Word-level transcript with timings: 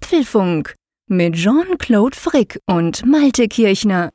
Apfelfunk 0.00 0.76
mit 1.08 1.34
Jean-Claude 1.34 2.16
Frick 2.16 2.60
und 2.66 3.04
Malte 3.04 3.48
Kirchner. 3.48 4.10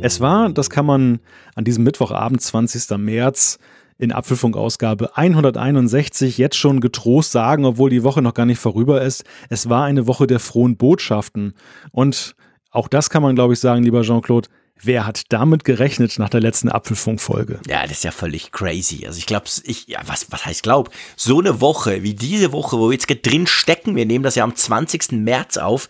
Es 0.00 0.20
war, 0.20 0.50
das 0.50 0.70
kann 0.70 0.86
man 0.86 1.18
an 1.56 1.64
diesem 1.64 1.82
Mittwochabend, 1.82 2.40
20. 2.40 2.96
März, 2.96 3.58
in 3.98 4.12
Apfelfunk-Ausgabe 4.12 5.16
161 5.16 6.38
jetzt 6.38 6.56
schon 6.56 6.78
getrost 6.80 7.32
sagen, 7.32 7.64
obwohl 7.64 7.90
die 7.90 8.04
Woche 8.04 8.22
noch 8.22 8.34
gar 8.34 8.46
nicht 8.46 8.60
vorüber 8.60 9.02
ist. 9.02 9.24
Es 9.48 9.68
war 9.68 9.84
eine 9.84 10.06
Woche 10.06 10.28
der 10.28 10.38
frohen 10.38 10.76
Botschaften. 10.76 11.54
Und 11.90 12.36
auch 12.70 12.86
das 12.86 13.10
kann 13.10 13.22
man, 13.22 13.34
glaube 13.34 13.54
ich, 13.54 13.60
sagen, 13.60 13.82
lieber 13.82 14.02
Jean-Claude. 14.02 14.48
Wer 14.82 15.06
hat 15.06 15.32
damit 15.32 15.64
gerechnet 15.64 16.18
nach 16.18 16.28
der 16.28 16.40
letzten 16.40 16.70
Apfelfunk-Folge? 16.70 17.60
Ja, 17.66 17.82
das 17.82 17.92
ist 17.92 18.04
ja 18.04 18.10
völlig 18.10 18.52
crazy. 18.52 19.06
Also 19.06 19.18
ich 19.18 19.26
glaube, 19.26 19.46
ich, 19.64 19.88
ja, 19.88 20.00
was, 20.06 20.30
was 20.30 20.46
heißt 20.46 20.62
glaub? 20.62 20.90
So 21.16 21.40
eine 21.40 21.60
Woche 21.60 22.02
wie 22.02 22.14
diese 22.14 22.52
Woche, 22.52 22.78
wo 22.78 22.88
wir 22.88 22.94
jetzt 22.94 23.08
drin 23.26 23.46
stecken, 23.46 23.96
wir 23.96 24.06
nehmen 24.06 24.22
das 24.22 24.36
ja 24.36 24.44
am 24.44 24.54
20. 24.54 25.12
März 25.12 25.56
auf, 25.56 25.88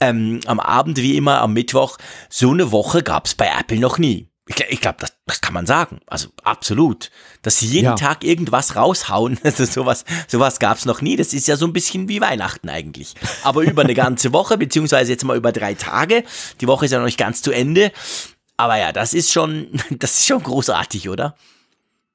ähm, 0.00 0.40
am 0.46 0.60
Abend 0.60 0.98
wie 0.98 1.16
immer, 1.16 1.40
am 1.40 1.54
Mittwoch, 1.54 1.98
so 2.28 2.50
eine 2.50 2.70
Woche 2.70 3.02
gab's 3.02 3.34
bei 3.34 3.50
Apple 3.58 3.78
noch 3.78 3.98
nie. 3.98 4.27
Ich, 4.48 4.58
ich 4.68 4.80
glaube, 4.80 4.96
das, 5.00 5.12
das 5.26 5.40
kann 5.40 5.54
man 5.54 5.66
sagen. 5.66 6.00
Also 6.06 6.28
absolut. 6.42 7.10
Dass 7.42 7.58
sie 7.58 7.66
jeden 7.66 7.84
ja. 7.84 7.94
Tag 7.94 8.24
irgendwas 8.24 8.76
raushauen, 8.76 9.38
also 9.44 9.64
sowas, 9.64 10.04
sowas 10.26 10.58
gab's 10.58 10.86
noch 10.86 11.02
nie. 11.02 11.16
Das 11.16 11.32
ist 11.34 11.46
ja 11.46 11.56
so 11.56 11.66
ein 11.66 11.72
bisschen 11.72 12.08
wie 12.08 12.20
Weihnachten 12.20 12.68
eigentlich. 12.68 13.14
Aber 13.44 13.62
über 13.62 13.82
eine 13.82 13.94
ganze 13.94 14.32
Woche, 14.32 14.58
beziehungsweise 14.58 15.12
jetzt 15.12 15.24
mal 15.24 15.36
über 15.36 15.52
drei 15.52 15.74
Tage. 15.74 16.24
Die 16.60 16.66
Woche 16.66 16.86
ist 16.86 16.92
ja 16.92 16.98
noch 16.98 17.06
nicht 17.06 17.18
ganz 17.18 17.42
zu 17.42 17.52
Ende. 17.52 17.92
Aber 18.56 18.78
ja, 18.78 18.92
das 18.92 19.14
ist 19.14 19.30
schon, 19.30 19.68
das 19.90 20.18
ist 20.18 20.26
schon 20.26 20.42
großartig, 20.42 21.08
oder? 21.08 21.36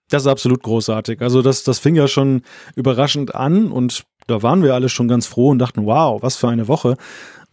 Das 0.10 0.24
ist 0.24 0.27
absolut 0.27 0.62
großartig. 0.62 1.22
Also 1.22 1.41
das, 1.41 1.63
das 1.63 1.79
fing 1.79 1.96
ja 1.96 2.07
schon 2.07 2.44
überraschend 2.76 3.34
an 3.34 3.72
und 3.72 4.04
da 4.27 4.41
waren 4.41 4.63
wir 4.63 4.74
alle 4.74 4.90
schon 4.90 5.07
ganz 5.07 5.26
froh 5.27 5.50
und 5.50 5.60
dachten, 5.60 5.85
wow, 5.85 6.22
was 6.22 6.35
für 6.35 6.50
eine 6.50 6.68
Woche. 6.68 6.98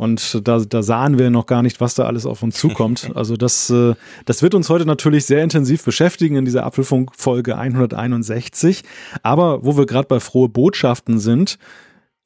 Und 0.00 0.48
da, 0.48 0.60
da 0.60 0.82
sahen 0.82 1.18
wir 1.18 1.28
noch 1.28 1.44
gar 1.44 1.62
nicht, 1.62 1.78
was 1.78 1.94
da 1.94 2.04
alles 2.04 2.24
auf 2.24 2.42
uns 2.42 2.56
zukommt. 2.56 3.10
Also 3.20 3.36
das, 3.36 3.68
äh, 3.68 3.94
das 4.24 4.40
wird 4.40 4.54
uns 4.54 4.70
heute 4.70 4.86
natürlich 4.86 5.26
sehr 5.26 5.42
intensiv 5.42 5.84
beschäftigen 5.84 6.36
in 6.36 6.46
dieser 6.46 6.64
Apfelfunk-Folge 6.64 7.58
161. 7.58 8.82
Aber 9.22 9.62
wo 9.62 9.76
wir 9.76 9.84
gerade 9.84 10.08
bei 10.08 10.20
frohe 10.20 10.48
Botschaften 10.48 11.18
sind, 11.18 11.58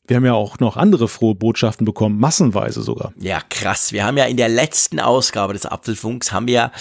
wir 0.06 0.16
haben 0.16 0.26
ja 0.26 0.34
auch 0.34 0.58
noch 0.58 0.76
andere 0.76 1.08
frohe 1.08 1.34
Botschaften 1.34 1.86
bekommen, 1.86 2.20
massenweise 2.20 2.82
sogar. 2.82 3.14
Ja, 3.18 3.40
krass. 3.48 3.90
Wir 3.92 4.04
haben 4.04 4.18
ja 4.18 4.26
in 4.26 4.36
der 4.36 4.50
letzten 4.50 5.00
Ausgabe 5.00 5.54
des 5.54 5.64
Apfelfunks 5.64 6.30
haben 6.30 6.46
wir 6.46 6.72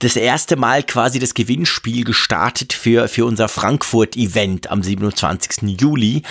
das 0.00 0.16
erste 0.16 0.56
Mal 0.56 0.82
quasi 0.82 1.20
das 1.20 1.34
Gewinnspiel 1.34 2.04
gestartet 2.04 2.72
für, 2.72 3.06
für 3.06 3.26
unser 3.26 3.48
Frankfurt-Event 3.48 4.70
am 4.70 4.82
27. 4.82 5.80
Juli. 5.80 6.22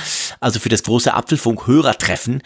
Also 0.41 0.59
für 0.59 0.67
das 0.67 0.83
große 0.83 1.13
Apfelfunk-Hörertreffen. 1.13 2.43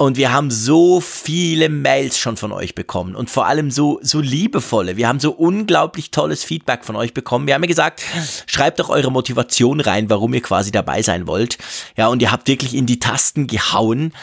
Und 0.00 0.16
wir 0.16 0.32
haben 0.32 0.50
so 0.50 1.02
viele 1.02 1.68
Mails 1.68 2.16
schon 2.16 2.38
von 2.38 2.52
euch 2.52 2.74
bekommen 2.74 3.14
und 3.14 3.28
vor 3.28 3.44
allem 3.44 3.70
so, 3.70 4.00
so 4.00 4.20
liebevolle. 4.20 4.96
Wir 4.96 5.06
haben 5.06 5.20
so 5.20 5.30
unglaublich 5.30 6.10
tolles 6.10 6.42
Feedback 6.42 6.86
von 6.86 6.96
euch 6.96 7.12
bekommen. 7.12 7.46
Wir 7.46 7.52
haben 7.52 7.62
ja 7.62 7.68
gesagt, 7.68 8.02
schreibt 8.46 8.80
doch 8.80 8.88
eure 8.88 9.12
Motivation 9.12 9.78
rein, 9.78 10.08
warum 10.08 10.32
ihr 10.32 10.40
quasi 10.40 10.70
dabei 10.70 11.02
sein 11.02 11.26
wollt. 11.26 11.58
Ja, 11.98 12.08
und 12.08 12.22
ihr 12.22 12.32
habt 12.32 12.48
wirklich 12.48 12.74
in 12.74 12.86
die 12.86 12.98
Tasten 12.98 13.46
gehauen. 13.46 14.14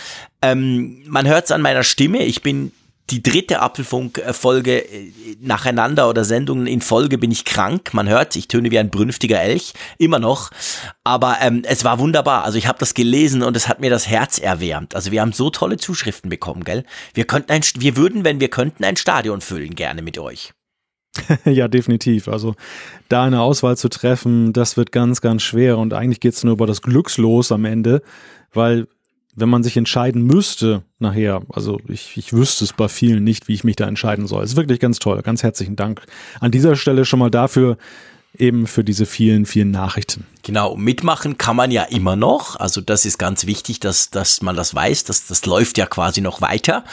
Ähm, 0.42 1.04
man 1.06 1.28
hört 1.28 1.46
es 1.46 1.52
an 1.52 1.62
meiner 1.62 1.84
Stimme. 1.84 2.24
Ich 2.24 2.42
bin 2.42 2.72
die 3.10 3.24
dritte 3.24 3.62
Apfelfunk-Folge 3.62 4.80
äh, 4.80 5.12
nacheinander 5.40 6.10
oder 6.10 6.26
Sendungen 6.26 6.68
in 6.68 6.82
Folge 6.82 7.18
bin 7.18 7.32
ich 7.32 7.46
krank. 7.46 7.94
Man 7.94 8.10
hört, 8.10 8.36
ich 8.36 8.48
töne 8.48 8.70
wie 8.72 8.80
ein 8.80 8.90
brünftiger 8.90 9.42
Elch, 9.42 9.74
immer 9.98 10.20
noch. 10.20 10.52
Aber 11.04 11.38
ähm, 11.42 11.64
es 11.66 11.84
war 11.84 12.00
wunderbar. 12.00 12.44
Also 12.44 12.58
ich 12.58 12.68
habe 12.68 12.80
das 12.80 12.94
gelesen 12.94 13.44
und 13.44 13.56
es 13.56 13.70
hat 13.70 13.80
mir 13.80 13.90
das 13.90 14.08
Herz 14.08 14.40
erwärmt. 14.40 14.96
Also 14.96 15.12
wir 15.12 15.22
haben 15.22 15.32
so 15.32 15.50
tolle 15.50 15.78
Zuschriften 15.78 16.30
bekommen, 16.30 16.64
gell? 16.64 16.84
Wir 17.14 17.26
könnten 17.26 17.52
ein, 17.52 17.62
wir 17.78 17.96
würden, 17.96 18.26
wenn 18.26 18.40
wir 18.40 18.50
könnten, 18.50 18.84
ein 18.84 18.98
Stadion 18.98 19.42
füllen 19.42 19.76
gerne 19.76 20.02
mit 20.02 20.18
euch. 20.18 20.54
ja, 21.46 21.68
definitiv. 21.68 22.28
Also 22.28 22.56
da 23.10 23.24
eine 23.24 23.42
Auswahl 23.42 23.78
zu 23.78 23.90
treffen, 23.90 24.54
das 24.54 24.78
wird 24.78 24.92
ganz, 24.92 25.22
ganz 25.22 25.44
schwer. 25.44 25.78
Und 25.78 25.94
eigentlich 25.94 26.20
geht 26.20 26.34
es 26.34 26.44
nur 26.44 26.54
über 26.54 26.68
das 26.68 26.82
Glückslos 26.82 27.52
am 27.52 27.66
Ende, 27.66 28.02
weil 28.54 28.88
wenn 29.38 29.50
man 29.50 29.64
sich 29.64 29.78
entscheiden 29.78 30.24
müsste 30.24 30.82
nachher, 30.98 31.44
also 31.50 31.80
ich, 31.88 32.18
ich 32.18 32.34
wüsste 32.34 32.66
es 32.66 32.74
bei 32.74 32.88
vielen 32.88 33.24
nicht, 33.24 33.48
wie 33.48 33.54
ich 33.54 33.64
mich 33.64 33.76
da 33.76 33.88
entscheiden 33.88 34.26
soll. 34.26 34.44
Ist 34.44 34.56
wirklich 34.56 34.80
ganz 34.80 34.98
toll. 34.98 35.22
Ganz 35.22 35.44
herzlichen 35.44 35.76
Dank 35.76 36.02
an 36.40 36.50
dieser 36.50 36.76
Stelle 36.76 37.06
schon 37.06 37.20
mal 37.20 37.30
dafür, 37.30 37.78
eben 38.40 38.68
für 38.68 38.84
diese 38.84 39.06
vielen, 39.06 39.46
vielen 39.46 39.72
Nachrichten. 39.72 40.26
Genau, 40.48 40.78
mitmachen 40.78 41.38
kann 41.38 41.58
man 41.58 41.72
ja 41.72 41.84
immer 41.84 42.16
noch. 42.16 42.56
Also 42.58 42.80
das 42.80 43.04
ist 43.04 43.18
ganz 43.18 43.46
wichtig, 43.48 43.82
dass, 43.82 44.12
dass 44.12 44.42
man 44.42 44.56
das 44.56 44.74
weiß. 44.74 45.04
Das, 45.04 45.28
das 45.28 45.46
läuft 45.46 45.78
ja 45.78 45.86
quasi 45.86 46.22
noch 46.22 46.40
weiter. 46.40 46.86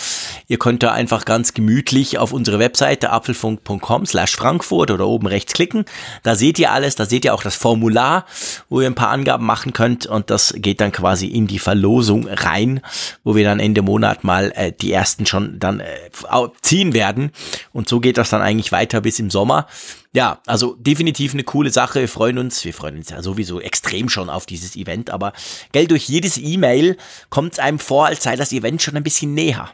Ihr 0.48 0.58
könnt 0.58 0.82
da 0.82 0.90
einfach 0.90 1.24
ganz 1.24 1.54
gemütlich 1.54 2.18
auf 2.18 2.32
unsere 2.32 2.58
Webseite 2.58 3.10
apfelfunk.com 3.10 4.06
slash 4.06 4.34
Frankfurt 4.34 4.90
oder 4.90 5.06
oben 5.06 5.28
rechts 5.28 5.52
klicken. 5.52 5.84
Da 6.24 6.34
seht 6.34 6.58
ihr 6.58 6.72
alles, 6.72 6.96
da 6.96 7.06
seht 7.06 7.24
ihr 7.24 7.32
auch 7.32 7.44
das 7.44 7.54
Formular, 7.54 8.26
wo 8.68 8.80
ihr 8.80 8.88
ein 8.88 8.96
paar 8.96 9.10
Angaben 9.10 9.46
machen 9.46 9.72
könnt 9.72 10.06
und 10.06 10.30
das 10.30 10.54
geht 10.56 10.80
dann 10.80 10.90
quasi 10.90 11.28
in 11.28 11.46
die 11.46 11.60
Verlosung 11.60 12.26
rein, 12.26 12.80
wo 13.22 13.36
wir 13.36 13.44
dann 13.44 13.60
Ende 13.60 13.82
Monat 13.82 14.24
mal 14.24 14.52
äh, 14.56 14.72
die 14.72 14.90
ersten 14.90 15.26
schon 15.26 15.60
dann 15.60 15.78
äh, 15.78 15.86
ziehen 16.60 16.92
werden. 16.92 17.30
Und 17.72 17.88
so 17.88 18.00
geht 18.00 18.18
das 18.18 18.30
dann 18.30 18.42
eigentlich 18.42 18.72
weiter 18.72 19.00
bis 19.00 19.20
im 19.20 19.30
Sommer. 19.30 19.68
Ja, 20.14 20.40
also 20.46 20.76
definitiv 20.78 21.34
eine 21.34 21.42
coole 21.42 21.70
Sache. 21.70 22.00
Wir 22.00 22.08
freuen 22.08 22.38
uns. 22.38 22.64
Wir 22.64 22.72
freuen 22.72 22.96
uns 22.96 23.10
ja 23.10 23.20
sowieso 23.20 23.60
extrem 23.60 24.08
schon 24.08 24.30
auf 24.30 24.46
dieses 24.46 24.76
Event. 24.76 25.10
Aber 25.10 25.32
Geld 25.72 25.90
durch 25.90 26.08
jedes 26.08 26.38
E-Mail 26.38 26.96
kommt 27.30 27.54
es 27.54 27.58
einem 27.58 27.80
vor, 27.80 28.06
als 28.06 28.22
sei 28.22 28.36
das 28.36 28.52
Event 28.52 28.80
schon 28.80 28.96
ein 28.96 29.02
bisschen 29.02 29.34
näher. 29.34 29.70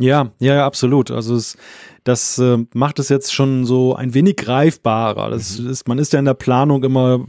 Ja, 0.00 0.32
ja, 0.40 0.54
ja, 0.56 0.66
absolut. 0.66 1.12
Also 1.12 1.36
es, 1.36 1.56
das 2.02 2.38
äh, 2.38 2.58
macht 2.74 2.98
es 2.98 3.08
jetzt 3.08 3.32
schon 3.32 3.64
so 3.64 3.94
ein 3.94 4.14
wenig 4.14 4.36
greifbarer. 4.36 5.30
Das 5.30 5.58
mhm. 5.58 5.70
ist, 5.70 5.86
man 5.86 5.98
ist 5.98 6.12
ja 6.12 6.18
in 6.18 6.24
der 6.24 6.34
Planung 6.34 6.82
immer 6.82 7.24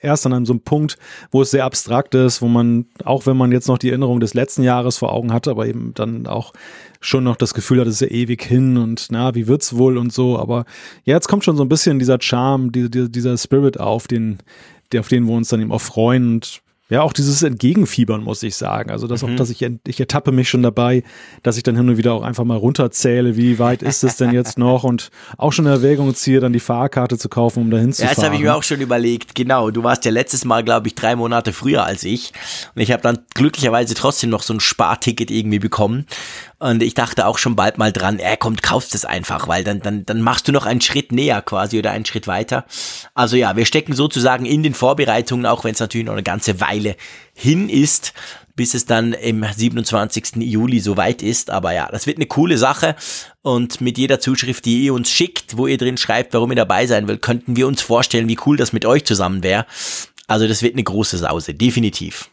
erst 0.00 0.26
an 0.26 0.32
einem 0.32 0.46
so 0.46 0.52
einem 0.52 0.60
Punkt, 0.60 0.96
wo 1.30 1.42
es 1.42 1.50
sehr 1.50 1.64
abstrakt 1.64 2.14
ist, 2.14 2.42
wo 2.42 2.48
man, 2.48 2.86
auch 3.04 3.26
wenn 3.26 3.36
man 3.36 3.52
jetzt 3.52 3.68
noch 3.68 3.78
die 3.78 3.88
Erinnerung 3.88 4.20
des 4.20 4.34
letzten 4.34 4.62
Jahres 4.62 4.98
vor 4.98 5.12
Augen 5.12 5.32
hat, 5.32 5.48
aber 5.48 5.66
eben 5.66 5.92
dann 5.94 6.26
auch 6.26 6.52
schon 7.00 7.24
noch 7.24 7.36
das 7.36 7.54
Gefühl 7.54 7.80
hat, 7.80 7.86
es 7.86 8.00
ist 8.00 8.08
ja 8.10 8.16
ewig 8.16 8.42
hin 8.42 8.76
und 8.76 9.08
na, 9.10 9.34
wie 9.34 9.46
wird's 9.46 9.76
wohl 9.76 9.98
und 9.98 10.12
so. 10.12 10.38
Aber 10.38 10.64
ja, 11.04 11.14
jetzt 11.14 11.28
kommt 11.28 11.44
schon 11.44 11.56
so 11.56 11.62
ein 11.62 11.68
bisschen 11.68 11.98
dieser 11.98 12.18
Charme, 12.20 12.72
die, 12.72 12.90
die, 12.90 13.10
dieser 13.10 13.36
Spirit 13.38 13.78
auf, 13.78 14.08
den, 14.08 14.38
der, 14.92 15.00
auf 15.00 15.08
den 15.08 15.24
wir 15.24 15.34
uns 15.34 15.48
dann 15.48 15.60
eben 15.60 15.72
auch 15.72 15.80
freuen. 15.80 16.34
Und 16.34 16.62
ja, 16.90 17.02
auch 17.02 17.12
dieses 17.12 17.42
Entgegenfiebern, 17.42 18.22
muss 18.22 18.42
ich 18.42 18.56
sagen. 18.56 18.90
Also, 18.90 19.06
dass 19.06 19.22
mhm. 19.22 19.32
auch, 19.32 19.36
dass 19.36 19.50
ich, 19.50 19.62
ich 19.86 20.00
ertappe 20.00 20.32
mich 20.32 20.48
schon 20.48 20.62
dabei, 20.62 21.02
dass 21.42 21.58
ich 21.58 21.62
dann 21.62 21.76
hin 21.76 21.88
und 21.88 21.98
wieder 21.98 22.14
auch 22.14 22.22
einfach 22.22 22.44
mal 22.44 22.56
runterzähle, 22.56 23.36
wie 23.36 23.58
weit 23.58 23.82
ist 23.82 24.04
es 24.04 24.16
denn 24.16 24.32
jetzt 24.32 24.58
noch 24.58 24.84
und 24.84 25.10
auch 25.36 25.52
schon 25.52 25.66
in 25.66 25.72
Erwägung 25.72 26.14
ziehe, 26.14 26.40
dann 26.40 26.54
die 26.54 26.60
Fahrkarte 26.60 27.18
zu 27.18 27.28
kaufen, 27.28 27.64
um 27.64 27.70
dahin 27.70 27.92
zu 27.92 28.02
ja, 28.02 28.08
fahren. 28.08 28.16
Ja, 28.16 28.22
das 28.22 28.24
habe 28.24 28.36
ich 28.36 28.42
mir 28.42 28.54
auch 28.54 28.62
schon 28.62 28.80
überlegt. 28.80 29.34
Genau. 29.34 29.70
Du 29.70 29.82
warst 29.82 30.06
ja 30.06 30.10
letztes 30.10 30.46
Mal, 30.46 30.64
glaube 30.64 30.88
ich, 30.88 30.94
drei 30.94 31.14
Monate 31.14 31.52
früher 31.52 31.84
als 31.84 32.04
ich. 32.04 32.32
Und 32.74 32.80
ich 32.80 32.90
habe 32.90 33.02
dann 33.02 33.18
glücklicherweise 33.34 33.94
trotzdem 33.94 34.30
noch 34.30 34.42
so 34.42 34.54
ein 34.54 34.60
Sparticket 34.60 35.30
irgendwie 35.30 35.58
bekommen. 35.58 36.06
Und 36.60 36.82
ich 36.82 36.94
dachte 36.94 37.26
auch 37.26 37.38
schon 37.38 37.54
bald 37.54 37.78
mal 37.78 37.92
dran, 37.92 38.18
er 38.18 38.36
kommt, 38.36 38.64
kaufst 38.64 38.94
es 38.94 39.04
einfach, 39.04 39.46
weil 39.46 39.62
dann, 39.62 39.80
dann, 39.80 40.04
dann 40.04 40.20
machst 40.20 40.48
du 40.48 40.52
noch 40.52 40.66
einen 40.66 40.80
Schritt 40.80 41.12
näher 41.12 41.40
quasi 41.40 41.78
oder 41.78 41.92
einen 41.92 42.04
Schritt 42.04 42.26
weiter. 42.26 42.64
Also 43.14 43.36
ja, 43.36 43.54
wir 43.54 43.64
stecken 43.64 43.92
sozusagen 43.92 44.44
in 44.44 44.64
den 44.64 44.74
Vorbereitungen, 44.74 45.46
auch 45.46 45.62
wenn 45.62 45.74
es 45.74 45.80
natürlich 45.80 46.06
noch 46.06 46.14
eine 46.14 46.24
ganze 46.24 46.60
Weile 46.60 46.96
hin 47.32 47.68
ist, 47.68 48.12
bis 48.56 48.74
es 48.74 48.86
dann 48.86 49.12
im 49.12 49.44
27. 49.44 50.36
Juli 50.38 50.80
soweit 50.80 51.22
ist. 51.22 51.50
Aber 51.50 51.72
ja, 51.72 51.88
das 51.92 52.08
wird 52.08 52.18
eine 52.18 52.26
coole 52.26 52.58
Sache. 52.58 52.96
Und 53.42 53.80
mit 53.80 53.96
jeder 53.96 54.18
Zuschrift, 54.18 54.64
die 54.64 54.82
ihr 54.82 54.94
uns 54.94 55.12
schickt, 55.12 55.56
wo 55.56 55.68
ihr 55.68 55.78
drin 55.78 55.96
schreibt, 55.96 56.34
warum 56.34 56.50
ihr 56.50 56.56
dabei 56.56 56.88
sein 56.88 57.06
wollt, 57.06 57.22
könnten 57.22 57.54
wir 57.54 57.68
uns 57.68 57.82
vorstellen, 57.82 58.28
wie 58.28 58.38
cool 58.46 58.56
das 58.56 58.72
mit 58.72 58.84
euch 58.84 59.04
zusammen 59.04 59.44
wäre. 59.44 59.64
Also 60.26 60.48
das 60.48 60.62
wird 60.62 60.74
eine 60.74 60.82
große 60.82 61.18
Sause, 61.18 61.54
definitiv. 61.54 62.30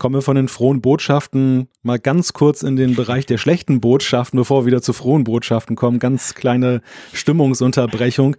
Kommen 0.00 0.14
wir 0.14 0.22
von 0.22 0.34
den 0.34 0.48
frohen 0.48 0.80
Botschaften 0.80 1.68
mal 1.82 1.98
ganz 1.98 2.32
kurz 2.32 2.62
in 2.62 2.74
den 2.74 2.96
Bereich 2.96 3.26
der 3.26 3.36
schlechten 3.36 3.82
Botschaften, 3.82 4.38
bevor 4.38 4.62
wir 4.62 4.66
wieder 4.68 4.80
zu 4.80 4.94
frohen 4.94 5.24
Botschaften 5.24 5.76
kommen. 5.76 5.98
Ganz 5.98 6.34
kleine 6.34 6.80
Stimmungsunterbrechung. 7.12 8.34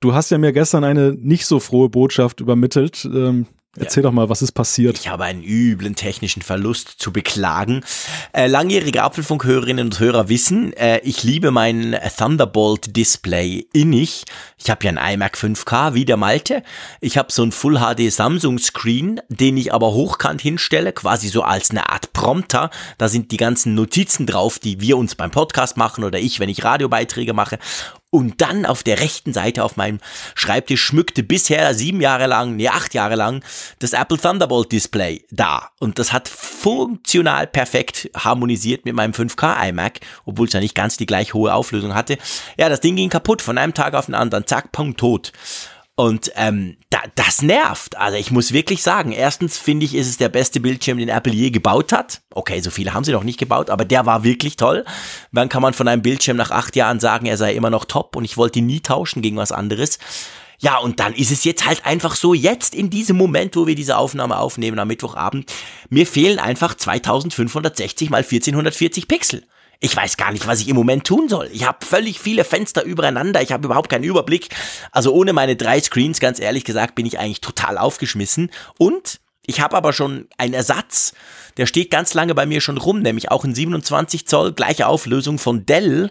Du 0.00 0.14
hast 0.14 0.30
ja 0.30 0.38
mir 0.38 0.54
gestern 0.54 0.82
eine 0.82 1.12
nicht 1.12 1.44
so 1.44 1.60
frohe 1.60 1.90
Botschaft 1.90 2.40
übermittelt. 2.40 3.04
Ähm, 3.04 3.44
Erzähl 3.76 4.02
ja. 4.02 4.08
doch 4.08 4.14
mal, 4.14 4.28
was 4.28 4.42
ist 4.42 4.52
passiert? 4.52 4.98
Ich 4.98 5.08
habe 5.08 5.24
einen 5.24 5.42
üblen 5.42 5.96
technischen 5.96 6.42
Verlust 6.42 6.94
zu 6.98 7.12
beklagen. 7.12 7.84
Äh, 8.32 8.46
langjährige 8.46 9.02
Apfelfunkhörerinnen 9.02 9.86
und 9.86 9.98
Hörer 9.98 10.28
wissen, 10.28 10.72
äh, 10.74 11.00
ich 11.00 11.24
liebe 11.24 11.50
mein 11.50 11.96
Thunderbolt 12.16 12.96
Display 12.96 13.66
innig. 13.72 14.24
Ich 14.56 14.70
habe 14.70 14.84
ja 14.86 14.92
ein 14.92 15.14
iMac 15.14 15.36
5K 15.36 15.94
wie 15.94 16.04
der 16.04 16.16
Malte. 16.16 16.62
Ich 17.00 17.18
habe 17.18 17.32
so 17.32 17.42
ein 17.42 17.52
Full 17.52 17.78
HD 17.78 18.12
Samsung 18.12 18.58
Screen, 18.58 19.20
den 19.28 19.56
ich 19.56 19.72
aber 19.72 19.92
hochkant 19.92 20.40
hinstelle, 20.40 20.92
quasi 20.92 21.28
so 21.28 21.42
als 21.42 21.70
eine 21.70 21.90
Art 21.90 22.12
Prompter. 22.12 22.70
Da 22.98 23.08
sind 23.08 23.32
die 23.32 23.36
ganzen 23.36 23.74
Notizen 23.74 24.26
drauf, 24.26 24.58
die 24.58 24.80
wir 24.80 24.96
uns 24.96 25.16
beim 25.16 25.30
Podcast 25.30 25.76
machen 25.76 26.04
oder 26.04 26.18
ich, 26.20 26.38
wenn 26.38 26.48
ich 26.48 26.64
Radiobeiträge 26.64 27.32
mache. 27.32 27.58
Und 28.14 28.40
dann 28.40 28.64
auf 28.64 28.84
der 28.84 29.00
rechten 29.00 29.32
Seite 29.32 29.64
auf 29.64 29.76
meinem 29.76 29.98
Schreibtisch 30.36 30.84
schmückte 30.84 31.24
bisher 31.24 31.74
sieben 31.74 32.00
Jahre 32.00 32.28
lang, 32.28 32.54
nee, 32.54 32.68
acht 32.68 32.94
Jahre 32.94 33.16
lang, 33.16 33.42
das 33.80 33.92
Apple 33.92 34.18
Thunderbolt 34.18 34.70
Display 34.70 35.24
da. 35.32 35.70
Und 35.80 35.98
das 35.98 36.12
hat 36.12 36.28
funktional 36.28 37.48
perfekt 37.48 38.08
harmonisiert 38.16 38.84
mit 38.84 38.94
meinem 38.94 39.14
5K 39.14 39.70
iMac, 39.70 39.98
obwohl 40.26 40.46
es 40.46 40.52
ja 40.52 40.60
nicht 40.60 40.76
ganz 40.76 40.96
die 40.96 41.06
gleich 41.06 41.34
hohe 41.34 41.52
Auflösung 41.52 41.96
hatte. 41.96 42.16
Ja, 42.56 42.68
das 42.68 42.78
Ding 42.78 42.94
ging 42.94 43.10
kaputt 43.10 43.42
von 43.42 43.58
einem 43.58 43.74
Tag 43.74 43.94
auf 43.94 44.06
den 44.06 44.14
anderen. 44.14 44.46
Zack, 44.46 44.70
Punkt, 44.70 45.00
tot. 45.00 45.32
Und 45.96 46.32
ähm, 46.34 46.76
da, 46.90 46.98
das 47.14 47.40
nervt. 47.40 47.96
Also 47.96 48.18
ich 48.18 48.32
muss 48.32 48.52
wirklich 48.52 48.82
sagen, 48.82 49.12
erstens 49.12 49.58
finde 49.58 49.86
ich, 49.86 49.94
ist 49.94 50.08
es 50.08 50.16
der 50.16 50.28
beste 50.28 50.58
Bildschirm, 50.58 50.98
den 50.98 51.08
Apple 51.08 51.32
je 51.32 51.50
gebaut 51.50 51.92
hat. 51.92 52.22
Okay, 52.32 52.60
so 52.60 52.70
viele 52.70 52.94
haben 52.94 53.04
sie 53.04 53.12
noch 53.12 53.22
nicht 53.22 53.38
gebaut, 53.38 53.70
aber 53.70 53.84
der 53.84 54.04
war 54.04 54.24
wirklich 54.24 54.56
toll. 54.56 54.84
Dann 55.30 55.48
kann 55.48 55.62
man 55.62 55.72
von 55.72 55.86
einem 55.86 56.02
Bildschirm 56.02 56.36
nach 56.36 56.50
acht 56.50 56.74
Jahren 56.74 56.98
sagen, 56.98 57.26
er 57.26 57.36
sei 57.36 57.54
immer 57.54 57.70
noch 57.70 57.84
top 57.84 58.16
und 58.16 58.24
ich 58.24 58.36
wollte 58.36 58.58
ihn 58.58 58.66
nie 58.66 58.80
tauschen 58.80 59.22
gegen 59.22 59.36
was 59.36 59.52
anderes. 59.52 60.00
Ja, 60.58 60.78
und 60.78 60.98
dann 60.98 61.14
ist 61.14 61.30
es 61.30 61.44
jetzt 61.44 61.66
halt 61.66 61.86
einfach 61.86 62.16
so, 62.16 62.34
jetzt 62.34 62.74
in 62.74 62.90
diesem 62.90 63.16
Moment, 63.16 63.54
wo 63.54 63.66
wir 63.66 63.74
diese 63.74 63.96
Aufnahme 63.96 64.38
aufnehmen 64.38 64.78
am 64.78 64.88
Mittwochabend, 64.88 65.52
mir 65.90 66.06
fehlen 66.06 66.38
einfach 66.38 66.74
2560 66.74 68.10
mal 68.10 68.18
1440 68.18 69.06
Pixel. 69.06 69.44
Ich 69.84 69.94
weiß 69.94 70.16
gar 70.16 70.32
nicht, 70.32 70.46
was 70.46 70.62
ich 70.62 70.68
im 70.68 70.76
Moment 70.76 71.06
tun 71.06 71.28
soll. 71.28 71.50
Ich 71.52 71.66
habe 71.66 71.84
völlig 71.84 72.18
viele 72.18 72.44
Fenster 72.44 72.84
übereinander. 72.84 73.42
Ich 73.42 73.52
habe 73.52 73.66
überhaupt 73.66 73.90
keinen 73.90 74.04
Überblick. 74.04 74.48
Also 74.92 75.12
ohne 75.12 75.34
meine 75.34 75.56
drei 75.56 75.78
Screens, 75.78 76.20
ganz 76.20 76.40
ehrlich 76.40 76.64
gesagt, 76.64 76.94
bin 76.94 77.04
ich 77.04 77.18
eigentlich 77.18 77.42
total 77.42 77.76
aufgeschmissen. 77.76 78.50
Und 78.78 79.20
ich 79.44 79.60
habe 79.60 79.76
aber 79.76 79.92
schon 79.92 80.26
einen 80.38 80.54
Ersatz, 80.54 81.12
der 81.58 81.66
steht 81.66 81.90
ganz 81.90 82.14
lange 82.14 82.34
bei 82.34 82.46
mir 82.46 82.62
schon 82.62 82.78
rum, 82.78 83.00
nämlich 83.00 83.30
auch 83.30 83.44
ein 83.44 83.54
27 83.54 84.26
Zoll, 84.26 84.54
gleiche 84.54 84.86
Auflösung 84.86 85.38
von 85.38 85.66
Dell. 85.66 86.10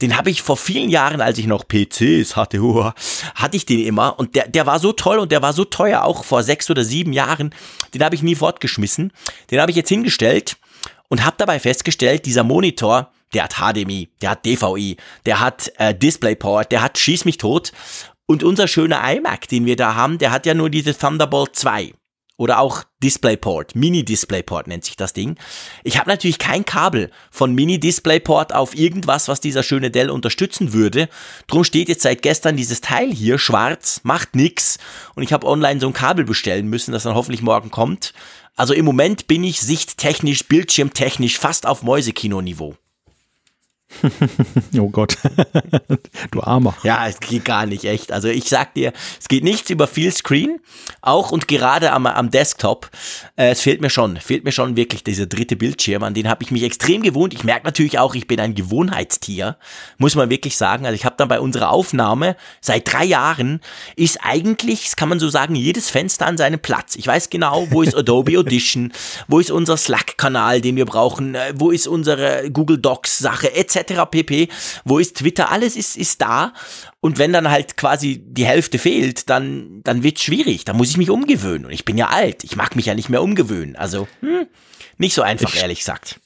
Den 0.00 0.16
habe 0.16 0.30
ich 0.30 0.42
vor 0.42 0.56
vielen 0.56 0.90
Jahren, 0.90 1.20
als 1.20 1.38
ich 1.38 1.46
noch 1.46 1.62
PCs 1.68 2.34
hatte, 2.34 2.60
hatte 3.36 3.56
ich 3.56 3.66
den 3.66 3.86
immer 3.86 4.18
und 4.18 4.34
der, 4.34 4.48
der 4.48 4.66
war 4.66 4.80
so 4.80 4.92
toll 4.92 5.20
und 5.20 5.30
der 5.30 5.42
war 5.42 5.52
so 5.52 5.64
teuer, 5.64 6.02
auch 6.02 6.24
vor 6.24 6.42
sechs 6.42 6.68
oder 6.70 6.82
sieben 6.82 7.12
Jahren. 7.12 7.54
Den 7.94 8.02
habe 8.02 8.16
ich 8.16 8.24
nie 8.24 8.34
fortgeschmissen. 8.34 9.12
Den 9.52 9.60
habe 9.60 9.70
ich 9.70 9.76
jetzt 9.76 9.90
hingestellt 9.90 10.56
und 11.12 11.26
habe 11.26 11.36
dabei 11.36 11.60
festgestellt, 11.60 12.24
dieser 12.24 12.42
Monitor, 12.42 13.12
der 13.34 13.44
hat 13.44 13.56
HDMI, 13.56 14.08
der 14.22 14.30
hat 14.30 14.46
DVI, 14.46 14.96
der 15.26 15.40
hat 15.40 15.70
äh, 15.76 15.94
DisplayPort, 15.94 16.72
der 16.72 16.80
hat 16.80 16.96
Schieß 16.96 17.26
mich 17.26 17.36
tot. 17.36 17.72
Und 18.24 18.42
unser 18.42 18.66
schöner 18.66 19.02
iMac, 19.14 19.46
den 19.46 19.66
wir 19.66 19.76
da 19.76 19.94
haben, 19.94 20.16
der 20.16 20.30
hat 20.30 20.46
ja 20.46 20.54
nur 20.54 20.70
diese 20.70 20.96
Thunderbolt 20.96 21.54
2 21.54 21.92
oder 22.38 22.60
auch 22.60 22.84
DisplayPort, 23.02 23.74
Mini-DisplayPort 23.74 24.68
nennt 24.68 24.84
sich 24.84 24.96
das 24.96 25.12
Ding. 25.12 25.36
Ich 25.84 25.98
habe 25.98 26.08
natürlich 26.08 26.38
kein 26.38 26.64
Kabel 26.64 27.10
von 27.30 27.54
Mini-DisplayPort 27.54 28.54
auf 28.54 28.74
irgendwas, 28.74 29.28
was 29.28 29.40
dieser 29.40 29.62
schöne 29.62 29.90
Dell 29.90 30.08
unterstützen 30.08 30.72
würde. 30.72 31.10
Drum 31.46 31.62
steht 31.62 31.88
jetzt 31.88 32.02
seit 32.02 32.22
gestern 32.22 32.56
dieses 32.56 32.80
Teil 32.80 33.12
hier 33.12 33.38
schwarz, 33.38 34.00
macht 34.02 34.34
nix 34.34 34.78
und 35.14 35.22
ich 35.22 35.32
habe 35.32 35.46
online 35.46 35.78
so 35.78 35.88
ein 35.88 35.92
Kabel 35.92 36.24
bestellen 36.24 36.68
müssen, 36.68 36.92
das 36.92 37.02
dann 37.02 37.14
hoffentlich 37.14 37.42
morgen 37.42 37.70
kommt. 37.70 38.14
Also 38.56 38.74
im 38.74 38.84
Moment 38.84 39.26
bin 39.26 39.44
ich 39.44 39.60
sichttechnisch, 39.60 40.46
bildschirmtechnisch 40.46 41.38
fast 41.38 41.66
auf 41.66 41.82
Mäusekino-Niveau. 41.82 42.76
oh 44.78 44.88
Gott, 44.88 45.16
du 46.30 46.40
Armer. 46.42 46.74
Ja, 46.82 47.06
es 47.06 47.20
geht 47.20 47.44
gar 47.44 47.66
nicht 47.66 47.84
echt. 47.84 48.12
Also 48.12 48.28
ich 48.28 48.48
sag 48.48 48.74
dir, 48.74 48.92
es 49.20 49.28
geht 49.28 49.44
nichts 49.44 49.70
über 49.70 49.86
viel 49.86 50.12
Screen, 50.12 50.60
auch 51.00 51.30
und 51.30 51.48
gerade 51.48 51.92
am, 51.92 52.06
am 52.06 52.30
Desktop. 52.30 52.90
Äh, 53.36 53.50
es 53.50 53.60
fehlt 53.60 53.80
mir 53.80 53.90
schon, 53.90 54.16
fehlt 54.16 54.44
mir 54.44 54.52
schon 54.52 54.76
wirklich 54.76 55.04
dieser 55.04 55.26
dritte 55.26 55.56
Bildschirm, 55.56 56.02
an 56.02 56.14
den 56.14 56.28
habe 56.28 56.42
ich 56.42 56.50
mich 56.50 56.62
extrem 56.62 57.02
gewohnt. 57.02 57.34
Ich 57.34 57.44
merke 57.44 57.64
natürlich 57.66 57.98
auch, 57.98 58.14
ich 58.14 58.26
bin 58.26 58.40
ein 58.40 58.54
Gewohnheitstier, 58.54 59.56
muss 59.98 60.14
man 60.14 60.30
wirklich 60.30 60.56
sagen. 60.56 60.86
Also 60.86 60.94
ich 60.94 61.04
habe 61.04 61.16
dann 61.18 61.28
bei 61.28 61.40
unserer 61.40 61.70
Aufnahme 61.70 62.36
seit 62.60 62.92
drei 62.92 63.04
Jahren 63.04 63.60
ist 63.96 64.18
eigentlich, 64.22 64.84
das 64.84 64.96
kann 64.96 65.08
man 65.08 65.20
so 65.20 65.28
sagen, 65.28 65.54
jedes 65.54 65.90
Fenster 65.90 66.26
an 66.26 66.36
seinem 66.36 66.60
Platz. 66.60 66.96
Ich 66.96 67.06
weiß 67.06 67.30
genau, 67.30 67.68
wo 67.70 67.82
ist 67.82 67.94
Adobe 67.94 68.38
Audition, 68.38 68.92
wo 69.28 69.38
ist 69.38 69.50
unser 69.50 69.76
Slack-Kanal, 69.76 70.60
den 70.60 70.76
wir 70.76 70.86
brauchen, 70.86 71.34
äh, 71.34 71.52
wo 71.54 71.70
ist 71.70 71.86
unsere 71.86 72.50
Google 72.50 72.78
Docs-Sache 72.78 73.54
etc 73.54 73.81
pp. 73.84 74.48
Wo 74.84 74.98
ist 74.98 75.18
Twitter? 75.18 75.50
Alles 75.50 75.76
ist, 75.76 75.96
ist 75.96 76.20
da. 76.22 76.52
Und 77.00 77.18
wenn 77.18 77.32
dann 77.32 77.50
halt 77.50 77.76
quasi 77.76 78.22
die 78.24 78.46
Hälfte 78.46 78.78
fehlt, 78.78 79.28
dann, 79.28 79.80
dann 79.84 80.02
wird 80.02 80.20
schwierig. 80.20 80.64
Da 80.64 80.72
muss 80.72 80.90
ich 80.90 80.96
mich 80.96 81.10
umgewöhnen. 81.10 81.66
Und 81.66 81.72
ich 81.72 81.84
bin 81.84 81.98
ja 81.98 82.08
alt. 82.08 82.44
Ich 82.44 82.56
mag 82.56 82.76
mich 82.76 82.86
ja 82.86 82.94
nicht 82.94 83.08
mehr 83.08 83.22
umgewöhnen. 83.22 83.76
Also, 83.76 84.08
hm, 84.20 84.46
nicht 84.98 85.14
so 85.14 85.22
einfach, 85.22 85.54
ich, 85.54 85.60
ehrlich 85.60 85.80
gesagt 85.80 86.20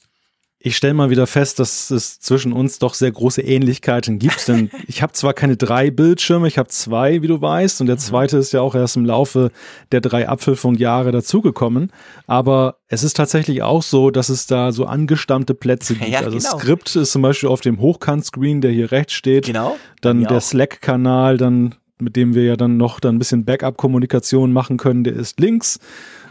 ich 0.67 0.77
stelle 0.77 0.93
mal 0.93 1.09
wieder 1.09 1.27
fest, 1.27 1.59
dass 1.59 1.89
es 1.89 2.19
zwischen 2.19 2.53
uns 2.53 2.79
doch 2.79 2.93
sehr 2.93 3.11
große 3.11 3.41
Ähnlichkeiten 3.41 4.19
gibt. 4.19 4.47
Denn 4.47 4.69
ich 4.87 5.01
habe 5.01 5.13
zwar 5.13 5.33
keine 5.33 5.57
drei 5.57 5.89
Bildschirme, 5.89 6.47
ich 6.47 6.57
habe 6.57 6.69
zwei, 6.69 7.21
wie 7.21 7.27
du 7.27 7.41
weißt, 7.41 7.81
und 7.81 7.87
der 7.87 7.95
mhm. 7.95 8.01
zweite 8.01 8.37
ist 8.37 8.53
ja 8.53 8.61
auch 8.61 8.75
erst 8.75 8.97
im 8.97 9.05
Laufe 9.05 9.51
der 9.91 10.01
drei 10.01 10.29
Apfelfunkjahre 10.29 11.11
dazugekommen. 11.11 11.91
Aber 12.27 12.77
es 12.87 13.03
ist 13.03 13.17
tatsächlich 13.17 13.63
auch 13.63 13.83
so, 13.83 14.11
dass 14.11 14.29
es 14.29 14.45
da 14.45 14.71
so 14.71 14.85
angestammte 14.85 15.53
Plätze 15.53 15.95
gibt. 15.95 16.09
Ja, 16.09 16.19
also 16.19 16.37
genau. 16.37 16.57
Skript 16.57 16.95
ist 16.95 17.11
zum 17.11 17.21
Beispiel 17.21 17.49
auf 17.49 17.61
dem 17.61 17.79
Hochkant-Screen, 17.79 18.61
der 18.61 18.71
hier 18.71 18.91
rechts 18.91 19.13
steht. 19.13 19.45
Genau. 19.45 19.77
Dann 20.01 20.23
der 20.23 20.41
Slack-Kanal, 20.41 21.37
dann 21.37 21.75
mit 21.99 22.15
dem 22.15 22.35
wir 22.35 22.43
ja 22.43 22.55
dann 22.55 22.77
noch 22.77 22.99
dann 22.99 23.15
ein 23.15 23.19
bisschen 23.19 23.45
Backup-Kommunikation 23.45 24.53
machen 24.53 24.77
können, 24.77 25.03
der 25.03 25.13
ist 25.13 25.39
links. 25.39 25.79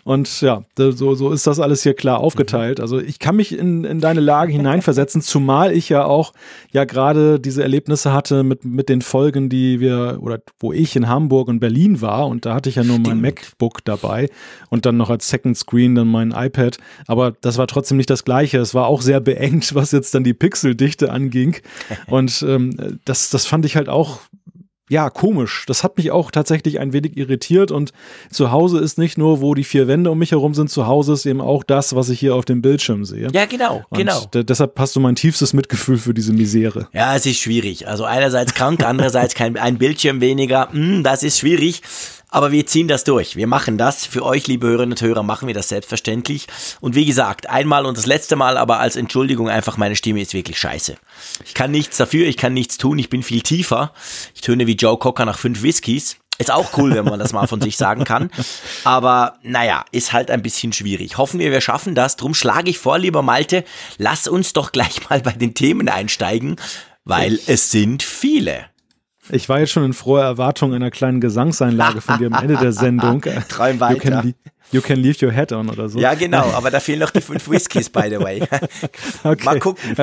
Und 0.06 0.40
ja, 0.40 0.62
so, 0.78 1.16
so 1.16 1.32
ist 1.32 1.48
das 1.48 1.58
alles 1.58 1.82
hier 1.82 1.94
klar 1.94 2.20
aufgeteilt. 2.20 2.78
Also 2.78 3.00
ich 3.00 3.18
kann 3.18 3.34
mich 3.34 3.58
in, 3.58 3.82
in 3.82 3.98
deine 3.98 4.20
Lage 4.20 4.52
hineinversetzen, 4.52 5.20
zumal 5.20 5.72
ich 5.72 5.88
ja 5.88 6.04
auch 6.04 6.32
ja 6.70 6.84
gerade 6.84 7.40
diese 7.40 7.64
Erlebnisse 7.64 8.12
hatte 8.12 8.44
mit, 8.44 8.64
mit 8.64 8.88
den 8.88 9.02
Folgen, 9.02 9.48
die 9.48 9.80
wir, 9.80 10.18
oder 10.20 10.38
wo 10.60 10.72
ich 10.72 10.94
in 10.94 11.08
Hamburg 11.08 11.48
und 11.48 11.58
Berlin 11.58 12.02
war 12.02 12.28
und 12.28 12.46
da 12.46 12.54
hatte 12.54 12.68
ich 12.68 12.76
ja 12.76 12.84
nur 12.84 13.00
mein 13.00 13.20
MacBook 13.20 13.84
dabei 13.84 14.30
und 14.70 14.86
dann 14.86 14.96
noch 14.96 15.10
als 15.10 15.28
Second 15.28 15.56
Screen 15.56 15.96
dann 15.96 16.06
mein 16.06 16.30
iPad. 16.30 16.78
Aber 17.08 17.32
das 17.32 17.58
war 17.58 17.66
trotzdem 17.66 17.96
nicht 17.96 18.08
das 18.08 18.24
Gleiche. 18.24 18.58
Es 18.58 18.74
war 18.74 18.86
auch 18.86 19.02
sehr 19.02 19.18
beengt, 19.18 19.74
was 19.74 19.90
jetzt 19.90 20.14
dann 20.14 20.22
die 20.22 20.34
Pixeldichte 20.34 21.10
anging. 21.10 21.56
Und 22.06 22.44
ähm, 22.46 23.00
das, 23.04 23.30
das 23.30 23.46
fand 23.46 23.64
ich 23.64 23.74
halt 23.74 23.88
auch 23.88 24.20
ja, 24.88 25.10
komisch. 25.10 25.64
Das 25.66 25.82
hat 25.82 25.96
mich 25.96 26.12
auch 26.12 26.30
tatsächlich 26.30 26.78
ein 26.78 26.92
wenig 26.92 27.16
irritiert 27.16 27.72
und 27.72 27.92
zu 28.30 28.52
Hause 28.52 28.78
ist 28.78 28.98
nicht 28.98 29.18
nur, 29.18 29.40
wo 29.40 29.54
die 29.54 29.64
vier 29.64 29.88
Wände 29.88 30.10
um 30.10 30.18
mich 30.18 30.30
herum 30.30 30.54
sind, 30.54 30.70
zu 30.70 30.86
Hause 30.86 31.14
ist 31.14 31.26
eben 31.26 31.40
auch 31.40 31.64
das, 31.64 31.96
was 31.96 32.08
ich 32.08 32.20
hier 32.20 32.36
auf 32.36 32.44
dem 32.44 32.62
Bildschirm 32.62 33.04
sehe. 33.04 33.28
Ja, 33.32 33.46
genau, 33.46 33.84
und 33.90 33.98
genau. 33.98 34.24
Deshalb 34.32 34.78
hast 34.78 34.94
du 34.94 35.00
mein 35.00 35.16
tiefstes 35.16 35.52
Mitgefühl 35.52 35.98
für 35.98 36.14
diese 36.14 36.32
Misere. 36.32 36.88
Ja, 36.92 37.16
es 37.16 37.26
ist 37.26 37.38
schwierig. 37.38 37.88
Also 37.88 38.04
einerseits 38.04 38.54
krank, 38.54 38.84
andererseits 38.86 39.34
kein, 39.34 39.56
ein 39.56 39.78
Bildschirm 39.78 40.20
weniger. 40.20 40.68
Mm, 40.72 41.02
das 41.02 41.22
ist 41.22 41.38
schwierig. 41.38 41.82
Aber 42.36 42.52
wir 42.52 42.66
ziehen 42.66 42.86
das 42.86 43.04
durch. 43.04 43.36
Wir 43.36 43.46
machen 43.46 43.78
das. 43.78 44.04
Für 44.04 44.22
euch, 44.22 44.46
liebe 44.46 44.66
Hörerinnen 44.66 44.92
und 44.92 45.00
Hörer, 45.00 45.22
machen 45.22 45.48
wir 45.48 45.54
das 45.54 45.70
selbstverständlich. 45.70 46.46
Und 46.82 46.94
wie 46.94 47.06
gesagt, 47.06 47.48
einmal 47.48 47.86
und 47.86 47.96
das 47.96 48.04
letzte 48.04 48.36
Mal, 48.36 48.58
aber 48.58 48.78
als 48.78 48.96
Entschuldigung 48.96 49.48
einfach, 49.48 49.78
meine 49.78 49.96
Stimme 49.96 50.20
ist 50.20 50.34
wirklich 50.34 50.58
scheiße. 50.58 50.96
Ich 51.46 51.54
kann 51.54 51.70
nichts 51.70 51.96
dafür, 51.96 52.26
ich 52.26 52.36
kann 52.36 52.52
nichts 52.52 52.76
tun, 52.76 52.98
ich 52.98 53.08
bin 53.08 53.22
viel 53.22 53.40
tiefer. 53.40 53.94
Ich 54.34 54.42
töne 54.42 54.66
wie 54.66 54.74
Joe 54.74 54.98
Cocker 54.98 55.24
nach 55.24 55.38
fünf 55.38 55.62
Whiskys. 55.62 56.18
Ist 56.36 56.50
auch 56.50 56.76
cool, 56.76 56.94
wenn 56.94 57.06
man 57.06 57.18
das 57.18 57.32
mal 57.32 57.46
von 57.46 57.62
sich 57.62 57.78
sagen 57.78 58.04
kann. 58.04 58.30
Aber 58.84 59.38
naja, 59.42 59.86
ist 59.90 60.12
halt 60.12 60.30
ein 60.30 60.42
bisschen 60.42 60.74
schwierig. 60.74 61.16
Hoffen 61.16 61.40
wir, 61.40 61.50
wir 61.50 61.62
schaffen 61.62 61.94
das. 61.94 62.16
Drum 62.16 62.34
schlage 62.34 62.68
ich 62.68 62.78
vor, 62.78 62.98
lieber 62.98 63.22
Malte, 63.22 63.64
lass 63.96 64.28
uns 64.28 64.52
doch 64.52 64.72
gleich 64.72 65.08
mal 65.08 65.22
bei 65.22 65.32
den 65.32 65.54
Themen 65.54 65.88
einsteigen, 65.88 66.56
weil 67.02 67.36
ich. 67.36 67.48
es 67.48 67.70
sind 67.70 68.02
viele. 68.02 68.66
Ich 69.30 69.48
war 69.48 69.60
jetzt 69.60 69.72
schon 69.72 69.84
in 69.84 69.92
froher 69.92 70.24
Erwartung 70.24 70.72
einer 70.74 70.90
kleinen 70.90 71.20
Gesangseinlage 71.20 72.00
von 72.00 72.18
dir 72.18 72.26
am 72.26 72.42
Ende 72.42 72.56
der 72.56 72.72
Sendung. 72.72 73.20
Träum 73.48 73.80
weiter. 73.80 73.94
You 73.94 74.00
can, 74.00 74.34
you 74.72 74.80
can 74.80 74.98
leave 74.98 75.24
your 75.24 75.32
head 75.32 75.52
on 75.52 75.68
oder 75.68 75.88
so. 75.88 75.98
Ja, 75.98 76.14
genau, 76.14 76.44
aber 76.52 76.70
da 76.70 76.80
fehlen 76.80 77.00
noch 77.00 77.10
die 77.10 77.20
fünf 77.20 77.48
Whiskys, 77.48 77.90
by 77.90 78.08
the 78.08 78.20
way. 78.20 78.42
okay. 79.24 79.44
Mal 79.44 79.58
gucken. 79.58 79.94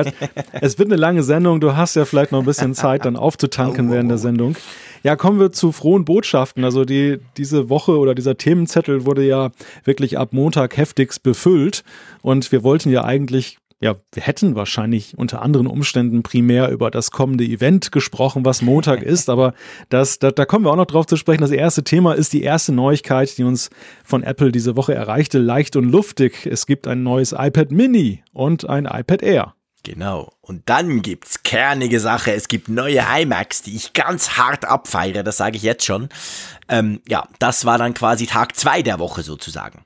Es 0.52 0.78
wird 0.78 0.88
eine 0.88 0.96
lange 0.96 1.22
Sendung, 1.22 1.60
du 1.60 1.76
hast 1.76 1.96
ja 1.96 2.04
vielleicht 2.04 2.32
noch 2.32 2.40
ein 2.40 2.44
bisschen 2.44 2.74
Zeit, 2.74 3.04
dann 3.04 3.16
aufzutanken 3.16 3.88
oh. 3.88 3.92
während 3.92 4.10
der 4.10 4.18
Sendung. 4.18 4.56
Ja, 5.02 5.16
kommen 5.16 5.38
wir 5.38 5.52
zu 5.52 5.70
frohen 5.70 6.06
Botschaften. 6.06 6.64
Also 6.64 6.86
die, 6.86 7.20
diese 7.36 7.68
Woche 7.68 7.98
oder 7.98 8.14
dieser 8.14 8.38
Themenzettel 8.38 9.04
wurde 9.04 9.22
ja 9.22 9.50
wirklich 9.84 10.16
ab 10.16 10.32
Montag 10.32 10.78
heftigst 10.78 11.22
befüllt. 11.22 11.84
Und 12.22 12.50
wir 12.52 12.62
wollten 12.62 12.90
ja 12.90 13.04
eigentlich 13.04 13.58
ja, 13.80 13.96
wir 14.12 14.22
hätten 14.22 14.54
wahrscheinlich 14.54 15.16
unter 15.16 15.42
anderen 15.42 15.66
Umständen 15.66 16.22
primär 16.22 16.70
über 16.70 16.90
das 16.90 17.10
kommende 17.10 17.44
Event 17.44 17.92
gesprochen, 17.92 18.44
was 18.44 18.62
Montag 18.62 19.02
ist, 19.04 19.28
aber 19.28 19.54
das, 19.88 20.18
da, 20.18 20.30
da 20.30 20.44
kommen 20.46 20.64
wir 20.64 20.72
auch 20.72 20.76
noch 20.76 20.86
drauf 20.86 21.06
zu 21.06 21.16
sprechen. 21.16 21.42
Das 21.42 21.50
erste 21.50 21.84
Thema 21.84 22.14
ist 22.14 22.32
die 22.32 22.42
erste 22.42 22.72
Neuigkeit, 22.72 23.36
die 23.36 23.44
uns 23.44 23.70
von 24.04 24.22
Apple 24.22 24.52
diese 24.52 24.76
Woche 24.76 24.94
erreichte, 24.94 25.38
leicht 25.38 25.76
und 25.76 25.90
luftig. 25.90 26.46
Es 26.46 26.66
gibt 26.66 26.86
ein 26.86 27.02
neues 27.02 27.32
iPad 27.32 27.70
Mini 27.70 28.22
und 28.32 28.68
ein 28.68 28.86
iPad 28.86 29.22
Air. 29.22 29.54
Genau. 29.84 30.32
Und 30.40 30.62
dann 30.66 31.02
gibt's 31.02 31.42
kernige 31.42 32.00
Sache. 32.00 32.32
Es 32.32 32.48
gibt 32.48 32.68
neue 32.68 33.04
iMacs, 33.20 33.62
die 33.62 33.76
ich 33.76 33.92
ganz 33.92 34.30
hart 34.30 34.64
abfeiere. 34.64 35.22
Das 35.22 35.36
sage 35.36 35.56
ich 35.56 35.62
jetzt 35.62 35.84
schon. 35.84 36.08
Ähm, 36.68 37.00
ja, 37.06 37.28
das 37.38 37.66
war 37.66 37.76
dann 37.76 37.92
quasi 37.92 38.26
Tag 38.26 38.56
zwei 38.56 38.80
der 38.80 38.98
Woche 38.98 39.22
sozusagen. 39.22 39.84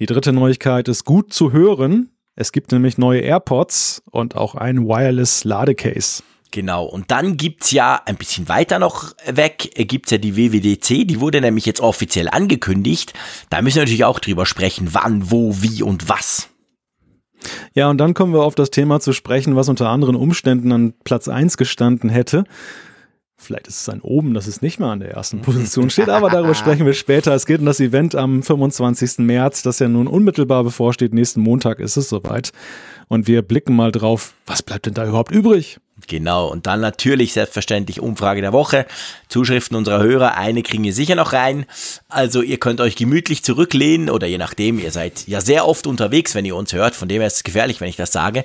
Die 0.00 0.06
dritte 0.06 0.32
Neuigkeit 0.32 0.88
ist 0.88 1.04
gut 1.04 1.32
zu 1.32 1.52
hören. 1.52 2.10
Es 2.34 2.52
gibt 2.52 2.72
nämlich 2.72 2.96
neue 2.96 3.20
AirPods 3.20 4.02
und 4.10 4.36
auch 4.36 4.54
ein 4.54 4.86
Wireless 4.86 5.44
Ladecase. 5.44 6.22
Genau, 6.50 6.84
und 6.84 7.10
dann 7.10 7.38
gibt's 7.38 7.70
ja 7.70 8.00
ein 8.04 8.16
bisschen 8.16 8.48
weiter 8.48 8.78
noch 8.78 9.14
weg, 9.26 9.70
gibt's 9.74 10.10
ja 10.10 10.18
die 10.18 10.36
WWDC, 10.36 11.06
die 11.06 11.20
wurde 11.20 11.40
nämlich 11.40 11.64
jetzt 11.64 11.80
offiziell 11.80 12.28
angekündigt. 12.28 13.14
Da 13.48 13.62
müssen 13.62 13.76
wir 13.76 13.82
natürlich 13.82 14.04
auch 14.04 14.20
drüber 14.20 14.44
sprechen, 14.44 14.88
wann, 14.92 15.30
wo, 15.30 15.62
wie 15.62 15.82
und 15.82 16.10
was. 16.10 16.50
Ja, 17.74 17.88
und 17.88 17.98
dann 17.98 18.12
kommen 18.12 18.34
wir 18.34 18.42
auf 18.42 18.54
das 18.54 18.70
Thema 18.70 19.00
zu 19.00 19.14
sprechen, 19.14 19.56
was 19.56 19.70
unter 19.70 19.88
anderen 19.88 20.14
Umständen 20.14 20.72
an 20.72 20.94
Platz 21.04 21.26
1 21.26 21.56
gestanden 21.56 22.10
hätte. 22.10 22.44
Vielleicht 23.42 23.66
ist 23.66 23.80
es 23.80 23.88
ein 23.88 24.00
oben, 24.00 24.34
dass 24.34 24.46
es 24.46 24.62
nicht 24.62 24.78
mehr 24.78 24.88
an 24.88 25.00
der 25.00 25.10
ersten 25.10 25.40
Position 25.42 25.90
steht, 25.90 26.08
aber 26.08 26.30
darüber 26.30 26.54
sprechen 26.54 26.86
wir 26.86 26.94
später. 26.94 27.34
Es 27.34 27.44
geht 27.46 27.60
um 27.60 27.66
das 27.66 27.80
Event 27.80 28.14
am 28.14 28.42
25. 28.42 29.18
März, 29.18 29.62
das 29.62 29.78
ja 29.78 29.88
nun 29.88 30.06
unmittelbar 30.06 30.64
bevorsteht. 30.64 31.12
Nächsten 31.12 31.40
Montag 31.40 31.80
ist 31.80 31.96
es 31.96 32.08
soweit. 32.08 32.52
Und 33.08 33.26
wir 33.26 33.42
blicken 33.42 33.74
mal 33.74 33.92
drauf, 33.92 34.34
was 34.46 34.62
bleibt 34.62 34.86
denn 34.86 34.94
da 34.94 35.06
überhaupt 35.06 35.32
übrig? 35.32 35.78
Genau, 36.06 36.48
und 36.48 36.66
dann 36.66 36.80
natürlich 36.80 37.32
selbstverständlich 37.32 38.00
Umfrage 38.00 38.40
der 38.40 38.52
Woche. 38.52 38.86
Zuschriften 39.28 39.76
unserer 39.76 40.02
Hörer, 40.02 40.36
eine 40.36 40.62
kriegen 40.62 40.84
wir 40.84 40.92
sicher 40.92 41.14
noch 41.14 41.32
rein. 41.32 41.66
Also 42.08 42.42
ihr 42.42 42.58
könnt 42.58 42.80
euch 42.80 42.96
gemütlich 42.96 43.42
zurücklehnen 43.42 44.10
oder 44.10 44.26
je 44.26 44.38
nachdem, 44.38 44.78
ihr 44.78 44.92
seid 44.92 45.26
ja 45.26 45.40
sehr 45.40 45.66
oft 45.66 45.86
unterwegs, 45.86 46.34
wenn 46.34 46.44
ihr 46.44 46.56
uns 46.56 46.72
hört. 46.72 46.94
Von 46.94 47.08
dem 47.08 47.20
her 47.20 47.26
ist 47.26 47.36
es 47.36 47.44
gefährlich, 47.44 47.80
wenn 47.80 47.88
ich 47.88 47.96
das 47.96 48.12
sage. 48.12 48.44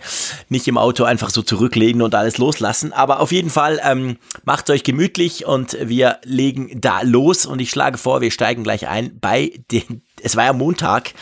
Nicht 0.50 0.68
im 0.68 0.78
Auto 0.78 1.04
einfach 1.04 1.30
so 1.30 1.42
zurücklehnen 1.42 2.02
und 2.02 2.16
alles 2.16 2.38
loslassen. 2.38 2.94
Aber 2.94 3.20
auf 3.20 3.32
jeden 3.32 3.50
Fall 3.50 3.80
ähm, 3.84 4.18
macht 4.46 4.70
euch 4.70 4.84
gemütlich 4.84 5.46
und 5.46 5.78
wir 5.82 6.20
legen 6.24 6.80
da 6.80 7.02
los. 7.02 7.46
Und 7.46 7.60
ich 7.60 7.70
schlage 7.70 7.98
vor, 7.98 8.22
wir 8.22 8.32
steigen 8.32 8.64
gleich 8.64 8.88
ein 8.88 9.20
bei 9.20 9.52
den 9.72 10.02
es 10.22 10.36
war 10.36 10.46
ja 10.46 10.54
Montag, 10.54 11.14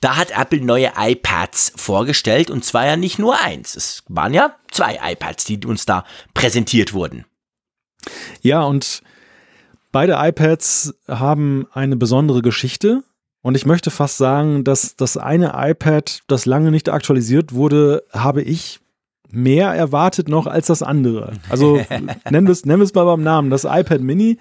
da 0.00 0.16
hat 0.16 0.30
Apple 0.38 0.60
neue 0.60 0.92
iPads 0.96 1.72
vorgestellt 1.76 2.50
und 2.50 2.64
zwar 2.64 2.86
ja 2.86 2.96
nicht 2.96 3.18
nur 3.18 3.40
eins. 3.40 3.76
Es 3.76 4.02
waren 4.08 4.34
ja 4.34 4.54
zwei 4.70 4.98
iPads, 5.02 5.44
die 5.44 5.64
uns 5.64 5.86
da 5.86 6.04
präsentiert 6.34 6.92
wurden. 6.92 7.24
Ja, 8.42 8.62
und 8.62 9.02
beide 9.92 10.16
iPads 10.18 10.94
haben 11.08 11.66
eine 11.72 11.96
besondere 11.96 12.42
Geschichte. 12.42 13.02
Und 13.40 13.56
ich 13.56 13.66
möchte 13.66 13.90
fast 13.90 14.16
sagen, 14.16 14.64
dass 14.64 14.96
das 14.96 15.16
eine 15.16 15.52
iPad, 15.54 16.22
das 16.28 16.46
lange 16.46 16.70
nicht 16.70 16.88
aktualisiert 16.88 17.52
wurde, 17.52 18.02
habe 18.10 18.42
ich 18.42 18.80
mehr 19.30 19.68
erwartet 19.74 20.28
noch 20.28 20.46
als 20.46 20.68
das 20.68 20.82
andere. 20.82 21.32
Also 21.50 21.76
nennen 22.30 22.46
wir 22.46 22.52
es 22.52 22.64
nennen 22.64 22.80
wir 22.80 22.84
es 22.84 22.94
mal 22.94 23.04
beim 23.04 23.22
Namen. 23.22 23.50
Das 23.50 23.64
iPad 23.64 24.00
Mini 24.00 24.38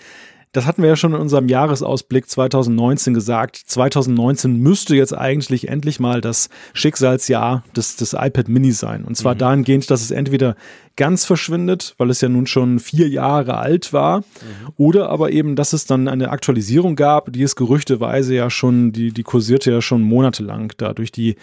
das 0.53 0.67
hatten 0.67 0.83
wir 0.83 0.89
ja 0.89 0.95
schon 0.95 1.13
in 1.13 1.19
unserem 1.19 1.49
Jahresausblick 1.49 2.29
2019 2.29 3.15
gesagt. 3.15 3.57
2019 3.57 4.55
müsste 4.55 4.95
jetzt 4.95 5.11
eigentlich 5.11 5.67
endlich 5.67 5.99
mal 5.99 6.21
das 6.21 6.49
Schicksalsjahr 6.73 7.63
des, 7.75 7.95
des 7.95 8.13
iPad 8.13 8.47
Mini 8.49 8.71
sein. 8.71 9.03
Und 9.03 9.17
zwar 9.17 9.33
mhm. 9.33 9.39
dahingehend, 9.39 9.89
dass 9.89 10.03
es 10.03 10.11
entweder 10.11 10.55
ganz 10.95 11.25
verschwindet, 11.25 11.95
weil 11.97 12.11
es 12.11 12.21
ja 12.21 12.29
nun 12.29 12.45
schon 12.45 12.79
vier 12.79 13.09
Jahre 13.09 13.57
alt 13.57 13.93
war, 13.93 14.19
mhm. 14.19 14.73
oder 14.77 15.09
aber 15.09 15.31
eben, 15.31 15.55
dass 15.55 15.73
es 15.73 15.87
dann 15.87 16.07
eine 16.07 16.29
Aktualisierung 16.29 16.95
gab, 16.95 17.33
die 17.33 17.41
es 17.41 17.55
gerüchteweise 17.55 18.35
ja 18.35 18.51
schon, 18.51 18.91
die, 18.91 19.11
die 19.11 19.23
kursierte 19.23 19.71
ja 19.71 19.81
schon 19.81 20.03
monatelang 20.03 20.71
da 20.77 20.93
durch 20.93 21.11
die 21.11 21.35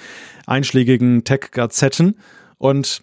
einschlägigen 0.47 1.25
Tech-Gazetten. 1.25 2.17
Und 2.59 3.03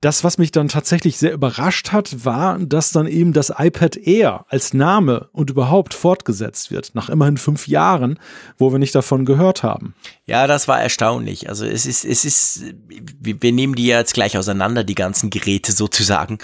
das, 0.00 0.22
was 0.22 0.38
mich 0.38 0.52
dann 0.52 0.68
tatsächlich 0.68 1.18
sehr 1.18 1.32
überrascht 1.32 1.90
hat, 1.90 2.24
war, 2.24 2.58
dass 2.60 2.92
dann 2.92 3.08
eben 3.08 3.32
das 3.32 3.52
iPad 3.56 3.96
Air 3.96 4.44
als 4.48 4.72
Name 4.72 5.28
und 5.32 5.50
überhaupt 5.50 5.92
fortgesetzt 5.92 6.70
wird, 6.70 6.94
nach 6.94 7.08
immerhin 7.08 7.36
fünf 7.36 7.66
Jahren, 7.66 8.20
wo 8.58 8.70
wir 8.70 8.78
nicht 8.78 8.94
davon 8.94 9.24
gehört 9.24 9.64
haben. 9.64 9.94
Ja, 10.24 10.46
das 10.46 10.68
war 10.68 10.80
erstaunlich. 10.80 11.48
Also 11.48 11.64
es 11.64 11.84
ist, 11.84 12.04
es 12.04 12.24
ist, 12.24 12.62
wir 12.88 13.52
nehmen 13.52 13.74
die 13.74 13.86
ja 13.86 13.98
jetzt 13.98 14.14
gleich 14.14 14.38
auseinander, 14.38 14.84
die 14.84 14.94
ganzen 14.94 15.30
Geräte 15.30 15.72
sozusagen. 15.72 16.38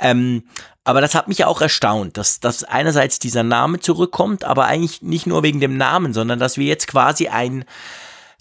Ähm, 0.00 0.42
aber 0.82 1.00
das 1.00 1.14
hat 1.14 1.28
mich 1.28 1.44
auch 1.44 1.60
erstaunt, 1.60 2.16
dass, 2.16 2.40
dass 2.40 2.64
einerseits 2.64 3.20
dieser 3.20 3.44
Name 3.44 3.78
zurückkommt, 3.78 4.44
aber 4.44 4.66
eigentlich 4.66 5.02
nicht 5.02 5.28
nur 5.28 5.44
wegen 5.44 5.60
dem 5.60 5.76
Namen, 5.76 6.12
sondern 6.12 6.40
dass 6.40 6.58
wir 6.58 6.66
jetzt 6.66 6.88
quasi 6.88 7.28
ein, 7.28 7.64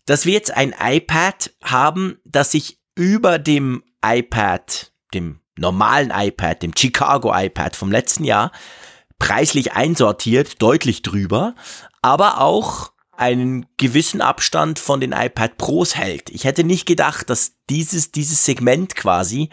dass 0.06 0.26
wir 0.26 0.34
jetzt 0.34 0.52
ein 0.52 0.74
iPad 0.80 1.52
haben, 1.64 2.18
das 2.24 2.52
sich 2.52 2.80
über 2.96 3.38
dem 3.40 3.84
iPad, 4.06 4.92
dem 5.14 5.40
normalen 5.58 6.12
iPad, 6.14 6.62
dem 6.62 6.74
Chicago 6.78 7.34
iPad 7.34 7.76
vom 7.76 7.92
letzten 7.92 8.24
Jahr, 8.24 8.52
preislich 9.20 9.74
einsortiert, 9.74 10.62
deutlich 10.62 11.02
drüber, 11.02 11.56
aber 12.02 12.42
auch 12.42 12.92
einen 13.18 13.66
gewissen 13.78 14.22
Abstand 14.22 14.78
von 14.78 15.00
den 15.00 15.14
iPad 15.14 15.58
Pros 15.58 15.96
hält. 15.96 16.30
Ich 16.30 16.44
hätte 16.44 16.64
nicht 16.64 16.86
gedacht, 16.86 17.30
dass 17.30 17.54
dieses, 17.70 18.12
dieses 18.12 18.44
Segment 18.44 18.96
quasi, 18.96 19.50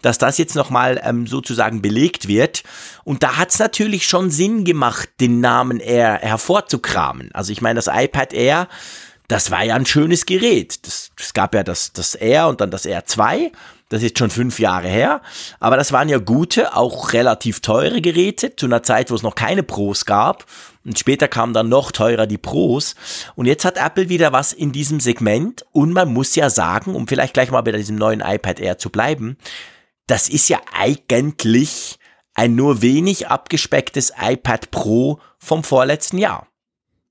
dass 0.00 0.18
das 0.18 0.38
jetzt 0.38 0.54
nochmal 0.54 1.00
ähm, 1.04 1.26
sozusagen 1.26 1.82
belegt 1.82 2.26
wird. 2.26 2.62
Und 3.04 3.22
da 3.22 3.36
hat 3.36 3.50
es 3.50 3.58
natürlich 3.58 4.06
schon 4.06 4.30
Sinn 4.30 4.64
gemacht, 4.64 5.10
den 5.20 5.40
Namen 5.40 5.78
Air 5.78 6.20
hervorzukramen. 6.22 7.30
Also 7.34 7.52
ich 7.52 7.60
meine, 7.60 7.76
das 7.76 7.90
iPad 7.92 8.32
Air, 8.32 8.68
das 9.28 9.50
war 9.50 9.62
ja 9.62 9.74
ein 9.74 9.86
schönes 9.86 10.24
Gerät. 10.24 10.78
Es 11.18 11.34
gab 11.34 11.54
ja 11.54 11.62
das, 11.62 11.92
das 11.92 12.14
Air 12.14 12.48
und 12.48 12.60
dann 12.62 12.70
das 12.70 12.86
Air 12.86 13.04
2 13.04 13.52
das 13.92 14.02
ist 14.02 14.18
schon 14.18 14.30
fünf 14.30 14.58
Jahre 14.58 14.88
her. 14.88 15.20
Aber 15.60 15.76
das 15.76 15.92
waren 15.92 16.08
ja 16.08 16.16
gute, 16.18 16.74
auch 16.74 17.12
relativ 17.12 17.60
teure 17.60 18.00
Geräte 18.00 18.56
zu 18.56 18.64
einer 18.64 18.82
Zeit, 18.82 19.10
wo 19.10 19.14
es 19.14 19.22
noch 19.22 19.34
keine 19.34 19.62
Pros 19.62 20.06
gab. 20.06 20.46
Und 20.82 20.98
später 20.98 21.28
kamen 21.28 21.52
dann 21.52 21.68
noch 21.68 21.92
teurer 21.92 22.26
die 22.26 22.38
Pros. 22.38 22.94
Und 23.34 23.44
jetzt 23.44 23.66
hat 23.66 23.76
Apple 23.76 24.08
wieder 24.08 24.32
was 24.32 24.54
in 24.54 24.72
diesem 24.72 24.98
Segment. 24.98 25.66
Und 25.72 25.92
man 25.92 26.10
muss 26.10 26.34
ja 26.34 26.48
sagen, 26.48 26.94
um 26.94 27.06
vielleicht 27.06 27.34
gleich 27.34 27.50
mal 27.50 27.60
bei 27.60 27.72
diesem 27.72 27.96
neuen 27.96 28.20
iPad 28.20 28.60
Air 28.60 28.78
zu 28.78 28.88
bleiben, 28.88 29.36
das 30.06 30.30
ist 30.30 30.48
ja 30.48 30.60
eigentlich 30.72 31.98
ein 32.34 32.54
nur 32.54 32.80
wenig 32.80 33.28
abgespecktes 33.28 34.12
iPad 34.18 34.70
Pro 34.70 35.20
vom 35.38 35.64
vorletzten 35.64 36.16
Jahr. 36.16 36.46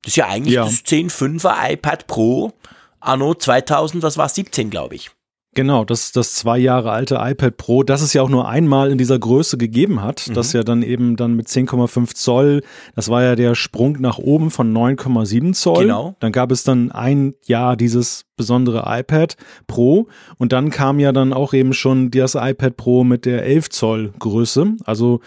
Das 0.02 0.14
ist 0.14 0.18
ja 0.18 0.28
eigentlich 0.28 0.56
ja. 0.56 0.66
das 0.66 0.84
10.5er 0.84 1.74
iPad 1.74 2.08
Pro 2.08 2.54
anno 3.00 3.36
2000, 3.36 4.02
was 4.02 4.18
war 4.18 4.30
17, 4.30 4.72
glaube 4.72 4.96
ich. 4.96 5.12
Genau, 5.54 5.84
das 5.84 6.14
das 6.14 6.34
zwei 6.34 6.58
Jahre 6.58 6.92
alte 6.92 7.16
iPad 7.20 7.58
Pro, 7.58 7.84
das 7.84 8.02
es 8.02 8.14
ja 8.14 8.22
auch 8.22 8.30
nur 8.30 8.48
einmal 8.48 8.90
in 8.90 8.98
dieser 8.98 9.20
Größe 9.20 9.58
gegeben 9.58 10.02
hat, 10.02 10.28
mhm. 10.30 10.34
das 10.34 10.54
ja 10.54 10.64
dann 10.64 10.82
eben 10.82 11.18
dann 11.18 11.34
mit 11.34 11.48
10,5 11.48 12.16
Zoll, 12.16 12.62
das 12.96 13.10
war 13.10 13.22
ja 13.22 13.36
der 13.36 13.54
Sprung 13.56 13.98
nach 14.00 14.18
oben 14.18 14.50
von 14.50 14.74
9,7 14.74 15.54
Zoll. 15.54 15.84
Genau. 15.84 16.16
Dann 16.20 16.32
gab 16.32 16.52
es 16.52 16.64
dann 16.64 16.92
ein 16.92 17.34
Jahr 17.44 17.76
dieses 17.76 18.26
besondere 18.38 18.86
iPad 18.88 19.36
Pro 19.68 20.08
und 20.38 20.54
dann 20.54 20.70
kam 20.70 21.00
ja 21.00 21.12
dann 21.12 21.34
auch 21.34 21.54
eben 21.54 21.74
schon 21.74 22.12
das 22.12 22.36
iPad 22.36 22.78
Pro 22.78 23.04
mit 23.04 23.26
der 23.26 23.44
11 23.44 23.70
Zoll 23.72 24.14
Größe. 24.20 24.78
Also 24.86 25.20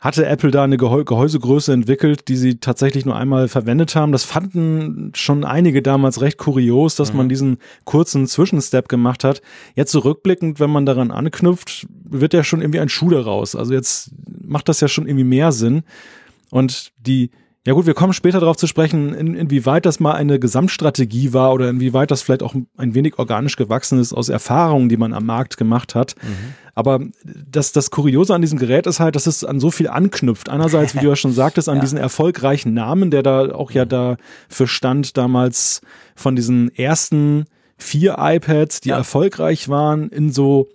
hatte 0.00 0.26
Apple 0.26 0.52
da 0.52 0.62
eine 0.62 0.76
Gehäusegröße 0.76 1.72
entwickelt, 1.72 2.28
die 2.28 2.36
sie 2.36 2.60
tatsächlich 2.60 3.04
nur 3.04 3.16
einmal 3.16 3.48
verwendet 3.48 3.96
haben. 3.96 4.12
Das 4.12 4.24
fanden 4.24 5.10
schon 5.14 5.44
einige 5.44 5.82
damals 5.82 6.20
recht 6.20 6.38
kurios, 6.38 6.94
dass 6.94 7.10
mhm. 7.12 7.16
man 7.18 7.28
diesen 7.28 7.58
kurzen 7.84 8.28
Zwischenstep 8.28 8.88
gemacht 8.88 9.24
hat. 9.24 9.42
Jetzt 9.74 9.90
zurückblickend, 9.90 10.60
wenn 10.60 10.70
man 10.70 10.86
daran 10.86 11.10
anknüpft, 11.10 11.88
wird 12.08 12.32
ja 12.32 12.44
schon 12.44 12.60
irgendwie 12.60 12.78
ein 12.78 12.88
Schuh 12.88 13.10
daraus. 13.10 13.56
Also 13.56 13.74
jetzt 13.74 14.12
macht 14.40 14.68
das 14.68 14.80
ja 14.80 14.86
schon 14.86 15.06
irgendwie 15.06 15.24
mehr 15.24 15.50
Sinn. 15.50 15.82
Und 16.50 16.92
die 16.98 17.30
ja 17.68 17.74
gut, 17.74 17.84
wir 17.84 17.92
kommen 17.92 18.14
später 18.14 18.40
darauf 18.40 18.56
zu 18.56 18.66
sprechen, 18.66 19.12
in, 19.12 19.34
inwieweit 19.34 19.84
das 19.84 20.00
mal 20.00 20.14
eine 20.14 20.38
Gesamtstrategie 20.38 21.34
war 21.34 21.52
oder 21.52 21.68
inwieweit 21.68 22.10
das 22.10 22.22
vielleicht 22.22 22.42
auch 22.42 22.54
ein 22.54 22.94
wenig 22.94 23.18
organisch 23.18 23.56
gewachsen 23.56 24.00
ist 24.00 24.14
aus 24.14 24.30
Erfahrungen, 24.30 24.88
die 24.88 24.96
man 24.96 25.12
am 25.12 25.26
Markt 25.26 25.58
gemacht 25.58 25.94
hat. 25.94 26.14
Mhm. 26.22 26.54
Aber 26.74 27.00
das, 27.24 27.72
das 27.72 27.90
Kuriose 27.90 28.34
an 28.34 28.40
diesem 28.40 28.58
Gerät 28.58 28.86
ist 28.86 29.00
halt, 29.00 29.16
dass 29.16 29.26
es 29.26 29.44
an 29.44 29.60
so 29.60 29.70
viel 29.70 29.88
anknüpft. 29.88 30.48
Einerseits, 30.48 30.94
wie 30.94 31.00
du 31.00 31.08
ja 31.08 31.16
schon 31.16 31.34
sagtest, 31.34 31.68
an 31.68 31.74
ja. 31.76 31.82
diesen 31.82 31.98
erfolgreichen 31.98 32.72
Namen, 32.72 33.10
der 33.10 33.22
da 33.22 33.50
auch 33.52 33.70
ja 33.70 33.84
mhm. 33.84 33.90
dafür 33.90 34.66
stand, 34.66 35.18
damals 35.18 35.82
von 36.16 36.36
diesen 36.36 36.74
ersten 36.74 37.44
vier 37.76 38.16
iPads, 38.18 38.80
die 38.80 38.88
ja. 38.88 38.96
erfolgreich 38.96 39.68
waren, 39.68 40.08
in 40.08 40.32
so 40.32 40.70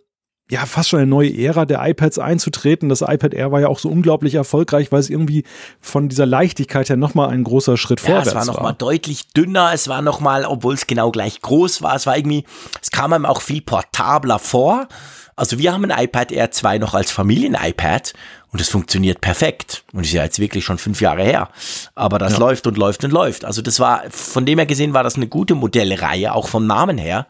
ja, 0.49 0.65
fast 0.65 0.89
schon 0.89 0.99
eine 0.99 1.07
neue 1.07 1.35
Ära 1.35 1.65
der 1.65 1.85
iPads 1.87 2.19
einzutreten. 2.19 2.89
Das 2.89 3.01
iPad 3.01 3.33
Air 3.33 3.51
war 3.51 3.61
ja 3.61 3.67
auch 3.69 3.79
so 3.79 3.89
unglaublich 3.89 4.35
erfolgreich, 4.35 4.91
weil 4.91 4.99
es 4.99 5.09
irgendwie 5.09 5.45
von 5.79 6.09
dieser 6.09 6.25
Leichtigkeit 6.25 6.89
her 6.89 6.97
nochmal 6.97 7.29
ein 7.29 7.43
großer 7.43 7.77
Schritt 7.77 8.01
ja, 8.01 8.07
vorwärts 8.07 8.35
war. 8.35 8.41
Es 8.41 8.47
war 8.47 8.53
nochmal 8.55 8.75
deutlich 8.77 9.29
dünner, 9.29 9.71
es 9.73 9.87
war 9.87 10.01
nochmal, 10.01 10.45
obwohl 10.45 10.73
es 10.73 10.85
genau 10.85 11.11
gleich 11.11 11.41
groß 11.41 11.81
war, 11.81 11.95
es 11.95 12.05
war 12.05 12.17
irgendwie, 12.17 12.43
es 12.81 12.91
kam 12.91 13.13
einem 13.13 13.25
auch 13.25 13.41
viel 13.41 13.61
portabler 13.61 14.37
vor. 14.37 14.87
Also 15.35 15.57
wir 15.57 15.73
haben 15.73 15.89
ein 15.89 16.03
iPad 16.03 16.31
Air 16.31 16.51
2 16.51 16.77
noch 16.77 16.93
als 16.93 17.11
Familien-iPad 17.11 18.13
und 18.51 18.61
es 18.61 18.69
funktioniert 18.69 19.21
perfekt. 19.21 19.83
Und 19.93 20.05
ist 20.05 20.13
ja 20.13 20.23
jetzt 20.23 20.37
wirklich 20.37 20.63
schon 20.63 20.77
fünf 20.77 21.01
Jahre 21.01 21.23
her. 21.23 21.49
Aber 21.95 22.19
das 22.19 22.33
ja. 22.33 22.39
läuft 22.39 22.67
und 22.67 22.77
läuft 22.77 23.03
und 23.03 23.11
läuft. 23.11 23.45
Also 23.45 23.63
das 23.63 23.79
war, 23.79 24.03
von 24.11 24.45
dem 24.45 24.59
her 24.59 24.67
gesehen 24.67 24.93
war 24.93 25.03
das 25.03 25.15
eine 25.15 25.27
gute 25.27 25.55
Modellreihe, 25.55 26.33
auch 26.33 26.47
vom 26.47 26.67
Namen 26.67 26.99
her. 26.99 27.25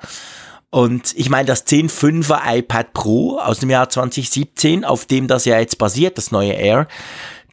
Und 0.74 1.16
ich 1.16 1.30
meine, 1.30 1.46
das 1.46 1.68
10.5er 1.68 2.58
iPad 2.58 2.94
Pro 2.94 3.38
aus 3.38 3.60
dem 3.60 3.70
Jahr 3.70 3.90
2017, 3.90 4.86
auf 4.86 5.06
dem 5.06 5.28
das 5.28 5.46
ja 5.46 5.60
jetzt 5.60 5.78
basiert, 5.78 6.18
das 6.18 6.32
neue 6.32 6.54
Air, 6.54 6.88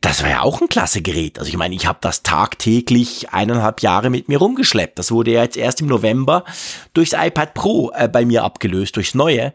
das 0.00 0.22
war 0.22 0.30
ja 0.30 0.40
auch 0.40 0.62
ein 0.62 0.70
klasse 0.70 1.02
Gerät. 1.02 1.38
Also 1.38 1.50
ich 1.50 1.58
meine, 1.58 1.74
ich 1.74 1.84
habe 1.84 1.98
das 2.00 2.22
tagtäglich 2.22 3.28
eineinhalb 3.28 3.82
Jahre 3.82 4.08
mit 4.08 4.30
mir 4.30 4.38
rumgeschleppt. 4.38 4.98
Das 4.98 5.12
wurde 5.12 5.32
ja 5.32 5.42
jetzt 5.42 5.58
erst 5.58 5.82
im 5.82 5.88
November 5.88 6.46
durchs 6.94 7.12
iPad 7.12 7.52
Pro 7.52 7.92
äh, 7.94 8.08
bei 8.08 8.24
mir 8.24 8.42
abgelöst, 8.42 8.96
durchs 8.96 9.14
neue. 9.14 9.52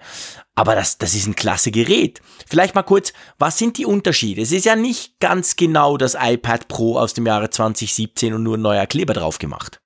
Aber 0.54 0.76
das, 0.76 1.00
das 1.00 1.16
ist 1.16 1.26
ein 1.26 1.36
klasse 1.36 1.72
Gerät. 1.72 2.22
Vielleicht 2.46 2.76
mal 2.76 2.84
kurz, 2.84 3.14
was 3.40 3.58
sind 3.58 3.80
die 3.80 3.88
Unterschiede? 3.88 4.44
Es 4.44 4.52
ist 4.52 4.66
ja 4.66 4.76
nicht 4.76 5.20
ganz 5.20 5.56
genau 5.56 5.98
das 5.98 6.16
iPad 6.22 6.68
Pro 6.68 7.00
aus 7.00 7.16
dem 7.16 7.26
Jahre 7.26 7.50
2017 7.50 8.32
und 8.36 8.44
nur 8.44 8.58
ein 8.58 8.62
neuer 8.62 8.86
Kleber 8.86 9.16
drauf 9.16 9.40
gemacht. 9.40 9.82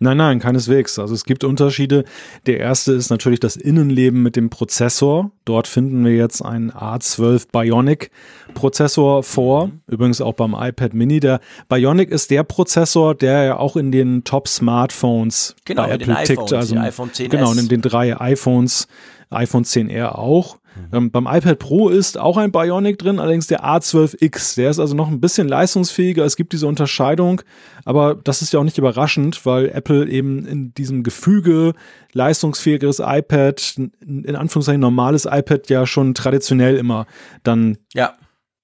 Nein, 0.00 0.16
nein, 0.16 0.40
keineswegs. 0.40 0.98
Also 0.98 1.14
es 1.14 1.24
gibt 1.24 1.44
Unterschiede. 1.44 2.04
Der 2.46 2.58
erste 2.58 2.92
ist 2.92 3.10
natürlich 3.10 3.38
das 3.38 3.54
Innenleben 3.54 4.22
mit 4.22 4.34
dem 4.34 4.50
Prozessor. 4.50 5.30
Dort 5.44 5.68
finden 5.68 6.04
wir 6.04 6.16
jetzt 6.16 6.42
einen 6.42 6.72
A12 6.72 7.46
Bionic 7.52 8.10
Prozessor 8.54 9.22
vor. 9.22 9.70
Übrigens 9.86 10.20
auch 10.20 10.34
beim 10.34 10.54
iPad 10.58 10.94
Mini. 10.94 11.20
Der 11.20 11.40
Bionic 11.68 12.10
ist 12.10 12.30
der 12.32 12.42
Prozessor, 12.42 13.14
der 13.14 13.44
ja 13.44 13.56
auch 13.56 13.76
in 13.76 13.92
den 13.92 14.24
Top 14.24 14.48
Smartphones 14.48 15.54
genau, 15.64 15.84
bei 15.84 15.90
Apple 15.92 16.24
tickt. 16.24 16.52
Also 16.52 16.76
iPhone 16.76 17.12
10 17.12 17.30
genau, 17.30 17.52
in 17.52 17.68
den 17.68 17.80
drei 17.80 18.20
iPhones, 18.20 18.88
iPhone 19.30 19.64
10R 19.64 20.16
auch. 20.16 20.58
Mhm. 20.74 20.96
Ähm, 20.96 21.10
beim 21.10 21.26
iPad 21.26 21.58
Pro 21.58 21.88
ist 21.88 22.18
auch 22.18 22.36
ein 22.36 22.52
Bionic 22.52 22.98
drin, 22.98 23.18
allerdings 23.18 23.46
der 23.46 23.64
A12X. 23.64 24.56
Der 24.56 24.70
ist 24.70 24.78
also 24.78 24.94
noch 24.94 25.08
ein 25.08 25.20
bisschen 25.20 25.48
leistungsfähiger. 25.48 26.24
Es 26.24 26.36
gibt 26.36 26.52
diese 26.52 26.66
Unterscheidung, 26.66 27.42
aber 27.84 28.14
das 28.14 28.42
ist 28.42 28.52
ja 28.52 28.60
auch 28.60 28.64
nicht 28.64 28.78
überraschend, 28.78 29.44
weil 29.46 29.68
Apple 29.68 30.08
eben 30.08 30.46
in 30.46 30.74
diesem 30.74 31.02
Gefüge 31.02 31.74
leistungsfähigeres 32.12 33.00
iPad, 33.00 33.74
in 34.00 34.36
Anführungszeichen 34.36 34.80
normales 34.80 35.26
iPad 35.30 35.68
ja 35.68 35.86
schon 35.86 36.14
traditionell 36.14 36.76
immer 36.76 37.06
dann 37.42 37.78
ja. 37.92 38.14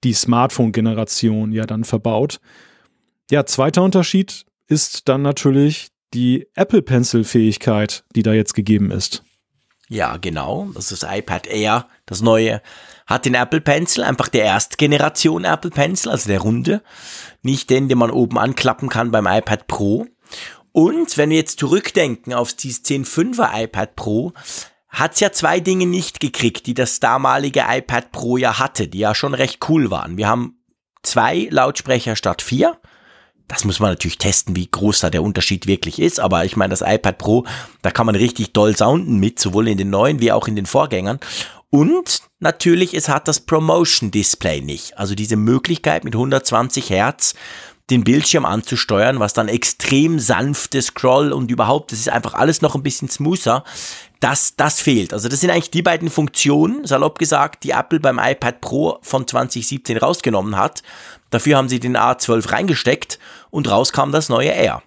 die 0.04 0.12
Smartphone-Generation 0.12 1.52
ja 1.52 1.66
dann 1.66 1.84
verbaut. 1.84 2.40
Ja, 3.30 3.46
zweiter 3.46 3.82
Unterschied 3.82 4.44
ist 4.66 5.08
dann 5.08 5.22
natürlich 5.22 5.88
die 6.14 6.48
Apple 6.54 6.82
Pencil-Fähigkeit, 6.82 8.04
die 8.16 8.22
da 8.22 8.32
jetzt 8.32 8.54
gegeben 8.54 8.90
ist. 8.90 9.22
Ja, 9.90 10.18
genau. 10.18 10.70
Das 10.72 10.92
ist 10.92 11.02
das 11.02 11.18
iPad 11.18 11.48
Air, 11.48 11.88
das 12.06 12.22
neue. 12.22 12.62
Hat 13.08 13.24
den 13.24 13.34
Apple 13.34 13.60
Pencil, 13.60 14.04
einfach 14.04 14.28
der 14.28 14.44
erste 14.44 14.76
Generation 14.76 15.44
Apple 15.44 15.72
Pencil, 15.72 16.12
also 16.12 16.28
der 16.28 16.40
runde. 16.40 16.80
Nicht 17.42 17.70
den, 17.70 17.88
den 17.88 17.98
man 17.98 18.12
oben 18.12 18.38
anklappen 18.38 18.88
kann 18.88 19.10
beim 19.10 19.26
iPad 19.26 19.66
Pro. 19.66 20.06
Und 20.70 21.18
wenn 21.18 21.30
wir 21.30 21.38
jetzt 21.38 21.58
zurückdenken 21.58 22.32
auf 22.32 22.52
dieses 22.52 22.84
10.5er 22.84 23.64
iPad 23.64 23.96
Pro, 23.96 24.32
hat's 24.90 25.18
ja 25.18 25.32
zwei 25.32 25.58
Dinge 25.58 25.86
nicht 25.86 26.20
gekriegt, 26.20 26.66
die 26.66 26.74
das 26.74 27.00
damalige 27.00 27.64
iPad 27.68 28.12
Pro 28.12 28.36
ja 28.36 28.60
hatte, 28.60 28.86
die 28.86 29.00
ja 29.00 29.16
schon 29.16 29.34
recht 29.34 29.58
cool 29.68 29.90
waren. 29.90 30.16
Wir 30.16 30.28
haben 30.28 30.60
zwei 31.02 31.48
Lautsprecher 31.50 32.14
statt 32.14 32.42
vier. 32.42 32.78
Das 33.50 33.64
muss 33.64 33.80
man 33.80 33.90
natürlich 33.90 34.18
testen, 34.18 34.54
wie 34.54 34.68
groß 34.70 35.00
da 35.00 35.10
der 35.10 35.24
Unterschied 35.24 35.66
wirklich 35.66 35.98
ist. 35.98 36.20
Aber 36.20 36.44
ich 36.44 36.56
meine, 36.56 36.70
das 36.70 36.82
iPad 36.82 37.18
Pro, 37.18 37.44
da 37.82 37.90
kann 37.90 38.06
man 38.06 38.14
richtig 38.14 38.52
doll 38.52 38.76
sounden 38.76 39.18
mit, 39.18 39.40
sowohl 39.40 39.66
in 39.66 39.76
den 39.76 39.90
neuen 39.90 40.20
wie 40.20 40.30
auch 40.30 40.46
in 40.46 40.54
den 40.54 40.66
Vorgängern. 40.66 41.18
Und 41.68 42.22
natürlich, 42.38 42.94
es 42.94 43.08
hat 43.08 43.26
das 43.26 43.40
Promotion 43.40 44.12
Display 44.12 44.60
nicht. 44.60 44.96
Also 44.96 45.16
diese 45.16 45.34
Möglichkeit 45.34 46.04
mit 46.04 46.14
120 46.14 46.90
Hertz 46.90 47.34
den 47.90 48.04
Bildschirm 48.04 48.44
anzusteuern, 48.44 49.20
was 49.20 49.32
dann 49.32 49.48
extrem 49.48 50.18
sanfte 50.18 50.80
Scroll 50.80 51.32
und 51.32 51.50
überhaupt, 51.50 51.92
das 51.92 52.00
ist 52.00 52.08
einfach 52.08 52.34
alles 52.34 52.62
noch 52.62 52.74
ein 52.74 52.82
bisschen 52.82 53.08
smoother. 53.08 53.64
Das, 54.20 54.54
das 54.56 54.80
fehlt. 54.80 55.12
Also 55.12 55.28
das 55.28 55.40
sind 55.40 55.50
eigentlich 55.50 55.70
die 55.70 55.82
beiden 55.82 56.10
Funktionen, 56.10 56.86
salopp 56.86 57.18
gesagt, 57.18 57.64
die 57.64 57.70
Apple 57.70 58.00
beim 58.00 58.18
iPad 58.18 58.60
Pro 58.60 58.98
von 59.02 59.26
2017 59.26 59.96
rausgenommen 59.96 60.56
hat. 60.56 60.82
Dafür 61.30 61.56
haben 61.56 61.68
sie 61.68 61.80
den 61.80 61.96
A12 61.96 62.52
reingesteckt 62.52 63.18
und 63.50 63.70
raus 63.70 63.92
kam 63.92 64.12
das 64.12 64.28
neue 64.28 64.50
Air. 64.50 64.82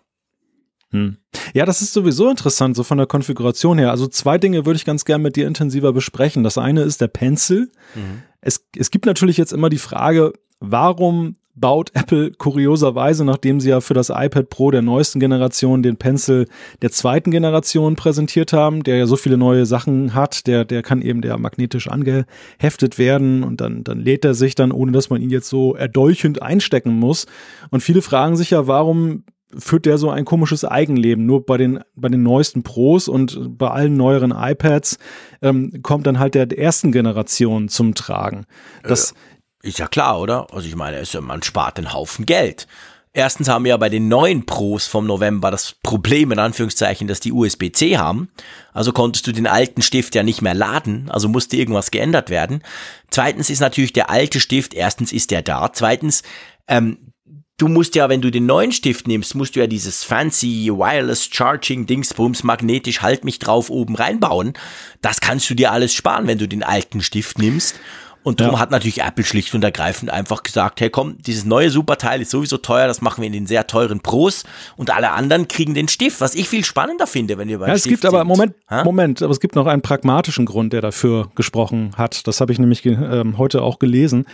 Hm. 0.91 1.17
Ja, 1.53 1.65
das 1.65 1.81
ist 1.81 1.93
sowieso 1.93 2.29
interessant, 2.29 2.75
so 2.75 2.83
von 2.83 2.99
der 2.99 3.07
Konfiguration 3.07 3.79
her. 3.79 3.89
Also 3.89 4.05
zwei 4.07 4.37
Dinge 4.37 4.65
würde 4.65 4.77
ich 4.77 4.85
ganz 4.85 5.03
gern 5.05 5.23
mit 5.23 5.35
dir 5.35 5.47
intensiver 5.47 5.91
besprechen. 5.91 6.43
Das 6.43 6.59
eine 6.59 6.83
ist 6.83 7.01
der 7.01 7.07
Pencil. 7.07 7.71
Mhm. 7.95 8.21
Es, 8.41 8.63
es 8.77 8.91
gibt 8.91 9.07
natürlich 9.07 9.37
jetzt 9.37 9.53
immer 9.53 9.69
die 9.69 9.79
Frage, 9.79 10.33
warum 10.59 11.37
baut 11.55 11.91
Apple 11.93 12.31
kurioserweise, 12.31 13.25
nachdem 13.25 13.59
sie 13.59 13.69
ja 13.69 13.81
für 13.81 13.93
das 13.93 14.09
iPad 14.09 14.49
Pro 14.49 14.71
der 14.71 14.81
neuesten 14.81 15.19
Generation 15.19 15.83
den 15.83 15.97
Pencil 15.97 16.47
der 16.81 16.91
zweiten 16.91 17.31
Generation 17.31 17.95
präsentiert 17.95 18.53
haben, 18.53 18.83
der 18.83 18.97
ja 18.97 19.05
so 19.05 19.15
viele 19.15 19.37
neue 19.37 19.65
Sachen 19.65 20.15
hat, 20.15 20.47
der, 20.47 20.65
der 20.65 20.81
kann 20.81 21.01
eben 21.01 21.21
der 21.21 21.37
magnetisch 21.37 21.87
angeheftet 21.87 22.97
werden 22.97 23.43
und 23.43 23.61
dann, 23.61 23.83
dann 23.83 23.99
lädt 23.99 24.25
er 24.25 24.33
sich 24.33 24.55
dann, 24.55 24.71
ohne 24.71 24.91
dass 24.91 25.09
man 25.09 25.21
ihn 25.21 25.29
jetzt 25.29 25.49
so 25.49 25.75
erdolchend 25.75 26.41
einstecken 26.41 26.93
muss. 26.93 27.27
Und 27.69 27.81
viele 27.81 28.01
fragen 28.01 28.35
sich 28.35 28.49
ja, 28.49 28.67
warum 28.67 29.23
führt 29.57 29.85
der 29.85 29.97
so 29.97 30.09
ein 30.09 30.25
komisches 30.25 30.65
Eigenleben. 30.65 31.25
Nur 31.25 31.45
bei 31.45 31.57
den, 31.57 31.79
bei 31.95 32.09
den 32.09 32.23
neuesten 32.23 32.63
Pros 32.63 33.07
und 33.07 33.57
bei 33.57 33.69
allen 33.69 33.95
neueren 33.95 34.33
iPads 34.35 34.97
ähm, 35.41 35.81
kommt 35.83 36.07
dann 36.07 36.19
halt 36.19 36.35
der 36.35 36.57
ersten 36.57 36.91
Generation 36.91 37.69
zum 37.69 37.93
Tragen. 37.93 38.45
Das, 38.83 39.11
äh, 39.11 39.15
ist 39.63 39.79
ja 39.79 39.87
klar, 39.87 40.19
oder? 40.19 40.47
Also 40.53 40.67
ich 40.67 40.75
meine, 40.75 41.01
man 41.21 41.41
spart 41.41 41.77
einen 41.77 41.93
Haufen 41.93 42.25
Geld. 42.25 42.67
Erstens 43.15 43.47
haben 43.47 43.63
wir 43.63 43.69
ja 43.69 43.77
bei 43.77 43.89
den 43.89 44.07
neuen 44.07 44.45
Pros 44.45 44.87
vom 44.87 45.05
November 45.05 45.51
das 45.51 45.75
Problem 45.83 46.31
in 46.31 46.39
Anführungszeichen, 46.39 47.07
dass 47.07 47.19
die 47.19 47.31
USB-C 47.31 47.97
haben. 47.97 48.29
Also 48.73 48.91
konntest 48.91 49.27
du 49.27 49.31
den 49.31 49.45
alten 49.45 49.83
Stift 49.83 50.15
ja 50.15 50.23
nicht 50.23 50.41
mehr 50.41 50.55
laden, 50.55 51.09
also 51.11 51.29
musste 51.29 51.55
irgendwas 51.55 51.91
geändert 51.91 52.31
werden. 52.31 52.63
Zweitens 53.11 53.51
ist 53.51 53.59
natürlich 53.59 53.93
der 53.93 54.09
alte 54.09 54.39
Stift, 54.39 54.73
erstens 54.73 55.13
ist 55.13 55.29
der 55.29 55.43
da. 55.43 55.71
Zweitens, 55.71 56.23
ähm, 56.67 57.13
du 57.57 57.67
musst 57.67 57.93
ja, 57.93 58.09
wenn 58.09 58.21
du 58.21 58.31
den 58.31 58.47
neuen 58.47 58.71
Stift 58.71 59.07
nimmst, 59.07 59.35
musst 59.35 59.55
du 59.55 59.59
ja 59.59 59.67
dieses 59.67 60.03
fancy 60.03 60.71
Wireless 60.73 61.29
Charging 61.31 61.85
Dingsbums 61.85 62.43
magnetisch 62.43 63.03
halt 63.03 63.25
mich 63.25 63.37
drauf 63.37 63.69
oben 63.69 63.95
reinbauen. 63.95 64.53
Das 65.03 65.21
kannst 65.21 65.47
du 65.51 65.53
dir 65.53 65.71
alles 65.71 65.93
sparen, 65.93 66.25
wenn 66.25 66.39
du 66.39 66.47
den 66.47 66.63
alten 66.63 67.03
Stift 67.03 67.37
nimmst. 67.37 67.79
Und 68.23 68.39
darum 68.39 68.55
ja. 68.55 68.59
hat 68.59 68.71
natürlich 68.71 69.01
Apple 69.01 69.23
schlicht 69.23 69.53
und 69.53 69.63
ergreifend 69.63 70.09
einfach 70.09 70.43
gesagt, 70.43 70.81
hey 70.81 70.89
komm, 70.89 71.17
dieses 71.19 71.45
neue 71.45 71.69
Superteil 71.69 72.21
ist 72.21 72.31
sowieso 72.31 72.57
teuer, 72.57 72.87
das 72.87 73.01
machen 73.01 73.21
wir 73.21 73.27
in 73.27 73.33
den 73.33 73.45
sehr 73.45 73.67
teuren 73.67 73.99
Pros 73.99 74.43
und 74.77 74.89
alle 74.89 75.11
anderen 75.11 75.47
kriegen 75.47 75.73
den 75.73 75.87
Stift, 75.87 76.21
was 76.21 76.33
ich 76.35 76.47
viel 76.47 76.63
spannender 76.63 77.05
finde, 77.05 77.37
wenn 77.37 77.49
wir 77.49 77.59
bei 77.59 77.67
ja, 77.67 77.73
es 77.73 77.81
Stift 77.81 78.01
gibt 78.01 78.05
aber 78.05 78.23
Moment, 78.23 78.55
ha? 78.69 78.83
Moment, 78.83 79.21
aber 79.21 79.31
es 79.31 79.39
gibt 79.39 79.55
noch 79.55 79.67
einen 79.67 79.81
pragmatischen 79.81 80.45
Grund, 80.45 80.73
der 80.73 80.81
dafür 80.81 81.29
gesprochen 81.35 81.91
hat. 81.97 82.27
Das 82.27 82.41
habe 82.41 82.51
ich 82.51 82.59
nämlich 82.59 82.85
äh, 82.85 83.23
heute 83.37 83.61
auch 83.61 83.79
gelesen, 83.79 84.25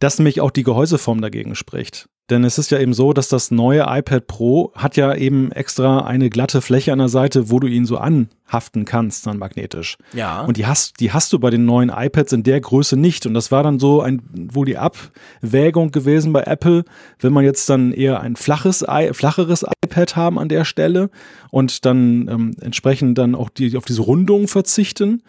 dass 0.00 0.18
nämlich 0.18 0.40
auch 0.40 0.50
die 0.50 0.62
Gehäuseform 0.62 1.20
dagegen 1.20 1.54
spricht. 1.54 2.08
Denn 2.30 2.44
es 2.44 2.58
ist 2.58 2.70
ja 2.70 2.78
eben 2.78 2.92
so, 2.92 3.12
dass 3.14 3.28
das 3.28 3.50
neue 3.50 3.86
iPad 3.88 4.26
Pro 4.26 4.72
hat 4.74 4.96
ja 4.96 5.14
eben 5.14 5.50
extra 5.52 6.04
eine 6.04 6.28
glatte 6.28 6.60
Fläche 6.60 6.92
an 6.92 6.98
der 6.98 7.08
Seite, 7.08 7.50
wo 7.50 7.58
du 7.58 7.66
ihn 7.66 7.86
so 7.86 7.96
anhaften 7.96 8.84
kannst, 8.84 9.26
dann 9.26 9.38
magnetisch. 9.38 9.96
Ja. 10.12 10.42
Und 10.42 10.58
die 10.58 10.66
hast, 10.66 11.00
die 11.00 11.12
hast 11.12 11.32
du 11.32 11.38
bei 11.38 11.48
den 11.48 11.64
neuen 11.64 11.88
iPads 11.88 12.34
in 12.34 12.42
der 12.42 12.60
Größe 12.60 12.98
nicht. 12.98 13.24
Und 13.24 13.32
das 13.32 13.50
war 13.50 13.62
dann 13.62 13.78
so 13.78 14.02
ein, 14.02 14.20
wohl 14.52 14.66
die 14.66 14.76
Abwägung 14.76 15.90
gewesen 15.90 16.34
bei 16.34 16.42
Apple, 16.42 16.84
wenn 17.20 17.32
man 17.32 17.44
jetzt 17.44 17.68
dann 17.70 17.92
eher 17.92 18.20
ein 18.20 18.36
flaches, 18.36 18.84
flacheres 19.12 19.64
iPad 19.84 20.16
haben 20.16 20.38
an 20.38 20.50
der 20.50 20.66
Stelle 20.66 21.08
und 21.50 21.86
dann 21.86 22.28
ähm, 22.28 22.56
entsprechend 22.60 23.16
dann 23.16 23.34
auch 23.34 23.48
die, 23.48 23.74
auf 23.76 23.86
diese 23.86 24.02
Rundung 24.02 24.48
verzichten 24.48 25.22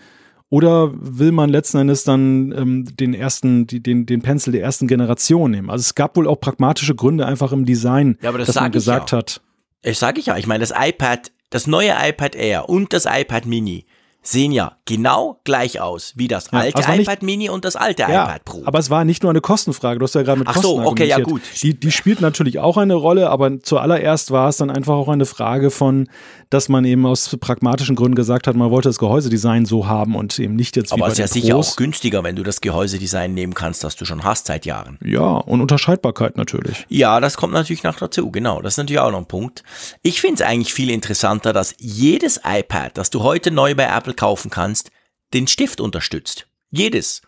oder 0.49 0.91
will 0.93 1.31
man 1.31 1.49
letzten 1.49 1.77
Endes 1.77 2.03
dann 2.03 2.51
ähm, 2.57 2.85
den 2.97 3.13
ersten, 3.13 3.67
die, 3.67 3.81
den, 3.81 4.05
den 4.05 4.21
Pencil 4.21 4.51
der 4.51 4.63
ersten 4.63 4.87
Generation 4.87 5.51
nehmen? 5.51 5.69
Also 5.69 5.81
es 5.81 5.95
gab 5.95 6.17
wohl 6.17 6.27
auch 6.27 6.39
pragmatische 6.39 6.95
Gründe 6.95 7.25
einfach 7.25 7.51
im 7.51 7.65
Design, 7.65 8.17
ja, 8.21 8.29
aber 8.29 8.39
das 8.39 8.47
dass 8.47 8.55
man 8.55 8.71
gesagt 8.71 9.11
ja. 9.11 9.19
hat. 9.19 9.41
Ich 9.83 9.99
sage 9.99 10.19
ich 10.19 10.25
ja, 10.27 10.37
ich 10.37 10.47
meine, 10.47 10.61
das 10.61 10.73
iPad, 10.75 11.31
das 11.51 11.67
neue 11.67 11.93
iPad 12.03 12.35
Air 12.35 12.67
und 12.67 12.93
das 12.93 13.05
iPad 13.05 13.45
Mini, 13.45 13.85
sehen 14.21 14.51
ja 14.51 14.73
genau 14.85 15.39
gleich 15.45 15.79
aus 15.79 16.13
wie 16.17 16.27
das 16.27 16.49
Ja, 16.51 16.59
alte 16.59 16.75
also 16.77 16.89
war 16.89 16.95
nicht- 16.97 17.07
iPad 17.07 17.23
Mini 17.23 17.49
und 17.49 17.63
das 17.63 17.77
alte 17.77 18.01
Ja, 18.03 18.25
iPad 18.25 18.45
Pro. 18.45 18.61
aber 18.65 18.77
es 18.79 18.89
war 18.89 19.05
nicht 19.05 19.23
nur 19.23 19.29
eine 19.31 19.39
Kostenfrage. 19.39 19.97
Du 19.99 20.03
hast 20.03 20.13
ja 20.15 20.23
gerade 20.23 20.39
mit 20.39 20.47
Ach 20.49 20.55
so, 20.57 20.75
Kosten 20.75 20.87
okay, 20.87 21.07
ja, 21.07 21.19
gut. 21.19 21.41
Die, 21.61 21.79
die 21.79 21.91
spielt 21.91 22.19
natürlich 22.19 22.59
auch 22.59 22.75
eine 22.75 22.95
Rolle, 22.95 23.29
aber 23.29 23.61
zuallererst 23.61 24.31
war 24.31 24.49
es 24.49 24.57
dann 24.57 24.69
einfach 24.71 24.95
auch 24.95 25.07
eine 25.07 25.25
Frage 25.25 25.71
von, 25.71 26.09
dass 26.49 26.67
man 26.67 26.83
eben 26.83 27.05
aus 27.05 27.37
pragmatischen 27.39 27.95
Gründen 27.95 28.15
gesagt 28.15 28.47
hat, 28.47 28.55
man 28.55 28.71
wollte 28.71 28.89
das 28.89 28.97
Gehäusedesign 28.97 29.65
so 29.65 29.87
haben 29.87 30.15
und 30.15 30.39
eben 30.39 30.55
nicht 30.55 30.75
jetzt 30.75 30.91
wie 30.91 30.95
aber 30.95 31.07
es 31.07 31.13
ist 31.13 31.19
ja 31.19 31.27
sicher 31.27 31.53
Pros. 31.53 31.73
auch 31.73 31.75
günstiger, 31.75 32.23
wenn 32.23 32.35
du 32.35 32.43
das 32.43 32.61
Gehäusedesign 32.61 33.33
nehmen 33.33 33.53
kannst, 33.53 33.83
das 33.83 33.95
du 33.95 34.05
schon 34.05 34.23
hast 34.23 34.47
seit 34.47 34.65
Jahren. 34.65 34.97
Ja, 35.03 35.21
und 35.21 35.61
Unterscheidbarkeit 35.61 36.37
natürlich. 36.37 36.85
Ja, 36.89 37.19
das 37.19 37.37
kommt 37.37 37.53
natürlich 37.53 37.83
noch 37.83 37.97
dazu, 37.97 38.31
genau. 38.31 38.61
Das 38.61 38.73
ist 38.73 38.77
natürlich 38.77 38.99
auch 38.99 39.11
noch 39.11 39.19
ein 39.19 39.27
Punkt. 39.27 39.63
Ich 40.01 40.21
finde 40.21 40.35
es 40.35 40.49
eigentlich 40.49 40.73
viel 40.73 40.89
interessanter, 40.89 41.53
dass 41.53 41.75
jedes 41.77 42.41
iPad, 42.43 42.97
das 42.97 43.11
du 43.11 43.21
heute 43.21 43.51
neu 43.51 43.75
bei 43.75 43.85
Apple 43.85 44.15
kaufen 44.15 44.49
kannst, 44.49 44.89
den 45.33 45.47
Stift 45.47 45.79
unterstützt. 45.79 46.47
Jedes. 46.71 47.21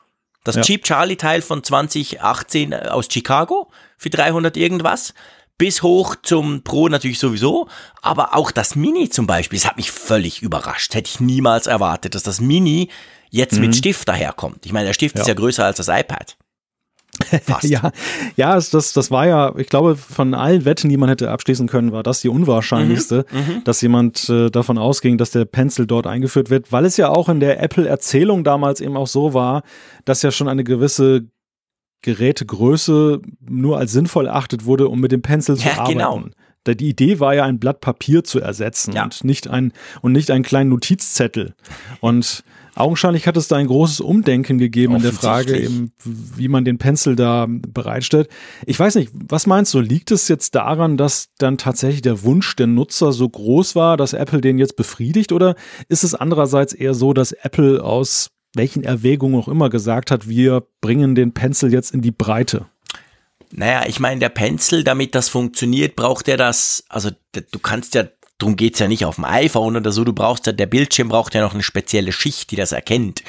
Das 0.43 0.55
Ja. 0.55 0.61
Cheap 0.63 0.83
Charlie 0.83 1.17
Teil 1.17 1.43
von 1.43 1.63
2018 1.63 2.73
aus 2.73 3.07
Chicago 3.11 3.69
für 3.97 4.09
300 4.09 4.57
irgendwas. 4.57 5.13
Bis 5.61 5.83
hoch 5.83 6.15
zum 6.23 6.63
Pro 6.63 6.87
natürlich 6.89 7.19
sowieso, 7.19 7.67
aber 8.01 8.35
auch 8.35 8.49
das 8.49 8.75
Mini 8.75 9.09
zum 9.09 9.27
Beispiel, 9.27 9.59
das 9.59 9.67
hat 9.67 9.77
mich 9.77 9.91
völlig 9.91 10.41
überrascht. 10.41 10.95
Hätte 10.95 11.07
ich 11.13 11.19
niemals 11.19 11.67
erwartet, 11.67 12.15
dass 12.15 12.23
das 12.23 12.41
Mini 12.41 12.89
jetzt 13.29 13.59
mit 13.59 13.75
Stift 13.75 14.07
daherkommt. 14.09 14.65
Ich 14.65 14.73
meine, 14.73 14.87
der 14.87 14.93
Stift 14.93 15.15
ist 15.17 15.27
ja 15.27 15.33
Mhm. 15.35 15.37
Ja. 15.37 15.41
größer 15.41 15.63
als 15.65 15.77
das 15.77 15.87
iPad. 15.87 16.35
Fast. 17.45 17.63
Ja, 17.69 17.91
ja, 18.37 18.55
das, 18.55 18.93
das 18.93 19.11
war 19.11 19.27
ja, 19.27 19.53
ich 19.55 19.67
glaube, 19.67 19.95
von 19.97 20.33
allen 20.33 20.65
Wetten, 20.65 20.89
die 20.89 20.97
man 20.97 21.09
hätte 21.09 21.29
abschließen 21.29 21.67
können, 21.67 21.91
war 21.91 22.01
das 22.01 22.21
die 22.21 22.29
unwahrscheinlichste, 22.29 23.25
Mhm, 23.31 23.63
dass 23.63 23.81
jemand 23.81 24.29
äh, 24.29 24.49
davon 24.49 24.79
ausging, 24.79 25.19
dass 25.19 25.29
der 25.29 25.45
Pencil 25.45 25.85
dort 25.85 26.07
eingeführt 26.07 26.49
wird, 26.49 26.71
weil 26.71 26.85
es 26.85 26.97
ja 26.97 27.09
auch 27.09 27.29
in 27.29 27.39
der 27.39 27.61
Apple-Erzählung 27.61 28.43
damals 28.43 28.81
eben 28.81 28.97
auch 28.97 29.07
so 29.07 29.35
war, 29.35 29.61
dass 30.05 30.23
ja 30.23 30.31
schon 30.31 30.47
eine 30.47 30.63
gewisse 30.63 31.27
Gerätegröße 32.01 33.21
nur 33.47 33.77
als 33.77 33.91
sinnvoll 33.91 34.27
erachtet 34.27 34.65
wurde, 34.65 34.87
um 34.87 34.99
mit 34.99 35.11
dem 35.11 35.21
Pencil 35.21 35.57
zu 35.57 35.67
Ja, 35.67 35.73
arbeiten. 35.79 35.93
genau. 35.97 36.23
Die 36.67 36.89
Idee 36.89 37.19
war 37.19 37.33
ja, 37.33 37.45
ein 37.45 37.57
Blatt 37.59 37.81
Papier 37.81 38.23
zu 38.23 38.39
ersetzen 38.39 38.93
Ja. 38.93 39.03
und 39.05 39.23
nicht 39.23 39.47
ein 39.49 39.73
und 40.01 40.11
nicht 40.11 40.29
einen 40.29 40.43
kleinen 40.43 40.69
Notizzettel. 40.69 41.55
Und 42.01 42.43
augenscheinlich 42.75 43.25
hat 43.25 43.35
es 43.35 43.47
da 43.47 43.55
ein 43.55 43.65
großes 43.65 43.99
Umdenken 43.99 44.59
gegeben 44.59 44.95
in 44.95 45.01
der 45.01 45.11
Frage, 45.11 45.57
eben, 45.57 45.91
wie 46.05 46.47
man 46.49 46.63
den 46.63 46.77
Pencil 46.77 47.15
da 47.15 47.47
bereitstellt. 47.49 48.29
Ich 48.67 48.79
weiß 48.79 48.93
nicht, 48.93 49.11
was 49.27 49.47
meinst 49.47 49.73
du? 49.73 49.79
Liegt 49.79 50.11
es 50.11 50.27
jetzt 50.27 50.53
daran, 50.53 50.97
dass 50.97 51.29
dann 51.39 51.57
tatsächlich 51.57 52.03
der 52.03 52.21
Wunsch 52.21 52.55
der 52.55 52.67
Nutzer 52.67 53.11
so 53.11 53.27
groß 53.27 53.75
war, 53.75 53.97
dass 53.97 54.13
Apple 54.13 54.39
den 54.41 54.59
jetzt 54.59 54.75
befriedigt? 54.75 55.31
Oder 55.31 55.55
ist 55.89 56.03
es 56.03 56.13
andererseits 56.13 56.73
eher 56.73 56.93
so, 56.93 57.13
dass 57.13 57.31
Apple 57.31 57.83
aus 57.83 58.29
welchen 58.53 58.83
Erwägungen 58.83 59.39
auch 59.39 59.47
immer 59.47 59.69
gesagt 59.69 60.11
hat, 60.11 60.27
wir 60.27 60.65
bringen 60.81 61.15
den 61.15 61.33
Pencil 61.33 61.71
jetzt 61.71 61.93
in 61.93 62.01
die 62.01 62.11
Breite? 62.11 62.65
Naja, 63.51 63.83
ich 63.87 63.99
meine, 63.99 64.19
der 64.19 64.29
Pencil, 64.29 64.83
damit 64.83 65.15
das 65.15 65.29
funktioniert, 65.29 65.95
braucht 65.95 66.27
er 66.27 66.37
das, 66.37 66.85
also 66.89 67.09
du 67.33 67.59
kannst 67.59 67.95
ja, 67.95 68.05
darum 68.37 68.55
geht's 68.55 68.79
ja 68.79 68.87
nicht 68.87 69.05
auf 69.05 69.15
dem 69.15 69.25
iPhone 69.25 69.75
oder 69.75 69.91
so, 69.91 70.03
du 70.03 70.13
brauchst 70.13 70.47
ja, 70.47 70.53
der 70.53 70.67
Bildschirm 70.67 71.09
braucht 71.09 71.35
ja 71.35 71.41
noch 71.41 71.53
eine 71.53 71.63
spezielle 71.63 72.11
Schicht, 72.11 72.51
die 72.51 72.55
das 72.55 72.71
erkennt. 72.71 73.23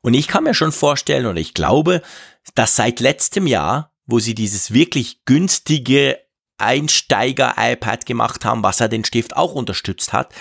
Und 0.00 0.14
ich 0.14 0.28
kann 0.28 0.44
mir 0.44 0.54
schon 0.54 0.72
vorstellen, 0.72 1.26
oder 1.26 1.40
ich 1.40 1.54
glaube, 1.54 2.02
dass 2.54 2.76
seit 2.76 3.00
letztem 3.00 3.46
Jahr, 3.46 3.92
wo 4.06 4.18
sie 4.18 4.34
dieses 4.34 4.72
wirklich 4.72 5.24
günstige 5.24 6.18
Einsteiger-iPad 6.58 8.06
gemacht 8.06 8.44
haben, 8.44 8.62
was 8.62 8.78
ja 8.78 8.88
den 8.88 9.04
Stift 9.04 9.36
auch 9.36 9.54
unterstützt 9.54 10.12
hat, 10.12 10.32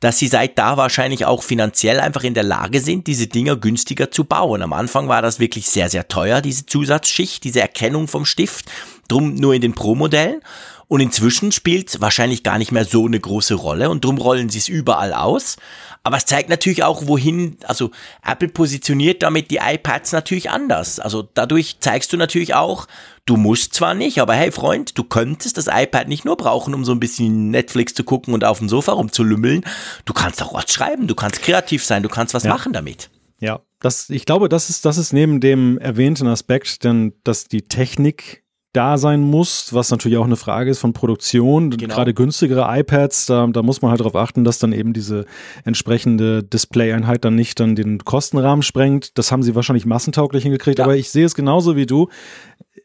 dass 0.00 0.18
sie 0.18 0.28
seit 0.28 0.58
da 0.58 0.76
wahrscheinlich 0.76 1.26
auch 1.26 1.42
finanziell 1.42 2.00
einfach 2.00 2.24
in 2.24 2.34
der 2.34 2.42
Lage 2.42 2.80
sind, 2.80 3.06
diese 3.06 3.26
Dinger 3.26 3.56
günstiger 3.56 4.10
zu 4.10 4.24
bauen. 4.24 4.62
Am 4.62 4.72
Anfang 4.72 5.08
war 5.08 5.22
das 5.22 5.40
wirklich 5.40 5.68
sehr, 5.68 5.90
sehr 5.90 6.08
teuer, 6.08 6.40
diese 6.40 6.66
Zusatzschicht, 6.66 7.44
diese 7.44 7.60
Erkennung 7.60 8.08
vom 8.08 8.24
Stift, 8.24 8.70
drum 9.08 9.34
nur 9.34 9.54
in 9.54 9.60
den 9.60 9.74
Pro-Modellen. 9.74 10.40
Und 10.88 11.00
inzwischen 11.00 11.52
spielt 11.52 11.90
es 11.90 12.00
wahrscheinlich 12.00 12.42
gar 12.42 12.56
nicht 12.56 12.72
mehr 12.72 12.86
so 12.86 13.04
eine 13.04 13.20
große 13.20 13.54
Rolle 13.54 13.90
und 13.90 14.04
drum 14.06 14.16
rollen 14.16 14.48
sie 14.48 14.56
es 14.58 14.68
überall 14.68 15.12
aus. 15.12 15.56
Aber 16.02 16.16
es 16.16 16.24
zeigt 16.24 16.48
natürlich 16.48 16.82
auch, 16.82 17.06
wohin, 17.06 17.58
also 17.64 17.90
Apple 18.24 18.48
positioniert 18.48 19.22
damit 19.22 19.50
die 19.50 19.58
iPads 19.62 20.12
natürlich 20.12 20.48
anders. 20.48 20.98
Also 20.98 21.28
dadurch 21.34 21.76
zeigst 21.80 22.10
du 22.14 22.16
natürlich 22.16 22.54
auch, 22.54 22.86
du 23.26 23.36
musst 23.36 23.74
zwar 23.74 23.92
nicht, 23.92 24.18
aber 24.18 24.32
hey 24.34 24.50
Freund, 24.50 24.96
du 24.96 25.04
könntest 25.04 25.58
das 25.58 25.66
iPad 25.70 26.08
nicht 26.08 26.24
nur 26.24 26.38
brauchen, 26.38 26.72
um 26.72 26.86
so 26.86 26.92
ein 26.92 27.00
bisschen 27.00 27.50
Netflix 27.50 27.92
zu 27.92 28.02
gucken 28.04 28.32
und 28.32 28.42
auf 28.44 28.58
dem 28.58 28.70
Sofa 28.70 28.92
rumzulümmeln. 28.92 29.66
Du 30.06 30.14
kannst 30.14 30.42
auch 30.42 30.54
was 30.54 30.72
schreiben, 30.72 31.06
du 31.06 31.14
kannst 31.14 31.42
kreativ 31.42 31.84
sein, 31.84 32.02
du 32.02 32.08
kannst 32.08 32.32
was 32.32 32.44
Ja. 32.44 32.50
machen 32.54 32.72
damit. 32.72 33.10
Ja, 33.40 33.60
das, 33.80 34.08
ich 34.08 34.24
glaube, 34.24 34.48
das 34.48 34.70
ist, 34.70 34.86
das 34.86 34.96
ist 34.96 35.12
neben 35.12 35.40
dem 35.40 35.76
erwähnten 35.78 36.26
Aspekt, 36.28 36.82
denn 36.84 37.12
dass 37.24 37.44
die 37.46 37.62
Technik 37.62 38.42
da 38.74 38.98
sein 38.98 39.20
muss, 39.22 39.72
was 39.72 39.90
natürlich 39.90 40.18
auch 40.18 40.24
eine 40.26 40.36
Frage 40.36 40.70
ist 40.70 40.78
von 40.78 40.92
Produktion. 40.92 41.70
Genau. 41.70 41.94
Gerade 41.94 42.12
günstigere 42.12 42.66
iPads, 42.68 43.26
da, 43.26 43.46
da 43.46 43.62
muss 43.62 43.80
man 43.80 43.90
halt 43.90 44.00
darauf 44.00 44.14
achten, 44.14 44.44
dass 44.44 44.58
dann 44.58 44.72
eben 44.72 44.92
diese 44.92 45.24
entsprechende 45.64 46.42
Display-Einheit 46.44 47.24
dann 47.24 47.34
nicht 47.34 47.60
dann 47.60 47.74
den 47.76 48.04
Kostenrahmen 48.04 48.62
sprengt. 48.62 49.16
Das 49.16 49.32
haben 49.32 49.42
sie 49.42 49.54
wahrscheinlich 49.54 49.86
massentauglich 49.86 50.42
hingekriegt, 50.42 50.78
Ja. 50.78 50.84
aber 50.84 50.96
ich 50.96 51.10
sehe 51.10 51.24
es 51.24 51.34
genauso 51.34 51.76
wie 51.76 51.86
du. 51.86 52.08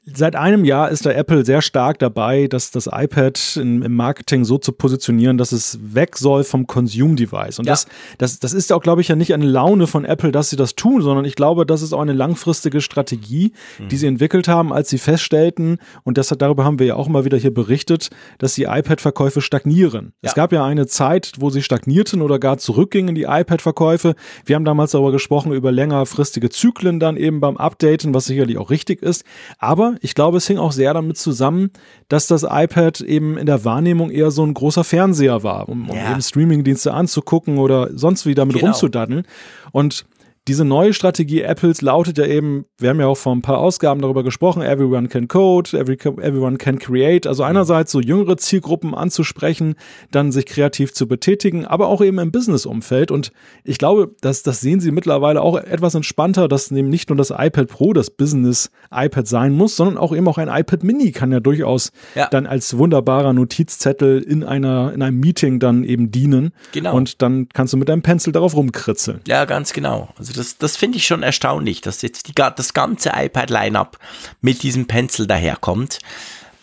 Seit 0.05 0.35
einem 0.35 0.65
Jahr 0.65 0.89
ist 0.89 1.05
der 1.05 1.17
Apple 1.17 1.45
sehr 1.45 1.61
stark 1.61 1.97
dabei, 1.97 2.47
dass 2.47 2.71
das 2.71 2.89
iPad 2.91 3.55
in, 3.55 3.81
im 3.83 3.95
Marketing 3.95 4.43
so 4.43 4.57
zu 4.57 4.73
positionieren, 4.73 5.37
dass 5.37 5.53
es 5.53 5.79
weg 5.81 6.17
soll 6.17 6.43
vom 6.43 6.67
Consume-Device. 6.67 7.59
Und 7.59 7.67
Ja. 7.67 7.71
das, 7.71 7.87
das, 8.17 8.39
das 8.39 8.53
ist 8.53 8.73
auch, 8.73 8.81
glaube 8.81 8.99
ich, 8.99 9.07
ja 9.07 9.15
nicht 9.15 9.33
eine 9.33 9.45
Laune 9.45 9.87
von 9.87 10.03
Apple, 10.03 10.33
dass 10.33 10.49
sie 10.49 10.57
das 10.57 10.75
tun, 10.75 11.01
sondern 11.01 11.23
ich 11.23 11.35
glaube, 11.35 11.65
das 11.65 11.81
ist 11.81 11.93
auch 11.93 12.01
eine 12.01 12.11
langfristige 12.11 12.81
Strategie, 12.81 13.53
die 13.89 13.95
sie 13.95 14.07
entwickelt 14.07 14.49
haben, 14.49 14.73
als 14.73 14.89
sie 14.89 14.97
feststellten, 14.97 15.77
und 16.03 16.17
das, 16.17 16.27
darüber 16.27 16.65
haben 16.65 16.79
wir 16.79 16.85
ja 16.85 16.95
auch 16.95 17.07
immer 17.07 17.23
wieder 17.23 17.37
hier 17.37 17.53
berichtet, 17.53 18.09
dass 18.39 18.55
die 18.55 18.63
iPad-Verkäufe 18.63 19.39
stagnieren. 19.39 20.11
Ja. 20.21 20.29
Es 20.29 20.35
gab 20.35 20.51
ja 20.51 20.65
eine 20.65 20.85
Zeit, 20.85 21.31
wo 21.39 21.49
sie 21.49 21.61
stagnierten 21.63 22.21
oder 22.21 22.39
gar 22.39 22.57
zurückgingen, 22.57 23.15
die 23.15 23.23
iPad-Verkäufe. 23.23 24.15
Wir 24.45 24.57
haben 24.57 24.65
damals 24.65 24.91
darüber 24.91 25.13
gesprochen, 25.13 25.53
über 25.53 25.71
längerfristige 25.71 26.49
Zyklen 26.49 26.99
dann 26.99 27.15
eben 27.15 27.39
beim 27.39 27.55
Updaten, 27.55 28.13
was 28.13 28.25
sicherlich 28.25 28.57
auch 28.57 28.69
richtig 28.69 29.01
ist. 29.01 29.23
Aber 29.59 29.92
ich 30.01 30.15
glaube, 30.15 30.37
es 30.37 30.47
hing 30.47 30.57
auch 30.57 30.71
sehr 30.71 30.93
damit 30.93 31.17
zusammen, 31.17 31.71
dass 32.07 32.27
das 32.27 32.43
iPad 32.49 33.01
eben 33.01 33.37
in 33.37 33.45
der 33.45 33.63
Wahrnehmung 33.65 34.09
eher 34.11 34.31
so 34.31 34.43
ein 34.45 34.53
großer 34.53 34.83
Fernseher 34.83 35.43
war, 35.43 35.69
um, 35.69 35.89
um 35.89 35.95
Ja. 35.97 36.11
eben 36.11 36.21
Streamingdienste 36.21 36.93
anzugucken 36.93 37.57
oder 37.57 37.89
sonst 37.97 38.25
wie 38.25 38.35
damit 38.35 38.55
Genau. 38.55 38.67
rumzudaddeln. 38.67 39.25
Und 39.71 40.05
diese 40.47 40.65
neue 40.65 40.93
Strategie 40.93 41.41
Apples 41.41 41.81
lautet 41.81 42.17
ja 42.17 42.25
eben, 42.25 42.65
wir 42.77 42.89
haben 42.89 42.99
ja 42.99 43.07
auch 43.07 43.17
vor 43.17 43.33
ein 43.33 43.41
paar 43.41 43.59
Ausgaben 43.59 44.01
darüber 44.01 44.23
gesprochen, 44.23 44.61
everyone 44.61 45.07
can 45.07 45.29
code, 45.29 45.77
every, 45.77 45.95
everyone 46.21 46.57
can 46.57 46.79
create. 46.79 47.25
Also 47.27 47.43
einerseits 47.43 47.93
so 47.93 48.01
jüngere 48.01 48.35
Zielgruppen 48.35 48.93
anzusprechen, 48.93 49.75
dann 50.11 50.33
sich 50.33 50.45
kreativ 50.45 50.93
zu 50.93 51.07
betätigen, 51.07 51.65
aber 51.65 51.87
auch 51.87 52.01
eben 52.01 52.19
im 52.19 52.31
Business-Umfeld. 52.31 53.09
Und 53.09 53.31
ich 53.63 53.77
glaube, 53.77 54.15
das, 54.19 54.43
das 54.43 54.59
sehen 54.59 54.81
sie 54.81 54.91
mittlerweile 54.91 55.41
auch 55.41 55.55
etwas 55.55 55.95
entspannter, 55.95 56.49
dass 56.49 56.71
eben 56.71 56.89
nicht 56.89 57.09
nur 57.09 57.15
das 57.15 57.29
iPad 57.29 57.67
Pro 57.69 57.93
das 57.93 58.09
Business-iPad 58.09 59.27
sein 59.27 59.53
muss, 59.53 59.77
sondern 59.77 59.97
auch 59.97 60.13
eben 60.13 60.27
auch 60.27 60.37
ein 60.37 60.49
iPad 60.49 60.83
Mini 60.83 61.11
kann 61.13 61.31
ja 61.31 61.39
durchaus 61.39 61.91
Ja. 62.15 62.27
dann 62.29 62.45
als 62.47 62.77
wunderbarer 62.77 63.31
Notizzettel 63.31 64.21
in 64.21 64.43
einer, 64.43 64.91
in 64.93 65.01
einem 65.01 65.19
Meeting 65.19 65.59
dann 65.59 65.85
eben 65.85 66.11
dienen. 66.11 66.51
Genau. 66.73 66.95
Und 66.95 67.21
dann 67.21 67.47
kannst 67.53 67.71
du 67.71 67.77
mit 67.77 67.87
deinem 67.87 68.01
Pencil 68.01 68.33
darauf 68.33 68.55
rumkritzeln. 68.55 69.21
Ja, 69.27 69.45
ganz 69.45 69.71
genau. 69.71 70.09
Also 70.17 70.32
das, 70.37 70.57
das 70.57 70.77
finde 70.77 70.97
ich 70.97 71.07
schon 71.07 71.23
erstaunlich, 71.23 71.81
dass 71.81 72.01
jetzt 72.01 72.27
die, 72.27 72.33
das 72.33 72.73
ganze 72.73 73.11
iPad-Line-Up 73.15 73.97
mit 74.41 74.63
diesem 74.63 74.87
Pencil 74.87 75.27
daherkommt. 75.27 75.99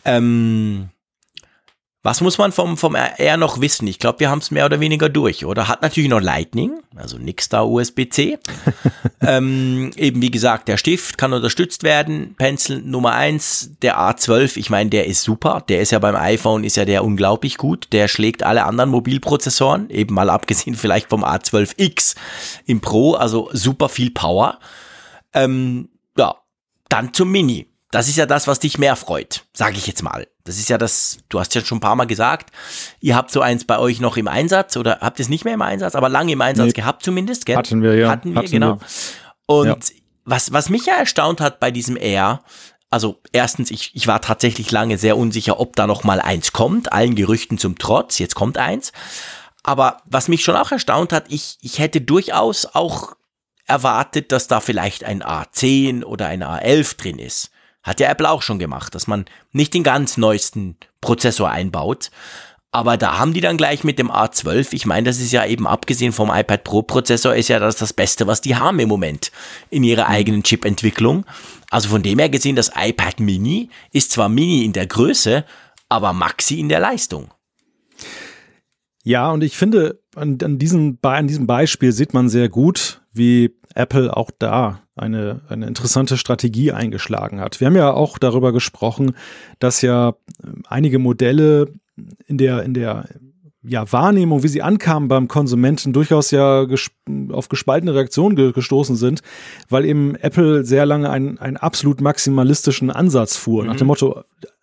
Ähm, 0.05 0.91
was 2.03 2.23
muss 2.23 2.39
man 2.39 2.51
vom, 2.51 2.79
vom 2.79 2.95
R 2.95 3.37
noch 3.37 3.61
wissen? 3.61 3.87
Ich 3.87 3.99
glaube, 3.99 4.21
wir 4.21 4.31
haben 4.31 4.39
es 4.39 4.51
mehr 4.51 4.65
oder 4.65 4.81
weniger 4.81 5.11
durch, 5.11 5.45
oder? 5.45 5.69
Hat 5.69 5.83
natürlich 5.83 6.09
noch 6.09 6.23
Lightning, 6.23 6.81
also 6.97 7.19
nix 7.19 7.51
da 7.51 7.63
USB-C. 7.63 8.39
ähm, 9.21 9.91
eben 9.97 10.23
wie 10.23 10.31
gesagt, 10.31 10.69
der 10.69 10.79
Stift 10.79 11.19
kann 11.19 11.35
unterstützt 11.35 11.83
werden. 11.83 12.35
Pencil 12.39 12.81
Nummer 12.81 13.13
eins, 13.13 13.73
der 13.83 13.99
A12, 13.99 14.57
ich 14.57 14.71
meine, 14.71 14.89
der 14.89 15.07
ist 15.07 15.23
super. 15.23 15.63
Der 15.69 15.83
ist 15.83 15.93
ja 15.93 15.99
beim 15.99 16.17
iPhone, 16.17 16.65
ist 16.65 16.77
ja 16.77 16.87
der 16.87 17.05
unglaublich 17.05 17.59
gut. 17.59 17.89
Der 17.93 18.09
schlägt 18.09 18.45
alle 18.45 18.65
anderen 18.65 18.89
Mobilprozessoren, 18.89 19.91
eben 19.91 20.15
mal 20.15 20.31
abgesehen 20.31 20.77
vielleicht 20.77 21.11
vom 21.11 21.23
A12X 21.23 22.17
im 22.65 22.81
Pro, 22.81 23.13
also 23.13 23.51
super 23.53 23.91
viel 23.91 24.11
Power. 24.11 24.59
Ähm, 25.35 25.91
ja, 26.17 26.35
dann 26.89 27.13
zum 27.13 27.31
Mini. 27.31 27.67
Das 27.91 28.09
ist 28.09 28.17
ja 28.17 28.25
das, 28.25 28.47
was 28.47 28.59
dich 28.59 28.79
mehr 28.79 28.97
freut, 28.97 29.45
sage 29.53 29.77
ich 29.77 29.87
jetzt 29.87 30.03
mal. 30.03 30.27
Das 30.51 30.59
ist 30.59 30.69
ja 30.69 30.79
das, 30.79 31.19
du 31.29 31.39
hast 31.39 31.55
ja 31.55 31.65
schon 31.65 31.79
ein 31.79 31.81
paar 31.81 31.95
Mal 31.95 32.07
gesagt, 32.07 32.51
ihr 33.01 33.15
habt 33.15 33.31
so 33.31 33.41
eins 33.41 33.65
bei 33.65 33.79
euch 33.79 34.01
noch 34.01 34.17
im 34.17 34.27
Einsatz 34.29 34.77
oder 34.77 34.99
habt 35.01 35.21
es 35.21 35.29
nicht 35.29 35.45
mehr 35.45 35.55
im 35.55 35.63
Einsatz, 35.63 35.95
aber 35.95 36.09
lange 36.09 36.33
im 36.33 36.41
Einsatz 36.41 36.67
Nee. 36.67 36.73
gehabt 36.73 37.05
zumindest, 37.05 37.47
gell? 37.47 37.57
Hatten 37.57 37.83
wir, 37.83 37.95
ja. 37.95 38.11
Hatten 38.11 38.33
wir, 38.33 38.39
Hatten 38.41 38.51
genau. 38.51 38.81
wir. 38.81 38.87
Und 39.47 39.67
Ja. 39.69 39.77
was, 40.25 40.53
was 40.53 40.69
mich 40.69 40.87
ja 40.87 40.95
erstaunt 40.95 41.41
hat 41.41 41.61
bei 41.61 41.71
diesem 41.71 41.97
Air, 41.97 42.43
also 42.91 43.21
erstens, 43.33 43.71
ich, 43.71 43.93
ich 43.95 44.09
war 44.09 44.21
tatsächlich 44.21 44.73
lange 44.73 44.99
sehr 44.99 45.17
unsicher, 45.17 45.61
ob 45.61 45.77
da 45.77 45.87
noch 45.87 46.03
mal 46.03 46.21
eins 46.21 46.53
kommt, 46.53 46.93
allen 46.93 47.15
Gerüchten 47.15 47.57
zum 47.57 47.79
Trotz, 47.79 48.19
jetzt 48.19 48.35
kommt 48.35 48.59
eins. 48.59 48.93
Aber 49.63 49.99
was 50.07 50.27
mich 50.27 50.43
schon 50.43 50.57
auch 50.57 50.73
erstaunt 50.73 51.13
hat, 51.13 51.27
ich, 51.29 51.59
ich 51.61 51.79
hätte 51.79 52.01
durchaus 52.01 52.67
auch 52.67 53.15
erwartet, 53.67 54.33
dass 54.33 54.49
da 54.49 54.59
vielleicht 54.59 55.05
ein 55.05 55.23
A10 55.23 56.03
oder 56.03 56.27
ein 56.27 56.43
A11 56.43 56.97
drin 56.97 57.19
ist. 57.21 57.51
Hat 57.83 58.01
ja 58.01 58.11
Apple 58.11 58.29
auch 58.29 58.43
schon 58.43 58.59
gemacht, 58.59 58.95
dass 58.95 59.07
man 59.07 59.25
nicht 59.53 59.73
den 59.75 59.83
ganz 59.83 60.17
neuesten 60.17 60.77
Prozessor 61.01 61.51
einbaut. 61.51 62.11
Aber 62.73 62.97
da 62.97 63.19
haben 63.19 63.33
die 63.33 63.41
dann 63.41 63.57
gleich 63.57 63.83
mit 63.83 63.99
dem 63.99 64.13
A12, 64.13 64.73
ich 64.73 64.87
meine, 64.87 65.09
das 65.09 65.19
ist 65.19 65.33
ja 65.33 65.45
eben 65.45 65.67
abgesehen 65.67 66.13
vom 66.13 66.31
iPad 66.31 66.63
Pro 66.63 66.83
Prozessor, 66.83 67.35
ist 67.35 67.49
ja 67.49 67.59
das 67.59 67.77
das 67.77 67.93
Beste, 67.93 68.29
was 68.29 68.43
die 68.43 68.55
haben 68.55 68.79
im 68.79 68.89
Moment 68.89 69.33
in 69.71 69.83
ihrer 69.83 70.07
eigenen 70.07 70.45
Chip-Entwicklung. 70.45 71.27
Also 71.71 71.89
von 71.89 72.03
dem 72.03 72.21
her 72.21 72.29
gesehen, 72.29 72.55
das 72.55 72.71
iPad 72.77 73.19
Mini 73.19 73.71
ist 73.91 74.13
zwar 74.13 74.29
Mini 74.29 74.65
in 74.65 74.73
der 74.73 74.87
Größe, 74.87 75.45
aber 75.89 76.13
Maxi 76.13 76.61
in 76.61 76.69
der 76.69 76.79
Leistung. 76.79 77.33
Ja, 79.03 79.31
und 79.33 79.43
ich 79.43 79.57
finde, 79.57 80.01
an, 80.15 80.39
an, 80.43 80.59
diesem, 80.59 80.99
an 81.03 81.27
diesem 81.27 81.47
Beispiel 81.47 81.91
sieht 81.91 82.15
man 82.15 82.29
sehr 82.29 82.49
gut, 82.49 83.01
wie 83.13 83.57
Apple 83.75 84.17
auch 84.17 84.31
da 84.39 84.81
eine, 84.97 85.41
eine 85.49 85.67
interessante 85.67 86.17
Strategie 86.17 86.73
eingeschlagen 86.73 87.41
hat. 87.41 87.61
Wir 87.61 87.67
haben 87.67 87.77
ja 87.77 87.93
auch 87.93 88.19
darüber 88.19 88.53
gesprochen, 88.53 89.15
dass 89.59 89.83
ja 89.83 90.15
einige 90.69 90.99
Modelle 90.99 91.73
in 92.27 92.39
der, 92.39 92.63
in 92.63 92.75
der 92.75 93.07
ja, 93.63 93.91
Wahrnehmung, 93.93 94.43
wie 94.43 94.49
sie 94.49 94.63
ankamen 94.63 95.09
beim 95.09 95.29
Konsumenten, 95.29 95.93
durchaus 95.93 96.31
ja 96.31 96.65
ges 96.65 96.91
auf 97.31 97.49
gespaltene 97.49 97.95
Reaktionen 97.95 98.37
ge 98.37 98.53
gestoßen 98.53 98.97
sind, 98.97 99.23
weil 99.69 99.85
eben 99.85 100.15
Apple 100.17 100.65
sehr 100.65 100.87
lange 100.87 101.11
einen, 101.11 101.39
einen 101.39 101.57
absolut 101.57 102.01
maximalistischen 102.01 102.91
Ansatz 102.91 103.37
fuhr, 103.37 103.63
mhm. 103.63 103.69
nach 103.69 103.77
dem 103.77 103.87
Motto, 103.89 104.23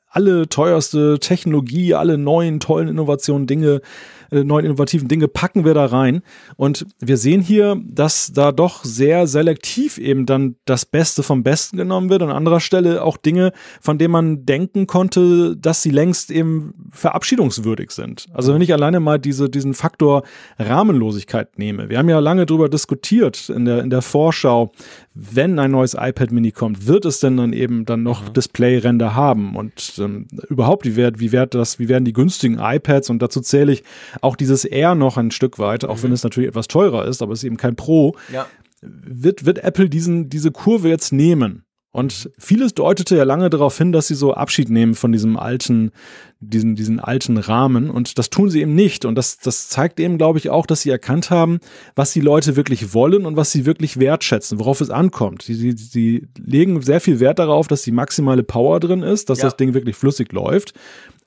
alle 0.10 0.50
teuerste 0.50 1.20
Technologie, 1.20 1.94
alle 1.94 2.18
neuen 2.18 2.60
tollen 2.60 2.88
Innovationen, 2.88 3.46
Dinge 3.46 3.82
äh, 4.32 4.44
neuen 4.44 4.66
innovativen 4.66 5.08
Dinge 5.08 5.28
packen 5.28 5.66
wir 5.66 5.74
da 5.74 5.86
rein. 5.86 6.22
Und 6.56 6.86
wir 7.00 7.18
sehen 7.18 7.42
hier, 7.42 7.82
dass 7.86 8.32
da 8.34 8.52
doch 8.52 8.84
sehr 8.84 9.28
selektiv 9.28 9.98
eben 9.98 10.26
dann 10.26 10.56
das 10.66 10.86
Beste 10.86 11.24
vom 11.24 11.44
Besten 11.44 11.78
genommen 11.78 12.10
wird. 12.10 12.22
An 12.22 12.30
anderer 12.30 12.60
Stelle 12.60 13.04
auch 13.04 13.18
Dinge, 13.18 13.52
von 13.82 13.98
denen 13.98 14.12
man 14.12 14.46
denken 14.46 14.88
konnte, 14.88 15.56
dass 15.58 15.82
sie 15.82 15.92
längst 15.92 16.32
eben 16.32 16.74
verabschiedungswürdig 16.92 17.92
sind. 17.92 18.26
Also 18.34 18.54
wenn 18.54 18.62
ich 18.62 18.74
alleine 18.74 19.00
mal 19.00 19.20
diese, 19.20 19.50
diesen 19.50 19.74
Faktor 19.74 20.24
Rahmenlosigkeit 20.60 21.58
nehme. 21.58 21.90
Wir 21.90 21.98
haben 21.98 22.10
ja 22.10 22.20
lange 22.20 22.46
darüber 22.46 22.70
diskutiert 22.70 23.50
in 23.50 23.66
der, 23.66 23.80
in 23.80 23.90
der 23.90 24.02
Vorschau, 24.02 24.72
wenn 25.20 25.58
ein 25.58 25.72
neues 25.72 25.96
iPad 25.96 26.32
Mini 26.32 26.52
kommt, 26.52 26.86
wird 26.86 27.06
es 27.06 27.20
denn 27.20 27.38
dann 27.38 27.52
eben 27.52 27.86
dann 27.86 28.04
noch 28.04 28.30
mhm. 28.30 28.34
Display-Ränder 28.34 29.16
haben? 29.16 29.56
Und 29.56 29.94
ähm, 29.98 30.28
überhaupt, 30.50 30.86
wie, 30.86 30.96
wird, 30.96 31.20
wie, 31.20 31.32
wird 31.32 31.56
das, 31.56 31.80
wie 31.80 31.90
werden 31.90 32.06
die 32.06 32.14
günstigen 32.14 32.60
iPads? 32.60 33.10
Und 33.10 33.22
dazu 33.22 33.42
zähle 33.42 33.72
ich 33.72 33.84
auch 34.22 34.36
dieses 34.36 34.64
R 34.64 34.96
noch 34.96 35.18
ein 35.18 35.32
Stück 35.32 35.60
weit, 35.60 35.86
auch 35.86 35.98
mhm. 35.98 36.04
wenn 36.04 36.12
es 36.12 36.24
natürlich 36.24 36.50
etwas 36.50 36.68
teurer 36.68 37.06
ist, 37.06 37.22
aber 37.22 37.34
es 37.34 37.40
ist 37.40 37.46
eben 37.46 37.58
kein 37.58 37.76
Pro. 37.76 38.16
Ja. 38.32 38.46
Wird, 38.82 39.46
wird 39.46 39.64
Apple 39.64 39.90
diesen, 39.90 40.30
diese 40.30 40.52
Kurve 40.52 40.90
jetzt 40.90 41.12
nehmen? 41.12 41.64
Und 41.92 42.30
vieles 42.38 42.76
deutete 42.76 43.18
ja 43.18 43.24
lange 43.24 43.50
darauf 43.50 43.76
hin, 43.76 43.92
dass 43.92 44.08
sie 44.08 44.14
so 44.14 44.36
Abschied 44.36 44.70
nehmen 44.70 44.94
von 44.94 45.12
diesem 45.12 45.36
alten, 45.36 45.92
diesen, 46.40 46.76
diesen 46.76 47.00
alten 47.00 47.38
Rahmen. 47.38 47.90
Und 47.90 48.18
das 48.18 48.30
tun 48.30 48.50
sie 48.50 48.62
eben 48.62 48.76
nicht. 48.76 49.06
Und 49.06 49.16
das, 49.16 49.38
das 49.40 49.70
zeigt 49.70 50.00
eben, 50.00 50.18
glaube 50.18 50.40
ich, 50.40 50.50
auch, 50.50 50.66
dass 50.66 50.82
sie 50.82 50.90
erkannt 50.90 51.30
haben, 51.30 51.60
was 51.96 52.14
die 52.14 52.22
Leute 52.22 52.56
wirklich 52.56 52.94
wollen 52.94 53.26
und 53.26 53.36
was 53.36 53.52
sie 53.52 53.66
wirklich 53.66 54.00
wertschätzen, 54.00 54.60
worauf 54.60 54.82
es 54.82 54.90
ankommt. 54.90 55.42
Sie, 55.42 55.54
sie, 55.54 55.72
sie 55.74 56.28
legen 56.38 56.82
sehr 56.82 57.02
viel 57.02 57.20
Wert 57.20 57.40
darauf, 57.40 57.68
dass 57.68 57.82
die 57.82 57.92
maximale 57.92 58.44
Power 58.44 58.80
drin 58.80 59.04
ist, 59.04 59.30
dass 59.30 59.40
ja. 59.40 59.46
das 59.46 59.58
Ding 59.58 59.74
wirklich 59.74 59.96
flüssig 59.96 60.32
läuft 60.32 60.74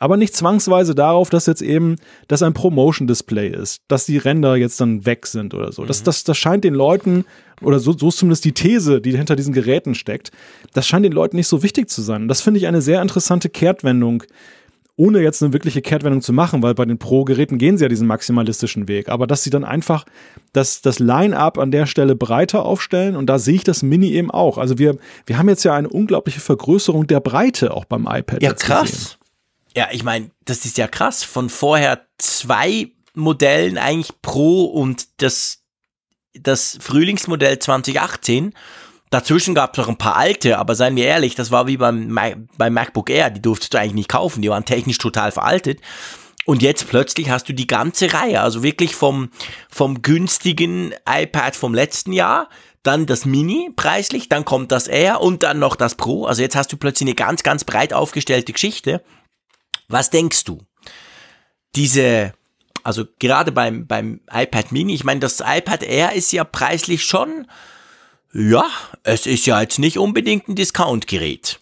aber 0.01 0.17
nicht 0.17 0.35
zwangsweise 0.35 0.95
darauf, 0.95 1.29
dass 1.29 1.45
jetzt 1.45 1.61
eben 1.61 1.97
das 2.27 2.43
ein 2.43 2.55
Promotion-Display 2.55 3.49
ist, 3.49 3.83
dass 3.87 4.07
die 4.07 4.17
Ränder 4.17 4.57
jetzt 4.57 4.81
dann 4.81 5.05
weg 5.05 5.27
sind 5.27 5.53
oder 5.53 5.73
so. 5.73 5.83
Mhm. 5.83 5.89
Das, 5.89 6.03
das, 6.03 6.25
das 6.25 6.39
scheint 6.39 6.65
den 6.65 6.75
Leuten, 6.75 7.27
oder 7.61 7.79
so, 7.79 7.93
so 7.93 8.09
ist 8.09 8.17
zumindest 8.17 8.47
die 8.47 8.53
These, 8.53 9.03
die 9.03 9.15
hinter 9.15 9.37
diesen 9.37 9.53
Geräten 9.53 9.95
steckt, 9.95 10.31
das 10.73 10.89
scheint 10.89 11.05
den 11.05 11.13
Leuten 11.13 11.37
nicht 11.37 11.49
so 11.49 11.63
wichtig 11.63 11.91
zu 11.91 12.01
sein. 12.01 12.29
Das 12.29 12.41
finde 12.41 12.59
ich 12.59 12.67
eine 12.67 12.81
sehr 12.81 13.03
interessante 13.03 13.51
Kehrtwendung, 13.51 14.23
ohne 14.97 15.21
jetzt 15.21 15.43
eine 15.43 15.53
wirkliche 15.53 15.83
Kehrtwendung 15.83 16.21
zu 16.21 16.33
machen, 16.33 16.63
weil 16.63 16.75
bei 16.75 16.85
den 16.85 16.99
Pro-Geräten 16.99 17.59
gehen 17.59 17.79
sie 17.79 17.85
ja 17.85 17.89
diesen 17.89 18.07
maximalistischen 18.07 18.89
Weg, 18.89 19.09
aber 19.09 19.27
dass 19.27 19.43
sie 19.43 19.51
dann 19.51 19.65
einfach 19.65 20.05
das, 20.53 20.83
das 20.83 20.99
Line-Up 20.99 21.59
an 21.59 21.71
der 21.71 21.87
Stelle 21.87 22.17
breiter 22.17 22.65
aufstellen 22.65 23.17
und 23.17 23.27
da 23.27 23.39
sehe 23.39 23.55
ich 23.55 23.65
das 23.65 23.83
Mini 23.83 24.11
eben 24.13 24.31
auch. 24.31 24.59
Also 24.59 24.79
wir, 24.79 24.97
wir 25.27 25.39
haben 25.39 25.49
jetzt 25.49 25.65
ja 25.65 25.75
eine 25.75 25.89
unglaubliche 25.89 26.41
Vergrößerung 26.41 27.07
der 27.07 27.21
Breite 27.21 27.75
auch 27.75 27.85
beim 27.85 28.07
iPad. 28.07 28.43
Ja, 28.43 28.53
krass. 28.53 28.91
Gesehen. 28.91 29.17
Ja, 29.77 29.89
ich 29.93 30.03
meine, 30.03 30.31
das 30.45 30.65
ist 30.65 30.79
ja 30.79 30.89
krass. 30.89 31.23
Von 31.23 31.49
vorher 31.49 32.07
zwei 32.19 32.91
Modellen 33.15 33.79
eigentlich 33.79 34.21
Pro 34.23 34.65
und 34.65 35.23
das, 35.23 35.63
das 36.35 36.79
Frühlingsmodell 36.81 37.59
2018. 37.59 38.53
Dazwischen 39.11 39.57
gab 39.57 39.73
es 39.73 39.79
noch 39.79 39.89
ein 39.89 39.99
paar 39.99 40.17
alte, 40.17 40.59
aber 40.59 40.77
seien 40.77 40.95
wir 40.95 41.05
ehrlich, 41.05 41.35
das 41.35 41.51
war 41.51 41.67
wie 41.67 41.77
beim, 41.77 42.17
beim 42.57 42.73
MacBook 42.73 43.11
Air, 43.11 43.31
die 43.31 43.43
durftest 43.43 43.75
du 43.75 43.79
eigentlich 43.79 43.95
nicht 43.95 44.09
kaufen, 44.09 44.41
die 44.41 44.51
waren 44.51 44.65
technisch 44.65 44.99
total 44.99 45.33
veraltet. 45.33 45.81
Und 46.47 46.63
jetzt 46.63 46.89
plötzlich 46.89 47.29
hast 47.29 47.49
du 47.49 47.53
die 47.53 47.67
ganze 47.67 48.13
Reihe, 48.13 48.41
also 48.41 48.63
wirklich 48.63 48.95
vom, 48.95 49.31
vom 49.69 50.03
günstigen 50.03 50.95
iPad 51.09 51.57
vom 51.57 51.75
letzten 51.75 52.13
Jahr, 52.13 52.49
dann 52.83 53.07
das 53.07 53.27
Mini 53.27 53.71
preislich, 53.75 54.29
dann 54.29 54.45
kommt 54.45 54.73
das 54.73 54.87
Air 54.87 55.21
und 55.21 55.43
dann 55.43 55.59
noch 55.59 55.77
das 55.77 55.97
Pro. 55.97 56.25
Also 56.25 56.43
jetzt 56.43 56.57
hast 56.57 56.73
du 56.73 56.77
plötzlich 56.77 57.09
eine 57.09 57.15
ganz, 57.15 57.43
ganz 57.43 57.65
breit 57.65 57.93
aufgestellte 57.93 58.53
Geschichte. 58.53 59.03
Was 59.89 60.11
denkst 60.11 60.45
du? 60.45 60.63
Diese, 61.75 62.33
also 62.85 63.05
gerade 63.19 63.53
beim, 63.53 63.87
beim 63.87 64.21
iPad 64.33 64.73
Mini, 64.73 64.95
ich 64.95 65.05
meine, 65.05 65.21
das 65.21 65.41
iPad 65.41 65.83
Air 65.83 66.13
ist 66.13 66.33
ja 66.33 66.45
preislich 66.45 67.05
schon, 67.05 67.47
ja, 68.33 68.67
es 69.03 69.27
ist 69.27 69.47
ja 69.47 69.61
jetzt 69.61 69.79
nicht 69.79 69.99
unbedingt 69.99 70.49
ein 70.49 70.55
Discount-Gerät. 70.55 71.61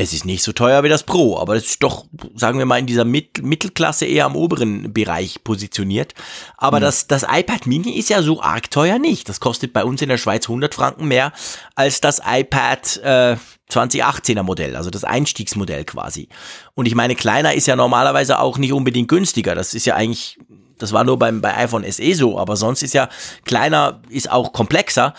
Es 0.00 0.12
ist 0.12 0.24
nicht 0.24 0.44
so 0.44 0.52
teuer 0.52 0.84
wie 0.84 0.88
das 0.88 1.02
Pro, 1.02 1.38
aber 1.38 1.56
es 1.56 1.66
ist 1.66 1.82
doch, 1.82 2.06
sagen 2.36 2.60
wir 2.60 2.66
mal, 2.66 2.78
in 2.78 2.86
dieser 2.86 3.04
Mit 3.04 3.42
Mittelklasse 3.42 4.06
eher 4.06 4.26
am 4.26 4.36
oberen 4.36 4.92
Bereich 4.92 5.42
positioniert. 5.42 6.14
Aber 6.56 6.76
mhm. 6.76 6.82
das, 6.82 7.08
das 7.08 7.24
iPad 7.28 7.66
Mini 7.66 7.98
ist 7.98 8.08
ja 8.08 8.22
so 8.22 8.40
arg 8.40 8.70
teuer 8.70 9.00
nicht. 9.00 9.28
Das 9.28 9.40
kostet 9.40 9.72
bei 9.72 9.84
uns 9.84 10.00
in 10.00 10.08
der 10.08 10.18
Schweiz 10.18 10.44
100 10.44 10.72
Franken 10.72 11.08
mehr 11.08 11.32
als 11.74 12.00
das 12.00 12.20
iPad 12.24 12.96
äh, 12.98 13.36
2018er 13.70 14.44
Modell, 14.44 14.76
also 14.76 14.88
das 14.90 15.02
Einstiegsmodell 15.02 15.84
quasi. 15.84 16.28
Und 16.74 16.86
ich 16.86 16.94
meine, 16.94 17.16
kleiner 17.16 17.54
ist 17.54 17.66
ja 17.66 17.74
normalerweise 17.74 18.38
auch 18.38 18.56
nicht 18.56 18.72
unbedingt 18.72 19.08
günstiger. 19.08 19.56
Das 19.56 19.74
ist 19.74 19.84
ja 19.84 19.96
eigentlich, 19.96 20.38
das 20.78 20.92
war 20.92 21.02
nur 21.02 21.18
beim, 21.18 21.40
bei 21.40 21.56
iPhone 21.56 21.84
SE 21.90 22.14
so, 22.14 22.38
aber 22.38 22.56
sonst 22.56 22.84
ist 22.84 22.94
ja 22.94 23.08
kleiner, 23.44 24.00
ist 24.08 24.30
auch 24.30 24.52
komplexer. 24.52 25.14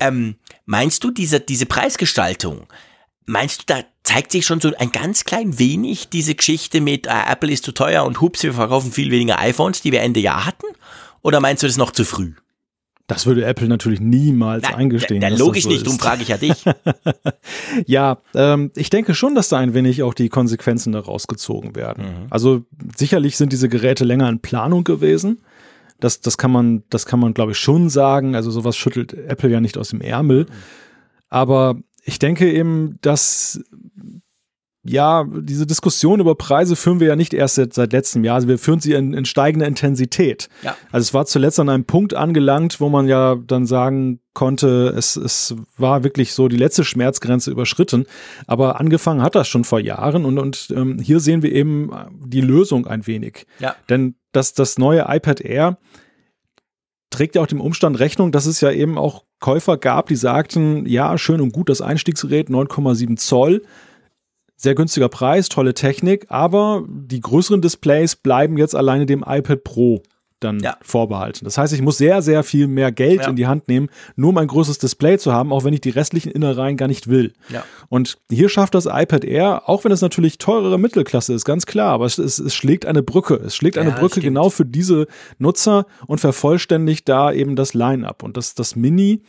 Ähm, 0.00 0.36
meinst 0.64 1.04
du, 1.04 1.10
diese, 1.10 1.40
diese 1.40 1.66
Preisgestaltung, 1.66 2.66
meinst 3.26 3.62
du, 3.62 3.64
da 3.66 3.80
zeigt 4.02 4.32
sich 4.32 4.46
schon 4.46 4.60
so 4.60 4.72
ein 4.78 4.92
ganz 4.92 5.24
klein 5.24 5.58
wenig 5.58 6.08
diese 6.08 6.34
Geschichte 6.34 6.80
mit 6.80 7.06
äh, 7.06 7.10
Apple 7.28 7.50
ist 7.50 7.64
zu 7.64 7.72
teuer 7.72 8.04
und 8.04 8.20
hups, 8.20 8.42
wir 8.42 8.52
verkaufen 8.52 8.92
viel 8.92 9.10
weniger 9.10 9.38
iPhones, 9.40 9.82
die 9.82 9.92
wir 9.92 10.02
Ende 10.02 10.20
Jahr 10.20 10.46
hatten? 10.46 10.66
Oder 11.22 11.40
meinst 11.40 11.62
du 11.62 11.66
das 11.66 11.76
noch 11.76 11.90
zu 11.90 12.04
früh? 12.04 12.34
Das 13.08 13.24
würde 13.24 13.44
Apple 13.44 13.68
natürlich 13.68 14.00
niemals 14.00 14.64
Na, 14.68 14.76
eingestehen. 14.76 15.20
Na, 15.20 15.28
logisch 15.28 15.64
so 15.64 15.68
nicht, 15.68 15.86
darum 15.86 15.98
frage 15.98 16.22
ich 16.22 16.28
ja 16.28 16.38
dich. 16.38 16.64
ja, 17.86 18.18
ähm, 18.34 18.72
ich 18.74 18.90
denke 18.90 19.14
schon, 19.14 19.36
dass 19.36 19.48
da 19.48 19.58
ein 19.58 19.74
wenig 19.74 20.02
auch 20.02 20.14
die 20.14 20.28
Konsequenzen 20.28 20.92
daraus 20.92 21.28
gezogen 21.28 21.76
werden. 21.76 22.04
Mhm. 22.04 22.26
Also 22.30 22.64
sicherlich 22.96 23.36
sind 23.36 23.52
diese 23.52 23.68
Geräte 23.68 24.04
länger 24.04 24.28
in 24.28 24.40
Planung 24.40 24.82
gewesen. 24.82 25.40
Das, 26.00 26.20
das 26.20 26.38
kann 26.38 26.50
man, 26.50 26.84
das 26.90 27.06
kann 27.06 27.20
man, 27.20 27.34
glaube 27.34 27.52
ich, 27.52 27.58
schon 27.58 27.88
sagen. 27.88 28.34
Also 28.34 28.50
sowas 28.50 28.76
schüttelt 28.76 29.12
Apple 29.12 29.50
ja 29.50 29.60
nicht 29.60 29.78
aus 29.78 29.90
dem 29.90 30.00
Ärmel. 30.00 30.46
Aber 31.28 31.76
ich 32.04 32.18
denke 32.18 32.52
eben, 32.52 32.98
dass 33.00 33.60
ja, 34.88 35.24
diese 35.24 35.66
Diskussion 35.66 36.20
über 36.20 36.34
Preise 36.34 36.76
führen 36.76 37.00
wir 37.00 37.08
ja 37.08 37.16
nicht 37.16 37.34
erst 37.34 37.56
seit, 37.56 37.74
seit 37.74 37.92
letztem 37.92 38.24
Jahr, 38.24 38.36
also 38.36 38.48
wir 38.48 38.58
führen 38.58 38.80
sie 38.80 38.92
in, 38.92 39.12
in 39.12 39.24
steigender 39.24 39.66
Intensität. 39.66 40.48
Ja. 40.62 40.76
Also 40.92 41.02
es 41.02 41.14
war 41.14 41.26
zuletzt 41.26 41.58
an 41.60 41.68
einem 41.68 41.84
Punkt 41.84 42.14
angelangt, 42.14 42.80
wo 42.80 42.88
man 42.88 43.08
ja 43.08 43.34
dann 43.34 43.66
sagen 43.66 44.20
konnte, 44.32 44.94
es, 44.96 45.16
es 45.16 45.54
war 45.76 46.04
wirklich 46.04 46.34
so 46.34 46.48
die 46.48 46.56
letzte 46.56 46.84
Schmerzgrenze 46.84 47.50
überschritten. 47.50 48.06
Aber 48.46 48.80
angefangen 48.80 49.22
hat 49.22 49.34
das 49.34 49.48
schon 49.48 49.64
vor 49.64 49.80
Jahren 49.80 50.24
und, 50.24 50.38
und 50.38 50.72
ähm, 50.74 50.98
hier 50.98 51.20
sehen 51.20 51.42
wir 51.42 51.52
eben 51.52 51.90
die 52.24 52.42
Lösung 52.42 52.86
ein 52.86 53.06
wenig. 53.06 53.46
Ja. 53.58 53.74
Denn 53.88 54.14
das, 54.36 54.52
das 54.52 54.78
neue 54.78 55.06
iPad 55.08 55.40
Air 55.40 55.78
trägt 57.10 57.34
ja 57.34 57.42
auch 57.42 57.46
dem 57.46 57.60
Umstand 57.60 57.98
Rechnung, 57.98 58.30
dass 58.30 58.46
es 58.46 58.60
ja 58.60 58.70
eben 58.70 58.98
auch 58.98 59.24
Käufer 59.40 59.76
gab, 59.76 60.08
die 60.08 60.16
sagten, 60.16 60.86
ja, 60.86 61.16
schön 61.18 61.40
und 61.40 61.52
gut, 61.52 61.68
das 61.68 61.80
Einstiegsgerät 61.80 62.48
9,7 62.48 63.16
Zoll, 63.16 63.62
sehr 64.56 64.74
günstiger 64.74 65.08
Preis, 65.08 65.48
tolle 65.48 65.74
Technik, 65.74 66.26
aber 66.28 66.84
die 66.88 67.20
größeren 67.20 67.60
Displays 67.60 68.16
bleiben 68.16 68.56
jetzt 68.56 68.74
alleine 68.74 69.06
dem 69.06 69.24
iPad 69.26 69.64
Pro 69.64 70.02
dann 70.40 70.60
ja. 70.60 70.76
vorbehalten. 70.82 71.44
Das 71.44 71.56
heißt, 71.56 71.72
ich 71.72 71.82
muss 71.82 71.98
sehr, 71.98 72.20
sehr 72.22 72.42
viel 72.42 72.66
mehr 72.66 72.92
Geld 72.92 73.22
ja. 73.22 73.28
in 73.28 73.36
die 73.36 73.46
Hand 73.46 73.68
nehmen, 73.68 73.88
nur 74.16 74.30
um 74.30 74.38
ein 74.38 74.46
größeres 74.46 74.78
Display 74.78 75.18
zu 75.18 75.32
haben, 75.32 75.52
auch 75.52 75.64
wenn 75.64 75.72
ich 75.72 75.80
die 75.80 75.90
restlichen 75.90 76.30
Innereien 76.30 76.76
gar 76.76 76.88
nicht 76.88 77.08
will. 77.08 77.32
Ja. 77.48 77.64
Und 77.88 78.18
hier 78.30 78.48
schafft 78.48 78.74
das 78.74 78.86
iPad 78.86 79.24
Air, 79.24 79.68
auch 79.68 79.84
wenn 79.84 79.92
es 79.92 80.02
natürlich 80.02 80.38
teurere 80.38 80.78
Mittelklasse 80.78 81.32
ist, 81.32 81.44
ganz 81.44 81.66
klar, 81.66 81.92
aber 81.92 82.06
es, 82.06 82.18
es, 82.18 82.38
es 82.38 82.54
schlägt 82.54 82.86
eine 82.86 83.02
Brücke. 83.02 83.34
Es 83.34 83.56
schlägt 83.56 83.78
eine 83.78 83.92
Brücke 83.92 84.20
genau 84.20 84.50
für 84.50 84.66
diese 84.66 85.06
Nutzer 85.38 85.86
und 86.06 86.20
vervollständigt 86.20 87.08
da 87.08 87.32
eben 87.32 87.56
das 87.56 87.74
Line-up. 87.74 88.22
Und 88.22 88.36
das, 88.36 88.54
das 88.54 88.76
Mini 88.76 89.22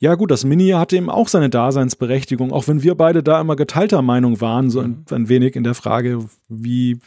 ja 0.00 0.14
gut, 0.14 0.30
das 0.30 0.44
Mini 0.44 0.68
hatte 0.68 0.96
eben 0.96 1.10
auch 1.10 1.26
seine 1.26 1.50
Daseinsberechtigung, 1.50 2.52
auch 2.52 2.68
wenn 2.68 2.84
wir 2.84 2.94
beide 2.94 3.24
da 3.24 3.40
immer 3.40 3.56
geteilter 3.56 4.00
Meinung 4.00 4.40
waren, 4.40 4.70
so 4.70 4.80
ein, 4.80 5.04
ein, 5.10 5.28
wenig 5.28 5.56
in 5.56 5.64
der 5.64 5.74
Frage, 5.74 6.24
wie 6.48 7.00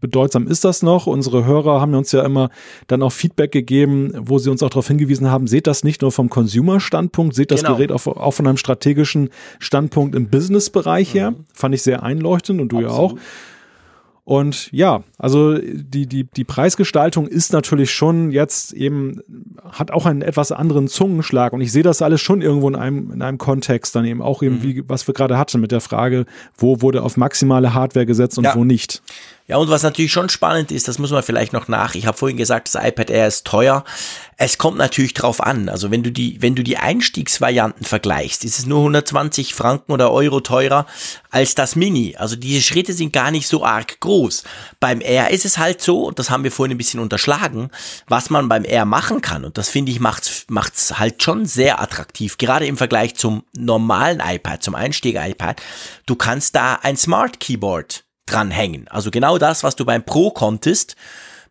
bedeutsam 0.00 0.46
ist 0.46 0.64
das 0.64 0.82
noch? 0.82 1.06
Unsere 1.06 1.44
Hörer 1.44 1.80
haben 1.80 1.94
uns 1.94 2.12
ja 2.12 2.24
immer 2.24 2.50
dann 2.86 3.02
auch 3.02 3.12
Feedback 3.12 3.52
gegeben, 3.52 4.12
wo 4.16 4.38
sie 4.38 4.50
uns 4.50 4.62
auch 4.62 4.70
darauf 4.70 4.88
hingewiesen 4.88 5.30
haben, 5.30 5.46
seht 5.46 5.66
das 5.66 5.84
nicht 5.84 6.02
nur 6.02 6.12
vom 6.12 6.30
Consumer-Standpunkt, 6.30 7.34
seht 7.34 7.50
das 7.50 7.62
genau. 7.62 7.76
Gerät 7.76 7.92
auch, 7.92 8.06
auch, 8.06 8.32
von 8.32 8.46
einem 8.46 8.56
strategischen 8.56 9.30
Standpunkt 9.58 10.14
im 10.14 10.28
Business-Bereich 10.28 11.14
her. 11.14 11.32
Mhm. 11.32 11.44
Fand 11.52 11.74
ich 11.74 11.82
sehr 11.82 12.02
einleuchtend 12.02 12.60
und 12.60 12.70
du 12.70 12.78
Absolut. 12.78 12.92
ja 12.92 12.98
auch. 12.98 13.14
Und 14.30 14.70
ja, 14.70 15.02
also 15.18 15.58
die, 15.58 16.06
die, 16.06 16.22
die 16.22 16.44
Preisgestaltung 16.44 17.26
ist 17.26 17.52
natürlich 17.52 17.90
schon 17.90 18.30
jetzt 18.30 18.72
eben, 18.72 19.22
hat 19.72 19.90
auch 19.90 20.06
einen 20.06 20.22
etwas 20.22 20.52
anderen 20.52 20.86
Zungenschlag. 20.86 21.52
Und 21.52 21.62
ich 21.62 21.72
sehe 21.72 21.82
das 21.82 22.00
alles 22.00 22.20
schon 22.20 22.40
irgendwo 22.40 22.68
in 22.68 22.76
einem, 22.76 23.10
in 23.10 23.22
einem 23.22 23.38
Kontext 23.38 23.96
dann 23.96 24.04
eben 24.04 24.22
auch 24.22 24.44
eben, 24.44 24.58
mhm. 24.58 24.62
wie, 24.62 24.88
was 24.88 25.08
wir 25.08 25.14
gerade 25.14 25.36
hatten 25.36 25.60
mit 25.60 25.72
der 25.72 25.80
Frage, 25.80 26.26
wo 26.56 26.80
wurde 26.80 27.02
auf 27.02 27.16
maximale 27.16 27.74
Hardware 27.74 28.06
gesetzt 28.06 28.38
und 28.38 28.44
ja. 28.44 28.54
wo 28.54 28.62
nicht. 28.62 29.02
Ja, 29.50 29.56
und 29.56 29.68
was 29.68 29.82
natürlich 29.82 30.12
schon 30.12 30.28
spannend 30.28 30.70
ist, 30.70 30.86
das 30.86 31.00
muss 31.00 31.10
man 31.10 31.24
vielleicht 31.24 31.52
noch 31.52 31.66
nach. 31.66 31.96
Ich 31.96 32.06
habe 32.06 32.16
vorhin 32.16 32.36
gesagt, 32.36 32.72
das 32.72 32.80
iPad 32.80 33.10
Air 33.10 33.26
ist 33.26 33.44
teuer. 33.44 33.84
Es 34.36 34.58
kommt 34.58 34.78
natürlich 34.78 35.12
drauf 35.12 35.42
an. 35.42 35.68
Also 35.68 35.90
wenn 35.90 36.04
du 36.04 36.12
die, 36.12 36.40
wenn 36.40 36.54
du 36.54 36.62
die 36.62 36.76
Einstiegsvarianten 36.76 37.84
vergleichst, 37.84 38.44
ist 38.44 38.60
es 38.60 38.66
nur 38.66 38.78
120 38.78 39.52
Franken 39.52 39.90
oder 39.90 40.12
Euro 40.12 40.38
teurer 40.38 40.86
als 41.30 41.56
das 41.56 41.74
Mini. 41.74 42.14
Also 42.16 42.36
diese 42.36 42.62
Schritte 42.62 42.92
sind 42.92 43.12
gar 43.12 43.32
nicht 43.32 43.48
so 43.48 43.64
arg 43.64 43.98
groß. 43.98 44.44
Beim 44.78 45.00
Air 45.00 45.30
ist 45.30 45.44
es 45.44 45.58
halt 45.58 45.82
so, 45.82 46.04
und 46.04 46.20
das 46.20 46.30
haben 46.30 46.44
wir 46.44 46.52
vorhin 46.52 46.76
ein 46.76 46.78
bisschen 46.78 47.00
unterschlagen, 47.00 47.70
was 48.06 48.30
man 48.30 48.48
beim 48.48 48.64
Air 48.64 48.84
machen 48.84 49.20
kann. 49.20 49.44
Und 49.44 49.58
das 49.58 49.68
finde 49.68 49.90
ich 49.90 49.98
macht's, 49.98 50.44
macht's 50.48 51.00
halt 51.00 51.24
schon 51.24 51.44
sehr 51.44 51.82
attraktiv. 51.82 52.38
Gerade 52.38 52.66
im 52.66 52.76
Vergleich 52.76 53.16
zum 53.16 53.42
normalen 53.52 54.22
iPad, 54.24 54.62
zum 54.62 54.76
Einstieg-iPad. 54.76 55.60
Du 56.06 56.14
kannst 56.14 56.54
da 56.54 56.74
ein 56.74 56.96
Smart 56.96 57.40
Keyboard 57.40 58.04
dranhängen. 58.30 58.88
Also 58.88 59.10
genau 59.10 59.38
das, 59.38 59.64
was 59.64 59.76
du 59.76 59.84
beim 59.84 60.04
Pro 60.04 60.30
konntest, 60.30 60.96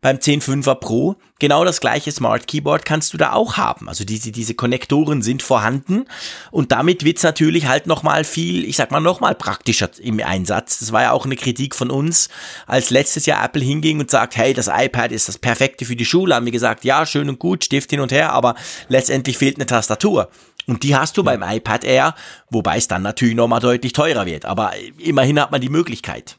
beim 0.01 0.17
10.5er 0.17 0.75
Pro, 0.75 1.17
genau 1.39 1.65
das 1.65 1.81
gleiche 1.81 2.11
Smart 2.11 2.47
Keyboard 2.47 2.85
kannst 2.85 3.13
du 3.13 3.17
da 3.17 3.33
auch 3.33 3.57
haben. 3.57 3.89
Also 3.89 4.05
diese, 4.05 4.31
diese 4.31 4.53
Konnektoren 4.53 5.21
sind 5.21 5.43
vorhanden 5.43 6.05
und 6.51 6.71
damit 6.71 7.03
wird's 7.03 7.23
natürlich 7.23 7.67
halt 7.67 7.85
nochmal 7.85 8.23
viel, 8.23 8.63
ich 8.63 8.77
sag 8.77 8.91
mal, 8.91 9.01
nochmal 9.01 9.35
praktischer 9.35 9.89
im 9.99 10.21
Einsatz. 10.21 10.79
Das 10.79 10.93
war 10.93 11.01
ja 11.01 11.11
auch 11.11 11.25
eine 11.25 11.35
Kritik 11.35 11.75
von 11.75 11.91
uns, 11.91 12.29
als 12.65 12.91
letztes 12.91 13.25
Jahr 13.25 13.43
Apple 13.43 13.61
hinging 13.61 13.99
und 13.99 14.09
sagt, 14.09 14.37
hey, 14.37 14.53
das 14.53 14.69
iPad 14.73 15.11
ist 15.11 15.27
das 15.27 15.37
Perfekte 15.37 15.83
für 15.83 15.97
die 15.97 16.05
Schule, 16.05 16.33
haben 16.33 16.45
wir 16.45 16.53
gesagt, 16.53 16.85
ja, 16.85 17.05
schön 17.05 17.27
und 17.27 17.39
gut, 17.39 17.65
Stift 17.65 17.89
hin 17.89 17.99
und 17.99 18.13
her, 18.13 18.31
aber 18.31 18.55
letztendlich 18.87 19.37
fehlt 19.37 19.57
eine 19.57 19.65
Tastatur. 19.65 20.29
Und 20.65 20.83
die 20.83 20.95
hast 20.95 21.17
du 21.17 21.23
beim 21.23 21.43
iPad 21.43 21.83
Air, 21.83 22.15
wobei 22.49 22.77
es 22.77 22.87
dann 22.87 23.01
natürlich 23.01 23.35
nochmal 23.35 23.59
deutlich 23.59 23.91
teurer 23.91 24.25
wird. 24.25 24.45
Aber 24.45 24.71
immerhin 24.97 25.41
hat 25.41 25.51
man 25.51 25.61
die 25.61 25.69
Möglichkeit. 25.69 26.38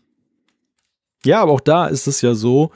Ja, 1.24 1.42
aber 1.42 1.52
auch 1.52 1.60
da 1.60 1.86
ist 1.86 2.06
es 2.06 2.22
ja 2.22 2.34
so, 2.34 2.70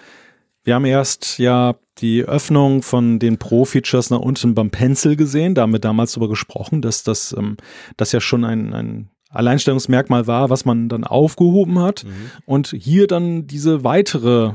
wir 0.64 0.74
haben 0.74 0.84
erst 0.84 1.38
ja 1.38 1.76
die 1.98 2.24
Öffnung 2.24 2.82
von 2.82 3.18
den 3.18 3.38
Pro-Features 3.38 4.10
nach 4.10 4.18
unten 4.18 4.54
beim 4.54 4.70
Pencil 4.70 5.16
gesehen. 5.16 5.54
Da 5.54 5.62
haben 5.62 5.72
wir 5.72 5.78
damals 5.78 6.12
darüber 6.12 6.28
gesprochen, 6.28 6.82
dass 6.82 7.04
das, 7.04 7.34
ähm, 7.36 7.56
das 7.96 8.12
ja 8.12 8.20
schon 8.20 8.44
ein, 8.44 8.72
ein 8.72 9.10
Alleinstellungsmerkmal 9.30 10.26
war, 10.26 10.50
was 10.50 10.64
man 10.64 10.88
dann 10.88 11.04
aufgehoben 11.04 11.78
hat. 11.78 12.04
Mhm. 12.04 12.30
Und 12.46 12.68
hier 12.68 13.06
dann 13.06 13.46
diese 13.46 13.84
weitere 13.84 14.54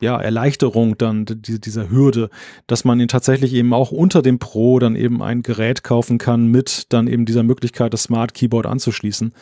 ja, 0.00 0.20
Erleichterung 0.20 0.98
dann 0.98 1.24
die, 1.24 1.60
dieser 1.60 1.90
Hürde, 1.90 2.30
dass 2.66 2.84
man 2.84 2.98
ihn 3.00 3.08
tatsächlich 3.08 3.54
eben 3.54 3.72
auch 3.72 3.90
unter 3.92 4.22
dem 4.22 4.38
Pro 4.38 4.78
dann 4.78 4.96
eben 4.96 5.22
ein 5.22 5.42
Gerät 5.42 5.84
kaufen 5.84 6.18
kann 6.18 6.46
mit 6.46 6.92
dann 6.92 7.06
eben 7.06 7.26
dieser 7.26 7.42
Möglichkeit, 7.42 7.92
das 7.92 8.04
Smart 8.04 8.34
Keyboard 8.34 8.66
anzuschließen. 8.66 9.32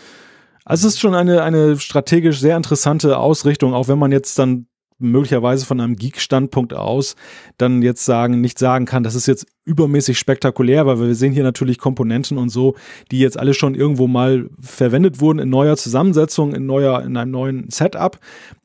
Also 0.65 0.87
es 0.87 0.95
ist 0.95 1.01
schon 1.01 1.15
eine, 1.15 1.43
eine 1.43 1.79
strategisch 1.79 2.41
sehr 2.41 2.57
interessante 2.57 3.19
Ausrichtung, 3.19 3.75
auch 3.75 3.89
wenn 3.89 3.99
man 3.99 4.13
jetzt 4.13 4.39
dann 4.39 4.67
möglicherweise 5.03 5.67
von 5.67 5.81
einem 5.81 5.97
Geek-Standpunkt 5.97 6.73
aus 6.73 7.17
dann 7.59 7.83
jetzt 7.83 8.05
sagen, 8.05 8.41
nicht 8.41 8.59
sagen 8.59 8.87
kann, 8.87 9.03
das 9.03 9.15
ist 9.15 9.27
jetzt 9.27 9.47
übermäßig 9.65 10.19
spektakulär, 10.19 10.87
weil 10.87 11.01
wir 11.01 11.15
sehen 11.15 11.33
hier 11.33 11.43
natürlich 11.43 11.79
Komponenten 11.79 12.39
und 12.39 12.49
so, 12.49 12.75
die 13.11 13.19
jetzt 13.19 13.39
alle 13.39 13.55
schon 13.55 13.75
irgendwo 13.75 14.07
mal 14.07 14.49
verwendet 14.61 15.21
wurden 15.21 15.41
in 15.41 15.51
neuer 15.51 15.77
Zusammensetzung, 15.77 16.55
in 16.55 16.67
neuer, 16.67 17.03
in 17.03 17.17
einem 17.17 17.31
neuen 17.31 17.71
Setup. 17.71 18.19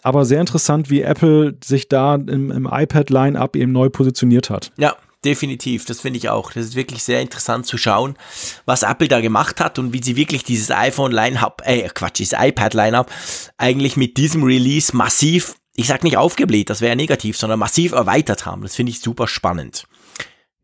Aber 0.03 0.25
sehr 0.25 0.39
interessant, 0.39 0.89
wie 0.89 1.01
Apple 1.01 1.57
sich 1.63 1.89
da 1.89 2.15
im, 2.15 2.51
im 2.51 2.69
iPad-Line-Up 2.71 3.55
eben 3.55 3.71
neu 3.71 3.89
positioniert 3.89 4.49
hat. 4.49 4.71
Ja, 4.77 4.95
definitiv. 5.23 5.85
Das 5.85 5.99
finde 5.99 6.17
ich 6.17 6.29
auch. 6.29 6.51
Das 6.51 6.65
ist 6.65 6.75
wirklich 6.75 7.03
sehr 7.03 7.21
interessant 7.21 7.65
zu 7.65 7.77
schauen, 7.77 8.17
was 8.65 8.83
Apple 8.83 9.07
da 9.07 9.21
gemacht 9.21 9.59
hat 9.59 9.79
und 9.79 9.93
wie 9.93 10.03
sie 10.03 10.15
wirklich 10.15 10.43
dieses 10.43 10.71
iPhone 10.71 11.11
Line-Up, 11.11 11.61
äh, 11.65 11.87
Quatsch, 11.89 12.19
dieses 12.19 12.37
iPad 12.39 12.73
Line-Up 12.73 13.11
eigentlich 13.57 13.97
mit 13.97 14.17
diesem 14.17 14.43
Release 14.43 14.95
massiv, 14.95 15.55
ich 15.75 15.87
sag 15.87 16.03
nicht 16.03 16.17
aufgebläht, 16.17 16.69
das 16.69 16.81
wäre 16.81 16.95
negativ, 16.95 17.37
sondern 17.37 17.59
massiv 17.59 17.91
erweitert 17.91 18.45
haben. 18.45 18.63
Das 18.63 18.75
finde 18.75 18.91
ich 18.91 19.01
super 19.01 19.27
spannend. 19.27 19.87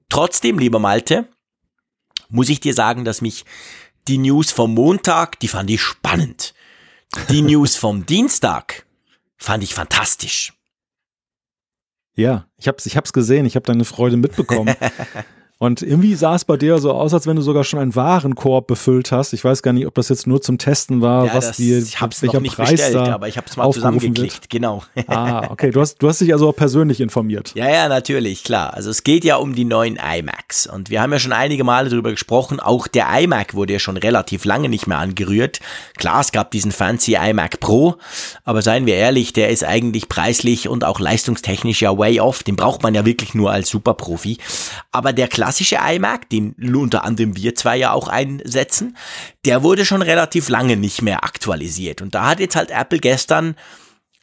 Trotzdem, 0.10 0.60
lieber 0.60 0.80
Malte, 0.80 1.28
muss 2.30 2.50
ich 2.50 2.60
dir 2.60 2.74
sagen, 2.74 3.06
dass 3.06 3.22
mich 3.22 3.46
die 4.08 4.18
News 4.18 4.52
vom 4.52 4.74
Montag, 4.74 5.40
die 5.40 5.48
fand 5.48 5.70
ich 5.70 5.82
spannend. 5.82 6.54
Die 7.30 7.42
News 7.44 7.76
vom 7.76 8.06
Dienstag 8.06 8.86
fand 9.38 9.64
ich 9.64 9.74
fantastisch. 9.74 10.54
Ja, 12.16 12.46
ich 12.58 12.68
hab's, 12.68 12.86
ich 12.86 12.96
hab's 12.96 13.14
gesehen, 13.14 13.46
ich 13.46 13.56
habe 13.56 13.66
deine 13.66 13.86
Freude 13.86 14.18
mitbekommen. 14.18 14.76
Und 15.64 15.82
irgendwie 15.82 16.14
sah 16.14 16.36
es 16.36 16.44
bei 16.44 16.58
dir 16.58 16.78
so 16.80 16.92
aus, 16.92 17.14
als 17.14 17.26
wenn 17.26 17.38
du 17.38 17.42
sogar 17.42 17.64
schon 17.64 17.80
einen 17.80 17.96
Warenkorb 17.96 18.68
befüllt 18.68 19.14
hast. 19.14 19.32
Ich 19.32 19.46
weiß 19.46 19.64
gar 19.64 19.72
nicht, 19.72 19.88
ob 19.88 19.96
das 19.96 20.10
jetzt 20.10 20.28
nur 20.28 20.42
zum 20.42 20.58
Testen 20.58 21.00
war, 21.00 21.28
ja, 21.28 21.34
was 21.36 21.48
das, 21.56 21.60
ich 21.60 22.02
hab's 22.02 22.22
welcher 22.22 22.34
noch 22.34 22.42
nicht 22.42 22.58
Preis 22.58 22.72
bestellt, 22.72 22.96
da 22.96 23.14
aber 23.14 23.30
ich 23.30 23.38
habe 23.38 23.48
es 23.50 23.56
mal 23.56 23.72
zusammengeklickt, 23.72 24.42
wird. 24.42 24.50
genau. 24.50 24.84
Ah, 25.08 25.48
okay, 25.52 25.72
du 25.72 25.80
hast, 25.80 26.02
du 26.02 26.10
hast 26.10 26.20
dich 26.20 26.34
also 26.34 26.50
auch 26.50 26.56
persönlich 26.56 27.00
informiert. 27.00 27.54
Ja, 27.56 27.70
ja, 27.70 27.88
natürlich, 27.88 28.44
klar. 28.44 28.74
Also 28.74 28.90
es 28.90 29.04
geht 29.04 29.24
ja 29.24 29.38
um 29.38 29.56
die 29.56 29.64
neuen 29.64 29.96
iMacs 29.96 30.68
und 30.68 30.90
wir 30.90 31.02
haben 31.02 31.14
ja 31.14 31.20
schon 31.20 31.32
einige 31.32 31.64
Male 31.64 31.90
darüber 31.90 32.12
gesprochen. 32.12 32.60
Auch 32.60 32.88
der 32.90 33.08
iMac 33.22 33.54
wurde 33.54 33.72
ja 33.72 33.80
schon 33.80 33.96
relativ 33.96 34.44
lange 34.44 34.68
nicht 34.68 34.88
mehr 34.88 34.98
angerührt. 34.98 35.62
Klar, 35.96 36.20
es 36.20 36.34
gab 36.34 36.52
diesen 36.52 36.74
fancy 36.74 37.16
iMac 37.16 37.62
Pro, 37.62 37.96
aber 38.44 38.62
seien 38.62 38.86
wir 38.86 38.96
ehrlich, 38.96 39.32
der 39.32 39.50
ist 39.50 39.64
eigentlich 39.64 40.10
preislich 40.10 40.68
und 40.68 40.84
auch 40.84 41.00
leistungstechnisch 41.00 41.82
ja 41.84 41.98
way 41.98 42.20
off. 42.20 42.44
Den 42.44 42.58
braucht 42.58 42.84
man 42.84 42.94
ja 42.96 43.06
wirklich 43.06 43.34
nur 43.34 43.50
als 43.50 43.70
Superprofi. 43.70 44.40
Aber 44.92 45.14
der 45.14 45.30
Klasse 45.30 45.53
klassische 45.54 45.78
iMac, 45.78 46.30
den 46.30 46.56
unter 46.76 47.04
anderem 47.04 47.36
wir 47.36 47.54
zwei 47.54 47.78
ja 47.78 47.92
auch 47.92 48.08
einsetzen, 48.08 48.98
der 49.46 49.62
wurde 49.62 49.86
schon 49.86 50.02
relativ 50.02 50.50
lange 50.50 50.78
nicht 50.78 51.04
mehr 51.04 51.24
aktualisiert. 51.24 52.02
Und 52.02 52.16
da 52.16 52.26
hat 52.26 52.40
jetzt 52.40 52.56
halt 52.56 52.72
Apple 52.72 52.98
gestern 52.98 53.56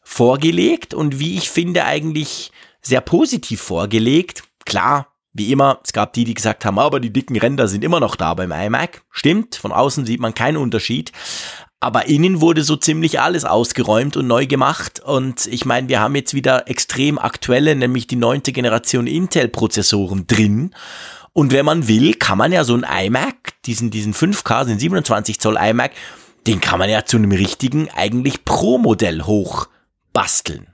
vorgelegt 0.02 0.92
und 0.92 1.20
wie 1.20 1.36
ich 1.36 1.48
finde 1.48 1.84
eigentlich 1.84 2.50
sehr 2.82 3.00
positiv 3.00 3.60
vorgelegt. 3.60 4.42
Klar, 4.64 5.06
wie 5.32 5.52
immer, 5.52 5.78
es 5.84 5.92
gab 5.92 6.14
die, 6.14 6.24
die 6.24 6.34
gesagt 6.34 6.64
haben, 6.64 6.80
aber 6.80 6.98
die 6.98 7.12
dicken 7.12 7.36
Ränder 7.36 7.68
sind 7.68 7.84
immer 7.84 8.00
noch 8.00 8.16
da 8.16 8.34
beim 8.34 8.50
iMac. 8.50 9.02
Stimmt, 9.12 9.54
von 9.54 9.70
außen 9.70 10.04
sieht 10.04 10.18
man 10.18 10.34
keinen 10.34 10.56
Unterschied. 10.56 11.12
Aber 11.82 12.08
innen 12.08 12.42
wurde 12.42 12.62
so 12.62 12.76
ziemlich 12.76 13.20
alles 13.20 13.46
ausgeräumt 13.46 14.18
und 14.18 14.26
neu 14.26 14.46
gemacht. 14.46 15.00
Und 15.00 15.46
ich 15.46 15.64
meine, 15.64 15.88
wir 15.88 16.00
haben 16.00 16.14
jetzt 16.14 16.34
wieder 16.34 16.68
extrem 16.68 17.18
aktuelle, 17.18 17.74
nämlich 17.74 18.06
die 18.06 18.16
neunte 18.16 18.52
Generation 18.52 19.06
Intel-Prozessoren 19.06 20.26
drin. 20.26 20.74
Und 21.32 21.52
wenn 21.52 21.64
man 21.64 21.88
will, 21.88 22.14
kann 22.14 22.38
man 22.38 22.52
ja 22.52 22.64
so 22.64 22.74
ein 22.74 22.84
iMac, 23.06 23.62
diesen, 23.64 23.90
diesen 23.90 24.14
5K, 24.14 24.64
den 24.64 24.78
27 24.78 25.38
Zoll 25.40 25.56
iMac, 25.60 25.92
den 26.46 26.60
kann 26.60 26.78
man 26.78 26.90
ja 26.90 27.04
zu 27.04 27.16
einem 27.16 27.32
richtigen, 27.32 27.88
eigentlich 27.90 28.44
Pro-Modell 28.44 29.22
hoch 29.22 29.68
basteln. 30.12 30.66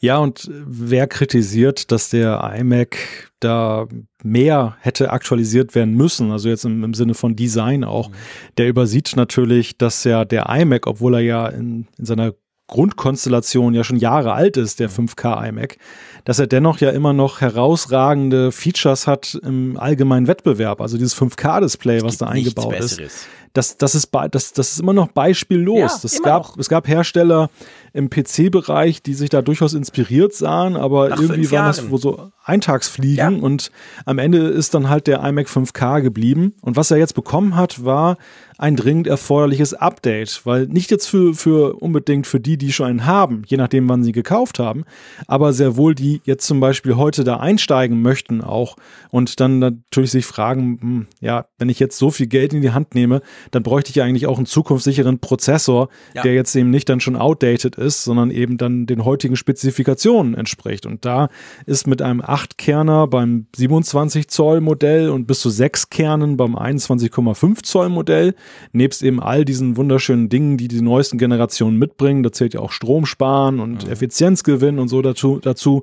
Ja, 0.00 0.18
und 0.18 0.50
wer 0.50 1.06
kritisiert, 1.06 1.90
dass 1.90 2.10
der 2.10 2.52
iMac 2.58 2.98
da 3.40 3.86
mehr 4.22 4.76
hätte 4.80 5.10
aktualisiert 5.10 5.74
werden 5.74 5.94
müssen, 5.94 6.30
also 6.30 6.48
jetzt 6.48 6.64
im, 6.64 6.84
im 6.84 6.94
Sinne 6.94 7.14
von 7.14 7.36
Design 7.36 7.84
auch, 7.84 8.10
mhm. 8.10 8.14
der 8.58 8.68
übersieht 8.68 9.14
natürlich, 9.16 9.78
dass 9.78 10.04
ja 10.04 10.24
der 10.24 10.48
iMac, 10.48 10.86
obwohl 10.86 11.14
er 11.14 11.20
ja 11.20 11.48
in, 11.48 11.86
in 11.96 12.04
seiner 12.04 12.34
Grundkonstellation 12.66 13.74
ja 13.74 13.84
schon 13.84 13.98
Jahre 13.98 14.32
alt 14.32 14.56
ist, 14.56 14.80
der 14.80 14.90
5K 14.90 15.48
iMac, 15.48 15.76
dass 16.24 16.38
er 16.38 16.46
dennoch 16.46 16.78
ja 16.78 16.90
immer 16.90 17.12
noch 17.12 17.40
herausragende 17.40 18.52
Features 18.52 19.06
hat 19.06 19.38
im 19.42 19.76
allgemeinen 19.76 20.26
Wettbewerb. 20.26 20.80
Also 20.80 20.96
dieses 20.96 21.16
5K-Display, 21.16 22.02
was 22.02 22.16
da 22.16 22.26
eingebaut 22.26 22.78
ist. 22.80 23.26
Das, 23.54 23.78
das, 23.78 23.94
ist, 23.94 24.10
das, 24.32 24.52
das 24.52 24.72
ist 24.72 24.80
immer 24.80 24.92
noch 24.92 25.08
beispiellos. 25.08 26.02
Ja, 26.02 26.10
immer 26.12 26.24
gab, 26.24 26.42
noch. 26.42 26.58
Es 26.58 26.68
gab 26.68 26.88
Hersteller 26.88 27.50
im 27.92 28.10
PC-Bereich, 28.10 29.02
die 29.02 29.14
sich 29.14 29.30
da 29.30 29.40
durchaus 29.40 29.72
inspiriert 29.72 30.34
sahen, 30.34 30.76
aber 30.76 31.10
Nach 31.10 31.20
irgendwie 31.20 31.50
waren 31.52 31.66
das 31.66 31.90
wo 31.90 31.96
so 31.96 32.32
Eintagsfliegen 32.44 33.36
Ja. 33.36 33.42
und 33.42 33.70
am 34.04 34.18
Ende 34.18 34.38
ist 34.38 34.74
dann 34.74 34.88
halt 34.90 35.06
der 35.06 35.24
iMac 35.24 35.46
5K 35.46 36.02
geblieben. 36.02 36.54
Und 36.60 36.76
was 36.76 36.90
er 36.90 36.98
jetzt 36.98 37.14
bekommen 37.14 37.56
hat, 37.56 37.84
war 37.84 38.18
ein 38.58 38.76
dringend 38.76 39.06
erforderliches 39.06 39.74
Update, 39.74 40.42
weil 40.44 40.66
nicht 40.66 40.90
jetzt 40.90 41.06
für, 41.06 41.34
für 41.34 41.74
unbedingt 41.74 42.26
für 42.26 42.40
die, 42.40 42.56
die 42.56 42.72
schon 42.72 42.86
einen 42.86 43.06
haben, 43.06 43.42
je 43.46 43.56
nachdem, 43.56 43.88
wann 43.88 44.04
sie 44.04 44.12
gekauft 44.12 44.58
haben, 44.58 44.84
aber 45.26 45.52
sehr 45.52 45.76
wohl 45.76 45.94
die 45.94 46.20
jetzt 46.24 46.46
zum 46.46 46.60
Beispiel 46.60 46.96
heute 46.96 47.24
da 47.24 47.38
einsteigen 47.38 48.02
möchten 48.02 48.42
auch 48.42 48.76
und 49.10 49.40
dann 49.40 49.58
natürlich 49.58 50.10
sich 50.10 50.26
fragen, 50.26 50.78
hm, 50.80 51.06
ja, 51.20 51.46
wenn 51.58 51.68
ich 51.68 51.78
jetzt 51.80 51.98
so 51.98 52.10
viel 52.10 52.26
Geld 52.26 52.52
in 52.52 52.60
die 52.60 52.70
Hand 52.72 52.94
nehme, 52.94 53.22
dann 53.50 53.62
bräuchte 53.62 53.90
ich 53.90 53.96
ja 53.96 54.04
eigentlich 54.04 54.26
auch 54.26 54.36
einen 54.38 54.46
zukunftssicheren 54.46 55.18
Prozessor, 55.18 55.88
Ja. 56.14 56.22
der 56.22 56.34
jetzt 56.34 56.54
eben 56.54 56.70
nicht 56.70 56.88
dann 56.88 57.00
schon 57.00 57.16
outdated 57.16 57.76
ist, 57.76 58.04
sondern 58.04 58.30
eben 58.30 58.56
dann 58.56 58.86
den 58.86 59.04
heutigen 59.04 59.36
Spezifikationen 59.36 60.34
entspricht. 60.34 60.86
Und 60.86 61.04
da 61.04 61.28
ist 61.66 61.86
mit 61.86 62.02
einem 62.02 62.20
8-Kerner 62.20 63.06
beim 63.06 63.46
27 63.56 64.28
Zoll 64.28 64.60
Modell 64.60 65.10
und 65.10 65.26
bis 65.26 65.40
zu 65.40 65.50
6 65.50 65.90
Kernen 65.90 66.36
beim 66.36 66.56
21,5 66.56 67.62
Zoll 67.62 67.88
Modell, 67.88 68.34
nebst 68.72 69.02
eben 69.02 69.20
all 69.20 69.44
diesen 69.44 69.76
wunderschönen 69.76 70.28
Dingen, 70.28 70.56
die 70.56 70.68
die 70.68 70.80
neuesten 70.82 71.18
Generationen 71.18 71.78
mitbringen, 71.78 72.22
da 72.22 72.32
zählt 72.32 72.54
ja 72.54 72.60
auch 72.60 72.72
Strom 72.72 73.06
sparen 73.06 73.60
und 73.60 73.88
Effizienzgewinn 73.88 74.78
und 74.78 74.88
so 74.88 75.02
dazu, 75.02 75.38
dazu. 75.42 75.82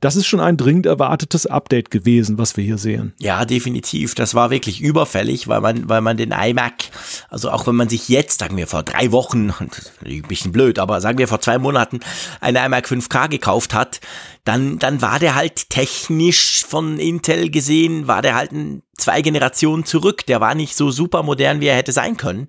Das 0.00 0.16
ist 0.16 0.26
schon 0.26 0.40
ein 0.40 0.56
dringend 0.56 0.86
erwartetes 0.86 1.46
Update 1.46 1.90
gewesen, 1.90 2.36
was 2.36 2.56
wir 2.56 2.64
hier 2.64 2.78
sehen. 2.78 3.14
Ja, 3.20 3.44
definitiv. 3.44 4.14
Das 4.16 4.34
war 4.34 4.50
wirklich 4.50 4.80
überfällig, 4.80 5.46
weil 5.46 5.60
man, 5.60 5.88
weil 5.88 6.00
man 6.00 6.16
den 6.16 6.32
iMac, 6.32 6.90
also 7.30 7.50
auch 7.50 7.66
wenn 7.68 7.76
man 7.76 7.88
sich 7.88 8.08
jetzt, 8.08 8.40
sagen 8.40 8.56
wir 8.56 8.66
vor 8.66 8.82
drei 8.82 9.12
Wochen, 9.12 9.50
ein 10.04 10.22
bisschen 10.22 10.50
blöd, 10.50 10.78
aber 10.80 11.00
sagen 11.00 11.18
wir 11.18 11.28
vor 11.28 11.40
zwei 11.40 11.58
Monaten 11.58 12.00
einen 12.40 12.56
iMac 12.56 12.86
5K 12.86 13.28
gekauft 13.28 13.72
hat, 13.72 14.00
dann, 14.44 14.78
dann 14.78 15.00
war 15.00 15.18
der 15.20 15.36
halt 15.36 15.70
technisch 15.70 16.64
von 16.66 16.98
Intel 16.98 17.50
gesehen, 17.50 18.08
war 18.08 18.20
der 18.20 18.34
halt 18.34 18.52
ein, 18.52 18.82
zwei 18.96 19.22
Generationen 19.22 19.84
zurück. 19.84 20.26
Der 20.26 20.40
war 20.40 20.54
nicht 20.54 20.76
so 20.76 20.90
super 20.90 21.22
modern, 21.22 21.60
wie 21.60 21.66
er 21.66 21.76
hätte 21.76 21.92
sein 21.92 22.16
können. 22.16 22.48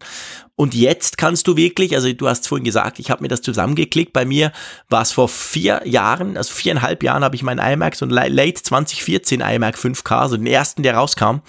Und 0.55 0.73
jetzt 0.73 1.17
kannst 1.17 1.47
du 1.47 1.57
wirklich, 1.57 1.95
also 1.95 2.11
du 2.13 2.27
hast 2.27 2.47
vorhin 2.47 2.63
gesagt, 2.63 2.99
ich 2.99 3.11
habe 3.11 3.21
mir 3.21 3.27
das 3.27 3.41
zusammengeklickt. 3.41 4.13
Bei 4.13 4.25
mir 4.25 4.53
war 4.89 5.01
es 5.01 5.11
vor 5.11 5.27
vier 5.27 5.81
Jahren, 5.85 6.37
also 6.37 6.53
viereinhalb 6.53 7.03
Jahren 7.03 7.23
habe 7.23 7.35
ich 7.35 7.43
meinen 7.43 7.59
iMac, 7.59 7.95
so 7.95 8.05
ein 8.05 8.09
late 8.09 8.63
2014 8.63 9.41
iMac 9.41 9.75
5K, 9.75 10.29
so 10.29 10.37
den 10.37 10.47
ersten, 10.47 10.83
der 10.83 10.95
rauskam. 10.95 11.41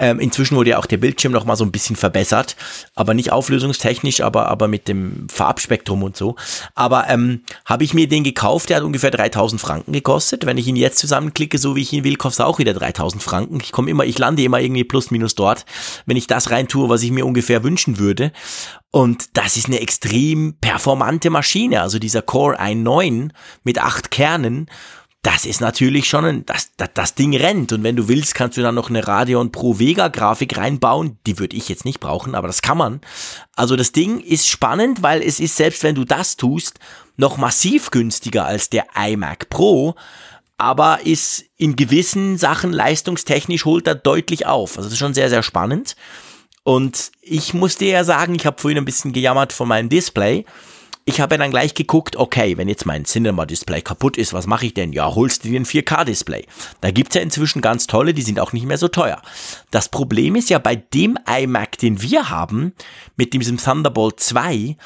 Ähm, 0.00 0.20
inzwischen 0.20 0.56
wurde 0.56 0.70
ja 0.70 0.78
auch 0.78 0.86
der 0.86 0.96
Bildschirm 0.98 1.32
noch 1.32 1.44
mal 1.44 1.56
so 1.56 1.64
ein 1.64 1.72
bisschen 1.72 1.96
verbessert, 1.96 2.56
aber 2.94 3.14
nicht 3.14 3.32
auflösungstechnisch, 3.32 4.20
aber, 4.20 4.46
aber 4.46 4.68
mit 4.68 4.86
dem 4.86 5.26
Farbspektrum 5.28 6.04
und 6.04 6.16
so. 6.16 6.36
Aber 6.74 7.08
ähm, 7.08 7.42
habe 7.64 7.82
ich 7.82 7.94
mir 7.94 8.06
den 8.06 8.22
gekauft, 8.22 8.70
der 8.70 8.76
hat 8.76 8.84
ungefähr 8.84 9.10
3000 9.10 9.60
Franken 9.60 9.92
gekostet. 9.92 10.46
Wenn 10.46 10.56
ich 10.56 10.68
ihn 10.68 10.76
jetzt 10.76 10.98
zusammenklicke, 10.98 11.58
so 11.58 11.74
wie 11.74 11.82
ich 11.82 11.92
ihn 11.92 12.04
will, 12.04 12.16
kostet 12.16 12.44
er 12.44 12.46
auch 12.46 12.58
wieder 12.58 12.74
3000 12.74 13.22
Franken. 13.22 13.58
Ich 13.60 13.72
komme 13.72 13.90
immer, 13.90 14.04
ich 14.04 14.18
lande 14.18 14.42
immer 14.42 14.60
irgendwie 14.60 14.84
plus 14.84 15.10
minus 15.10 15.34
dort, 15.34 15.64
wenn 16.06 16.16
ich 16.16 16.28
das 16.28 16.50
rein 16.50 16.68
tue, 16.68 16.88
was 16.88 17.02
ich 17.02 17.10
mir 17.10 17.26
ungefähr 17.26 17.64
wünschen 17.64 17.98
würde. 17.98 18.32
Und 18.90 19.36
das 19.36 19.56
ist 19.56 19.66
eine 19.66 19.80
extrem 19.80 20.56
performante 20.60 21.28
Maschine. 21.28 21.82
Also 21.82 21.98
dieser 21.98 22.22
Core 22.22 22.58
i9 22.60 23.30
mit 23.62 23.78
acht 23.80 24.10
Kernen 24.10 24.70
das 25.22 25.44
ist 25.44 25.60
natürlich 25.60 26.08
schon 26.08 26.24
ein, 26.24 26.46
das, 26.46 26.70
das, 26.76 26.90
das 26.94 27.14
Ding 27.14 27.34
rennt. 27.36 27.72
Und 27.72 27.82
wenn 27.82 27.96
du 27.96 28.08
willst, 28.08 28.34
kannst 28.34 28.56
du 28.56 28.62
dann 28.62 28.76
noch 28.76 28.88
eine 28.88 29.06
Radeon 29.06 29.50
Pro 29.50 29.78
Vega 29.78 30.08
Grafik 30.08 30.56
reinbauen. 30.56 31.18
Die 31.26 31.38
würde 31.38 31.56
ich 31.56 31.68
jetzt 31.68 31.84
nicht 31.84 32.00
brauchen, 32.00 32.34
aber 32.34 32.46
das 32.46 32.62
kann 32.62 32.78
man. 32.78 33.00
Also 33.56 33.74
das 33.74 33.92
Ding 33.92 34.20
ist 34.20 34.48
spannend, 34.48 35.02
weil 35.02 35.20
es 35.22 35.40
ist, 35.40 35.56
selbst 35.56 35.82
wenn 35.82 35.96
du 35.96 36.04
das 36.04 36.36
tust, 36.36 36.78
noch 37.16 37.36
massiv 37.36 37.90
günstiger 37.90 38.46
als 38.46 38.70
der 38.70 38.86
iMac 38.96 39.50
Pro. 39.50 39.96
Aber 40.56 41.00
ist 41.04 41.44
in 41.56 41.76
gewissen 41.76 42.36
Sachen 42.36 42.72
leistungstechnisch 42.72 43.64
holt 43.64 43.86
er 43.86 43.94
deutlich 43.96 44.46
auf. 44.46 44.76
Also 44.76 44.84
das 44.84 44.94
ist 44.94 44.98
schon 44.98 45.14
sehr, 45.14 45.28
sehr 45.28 45.42
spannend. 45.42 45.96
Und 46.62 47.12
ich 47.22 47.54
muss 47.54 47.76
dir 47.76 47.88
ja 47.88 48.04
sagen, 48.04 48.34
ich 48.34 48.46
habe 48.46 48.60
vorhin 48.60 48.78
ein 48.78 48.84
bisschen 48.84 49.12
gejammert 49.12 49.52
von 49.52 49.68
meinem 49.68 49.88
Display. 49.88 50.44
Ich 51.08 51.22
habe 51.22 51.38
dann 51.38 51.50
gleich 51.50 51.72
geguckt, 51.72 52.16
okay, 52.16 52.58
wenn 52.58 52.68
jetzt 52.68 52.84
mein 52.84 53.06
Cinema-Display 53.06 53.80
kaputt 53.80 54.18
ist, 54.18 54.34
was 54.34 54.46
mache 54.46 54.66
ich 54.66 54.74
denn? 54.74 54.92
Ja, 54.92 55.14
holst 55.14 55.42
du 55.42 55.48
dir 55.48 55.58
ein 55.58 55.64
4K-Display. 55.64 56.44
Da 56.82 56.90
gibt's 56.90 57.14
ja 57.14 57.22
inzwischen 57.22 57.62
ganz 57.62 57.86
tolle, 57.86 58.12
die 58.12 58.20
sind 58.20 58.38
auch 58.38 58.52
nicht 58.52 58.66
mehr 58.66 58.76
so 58.76 58.88
teuer. 58.88 59.22
Das 59.70 59.88
Problem 59.88 60.36
ist 60.36 60.50
ja 60.50 60.58
bei 60.58 60.76
dem 60.76 61.18
iMac, 61.26 61.78
den 61.78 62.02
wir 62.02 62.28
haben, 62.28 62.74
mit 63.16 63.32
diesem 63.32 63.56
Thunderbolt 63.56 64.20
2, 64.20 64.76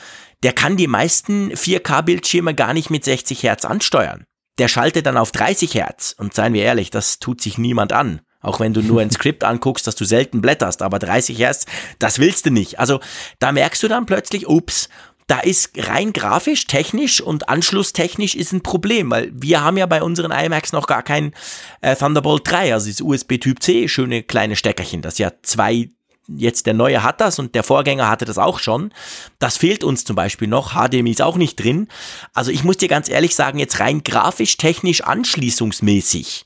der 0.45 0.53
kann 0.53 0.77
die 0.77 0.87
meisten 0.87 1.51
4K-Bildschirme 1.51 2.55
gar 2.55 2.73
nicht 2.73 2.89
mit 2.89 3.03
60 3.03 3.43
Hertz 3.43 3.65
ansteuern. 3.65 4.23
Der 4.59 4.69
schaltet 4.69 5.07
dann 5.07 5.17
auf 5.17 5.33
30 5.33 5.75
Hertz. 5.75 6.15
Und 6.17 6.35
seien 6.35 6.55
wir 6.55 6.63
ehrlich, 6.63 6.91
das 6.91 7.19
tut 7.19 7.41
sich 7.41 7.59
niemand 7.59 7.93
an. 7.93 8.21
Auch 8.43 8.61
wenn 8.61 8.75
du 8.75 8.83
nur 8.83 9.01
ein 9.01 9.11
Skript 9.13 9.45
anguckst, 9.45 9.87
dass 9.87 9.95
du 9.95 10.05
selten 10.05 10.41
blätterst, 10.43 10.83
aber 10.83 10.99
30 10.99 11.39
Hertz, 11.39 11.65
das 11.99 12.19
willst 12.19 12.47
du 12.47 12.51
nicht. 12.51 12.79
Also 12.79 13.01
da 13.39 13.53
merkst 13.53 13.83
du 13.83 13.89
dann 13.89 14.07
plötzlich, 14.07 14.49
ups, 14.49 14.89
da 15.27 15.41
ist 15.41 15.71
rein 15.77 16.13
grafisch, 16.13 16.67
technisch 16.67 17.21
und 17.21 17.49
anschlusstechnisch 17.49 18.35
ist 18.35 18.53
ein 18.53 18.63
Problem, 18.63 19.11
weil 19.11 19.31
wir 19.35 19.63
haben 19.63 19.77
ja 19.77 19.87
bei 19.87 20.03
unseren 20.03 20.31
iMacs 20.31 20.73
noch 20.73 20.87
gar 20.87 21.03
kein 21.03 21.33
äh, 21.81 21.97
Thunderbolt 21.97 22.43
3, 22.51 22.73
also 22.75 22.89
das 22.89 23.01
USB 23.01 23.39
Typ 23.39 23.63
C, 23.63 23.89
schöne 23.89 24.23
kleine 24.23 24.57
Steckerchen, 24.57 25.03
das 25.03 25.19
ja 25.19 25.33
zwei 25.43 25.91
Jetzt 26.29 26.67
der 26.67 26.75
neue 26.75 27.03
hat 27.03 27.21
das 27.21 27.41
und 27.41 27.57
der 27.57 27.65
Vorgänger 27.65 28.09
hatte 28.09 28.25
das 28.25 28.39
auch 28.39 28.61
schon. 28.61 28.95
Das 29.41 29.57
fehlt 29.57 29.83
uns 29.83 30.05
zum 30.05 30.15
Beispiel 30.15 30.47
noch. 30.47 30.73
HDMI 30.75 31.11
ist 31.11 31.21
auch 31.21 31.37
nicht 31.37 31.57
drin. 31.57 31.89
Also 32.33 32.53
ich 32.53 32.63
muss 32.63 32.77
dir 32.77 32.89
ganz 32.89 33.09
ehrlich 33.09 33.35
sagen, 33.35 33.59
jetzt 33.59 33.81
rein 33.81 34.05
grafisch, 34.05 34.57
technisch, 34.57 35.03
anschließungsmäßig 35.03 36.45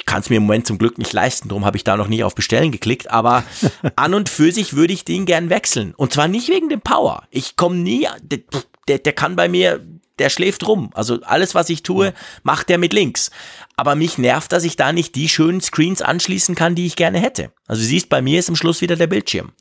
ich 0.00 0.06
kann 0.06 0.22
es 0.22 0.30
mir 0.30 0.36
im 0.36 0.44
Moment 0.44 0.66
zum 0.66 0.78
Glück 0.78 0.96
nicht 0.96 1.12
leisten, 1.12 1.48
darum 1.48 1.66
habe 1.66 1.76
ich 1.76 1.84
da 1.84 1.96
noch 1.98 2.08
nie 2.08 2.24
auf 2.24 2.34
Bestellen 2.34 2.72
geklickt, 2.72 3.10
aber 3.10 3.44
an 3.96 4.14
und 4.14 4.30
für 4.30 4.50
sich 4.50 4.74
würde 4.74 4.94
ich 4.94 5.04
den 5.04 5.26
gern 5.26 5.50
wechseln. 5.50 5.92
Und 5.94 6.14
zwar 6.14 6.26
nicht 6.26 6.48
wegen 6.48 6.70
dem 6.70 6.80
Power. 6.80 7.24
Ich 7.30 7.56
komme 7.56 7.76
nie, 7.76 8.08
der, 8.22 8.38
der, 8.88 8.98
der 8.98 9.12
kann 9.12 9.36
bei 9.36 9.46
mir, 9.48 9.84
der 10.18 10.30
schläft 10.30 10.66
rum. 10.66 10.88
Also 10.94 11.20
alles, 11.20 11.54
was 11.54 11.68
ich 11.68 11.82
tue, 11.82 12.14
macht 12.42 12.70
der 12.70 12.78
mit 12.78 12.94
links. 12.94 13.30
Aber 13.76 13.94
mich 13.94 14.16
nervt, 14.16 14.52
dass 14.52 14.64
ich 14.64 14.76
da 14.76 14.92
nicht 14.94 15.14
die 15.16 15.28
schönen 15.28 15.60
Screens 15.60 16.00
anschließen 16.00 16.54
kann, 16.54 16.74
die 16.74 16.86
ich 16.86 16.96
gerne 16.96 17.20
hätte. 17.20 17.52
Also 17.66 17.82
siehst, 17.82 18.08
bei 18.08 18.22
mir 18.22 18.38
ist 18.38 18.48
am 18.48 18.56
Schluss 18.56 18.80
wieder 18.80 18.96
der 18.96 19.06
Bildschirm. 19.06 19.52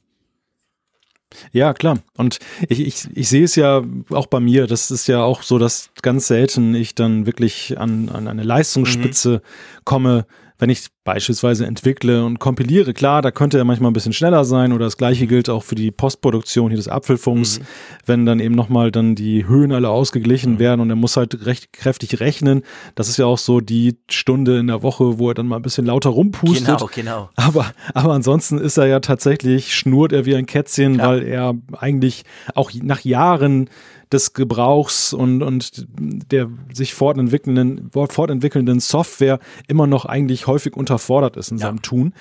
Ja, 1.51 1.73
klar. 1.73 1.99
Und 2.17 2.39
ich, 2.67 2.79
ich, 2.79 3.07
ich 3.13 3.29
sehe 3.29 3.43
es 3.43 3.55
ja 3.55 3.83
auch 4.09 4.25
bei 4.25 4.39
mir. 4.39 4.67
Das 4.67 4.91
ist 4.91 5.07
ja 5.07 5.21
auch 5.23 5.43
so, 5.43 5.59
dass 5.59 5.91
ganz 6.01 6.27
selten 6.27 6.73
ich 6.75 6.95
dann 6.95 7.25
wirklich 7.25 7.77
an, 7.77 8.09
an 8.09 8.27
eine 8.27 8.43
Leistungsspitze 8.43 9.41
komme, 9.83 10.25
wenn 10.59 10.69
ich 10.69 10.87
beispielsweise 11.05 11.65
entwickle 11.65 12.25
und 12.25 12.39
kompiliere. 12.39 12.93
Klar, 12.93 13.21
da 13.21 13.31
könnte 13.31 13.57
er 13.57 13.63
manchmal 13.63 13.89
ein 13.89 13.93
bisschen 13.93 14.13
schneller 14.13 14.43
sein 14.43 14.73
oder 14.73 14.85
das 14.85 14.97
gleiche 14.97 15.25
gilt 15.25 15.49
auch 15.49 15.63
für 15.63 15.75
die 15.75 15.89
Postproduktion 15.89 16.69
hier 16.69 16.77
des 16.77 16.89
Apfelfunks, 16.89 17.61
wenn 18.05 18.25
dann 18.25 18.41
eben 18.41 18.55
nochmal 18.55 18.91
dann 18.91 19.15
die 19.15 19.47
Höhen 19.47 19.71
alle 19.71 19.89
ausgeglichen 19.89 20.59
werden 20.59 20.81
und 20.81 20.89
er 20.89 20.97
muss 20.97 21.15
halt 21.15 21.45
recht 21.45 21.71
kräftig 21.71 22.19
rechnen. 22.19 22.63
Das 22.95 23.07
ist 23.07 23.17
ja 23.17 23.25
auch 23.25 23.37
so 23.37 23.61
die 23.61 23.97
Stunde 24.09 24.59
in 24.59 24.67
der 24.67 24.83
Woche, 24.83 25.17
wo 25.17 25.29
er 25.29 25.33
dann 25.33 25.47
mal 25.47 25.55
ein 25.55 25.61
bisschen 25.61 25.85
lauter 25.85 26.09
rumpustet. 26.09 26.65
Genau, 26.65 26.89
genau. 26.93 27.29
Aber, 27.37 27.71
aber 27.93 28.13
ansonsten 28.13 28.57
ist 28.57 28.77
er 28.77 28.87
ja 28.87 28.99
tatsächlich, 28.99 29.73
schnurrt 29.73 30.11
er 30.11 30.25
wie 30.25 30.35
ein 30.35 30.45
Kätzchen, 30.45 30.95
Klar. 30.95 31.07
weil 31.07 31.23
er 31.23 31.55
eigentlich 31.77 32.25
auch 32.53 32.71
nach 32.83 32.99
Jahren 33.05 33.69
des 34.11 34.33
Gebrauchs 34.33 35.13
und, 35.13 35.43
und 35.43 35.87
der 36.31 36.49
sich 36.73 36.93
fortentwickelnden, 36.93 37.91
fortentwickelnden 37.91 38.79
Software 38.79 39.39
immer 39.67 39.87
noch 39.87 40.05
eigentlich 40.05 40.47
häufig 40.47 40.75
unterfordert 40.75 41.37
ist 41.37 41.51
in 41.51 41.57
Ja. 41.57 41.67
seinem 41.67 41.81
Tun. 41.81 42.13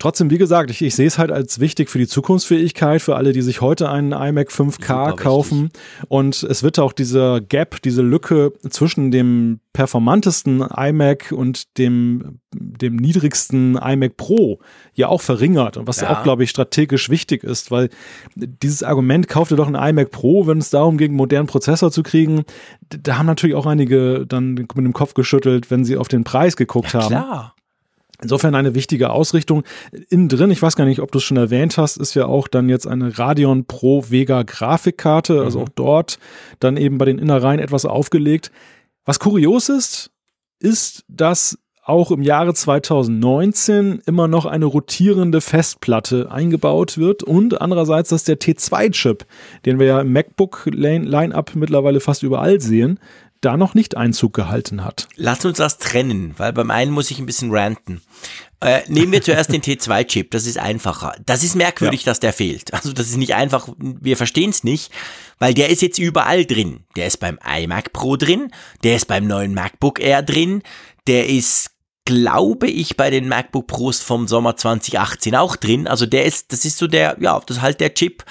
Trotzdem, 0.00 0.28
wie 0.30 0.38
gesagt, 0.38 0.70
ich, 0.70 0.82
ich 0.82 0.94
sehe 0.96 1.06
es 1.06 1.18
halt 1.18 1.30
als 1.30 1.60
wichtig 1.60 1.88
für 1.88 1.98
die 1.98 2.08
Zukunftsfähigkeit, 2.08 3.00
für 3.00 3.14
alle, 3.16 3.32
die 3.32 3.42
sich 3.42 3.60
heute 3.60 3.88
einen 3.88 4.12
iMac 4.12 4.50
5K 4.50 4.72
Super 4.82 5.06
wichtig. 5.06 5.20
kaufen. 5.22 5.70
Und 6.08 6.42
es 6.42 6.62
wird 6.62 6.78
auch 6.80 6.92
dieser 6.92 7.40
Gap, 7.40 7.80
diese 7.80 8.02
Lücke 8.02 8.52
zwischen 8.68 9.10
dem 9.12 9.60
performantesten 9.72 10.60
iMac 10.62 11.32
und 11.32 11.78
dem, 11.78 12.40
dem 12.52 12.96
niedrigsten 12.96 13.76
iMac 13.76 14.16
Pro 14.16 14.58
ja 14.94 15.08
auch 15.08 15.20
verringert. 15.22 15.76
Und 15.76 15.86
was 15.86 16.00
Ja. 16.00 16.10
auch, 16.10 16.22
glaube 16.24 16.42
ich, 16.44 16.50
strategisch 16.50 17.08
wichtig 17.08 17.44
ist, 17.44 17.70
weil 17.70 17.88
dieses 18.34 18.82
Argument, 18.82 19.28
kauft 19.28 19.52
ihr 19.52 19.56
doch 19.56 19.68
einen 19.68 19.76
iMac 19.76 20.10
Pro, 20.10 20.46
wenn 20.46 20.58
es 20.58 20.70
darum 20.70 20.98
ging, 20.98 21.10
einen 21.10 21.16
modernen 21.16 21.46
Prozessor 21.46 21.90
zu 21.92 22.02
kriegen, 22.02 22.44
da 22.90 23.16
haben 23.16 23.26
natürlich 23.26 23.54
auch 23.56 23.66
einige 23.66 24.26
dann 24.26 24.54
mit 24.54 24.76
dem 24.76 24.92
Kopf 24.92 25.14
geschüttelt, 25.14 25.70
wenn 25.70 25.84
sie 25.84 25.96
auf 25.96 26.08
den 26.08 26.24
Preis 26.24 26.56
geguckt 26.56 26.94
haben. 26.94 27.06
Klar. 27.08 27.54
Insofern 28.22 28.54
eine 28.54 28.74
wichtige 28.74 29.10
Ausrichtung. 29.10 29.64
Innen 30.08 30.28
drin, 30.28 30.50
ich 30.50 30.62
weiß 30.62 30.76
gar 30.76 30.84
nicht, 30.84 31.00
ob 31.00 31.10
du 31.10 31.18
es 31.18 31.24
schon 31.24 31.36
erwähnt 31.36 31.76
hast, 31.78 31.96
ist 31.96 32.14
ja 32.14 32.26
auch 32.26 32.48
dann 32.48 32.68
jetzt 32.68 32.86
eine 32.86 33.18
Radeon 33.18 33.64
Pro 33.66 34.04
Vega 34.08 34.42
Grafikkarte, 34.42 35.42
also 35.42 35.62
auch 35.62 35.68
dort 35.68 36.18
dann 36.60 36.76
eben 36.76 36.98
bei 36.98 37.06
den 37.06 37.18
Innereien 37.18 37.58
etwas 37.58 37.84
aufgelegt. 37.84 38.52
Was 39.04 39.18
kurios 39.18 39.68
ist, 39.68 40.10
ist, 40.60 41.04
dass 41.08 41.58
auch 41.84 42.10
im 42.10 42.22
Jahre 42.22 42.54
2019 42.54 44.00
immer 44.06 44.26
noch 44.26 44.46
eine 44.46 44.64
rotierende 44.64 45.42
Festplatte 45.42 46.30
eingebaut 46.30 46.96
wird 46.96 47.22
und 47.22 47.60
andererseits, 47.60 48.08
dass 48.08 48.24
der 48.24 48.40
T2-Chip, 48.40 49.26
den 49.66 49.78
wir 49.78 49.86
ja 49.86 50.00
im 50.00 50.12
MacBook-Line-Up 50.12 51.54
mittlerweile 51.54 52.00
fast 52.00 52.22
überall 52.22 52.60
sehen, 52.60 52.98
da 53.40 53.56
noch 53.56 53.74
nicht 53.74 53.96
Einzug 53.96 54.32
gehalten 54.32 54.84
hat. 54.84 55.08
Lass 55.16 55.44
uns 55.44 55.58
das 55.58 55.78
trennen, 55.78 56.34
weil 56.38 56.52
beim 56.52 56.70
einen 56.70 56.92
muss 56.92 57.10
ich 57.10 57.18
ein 57.18 57.26
bisschen 57.26 57.54
ranten. 57.54 58.00
Äh, 58.60 58.80
nehmen 58.88 59.12
wir 59.12 59.22
zuerst 59.22 59.52
den 59.52 59.60
T2-Chip, 59.62 60.30
das 60.30 60.46
ist 60.46 60.58
einfacher. 60.58 61.14
Das 61.26 61.44
ist 61.44 61.54
merkwürdig, 61.54 62.04
ja. 62.04 62.10
dass 62.10 62.20
der 62.20 62.32
fehlt. 62.32 62.72
Also 62.72 62.92
das 62.92 63.08
ist 63.08 63.16
nicht 63.16 63.34
einfach, 63.34 63.68
wir 63.78 64.16
verstehen 64.16 64.50
es 64.50 64.64
nicht, 64.64 64.90
weil 65.38 65.52
der 65.52 65.68
ist 65.68 65.82
jetzt 65.82 65.98
überall 65.98 66.46
drin. 66.46 66.84
Der 66.96 67.06
ist 67.06 67.18
beim 67.18 67.38
iMac 67.44 67.92
Pro 67.92 68.16
drin, 68.16 68.50
der 68.82 68.96
ist 68.96 69.06
beim 69.06 69.26
neuen 69.26 69.52
MacBook 69.52 70.00
Air 70.00 70.22
drin, 70.22 70.62
der 71.06 71.28
ist 71.28 71.74
glaube 72.04 72.68
ich, 72.68 72.96
bei 72.96 73.10
den 73.10 73.28
MacBook 73.28 73.66
Pros 73.66 74.00
vom 74.00 74.28
Sommer 74.28 74.56
2018 74.56 75.34
auch 75.34 75.56
drin. 75.56 75.86
Also 75.86 76.06
der 76.06 76.24
ist, 76.24 76.52
das 76.52 76.64
ist 76.64 76.76
so 76.76 76.86
der, 76.86 77.16
ja, 77.20 77.40
das 77.46 77.58
ist 77.58 77.62
halt 77.62 77.80
der 77.80 77.94
Chip. 77.94 78.24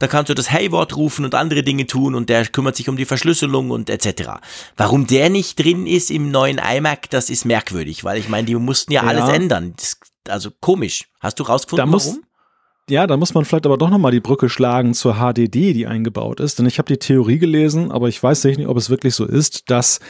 Da 0.00 0.08
kannst 0.08 0.30
du 0.30 0.34
das 0.34 0.50
Hey-Wort 0.50 0.96
rufen 0.96 1.26
und 1.26 1.34
andere 1.34 1.62
Dinge 1.62 1.86
tun 1.86 2.14
und 2.14 2.30
der 2.30 2.46
kümmert 2.46 2.74
sich 2.74 2.88
um 2.88 2.96
die 2.96 3.04
Verschlüsselung 3.04 3.70
und 3.70 3.90
etc. 3.90 4.40
Warum 4.76 5.06
der 5.06 5.28
nicht 5.28 5.62
drin 5.62 5.86
ist 5.86 6.10
im 6.10 6.30
neuen 6.30 6.58
iMac, 6.58 7.10
das 7.10 7.28
ist 7.28 7.44
merkwürdig, 7.44 8.02
weil 8.02 8.18
ich 8.18 8.30
meine, 8.30 8.46
die 8.46 8.54
mussten 8.54 8.92
ja, 8.92 9.02
ja. 9.02 9.08
alles 9.08 9.28
ändern. 9.28 9.74
Das, 9.76 10.00
also 10.26 10.50
komisch. 10.60 11.04
Hast 11.20 11.38
du 11.38 11.42
rausgefunden, 11.42 11.86
da 11.86 11.90
muss, 11.90 12.06
warum? 12.06 12.24
Ja, 12.88 13.06
da 13.06 13.18
muss 13.18 13.34
man 13.34 13.44
vielleicht 13.44 13.66
aber 13.66 13.76
doch 13.76 13.90
nochmal 13.90 14.10
die 14.10 14.20
Brücke 14.20 14.48
schlagen 14.48 14.94
zur 14.94 15.16
HDD, 15.16 15.74
die 15.74 15.86
eingebaut 15.86 16.40
ist. 16.40 16.58
Denn 16.58 16.66
ich 16.66 16.78
habe 16.78 16.88
die 16.88 16.98
Theorie 16.98 17.38
gelesen, 17.38 17.92
aber 17.92 18.08
ich 18.08 18.22
weiß 18.22 18.44
nicht, 18.44 18.66
ob 18.66 18.78
es 18.78 18.88
wirklich 18.88 19.14
so 19.14 19.26
ist, 19.26 19.70
dass 19.70 20.00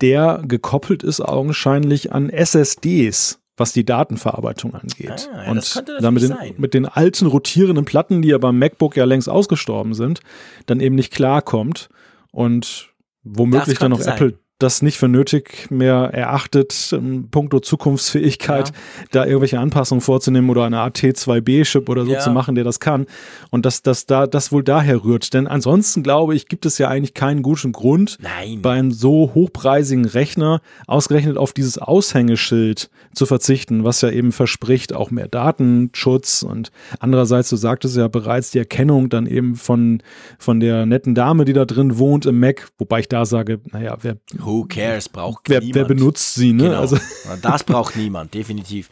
der 0.00 0.42
gekoppelt 0.44 1.04
ist 1.04 1.20
augenscheinlich 1.20 2.12
an 2.12 2.30
SSDs 2.30 3.38
was 3.56 3.72
die 3.72 3.84
Datenverarbeitung 3.84 4.74
angeht. 4.74 5.28
Ah, 5.32 5.44
ja, 5.44 5.50
und 5.50 5.84
dann 6.00 6.14
mit 6.14 6.22
den, 6.22 6.34
mit 6.56 6.74
den 6.74 6.86
alten 6.86 7.26
rotierenden 7.26 7.84
Platten, 7.84 8.22
die 8.22 8.28
ja 8.28 8.38
beim 8.38 8.58
MacBook 8.58 8.96
ja 8.96 9.04
längst 9.04 9.28
ausgestorben 9.28 9.94
sind, 9.94 10.20
dann 10.66 10.80
eben 10.80 10.94
nicht 10.94 11.12
klarkommt 11.12 11.88
und 12.32 12.90
womöglich 13.22 13.78
dann 13.78 13.90
noch 13.90 14.00
Apple 14.00 14.38
das 14.62 14.82
nicht 14.82 14.98
für 14.98 15.08
nötig 15.08 15.70
mehr 15.70 16.10
erachtet, 16.12 16.92
in 16.92 17.30
puncto 17.30 17.60
Zukunftsfähigkeit, 17.60 18.68
ja. 18.68 18.74
da 19.10 19.24
irgendwelche 19.24 19.58
Anpassungen 19.58 20.00
vorzunehmen 20.00 20.50
oder 20.50 20.64
eine 20.64 20.78
AT2B-Chip 20.78 21.88
oder 21.88 22.04
so 22.04 22.12
ja. 22.12 22.20
zu 22.20 22.30
machen, 22.30 22.54
der 22.54 22.64
das 22.64 22.80
kann. 22.80 23.06
Und 23.50 23.66
dass 23.66 23.82
das 23.82 24.06
da 24.06 24.26
das 24.26 24.52
wohl 24.52 24.62
daher 24.62 25.04
rührt. 25.04 25.34
Denn 25.34 25.46
ansonsten 25.46 26.02
glaube 26.02 26.34
ich, 26.34 26.48
gibt 26.48 26.66
es 26.66 26.78
ja 26.78 26.88
eigentlich 26.88 27.14
keinen 27.14 27.42
guten 27.42 27.72
Grund, 27.72 28.18
Nein. 28.20 28.62
bei 28.62 28.72
einem 28.72 28.92
so 28.92 29.32
hochpreisigen 29.34 30.04
Rechner 30.04 30.60
ausgerechnet 30.86 31.36
auf 31.36 31.52
dieses 31.52 31.78
Aushängeschild 31.78 32.90
zu 33.14 33.26
verzichten, 33.26 33.84
was 33.84 34.00
ja 34.00 34.10
eben 34.10 34.32
verspricht, 34.32 34.94
auch 34.94 35.10
mehr 35.10 35.28
Datenschutz 35.28 36.42
und 36.42 36.70
andererseits, 36.98 37.50
du 37.50 37.56
sagtest 37.56 37.96
ja 37.96 38.08
bereits, 38.08 38.50
die 38.50 38.58
Erkennung 38.58 39.08
dann 39.08 39.26
eben 39.26 39.56
von, 39.56 40.02
von 40.38 40.60
der 40.60 40.86
netten 40.86 41.14
Dame, 41.14 41.44
die 41.44 41.52
da 41.52 41.64
drin 41.64 41.98
wohnt 41.98 42.26
im 42.26 42.38
Mac, 42.38 42.68
wobei 42.78 43.00
ich 43.00 43.08
da 43.08 43.24
sage, 43.24 43.60
naja, 43.72 43.96
wer 44.02 44.16
Who 44.50 44.64
cares? 44.64 45.08
Braucht 45.08 45.48
wer, 45.48 45.60
niemand. 45.60 45.74
Wer 45.76 45.84
benutzt 45.84 46.34
sie, 46.34 46.52
ne? 46.52 46.64
Genau. 46.64 46.80
Also. 46.80 46.98
Das 47.40 47.64
braucht 47.64 47.96
niemand, 47.96 48.34
definitiv. 48.34 48.90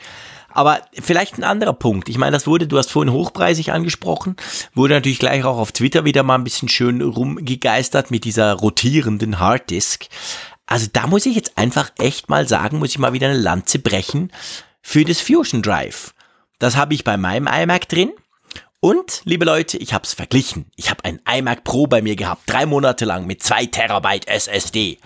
Aber 0.51 0.81
vielleicht 0.93 1.39
ein 1.39 1.45
anderer 1.45 1.73
Punkt. 1.73 2.09
Ich 2.09 2.17
meine, 2.17 2.33
das 2.33 2.47
wurde, 2.47 2.67
du 2.67 2.79
hast 2.79 2.91
vorhin 2.91 3.13
hochpreisig 3.13 3.73
angesprochen, 3.73 4.37
wurde 4.75 4.95
natürlich 4.95 5.19
gleich 5.19 5.45
auch 5.45 5.59
auf 5.59 5.73
Twitter 5.73 6.05
wieder 6.05 6.23
mal 6.23 6.37
ein 6.37 6.45
bisschen 6.45 6.69
schön 6.69 7.03
rumgegeistert 7.03 8.11
mit 8.11 8.25
dieser 8.25 8.55
rotierenden 8.55 9.39
Harddisk. 9.39 10.07
Also 10.67 10.87
da 10.93 11.07
muss 11.07 11.27
ich 11.27 11.37
jetzt 11.37 11.57
einfach 11.57 11.91
echt 11.99 12.29
mal 12.29 12.49
sagen, 12.49 12.79
muss 12.79 12.91
ich 12.91 12.99
mal 12.99 13.13
wieder 13.13 13.29
eine 13.29 13.39
Lanze 13.39 13.79
brechen 13.79 14.33
für 14.81 15.05
das 15.05 15.21
Fusion 15.21 15.63
Drive. 15.63 16.15
Das 16.59 16.77
habe 16.77 16.95
ich 16.95 17.05
bei 17.05 17.17
meinem 17.17 17.47
iMac 17.47 17.89
drin. 17.89 18.13
Und, 18.81 19.23
liebe 19.25 19.45
Leute, 19.45 19.77
ich 19.77 19.93
habe 19.93 20.05
es 20.05 20.15
verglichen. 20.15 20.67
Ich 20.77 20.89
habe 20.89 21.05
ein 21.05 21.21
iMac 21.29 21.65
Pro 21.65 21.87
bei 21.87 22.01
mir 22.01 22.17
gehabt, 22.17 22.43
drei 22.47 22.65
Monate 22.65 23.05
lang 23.05 23.27
mit 23.27 23.43
zwei 23.43 23.67
Terabyte 23.67 24.29
SSD 24.29 24.99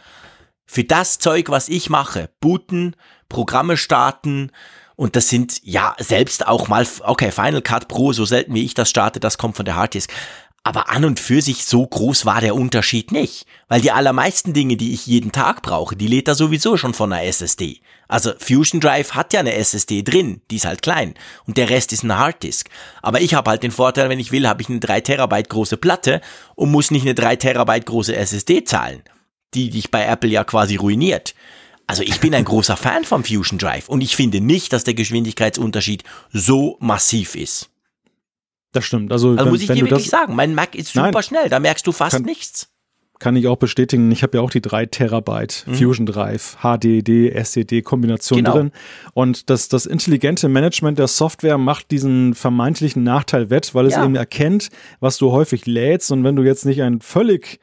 für 0.72 0.84
das 0.84 1.18
Zeug, 1.18 1.50
was 1.50 1.68
ich 1.68 1.90
mache, 1.90 2.30
booten, 2.40 2.96
Programme 3.28 3.76
starten 3.76 4.50
und 4.96 5.16
das 5.16 5.28
sind 5.28 5.60
ja 5.62 5.94
selbst 5.98 6.46
auch 6.46 6.66
mal, 6.68 6.86
okay, 7.02 7.30
Final 7.30 7.60
Cut 7.60 7.88
Pro, 7.88 8.14
so 8.14 8.24
selten 8.24 8.54
wie 8.54 8.64
ich 8.64 8.72
das 8.72 8.88
starte, 8.88 9.20
das 9.20 9.36
kommt 9.36 9.56
von 9.56 9.66
der 9.66 9.76
Harddisk. 9.76 10.10
Aber 10.64 10.88
an 10.88 11.04
und 11.04 11.20
für 11.20 11.42
sich 11.42 11.66
so 11.66 11.86
groß 11.86 12.24
war 12.24 12.40
der 12.40 12.54
Unterschied 12.54 13.12
nicht, 13.12 13.44
weil 13.68 13.82
die 13.82 13.92
allermeisten 13.92 14.54
Dinge, 14.54 14.78
die 14.78 14.94
ich 14.94 15.06
jeden 15.06 15.30
Tag 15.30 15.60
brauche, 15.60 15.94
die 15.94 16.06
lädt 16.06 16.28
er 16.28 16.36
sowieso 16.36 16.78
schon 16.78 16.94
von 16.94 17.12
einer 17.12 17.24
SSD. 17.24 17.82
Also 18.08 18.32
Fusion 18.38 18.80
Drive 18.80 19.12
hat 19.12 19.34
ja 19.34 19.40
eine 19.40 19.52
SSD 19.52 20.02
drin, 20.02 20.40
die 20.50 20.56
ist 20.56 20.64
halt 20.64 20.80
klein 20.80 21.12
und 21.46 21.58
der 21.58 21.68
Rest 21.68 21.92
ist 21.92 22.02
eine 22.02 22.16
Harddisk. 22.16 22.70
Aber 23.02 23.20
ich 23.20 23.34
habe 23.34 23.50
halt 23.50 23.62
den 23.62 23.72
Vorteil, 23.72 24.08
wenn 24.08 24.20
ich 24.20 24.32
will, 24.32 24.48
habe 24.48 24.62
ich 24.62 24.70
eine 24.70 24.80
3 24.80 25.02
Terabyte 25.02 25.50
große 25.50 25.76
Platte 25.76 26.22
und 26.54 26.70
muss 26.70 26.90
nicht 26.90 27.02
eine 27.02 27.14
3 27.14 27.36
Terabyte 27.36 27.84
große 27.84 28.16
SSD 28.16 28.64
zahlen 28.64 29.02
die 29.54 29.70
dich 29.70 29.90
bei 29.90 30.04
Apple 30.04 30.30
ja 30.30 30.44
quasi 30.44 30.76
ruiniert. 30.76 31.34
Also 31.86 32.02
ich 32.02 32.20
bin 32.20 32.34
ein 32.34 32.44
großer 32.44 32.76
Fan 32.76 33.04
vom 33.04 33.24
Fusion 33.24 33.58
Drive 33.58 33.88
und 33.88 34.00
ich 34.00 34.16
finde 34.16 34.40
nicht, 34.40 34.72
dass 34.72 34.84
der 34.84 34.94
Geschwindigkeitsunterschied 34.94 36.04
so 36.32 36.76
massiv 36.80 37.34
ist. 37.34 37.70
Das 38.72 38.84
stimmt. 38.84 39.12
Also, 39.12 39.30
also 39.30 39.44
wenn, 39.44 39.48
muss 39.50 39.60
ich 39.60 39.68
dir 39.68 39.84
wirklich 39.84 40.08
sagen, 40.08 40.34
mein 40.34 40.54
Mac 40.54 40.74
ist 40.74 40.92
super 40.94 41.10
Nein, 41.12 41.22
schnell, 41.22 41.48
da 41.48 41.60
merkst 41.60 41.86
du 41.86 41.92
fast 41.92 42.16
kann, 42.16 42.22
nichts. 42.22 42.68
Kann 43.18 43.36
ich 43.36 43.46
auch 43.46 43.56
bestätigen. 43.56 44.10
Ich 44.10 44.22
habe 44.22 44.38
ja 44.38 44.42
auch 44.42 44.50
die 44.50 44.62
3 44.62 44.86
Terabyte 44.86 45.64
mhm. 45.66 45.74
Fusion 45.74 46.06
Drive, 46.06 46.56
HDD, 46.62 47.30
SSD 47.30 47.82
Kombination 47.82 48.38
genau. 48.38 48.52
drin. 48.52 48.72
Und 49.12 49.50
das, 49.50 49.68
das 49.68 49.86
intelligente 49.86 50.48
Management 50.48 50.98
der 50.98 51.08
Software 51.08 51.58
macht 51.58 51.90
diesen 51.90 52.34
vermeintlichen 52.34 53.04
Nachteil 53.04 53.50
wett, 53.50 53.74
weil 53.74 53.86
es 53.86 53.94
ja. 53.94 54.04
eben 54.04 54.16
erkennt, 54.16 54.70
was 54.98 55.18
du 55.18 55.30
häufig 55.30 55.66
lädst. 55.66 56.10
Und 56.10 56.24
wenn 56.24 56.34
du 56.34 56.42
jetzt 56.42 56.64
nicht 56.64 56.82
ein 56.82 57.00
völlig 57.00 57.60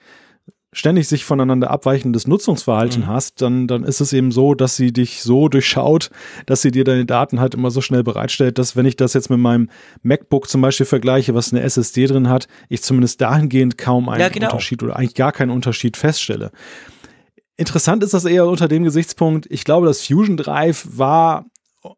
ständig 0.79 1.07
sich 1.07 1.25
voneinander 1.25 1.69
abweichendes 1.69 2.25
Nutzungsverhalten 2.25 3.03
mhm. 3.03 3.07
hast, 3.07 3.41
dann, 3.41 3.67
dann 3.67 3.83
ist 3.83 3.99
es 3.99 4.13
eben 4.13 4.31
so, 4.31 4.55
dass 4.55 4.75
sie 4.75 4.91
dich 4.91 5.21
so 5.21 5.49
durchschaut, 5.49 6.09
dass 6.45 6.61
sie 6.61 6.71
dir 6.71 6.83
deine 6.83 7.05
Daten 7.05 7.39
halt 7.39 7.53
immer 7.53 7.69
so 7.69 7.81
schnell 7.81 8.03
bereitstellt, 8.03 8.57
dass 8.57 8.75
wenn 8.75 8.85
ich 8.85 8.95
das 8.95 9.13
jetzt 9.13 9.29
mit 9.29 9.39
meinem 9.39 9.69
MacBook 10.01 10.49
zum 10.49 10.61
Beispiel 10.61 10.85
vergleiche, 10.85 11.35
was 11.35 11.53
eine 11.53 11.61
SSD 11.61 12.07
drin 12.07 12.29
hat, 12.29 12.47
ich 12.69 12.81
zumindest 12.81 13.21
dahingehend 13.21 13.77
kaum 13.77 14.09
einen 14.09 14.21
ja, 14.21 14.29
genau. 14.29 14.47
Unterschied 14.47 14.81
oder 14.81 14.95
eigentlich 14.95 15.15
gar 15.15 15.31
keinen 15.31 15.51
Unterschied 15.51 15.97
feststelle. 15.97 16.51
Interessant 17.57 18.03
ist 18.03 18.13
das 18.13 18.23
eher 18.23 18.47
unter 18.47 18.69
dem 18.69 18.85
Gesichtspunkt, 18.85 19.45
ich 19.49 19.65
glaube, 19.65 19.85
das 19.85 20.07
Fusion 20.07 20.37
Drive 20.37 20.87
war 20.93 21.45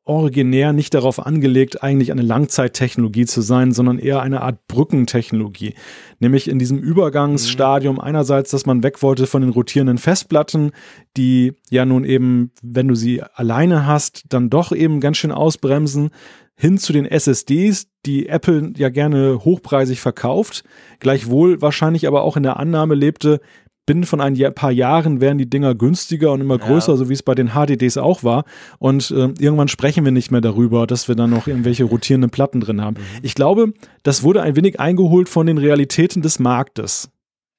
originär 0.03 0.73
nicht 0.73 0.93
darauf 0.93 1.25
angelegt, 1.25 1.81
eigentlich 1.81 2.11
eine 2.11 2.21
Langzeittechnologie 2.21 3.25
zu 3.25 3.41
sein, 3.41 3.71
sondern 3.71 3.97
eher 3.97 4.21
eine 4.21 4.41
Art 4.41 4.67
Brückentechnologie. 4.67 5.73
Nämlich 6.19 6.47
in 6.47 6.59
diesem 6.59 6.77
Übergangsstadium 6.77 7.95
mhm. 7.95 8.01
einerseits, 8.01 8.51
dass 8.51 8.65
man 8.65 8.83
weg 8.83 9.01
wollte 9.01 9.25
von 9.25 9.41
den 9.41 9.51
rotierenden 9.51 9.97
Festplatten, 9.97 10.71
die 11.17 11.53
ja 11.69 11.85
nun 11.85 12.03
eben, 12.03 12.51
wenn 12.61 12.87
du 12.87 12.95
sie 12.95 13.23
alleine 13.23 13.87
hast, 13.87 14.25
dann 14.29 14.49
doch 14.49 14.71
eben 14.71 14.99
ganz 14.99 15.17
schön 15.17 15.31
ausbremsen, 15.31 16.11
hin 16.55 16.77
zu 16.77 16.93
den 16.93 17.05
SSDs, 17.05 17.87
die 18.05 18.29
Apple 18.29 18.73
ja 18.77 18.89
gerne 18.89 19.43
hochpreisig 19.43 19.99
verkauft, 19.99 20.63
gleichwohl 20.99 21.59
wahrscheinlich 21.59 22.07
aber 22.07 22.21
auch 22.21 22.37
in 22.37 22.43
der 22.43 22.57
Annahme 22.57 22.93
lebte, 22.93 23.41
binnen 23.85 24.05
von 24.05 24.21
ein 24.21 24.37
paar 24.53 24.71
Jahren 24.71 25.21
werden 25.21 25.37
die 25.37 25.49
Dinger 25.49 25.75
günstiger 25.75 26.31
und 26.31 26.41
immer 26.41 26.57
größer, 26.57 26.93
ja. 26.93 26.97
so 26.97 27.09
wie 27.09 27.13
es 27.13 27.23
bei 27.23 27.35
den 27.35 27.49
HDDs 27.49 27.97
auch 27.97 28.23
war. 28.23 28.45
Und 28.79 29.11
äh, 29.11 29.33
irgendwann 29.39 29.67
sprechen 29.67 30.05
wir 30.05 30.11
nicht 30.11 30.31
mehr 30.31 30.41
darüber, 30.41 30.87
dass 30.87 31.07
wir 31.07 31.15
dann 31.15 31.29
noch 31.29 31.47
irgendwelche 31.47 31.83
rotierenden 31.83 32.29
Platten 32.29 32.61
drin 32.61 32.81
haben. 32.81 32.97
Mhm. 32.97 33.19
Ich 33.23 33.35
glaube, 33.35 33.73
das 34.03 34.23
wurde 34.23 34.41
ein 34.41 34.55
wenig 34.55 34.79
eingeholt 34.79 35.29
von 35.29 35.47
den 35.47 35.57
Realitäten 35.57 36.21
des 36.21 36.39
Marktes. 36.39 37.09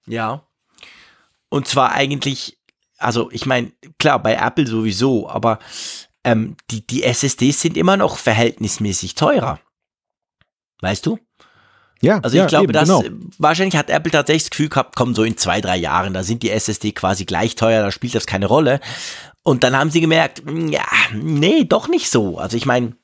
Ja. 0.06 0.46
Und 1.48 1.66
zwar 1.66 1.92
eigentlich, 1.92 2.58
also 2.98 3.30
ich 3.30 3.46
meine, 3.46 3.72
klar, 3.98 4.22
bei 4.22 4.34
Apple 4.34 4.66
sowieso, 4.66 5.28
aber 5.28 5.58
ähm, 6.24 6.56
die, 6.70 6.86
die 6.86 7.02
SSDs 7.02 7.60
sind 7.60 7.76
immer 7.76 7.96
noch 7.96 8.16
verhältnismäßig 8.16 9.16
teurer. 9.16 9.60
Weißt 10.80 11.06
du? 11.06 11.18
Ja, 12.02 12.18
also 12.18 12.34
ich 12.34 12.40
ja, 12.40 12.46
glaube, 12.46 12.64
eben, 12.64 12.72
dass 12.72 12.88
genau. 12.88 13.04
wahrscheinlich 13.38 13.76
hat 13.76 13.88
Apple 13.88 14.10
tatsächlich 14.10 14.42
das 14.42 14.50
Gefühl 14.50 14.68
gehabt, 14.68 14.96
komm, 14.96 15.14
so 15.14 15.22
in 15.22 15.36
zwei, 15.36 15.60
drei 15.60 15.76
Jahren, 15.76 16.12
da 16.12 16.24
sind 16.24 16.42
die 16.42 16.50
SSD 16.50 16.92
quasi 16.92 17.24
gleich 17.24 17.54
teuer, 17.54 17.80
da 17.80 17.92
spielt 17.92 18.16
das 18.16 18.26
keine 18.26 18.46
Rolle. 18.46 18.80
Und 19.44 19.62
dann 19.62 19.76
haben 19.76 19.90
sie 19.90 20.00
gemerkt, 20.00 20.42
hm, 20.44 20.68
ja, 20.68 20.84
nee, 21.14 21.64
doch 21.64 21.88
nicht 21.88 22.10
so. 22.10 22.38
Also 22.38 22.56
ich 22.56 22.66
meine, 22.66 22.96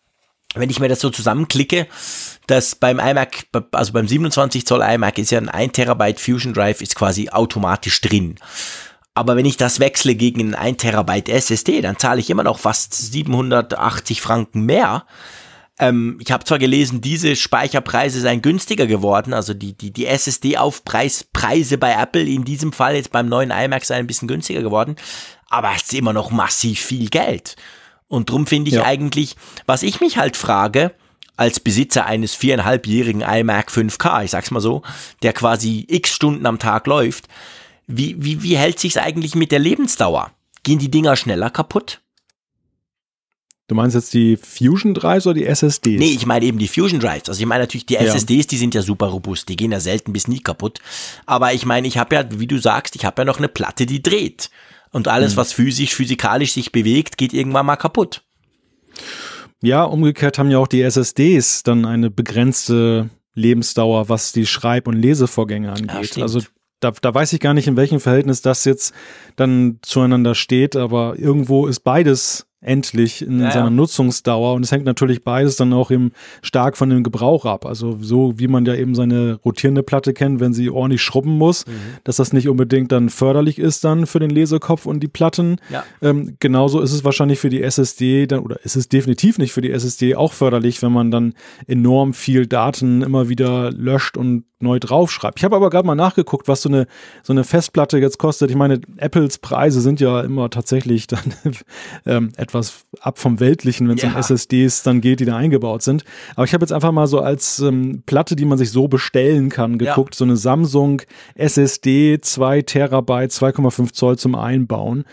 wenn 0.54 0.68
ich 0.68 0.80
mir 0.80 0.88
das 0.88 1.00
so 1.00 1.10
zusammenklicke, 1.10 1.86
dass 2.48 2.74
beim 2.74 2.98
iMac, 2.98 3.46
also 3.70 3.92
beim 3.92 4.08
27 4.08 4.66
Zoll 4.66 4.82
iMac 4.82 5.18
ist 5.18 5.30
ja 5.30 5.38
ein 5.38 5.48
1 5.48 5.72
Terabyte 5.74 6.20
Fusion 6.20 6.52
Drive 6.52 6.80
ist 6.80 6.96
quasi 6.96 7.28
automatisch 7.28 8.00
drin. 8.00 8.34
Aber 9.14 9.36
wenn 9.36 9.46
ich 9.46 9.56
das 9.56 9.78
wechsle 9.78 10.16
gegen 10.16 10.40
einen 10.40 10.54
1 10.54 10.78
Terabyte 10.78 11.28
SSD, 11.28 11.82
dann 11.82 11.98
zahle 11.98 12.20
ich 12.20 12.30
immer 12.30 12.44
noch 12.44 12.58
fast 12.58 12.94
780 12.94 14.20
Franken 14.20 14.62
mehr 14.62 15.04
ähm, 15.78 16.18
ich 16.20 16.32
habe 16.32 16.44
zwar 16.44 16.58
gelesen, 16.58 17.00
diese 17.00 17.36
Speicherpreise 17.36 18.20
seien 18.20 18.42
günstiger 18.42 18.86
geworden, 18.86 19.32
also 19.32 19.54
die, 19.54 19.72
die, 19.74 19.92
die 19.92 20.06
SSD-Aufpreispreise 20.06 21.78
bei 21.78 21.92
Apple 21.92 22.22
in 22.24 22.44
diesem 22.44 22.72
Fall 22.72 22.96
jetzt 22.96 23.12
beim 23.12 23.28
neuen 23.28 23.50
iMac 23.50 23.84
seien 23.84 24.00
ein 24.00 24.06
bisschen 24.06 24.28
günstiger 24.28 24.62
geworden, 24.62 24.96
aber 25.48 25.70
es 25.74 25.82
ist 25.82 25.94
immer 25.94 26.12
noch 26.12 26.30
massiv 26.30 26.80
viel 26.80 27.08
Geld. 27.08 27.56
Und 28.08 28.30
drum 28.30 28.46
finde 28.46 28.70
ich 28.70 28.76
Ja. 28.76 28.84
eigentlich, 28.84 29.36
was 29.66 29.82
ich 29.82 30.00
mich 30.00 30.16
halt 30.18 30.36
frage, 30.36 30.92
als 31.36 31.60
Besitzer 31.60 32.06
eines 32.06 32.34
viereinhalbjährigen 32.34 33.20
iMac 33.20 33.70
5K, 33.70 34.24
ich 34.24 34.32
sag's 34.32 34.50
mal 34.50 34.60
so, 34.60 34.82
der 35.22 35.32
quasi 35.32 35.86
x 35.88 36.12
Stunden 36.12 36.46
am 36.46 36.58
Tag 36.58 36.86
läuft, 36.86 37.28
wie, 37.86 38.16
wie, 38.18 38.42
wie 38.42 38.56
hält 38.56 38.80
sich's 38.80 38.96
eigentlich 38.96 39.34
mit 39.34 39.52
der 39.52 39.60
Lebensdauer? 39.60 40.32
Gehen 40.64 40.78
die 40.80 40.90
Dinger 40.90 41.14
schneller 41.16 41.50
kaputt? 41.50 42.00
Du 43.68 43.74
meinst 43.74 43.94
jetzt 43.94 44.14
die 44.14 44.38
Fusion 44.38 44.94
Drives 44.94 45.26
oder 45.26 45.34
die 45.34 45.44
SSDs? 45.46 45.98
Nee, 46.00 46.12
ich 46.12 46.24
meine 46.24 46.44
eben 46.46 46.58
die 46.58 46.68
Fusion 46.68 47.00
Drives. 47.00 47.28
Also 47.28 47.40
ich 47.40 47.46
meine 47.46 47.64
natürlich 47.64 47.84
die 47.86 47.94
Ja. 47.94 48.00
SSDs, 48.00 48.46
die 48.46 48.56
sind 48.56 48.74
ja 48.74 48.80
super 48.80 49.06
robust, 49.06 49.48
die 49.48 49.56
gehen 49.56 49.70
ja 49.72 49.78
selten 49.78 50.12
bis 50.14 50.26
nie 50.26 50.40
kaputt. 50.40 50.80
Aber 51.26 51.52
ich 51.52 51.66
meine, 51.66 51.86
ich 51.86 51.98
habe 51.98 52.14
ja, 52.14 52.24
wie 52.30 52.46
du 52.46 52.58
sagst, 52.58 52.96
ich 52.96 53.04
habe 53.04 53.20
ja 53.20 53.24
noch 53.26 53.38
eine 53.38 53.48
Platte, 53.48 53.84
die 53.84 54.00
dreht. 54.02 54.50
Und 54.90 55.06
alles, 55.06 55.36
was 55.36 55.52
physisch, 55.52 55.94
physikalisch 55.94 56.52
sich 56.52 56.72
bewegt, 56.72 57.18
geht 57.18 57.34
irgendwann 57.34 57.66
mal 57.66 57.76
kaputt. 57.76 58.22
Ja, 59.60 59.84
umgekehrt 59.84 60.38
haben 60.38 60.50
ja 60.50 60.58
auch 60.58 60.66
die 60.66 60.80
SSDs 60.80 61.62
dann 61.62 61.84
eine 61.84 62.10
begrenzte 62.10 63.10
Lebensdauer, 63.34 64.08
was 64.08 64.32
die 64.32 64.46
Schreib- 64.46 64.88
und 64.88 64.96
Lesevorgänge 64.96 65.72
angeht. 65.72 66.06
stimmt. 66.06 66.22
also 66.22 66.40
da, 66.80 66.92
da 66.92 67.12
weiß 67.12 67.32
ich 67.34 67.40
gar 67.40 67.54
nicht, 67.54 67.66
in 67.66 67.76
welchem 67.76 68.00
Verhältnis 68.00 68.40
das 68.40 68.64
jetzt 68.64 68.94
dann 69.36 69.78
zueinander 69.82 70.34
steht, 70.34 70.74
aber 70.74 71.18
irgendwo 71.18 71.66
ist 71.66 71.80
beides 71.80 72.47
endlich 72.60 73.22
in 73.22 73.38
Ja, 73.38 73.46
ja. 73.46 73.50
seiner 73.52 73.70
Nutzungsdauer 73.70 74.54
und 74.54 74.64
es 74.64 74.72
hängt 74.72 74.84
natürlich 74.84 75.22
beides 75.22 75.56
dann 75.56 75.72
auch 75.72 75.90
eben 75.90 76.10
stark 76.42 76.76
von 76.76 76.90
dem 76.90 77.02
Gebrauch 77.04 77.44
ab. 77.44 77.64
Also 77.66 77.98
so 78.00 78.38
wie 78.38 78.48
man 78.48 78.64
ja 78.66 78.74
eben 78.74 78.94
seine 78.94 79.34
rotierende 79.44 79.82
Platte 79.84 80.12
kennt, 80.12 80.40
wenn 80.40 80.52
sie 80.52 80.68
ordentlich 80.70 81.02
schrubben 81.02 81.38
muss, 81.38 81.66
Mhm. 81.66 81.70
dass 82.04 82.16
das 82.16 82.32
nicht 82.32 82.48
unbedingt 82.48 82.90
dann 82.92 83.10
förderlich 83.10 83.58
ist 83.58 83.84
dann 83.84 84.06
für 84.06 84.18
den 84.18 84.30
Lesekopf 84.30 84.86
und 84.86 85.00
die 85.00 85.08
Platten. 85.08 85.56
Ja. 85.70 85.84
Ähm, 86.02 86.36
genauso 86.40 86.80
ist 86.80 86.92
es 86.92 87.04
wahrscheinlich 87.04 87.38
für 87.38 87.48
die 87.50 87.62
SSD 87.62 88.26
dann, 88.26 88.40
oder 88.40 88.64
ist 88.64 88.74
es 88.76 88.88
definitiv 88.88 89.38
nicht 89.38 89.52
für 89.52 89.60
die 89.60 89.70
SSD 89.70 90.16
auch 90.16 90.32
förderlich, 90.32 90.82
wenn 90.82 90.92
man 90.92 91.10
dann 91.10 91.34
enorm 91.66 92.12
viel 92.12 92.46
Daten 92.46 93.02
immer 93.02 93.28
wieder 93.28 93.70
löscht 93.70 94.16
und 94.16 94.44
neu 94.60 94.80
draufschreibt. 94.80 95.38
Ich 95.38 95.44
habe 95.44 95.54
aber 95.54 95.70
gerade 95.70 95.86
mal 95.86 95.94
nachgeguckt, 95.94 96.48
was 96.48 96.62
so 96.62 96.68
eine, 96.68 96.88
so 97.22 97.32
eine 97.32 97.44
Festplatte 97.44 97.98
jetzt 97.98 98.18
kostet. 98.18 98.50
Ich 98.50 98.56
meine, 98.56 98.80
Apples 98.96 99.38
Preise 99.38 99.80
sind 99.80 100.00
ja 100.00 100.20
immer 100.22 100.50
tatsächlich 100.50 101.06
dann 101.06 101.20
ähm, 102.06 102.32
etwas 102.48 102.84
ab 103.00 103.18
vom 103.18 103.40
Weltlichen, 103.40 103.88
wenn 103.88 103.96
es 103.96 104.02
Ja. 104.02 104.10
um 104.10 104.16
SSDs 104.16 104.82
dann 104.82 105.00
geht, 105.00 105.20
die 105.20 105.24
da 105.24 105.36
eingebaut 105.36 105.82
sind. 105.82 106.04
Aber 106.34 106.44
ich 106.44 106.54
habe 106.54 106.62
jetzt 106.62 106.72
einfach 106.72 106.92
mal 106.92 107.06
so 107.06 107.20
als 107.20 107.60
ähm, 107.60 108.02
Platte, 108.06 108.34
die 108.36 108.44
man 108.44 108.58
sich 108.58 108.70
so 108.70 108.88
bestellen 108.88 109.48
kann, 109.50 109.72
Ja. 109.78 109.90
geguckt, 109.94 110.14
so 110.14 110.24
eine 110.24 110.36
Samsung 110.36 111.02
SSD 111.34 112.18
2 112.20 112.62
Terabyte, 112.62 113.30
2,5 113.32 113.92
Zoll 113.92 114.18
zum 114.18 114.34
Einbauen. 114.34 115.04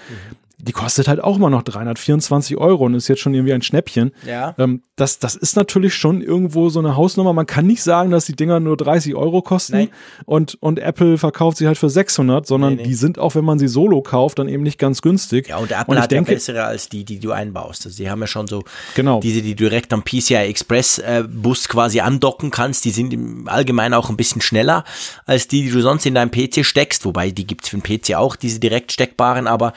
Die 0.57 0.71
kostet 0.71 1.07
halt 1.07 1.21
auch 1.23 1.35
immer 1.35 1.49
noch 1.49 1.63
324 1.63 2.57
Euro 2.57 2.85
und 2.85 2.95
ist 2.95 3.07
jetzt 3.07 3.21
schon 3.21 3.33
irgendwie 3.33 3.53
ein 3.53 3.61
Schnäppchen. 3.61 4.11
Ja. 4.25 4.55
Ähm, 4.57 4.81
das, 4.95 5.19
das 5.19 5.35
ist 5.35 5.55
natürlich 5.55 5.93
schon 5.93 6.21
irgendwo 6.21 6.69
so 6.69 6.79
eine 6.79 6.95
Hausnummer. 6.95 7.33
Man 7.33 7.45
kann 7.45 7.67
nicht 7.67 7.83
sagen, 7.83 8.09
dass 8.11 8.25
die 8.25 8.35
Dinger 8.35 8.59
nur 8.59 8.77
30 8.77 9.15
Euro 9.15 9.41
kosten 9.41 9.73
Nein. 9.73 9.89
und, 10.25 10.55
und 10.61 10.79
Apple 10.79 11.17
verkauft 11.17 11.57
sie 11.57 11.67
halt 11.67 11.77
für 11.77 11.89
600, 11.89 12.47
sondern 12.47 12.75
Nee, 12.75 12.81
nee. 12.83 12.87
die 12.87 12.93
sind 12.95 13.19
auch, 13.19 13.35
wenn 13.35 13.43
man 13.45 13.59
sie 13.59 13.67
solo 13.67 14.01
kauft, 14.01 14.39
dann 14.39 14.47
eben 14.47 14.63
nicht 14.63 14.79
ganz 14.79 15.01
günstig. 15.01 15.49
Ja, 15.49 15.57
und 15.57 15.71
Apple 15.71 15.85
Und 15.87 15.97
ich 15.97 16.03
hat 16.03 16.11
denke- 16.11 16.31
ja 16.31 16.35
bessere 16.35 16.63
als 16.63 16.87
die, 16.89 17.03
die 17.03 17.19
du 17.19 17.31
einbaust. 17.31 17.85
Also 17.85 17.97
die 18.01 18.09
haben 18.09 18.21
ja 18.21 18.27
schon 18.27 18.47
so 18.47 18.63
Genau. 18.95 19.19
diese, 19.19 19.41
die 19.41 19.55
du 19.55 19.65
direkt 19.65 19.91
am 19.93 20.03
PCI 20.03 20.35
Express 20.35 20.99
äh, 20.99 21.23
Bus 21.29 21.67
quasi 21.67 21.99
andocken 21.99 22.49
kannst. 22.51 22.85
Die 22.85 22.91
sind 22.91 23.11
im 23.13 23.47
Allgemeinen 23.49 23.93
auch 23.93 24.09
ein 24.09 24.17
bisschen 24.17 24.41
schneller 24.41 24.85
als 25.25 25.47
die, 25.47 25.63
die 25.63 25.69
du 25.71 25.81
sonst 25.81 26.05
in 26.05 26.15
deinem 26.15 26.31
PC 26.31 26.65
steckst. 26.65 27.03
Wobei 27.05 27.31
die 27.31 27.45
gibt's 27.45 27.69
für 27.69 27.77
den 27.77 27.83
PC 27.83 28.15
auch, 28.15 28.35
diese 28.35 28.59
direkt 28.59 28.91
steckbaren, 28.93 29.47
aber 29.47 29.73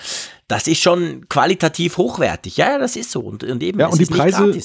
das 0.49 0.67
ist 0.67 0.81
schon 0.83 1.29
qualitativ 1.29 1.97
hochwertig. 1.99 2.57
Ja, 2.57 2.71
ja, 2.73 2.79
das 2.79 2.97
ist 2.97 3.11
so. 3.11 3.21
Und, 3.21 3.45
und 3.45 3.63
eben, 3.63 3.79
Ja, 3.79 3.87
es 3.89 3.93
und 3.93 4.01
die 4.01 4.07
Preise-. 4.07 4.59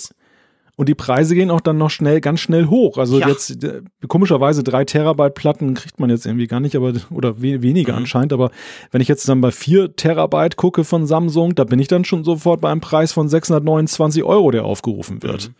Und 0.76 0.90
die 0.90 0.96
Preise 0.96 1.36
gehen 1.36 1.52
auch 1.52 1.62
dann 1.62 1.78
noch 1.78 1.92
schnell, 1.92 2.20
ganz 2.20 2.40
schnell 2.40 2.66
hoch. 2.66 2.98
Also 2.98 3.20
Ja. 3.20 3.28
jetzt, 3.30 3.64
äh, 3.64 3.84
komischerweise 4.08 4.64
drei 4.64 4.86
Terabyte 4.86 5.36
Platten 5.36 5.76
kriegt 5.76 6.00
man 6.00 6.10
jetzt 6.10 6.26
irgendwie 6.26 6.48
gar 6.48 6.60
nicht, 6.62 6.76
aber, 6.76 6.94
oder 7.12 7.44
we 7.44 7.62
weniger 7.62 7.94
Mhm. 7.94 8.00
anscheinend. 8.00 8.34
Aber 8.34 8.50
wenn 8.90 9.00
ich 9.00 9.08
jetzt 9.08 9.30
dann 9.30 9.40
bei 9.40 9.52
vier 9.52 9.96
Terabyte 9.96 10.56
gucke 10.56 10.84
von 10.84 11.06
Samsung, 11.06 11.54
da 11.54 11.64
bin 11.64 11.78
ich 11.78 11.90
dann 11.90 12.06
schon 12.06 12.24
sofort 12.24 12.60
bei 12.60 12.72
einem 12.72 12.82
Preis 12.82 13.12
von 13.12 13.30
629 13.30 14.24
Euro, 14.24 14.50
der 14.50 14.66
aufgerufen 14.66 15.22
wird. 15.22 15.52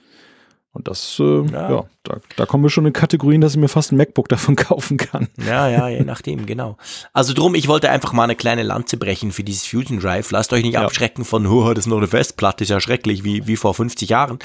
Und 0.76 0.88
das, 0.88 1.18
äh, 1.20 1.46
ja. 1.52 1.70
Ja. 1.72 1.86
da, 2.02 2.18
da 2.36 2.46
kommen 2.48 2.64
wir 2.64 2.72
schon 2.72 2.88
in 2.88 2.94
Kategorien, 2.94 3.42
dass 3.42 3.52
ich 3.54 3.60
mir 3.60 3.68
fast 3.68 3.92
ein 3.92 3.98
MacBook 3.98 4.28
davon 4.28 4.56
kaufen 4.58 4.98
kann. 4.98 5.28
Ja, 5.46 5.70
ja, 5.70 5.88
je 5.88 6.02
nachdem, 6.02 6.48
genau. 6.48 6.78
Also 7.14 7.36
drum, 7.36 7.54
ich 7.54 7.68
wollte 7.68 7.92
einfach 7.92 8.12
mal 8.12 8.24
eine 8.24 8.36
kleine 8.36 8.64
Lanze 8.64 8.98
brechen 8.98 9.32
für 9.32 9.44
dieses 9.44 9.68
Fusion 9.68 10.00
Drive. 10.00 10.32
Lasst 10.32 10.52
euch 10.52 10.64
nicht 10.64 10.74
Ja. 10.74 10.82
abschrecken 10.84 11.26
von, 11.26 11.46
oh, 11.46 11.72
das 11.76 11.86
ist 11.86 11.90
nur 11.90 12.00
eine 12.00 12.08
Festplatte, 12.08 12.64
ist 12.64 12.72
ja 12.72 12.80
schrecklich, 12.80 13.24
wie, 13.24 13.46
wie 13.46 13.56
vor 13.56 13.76
50 13.76 14.10
Jahren. 14.10 14.40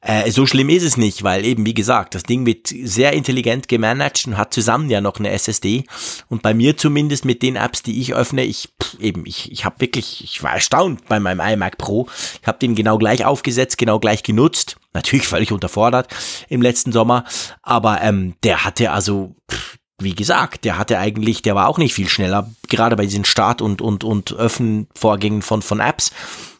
Äh, 0.00 0.32
so 0.32 0.44
schlimm 0.44 0.70
ist 0.70 0.82
es 0.82 0.96
nicht, 0.96 1.22
weil 1.22 1.44
eben, 1.44 1.64
wie 1.64 1.74
gesagt, 1.74 2.16
das 2.16 2.24
Ding 2.24 2.46
wird 2.46 2.66
sehr 2.66 3.12
intelligent 3.12 3.68
gemanagt 3.68 4.24
und 4.26 4.36
hat 4.36 4.52
zusammen 4.52 4.90
ja 4.90 5.00
noch 5.00 5.20
eine 5.20 5.30
SSD. 5.30 5.84
Und 6.28 6.42
bei 6.42 6.52
mir 6.52 6.76
zumindest 6.76 7.24
mit 7.24 7.42
den 7.42 7.54
Apps, 7.54 7.84
die 7.84 8.00
ich 8.00 8.12
öffne, 8.12 8.42
ich 8.42 8.70
pff, 8.82 8.98
eben, 8.98 9.24
ich, 9.24 9.52
ich 9.52 9.64
habe 9.64 9.76
wirklich, 9.78 10.24
ich 10.24 10.42
war 10.42 10.54
erstaunt 10.54 11.06
bei 11.08 11.20
meinem 11.20 11.38
iMac 11.38 11.78
Pro. 11.78 12.08
Ich 12.42 12.48
habe 12.48 12.58
den 12.58 12.74
genau 12.74 12.98
gleich 12.98 13.24
aufgesetzt, 13.24 13.78
genau 13.78 14.00
gleich 14.00 14.24
genutzt. 14.24 14.78
Natürlich 14.92 15.28
völlig 15.28 15.52
unterfordert 15.52 16.08
im 16.48 16.62
letzten 16.62 16.90
Sommer, 16.90 17.24
aber 17.62 18.00
ähm, 18.02 18.34
der 18.42 18.64
hatte 18.64 18.90
also 18.90 19.36
pff, 19.50 19.78
wie 20.00 20.14
gesagt, 20.14 20.64
der 20.64 20.78
hatte 20.78 20.98
eigentlich, 20.98 21.42
der 21.42 21.54
war 21.54 21.68
auch 21.68 21.78
nicht 21.78 21.94
viel 21.94 22.08
schneller, 22.08 22.50
gerade 22.68 22.96
bei 22.96 23.04
diesen 23.04 23.24
Start- 23.24 23.62
und, 23.62 23.82
und, 23.82 24.02
und 24.02 24.32
Öffnen-Vorgängen 24.32 25.42
von, 25.42 25.62
von 25.62 25.80
Apps. 25.80 26.10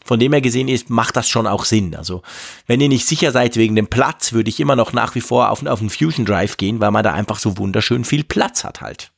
Von 0.03 0.19
dem 0.19 0.31
her 0.31 0.41
gesehen 0.41 0.67
ist, 0.67 0.89
macht 0.89 1.15
das 1.15 1.29
schon 1.29 1.47
auch 1.47 1.63
Sinn. 1.65 1.95
Also, 1.95 2.21
wenn 2.65 2.81
ihr 2.81 2.89
nicht 2.89 3.07
sicher 3.07 3.31
seid 3.31 3.55
wegen 3.55 3.75
dem 3.75 3.87
Platz, 3.87 4.33
würde 4.33 4.49
ich 4.49 4.59
immer 4.59 4.75
noch 4.75 4.93
nach 4.93 5.15
wie 5.15 5.21
vor 5.21 5.49
auf, 5.49 5.65
auf 5.65 5.79
den 5.79 5.89
Fusion 5.89 6.25
Drive 6.25 6.57
gehen, 6.57 6.79
weil 6.79 6.91
man 6.91 7.03
da 7.03 7.13
einfach 7.13 7.39
so 7.39 7.57
wunderschön 7.57 8.03
viel 8.03 8.23
Platz 8.23 8.63
hat 8.63 8.81
halt. 8.81 9.11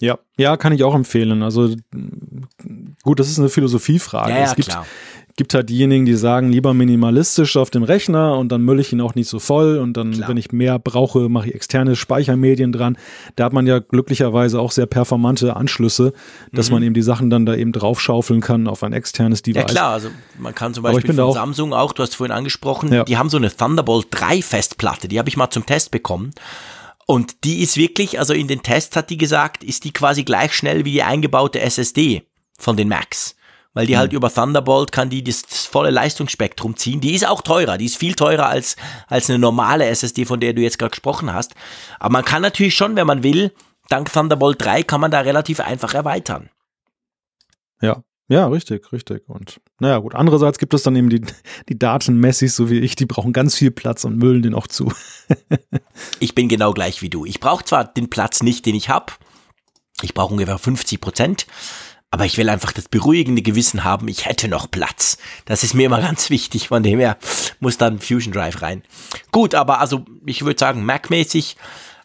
Ja, 0.00 0.18
ja, 0.38 0.56
kann 0.56 0.72
ich 0.72 0.82
auch 0.84 0.94
empfehlen. 0.94 1.42
Also 1.42 1.74
gut, 3.02 3.20
das 3.20 3.28
ist 3.28 3.38
eine 3.38 3.50
Philosophiefrage. 3.50 4.30
Ja, 4.30 4.38
ja, 4.38 4.44
es 4.44 4.54
gibt, 4.54 4.68
klar. 4.68 4.86
Gibt 5.36 5.54
halt 5.54 5.68
diejenigen, 5.70 6.04
die 6.06 6.14
sagen, 6.14 6.50
lieber 6.50 6.74
minimalistisch 6.74 7.56
auf 7.56 7.70
den 7.70 7.82
Rechner 7.82 8.36
und 8.36 8.50
dann 8.50 8.62
müll 8.62 8.80
ich 8.80 8.92
ihn 8.92 9.00
auch 9.00 9.14
nicht 9.14 9.28
so 9.28 9.38
voll 9.38 9.78
und 9.78 9.96
dann, 9.96 10.12
Klar. 10.12 10.28
wenn 10.28 10.36
ich 10.36 10.52
mehr 10.52 10.78
brauche, 10.78 11.28
mache 11.28 11.48
ich 11.48 11.54
externe 11.54 11.96
Speichermedien 11.96 12.72
dran. 12.72 12.96
Da 13.36 13.44
hat 13.44 13.52
man 13.52 13.66
ja 13.66 13.78
glücklicherweise 13.78 14.60
auch 14.60 14.72
sehr 14.72 14.86
performante 14.86 15.56
Anschlüsse, 15.56 16.12
dass 16.52 16.70
man 16.70 16.82
eben 16.82 16.94
die 16.94 17.02
Sachen 17.02 17.30
dann 17.30 17.46
da 17.46 17.54
eben 17.54 17.72
draufschaufeln 17.72 18.40
kann 18.40 18.66
auf 18.68 18.82
ein 18.82 18.92
externes 18.92 19.42
Device. 19.42 19.62
Mhm. 19.62 19.68
Ja 19.68 19.72
klar, 19.74 19.92
also 19.92 20.08
man 20.38 20.54
kann 20.54 20.74
zum 20.74 20.82
Beispiel 20.82 21.14
von 21.14 21.20
auch- 21.24 21.34
Samsung 21.34 21.72
auch, 21.72 21.92
du 21.92 22.02
hast 22.02 22.16
vorhin 22.16 22.32
angesprochen, 22.36 22.92
Ja. 22.92 23.04
die 23.04 23.16
haben 23.16 23.30
so 23.30 23.36
eine 23.36 23.50
Thunderbolt 23.54 24.08
3 24.10 24.42
Festplatte, 24.42 25.08
die 25.08 25.18
habe 25.18 25.28
ich 25.28 25.36
mal 25.36 25.50
zum 25.50 25.64
Test 25.66 25.90
bekommen. 25.90 26.32
Und 27.06 27.44
die 27.44 27.60
ist 27.60 27.76
wirklich, 27.76 28.18
also 28.20 28.34
in 28.34 28.46
den 28.46 28.62
Tests 28.62 28.94
hat 28.94 29.10
die 29.10 29.16
gesagt, 29.16 29.64
ist 29.64 29.84
die 29.84 29.92
quasi 29.92 30.22
gleich 30.22 30.52
schnell 30.54 30.84
wie 30.84 30.92
die 30.92 31.02
eingebaute 31.02 31.60
SSD 31.60 32.22
von 32.58 32.76
den 32.76 32.88
Macs. 32.88 33.34
Weil 33.72 33.86
die 33.86 33.96
halt 33.96 34.12
über 34.12 34.32
Thunderbolt 34.32 34.90
kann 34.90 35.10
die 35.10 35.22
das, 35.22 35.42
das 35.42 35.64
volle 35.66 35.90
Leistungsspektrum 35.90 36.76
ziehen. 36.76 37.00
Die 37.00 37.14
ist 37.14 37.26
auch 37.26 37.40
teurer, 37.40 37.78
die 37.78 37.84
ist 37.84 37.96
viel 37.96 38.14
teurer 38.14 38.48
als, 38.48 38.76
als 39.06 39.30
eine 39.30 39.38
normale 39.38 39.86
SSD, 39.86 40.24
von 40.24 40.40
der 40.40 40.54
du 40.54 40.62
jetzt 40.62 40.78
gerade 40.78 40.90
gesprochen 40.90 41.32
hast. 41.32 41.54
Aber 42.00 42.12
man 42.12 42.24
kann 42.24 42.42
natürlich 42.42 42.74
schon, 42.74 42.96
wenn 42.96 43.06
man 43.06 43.22
will, 43.22 43.52
dank 43.88 44.12
Thunderbolt 44.12 44.60
3 44.60 44.82
kann 44.82 45.00
man 45.00 45.10
da 45.10 45.20
relativ 45.20 45.60
einfach 45.60 45.94
erweitern. 45.94 46.50
Ja. 47.80 48.02
Ja, 48.30 48.46
richtig, 48.46 48.92
richtig. 48.92 49.28
Und 49.28 49.60
naja, 49.80 49.98
gut. 49.98 50.14
Andererseits 50.14 50.60
gibt 50.60 50.72
es 50.72 50.84
dann 50.84 50.94
eben 50.94 51.10
die, 51.10 51.20
die 51.68 51.76
Datenmessis, 51.76 52.54
so 52.54 52.70
wie 52.70 52.78
ich, 52.78 52.94
die 52.94 53.06
brauchen 53.06 53.32
ganz 53.32 53.56
viel 53.56 53.72
Platz 53.72 54.04
und 54.04 54.18
müllen 54.18 54.42
den 54.42 54.54
auch 54.54 54.66
zu. 54.66 54.92
Ich 56.18 56.34
bin 56.34 56.48
genau 56.48 56.72
gleich 56.72 57.02
wie 57.02 57.08
du. 57.08 57.24
Ich 57.24 57.40
brauche 57.40 57.64
zwar 57.64 57.84
den 57.84 58.10
Platz 58.10 58.42
nicht, 58.42 58.66
den 58.66 58.74
ich 58.74 58.88
habe. 58.88 59.12
Ich 60.02 60.12
brauche 60.12 60.32
ungefähr 60.32 60.58
50 60.58 61.00
Prozent. 61.00 61.46
Aber 62.10 62.26
ich 62.26 62.36
will 62.38 62.48
einfach 62.48 62.72
das 62.72 62.88
beruhigende 62.88 63.42
Gewissen 63.42 63.84
haben, 63.84 64.08
ich 64.08 64.26
hätte 64.26 64.48
noch 64.48 64.70
Platz. 64.70 65.16
Das 65.44 65.62
ist 65.62 65.74
mir 65.74 65.86
immer 65.86 66.00
ganz 66.02 66.30
wichtig. 66.30 66.68
Von 66.68 66.82
dem 66.82 66.98
her 66.98 67.16
muss 67.60 67.78
dann 67.78 68.00
Fusion 68.00 68.32
Drive 68.32 68.62
rein. 68.62 68.82
Gut, 69.30 69.54
aber 69.54 69.80
also 69.80 70.04
ich 70.26 70.44
würde 70.44 70.58
sagen, 70.58 70.84
Mac-mäßig 70.84 71.56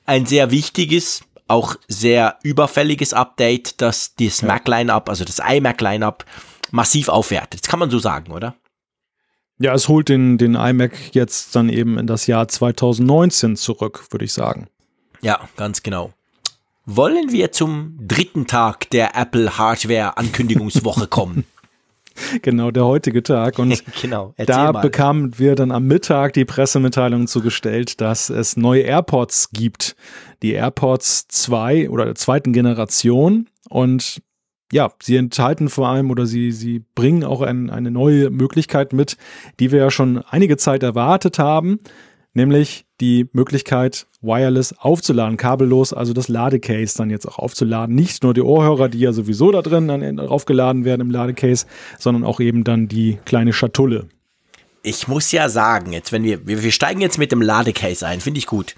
ein 0.05 0.25
sehr 0.25 0.51
wichtiges, 0.51 1.23
auch 1.47 1.75
sehr 1.87 2.37
überfälliges 2.43 3.13
Update, 3.13 3.81
das 3.81 4.15
das 4.15 4.43
Mac-Line-Up, 4.43 5.09
also 5.09 5.25
das 5.25 5.39
iMac-Line-Up 5.39 6.25
massiv 6.71 7.09
aufwertet. 7.09 7.61
Das 7.63 7.69
kann 7.69 7.79
man 7.79 7.89
so 7.89 7.99
sagen, 7.99 8.31
oder? 8.31 8.55
Ja, 9.57 9.73
es 9.73 9.87
holt 9.87 10.09
den, 10.09 10.37
den 10.37 10.55
iMac 10.55 11.15
jetzt 11.15 11.55
dann 11.55 11.69
eben 11.69 11.97
in 11.97 12.07
das 12.07 12.27
Jahr 12.27 12.47
2019 12.47 13.55
zurück, 13.55 14.05
würde 14.11 14.25
ich 14.25 14.33
sagen. 14.33 14.67
Ja, 15.21 15.47
ganz 15.55 15.81
genau. 15.81 16.13
Wollen 16.87 17.31
wir 17.31 17.51
zum 17.51 17.97
dritten 17.99 18.45
Tag 18.45 18.91
der 18.91 19.15
Apple 19.15 19.57
Hardware 19.57 20.17
Ankündigungswoche 20.17 21.07
kommen? 21.07 21.45
Genau, 22.41 22.71
der 22.71 22.85
heutige 22.85 23.23
Tag. 23.23 23.59
Und 23.59 23.83
genau. 24.01 24.33
da 24.37 24.71
bekamen 24.71 25.37
wir 25.37 25.55
dann 25.55 25.69
am 25.73 25.85
Mittag 25.85 26.31
die 26.31 26.45
Pressemitteilung 26.45 27.27
zugestellt, 27.27 27.99
dass 27.99 28.29
es 28.29 28.55
neue 28.55 28.83
AirPods 28.83 29.49
gibt. 29.51 29.97
Die 30.41 30.53
AirPods 30.53 31.27
2 31.27 31.89
oder 31.89 32.05
der 32.05 32.15
zweiten 32.15 32.53
Generation. 32.53 33.49
Und 33.67 34.21
ja, 34.71 34.93
sie 35.03 35.17
enthalten 35.17 35.67
vor 35.67 35.89
allem 35.89 36.09
oder 36.09 36.25
sie, 36.25 36.53
sie 36.53 36.85
bringen 36.95 37.25
auch 37.25 37.41
ein, 37.41 37.69
eine 37.69 37.91
neue 37.91 38.29
Möglichkeit 38.29 38.93
mit, 38.93 39.17
die 39.59 39.73
wir 39.73 39.79
ja 39.79 39.91
schon 39.91 40.19
einige 40.19 40.55
Zeit 40.55 40.83
erwartet 40.83 41.37
haben, 41.37 41.81
nämlich 42.35 42.85
die 43.01 43.27
Möglichkeit, 43.33 44.07
wireless 44.21 44.73
aufzuladen, 44.77 45.37
kabellos, 45.37 45.93
also 45.93 46.13
das 46.13 46.27
Ladecase 46.27 46.97
dann 46.97 47.09
jetzt 47.09 47.27
auch 47.27 47.39
aufzuladen. 47.39 47.95
Nicht 47.95 48.23
nur 48.23 48.33
die 48.33 48.41
Ohrhörer, 48.41 48.89
die 48.89 48.99
ja 48.99 49.13
sowieso 49.13 49.51
da 49.51 49.61
drin 49.61 49.87
dann 49.87 50.19
aufgeladen 50.19 50.85
werden 50.85 51.01
im 51.01 51.11
Ladecase, 51.11 51.65
sondern 51.97 52.23
auch 52.23 52.39
eben 52.39 52.63
dann 52.63 52.87
die 52.87 53.17
kleine 53.25 53.53
Schatulle. 53.53 54.07
Ich 54.83 55.07
muss 55.07 55.31
ja 55.31 55.49
sagen, 55.49 55.93
jetzt, 55.93 56.11
wenn 56.11 56.23
wir, 56.23 56.45
wir, 56.45 56.71
steigen 56.71 57.01
jetzt 57.01 57.17
mit 57.17 57.31
dem 57.31 57.41
Ladecase 57.41 58.05
ein, 58.05 58.21
finde 58.21 58.37
ich 58.37 58.45
gut. 58.45 58.75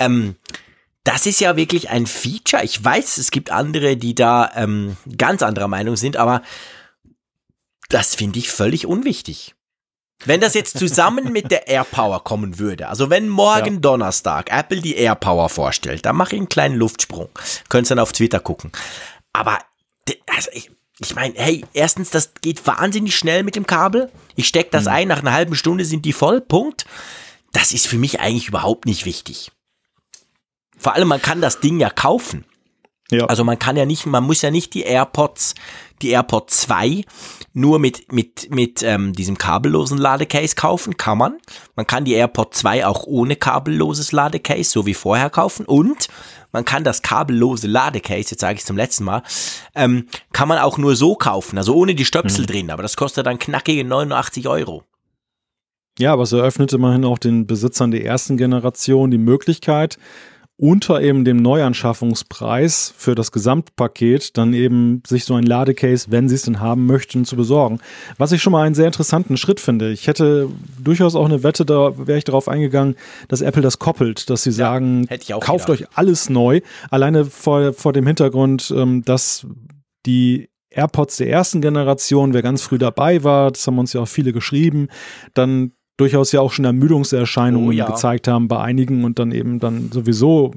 Ähm, 0.00 0.34
das 1.04 1.26
ist 1.26 1.40
ja 1.40 1.56
wirklich 1.56 1.90
ein 1.90 2.06
Feature. 2.06 2.64
Ich 2.64 2.82
weiß, 2.82 3.18
es 3.18 3.30
gibt 3.30 3.52
andere, 3.52 3.96
die 3.96 4.14
da 4.14 4.50
ähm, 4.56 4.96
ganz 5.16 5.42
anderer 5.42 5.68
Meinung 5.68 5.96
sind, 5.96 6.16
aber 6.16 6.42
das 7.88 8.14
finde 8.14 8.38
ich 8.38 8.50
völlig 8.50 8.86
unwichtig. 8.86 9.54
Wenn 10.24 10.40
das 10.40 10.54
jetzt 10.54 10.78
zusammen 10.78 11.32
mit 11.32 11.50
der 11.50 11.68
AirPower 11.68 12.22
kommen 12.24 12.58
würde, 12.58 12.88
also 12.88 13.10
wenn 13.10 13.28
morgen 13.28 13.74
ja. 13.74 13.80
Donnerstag 13.80 14.50
Apple 14.50 14.80
die 14.80 14.94
AirPower 14.94 15.48
vorstellt, 15.48 16.06
dann 16.06 16.16
mache 16.16 16.34
ich 16.34 16.40
einen 16.40 16.48
kleinen 16.48 16.76
Luftsprung. 16.76 17.28
Könnt 17.68 17.86
ihr 17.86 17.90
dann 17.90 17.98
auf 17.98 18.12
Twitter 18.12 18.40
gucken. 18.40 18.70
Aber 19.32 19.58
also 20.28 20.50
ich, 20.52 20.70
ich 20.98 21.14
meine, 21.14 21.34
hey, 21.36 21.64
erstens, 21.72 22.10
das 22.10 22.32
geht 22.40 22.66
wahnsinnig 22.66 23.16
schnell 23.16 23.42
mit 23.42 23.56
dem 23.56 23.66
Kabel. 23.66 24.10
Ich 24.36 24.46
stecke 24.46 24.70
das 24.70 24.84
mhm. 24.84 24.90
ein, 24.90 25.08
nach 25.08 25.20
einer 25.20 25.32
halben 25.32 25.56
Stunde 25.56 25.84
sind 25.84 26.04
die 26.04 26.12
voll, 26.12 26.40
Punkt. 26.40 26.86
Das 27.52 27.72
ist 27.72 27.86
für 27.86 27.98
mich 27.98 28.20
eigentlich 28.20 28.48
überhaupt 28.48 28.86
nicht 28.86 29.04
wichtig. 29.04 29.50
Vor 30.76 30.94
allem, 30.94 31.08
man 31.08 31.22
kann 31.22 31.40
das 31.40 31.60
Ding 31.60 31.80
ja 31.80 31.90
kaufen. 31.90 32.44
Ja. 33.10 33.26
Also 33.26 33.44
man 33.44 33.58
kann 33.58 33.76
ja 33.76 33.84
nicht, 33.84 34.06
man 34.06 34.24
muss 34.24 34.42
ja 34.42 34.50
nicht 34.50 34.74
die 34.74 34.82
AirPods, 34.82 35.54
die 36.02 36.10
AirPod 36.10 36.50
2 36.50 37.04
nur 37.54 37.78
mit, 37.78 38.12
mit, 38.12 38.50
mit 38.50 38.82
ähm, 38.82 39.12
diesem 39.12 39.38
kabellosen 39.38 39.96
Ladecase 39.96 40.56
kaufen, 40.56 40.96
kann 40.96 41.18
man. 41.18 41.38
Man 41.76 41.86
kann 41.86 42.04
die 42.04 42.12
AirPod 42.12 42.54
2 42.54 42.84
auch 42.84 43.04
ohne 43.06 43.36
kabelloses 43.36 44.10
Ladecase, 44.12 44.70
so 44.70 44.86
wie 44.86 44.94
vorher 44.94 45.30
kaufen. 45.30 45.64
Und 45.64 46.08
man 46.52 46.64
kann 46.64 46.82
das 46.82 47.02
kabellose 47.02 47.68
Ladecase, 47.68 48.32
jetzt 48.32 48.40
sage 48.40 48.58
ich 48.58 48.64
zum 48.64 48.76
letzten 48.76 49.04
Mal, 49.04 49.22
ähm, 49.74 50.08
kann 50.32 50.48
man 50.48 50.58
auch 50.58 50.78
nur 50.78 50.96
so 50.96 51.14
kaufen, 51.14 51.56
also 51.56 51.74
ohne 51.74 51.94
die 51.94 52.04
Stöpsel 52.04 52.42
mhm. 52.42 52.46
drin, 52.46 52.70
aber 52.70 52.82
das 52.82 52.96
kostet 52.96 53.26
dann 53.26 53.38
knackige 53.38 53.84
89 53.84 54.48
Euro. 54.48 54.84
Ja, 55.98 56.12
aber 56.12 56.24
es 56.24 56.32
eröffnet 56.32 56.72
immerhin 56.72 57.04
auch 57.04 57.18
den 57.18 57.46
Besitzern 57.46 57.92
der 57.92 58.04
ersten 58.04 58.36
Generation 58.36 59.12
die 59.12 59.18
Möglichkeit, 59.18 59.98
unter 60.56 61.02
eben 61.02 61.24
dem 61.24 61.38
Neuanschaffungspreis 61.38 62.94
für 62.96 63.16
das 63.16 63.32
Gesamtpaket 63.32 64.36
dann 64.38 64.54
eben 64.54 65.02
sich 65.04 65.24
so 65.24 65.34
ein 65.34 65.44
Ladecase, 65.44 66.06
wenn 66.10 66.28
sie 66.28 66.36
es 66.36 66.42
denn 66.42 66.60
haben 66.60 66.86
möchten, 66.86 67.24
zu 67.24 67.34
besorgen. 67.34 67.80
Was 68.18 68.30
ich 68.30 68.40
schon 68.40 68.52
mal 68.52 68.64
einen 68.64 68.76
sehr 68.76 68.86
interessanten 68.86 69.36
Schritt 69.36 69.58
finde. 69.58 69.90
Ich 69.90 70.06
hätte 70.06 70.48
durchaus 70.78 71.16
auch 71.16 71.24
eine 71.24 71.42
Wette, 71.42 71.64
da 71.64 72.06
wäre 72.06 72.18
ich 72.18 72.24
darauf 72.24 72.48
eingegangen, 72.48 72.94
dass 73.26 73.40
Apple 73.40 73.62
das 73.62 73.80
koppelt, 73.80 74.30
dass 74.30 74.44
sie 74.44 74.50
ja, 74.50 74.56
sagen, 74.56 75.08
kauft 75.40 75.66
gedacht. 75.66 75.82
euch 75.82 75.88
alles 75.94 76.30
neu. 76.30 76.60
Alleine 76.88 77.24
vor, 77.24 77.72
vor 77.72 77.92
dem 77.92 78.06
Hintergrund, 78.06 78.72
ähm, 78.76 79.04
dass 79.04 79.46
die 80.06 80.50
AirPods 80.70 81.16
der 81.16 81.30
ersten 81.30 81.62
Generation, 81.62 82.32
wer 82.32 82.42
ganz 82.42 82.62
früh 82.62 82.78
dabei 82.78 83.24
war, 83.24 83.50
das 83.50 83.66
haben 83.66 83.78
uns 83.78 83.92
ja 83.92 84.02
auch 84.02 84.08
viele 84.08 84.32
geschrieben, 84.32 84.88
dann 85.34 85.72
durchaus 85.96 86.32
ja 86.32 86.40
auch 86.40 86.52
schon 86.52 86.64
Ermüdungserscheinungen 86.64 87.68
oh, 87.68 87.72
ja. 87.72 87.86
gezeigt 87.86 88.28
haben 88.28 88.48
bei 88.48 88.60
einigen 88.60 89.04
und 89.04 89.18
dann 89.18 89.32
eben 89.32 89.60
dann 89.60 89.90
sowieso 89.92 90.52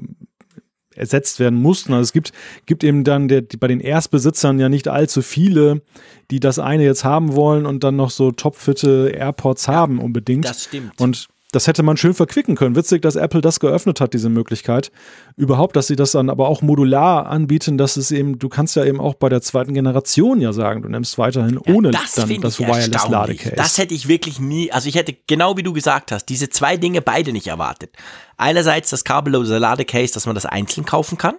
ersetzt 0.94 1.38
werden 1.38 1.60
mussten. 1.60 1.92
Also 1.92 2.02
es 2.02 2.12
gibt, 2.12 2.32
gibt 2.66 2.82
eben 2.82 3.04
dann 3.04 3.28
der, 3.28 3.44
bei 3.58 3.68
den 3.68 3.80
Erstbesitzern 3.80 4.58
ja 4.58 4.68
nicht 4.68 4.88
allzu 4.88 5.22
viele, 5.22 5.82
die 6.30 6.40
das 6.40 6.58
eine 6.58 6.84
jetzt 6.84 7.04
haben 7.04 7.34
wollen 7.36 7.66
und 7.66 7.84
dann 7.84 7.96
noch 7.96 8.10
so 8.10 8.32
topfitte 8.32 9.10
AirPods 9.14 9.68
haben 9.68 10.00
unbedingt. 10.00 10.44
Das 10.44 10.64
stimmt. 10.64 11.00
Und 11.00 11.28
das 11.50 11.66
hätte 11.66 11.82
man 11.82 11.96
schön 11.96 12.12
verquicken 12.12 12.56
können. 12.56 12.76
Witzig, 12.76 13.00
dass 13.00 13.16
Apple 13.16 13.40
das 13.40 13.58
geöffnet 13.58 14.02
hat, 14.02 14.12
diese 14.12 14.28
Möglichkeit. 14.28 14.92
Überhaupt, 15.34 15.76
dass 15.76 15.86
sie 15.86 15.96
das 15.96 16.12
dann 16.12 16.28
aber 16.28 16.48
auch 16.48 16.60
modular 16.60 17.26
anbieten, 17.26 17.78
dass 17.78 17.96
es 17.96 18.10
eben, 18.10 18.38
du 18.38 18.50
kannst 18.50 18.76
ja 18.76 18.84
eben 18.84 19.00
auch 19.00 19.14
bei 19.14 19.30
der 19.30 19.40
zweiten 19.40 19.72
Generation 19.72 20.42
ja 20.42 20.52
sagen, 20.52 20.82
du 20.82 20.90
nimmst 20.90 21.16
weiterhin 21.16 21.60
ja, 21.64 21.74
ohne 21.74 21.90
das 21.90 22.12
dann 22.12 22.40
das 22.42 22.58
Wireless 22.58 23.08
Ladecase. 23.08 23.56
Das 23.56 23.78
hätte 23.78 23.94
ich 23.94 24.08
wirklich 24.08 24.40
nie, 24.40 24.70
also 24.72 24.88
ich 24.88 24.94
hätte 24.94 25.16
genau 25.26 25.56
wie 25.56 25.62
du 25.62 25.72
gesagt 25.72 26.12
hast, 26.12 26.26
diese 26.26 26.50
zwei 26.50 26.76
Dinge 26.76 27.00
beide 27.00 27.32
nicht 27.32 27.46
erwartet. 27.46 27.90
Einerseits 28.36 28.90
das 28.90 29.04
kabellose 29.04 29.56
Ladecase, 29.56 30.12
dass 30.12 30.26
man 30.26 30.34
das 30.34 30.44
einzeln 30.44 30.84
kaufen 30.84 31.16
kann, 31.16 31.36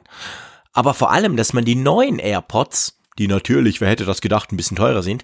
aber 0.74 0.96
vor 0.96 1.12
allem, 1.12 1.38
dass 1.38 1.54
man 1.54 1.66
die 1.66 1.76
neuen 1.76 2.18
AirPods 2.18 2.99
die 3.18 3.28
natürlich, 3.28 3.82
wer 3.82 3.90
hätte 3.90 4.06
das 4.06 4.22
gedacht, 4.22 4.52
ein 4.52 4.58
bisschen 4.58 4.78
teurer 4.78 5.04
sind, 5.04 5.24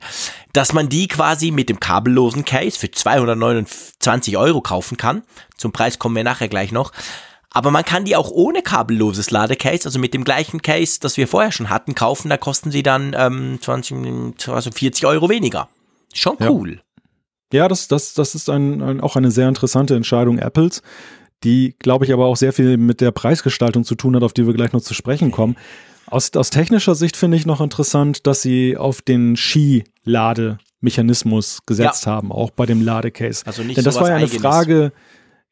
dass 0.53 0.73
man 0.73 0.89
die 0.89 1.07
quasi 1.07 1.51
mit 1.51 1.69
dem 1.69 1.79
kabellosen 1.79 2.43
Case 2.45 2.77
für 2.77 2.91
229 2.91 4.37
Euro 4.37 4.61
kaufen 4.61 4.97
kann. 4.97 5.23
Zum 5.57 5.71
Preis 5.71 5.99
kommen 5.99 6.15
wir 6.15 6.23
nachher 6.23 6.49
gleich 6.49 6.71
noch. 6.71 6.91
Aber 7.51 7.71
man 7.71 7.85
kann 7.85 8.03
die 8.03 8.17
auch 8.17 8.31
ohne 8.31 8.61
kabelloses 8.61 9.31
Ladecase, 9.31 9.85
also 9.85 9.97
mit 9.97 10.13
dem 10.13 10.25
gleichen 10.25 10.61
Case, 10.61 10.99
das 10.99 11.15
wir 11.15 11.27
vorher 11.27 11.53
schon 11.53 11.69
hatten, 11.69 11.95
kaufen. 11.95 12.29
Da 12.29 12.35
kosten 12.35 12.69
sie 12.69 12.83
dann 12.83 13.15
ähm, 13.17 13.59
20, 13.61 14.49
also 14.49 14.71
40 14.71 15.05
Euro 15.05 15.29
weniger. 15.29 15.69
Schon 16.13 16.35
cool. 16.41 16.81
Ja, 17.53 17.59
ja 17.59 17.67
das, 17.69 17.87
das, 17.87 18.13
das 18.13 18.35
ist 18.35 18.49
ein, 18.49 18.81
ein, 18.81 18.99
auch 18.99 19.15
eine 19.15 19.31
sehr 19.31 19.47
interessante 19.47 19.95
Entscheidung 19.95 20.37
Apples 20.37 20.81
die, 21.45 21.75
glaube 21.79 22.05
ich, 22.05 22.11
aber 22.11 22.25
auch 22.25 22.35
sehr 22.35 22.53
viel 22.53 22.77
mit 22.77 23.01
der 23.01 23.11
Preisgestaltung 23.11 23.83
zu 23.83 23.95
tun 23.95 24.15
hat, 24.15 24.23
auf 24.23 24.33
die 24.33 24.45
wir 24.47 24.53
gleich 24.53 24.73
noch 24.73 24.81
zu 24.81 24.93
sprechen 24.93 25.31
kommen. 25.31 25.55
Aus, 26.07 26.31
aus 26.35 26.49
technischer 26.49 26.95
Sicht 26.95 27.15
finde 27.17 27.37
ich 27.37 27.45
noch 27.45 27.61
interessant, 27.61 28.25
dass 28.27 28.41
sie 28.41 28.77
auf 28.77 29.01
den 29.01 29.35
Ski-Lademechanismus 29.35 31.59
gesetzt 31.65 32.05
ja. 32.05 32.13
haben, 32.13 32.31
auch 32.31 32.51
bei 32.51 32.65
dem 32.65 32.81
Ladecase. 32.81 33.45
Also 33.45 33.63
nicht 33.63 33.77
Denn 33.77 33.85
das 33.85 33.95
war 33.95 34.09
ja 34.09 34.15
eine 34.15 34.25
Eigenes. 34.25 34.41
Frage, 34.41 34.91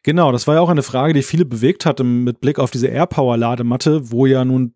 genau, 0.04 0.32
das 0.32 0.48
war 0.48 0.56
ja 0.56 0.62
auch 0.62 0.70
eine 0.70 0.84
Frage, 0.84 1.14
die 1.14 1.24
viele 1.24 1.46
bewegt 1.46 1.86
hatte 1.86 2.04
mit 2.04 2.40
Blick 2.40 2.60
auf 2.60 2.72
diese 2.72 2.88
AirPower-Ladematte, 2.88 4.12
wo 4.12 4.26
ja 4.26 4.46
nun 4.46 4.74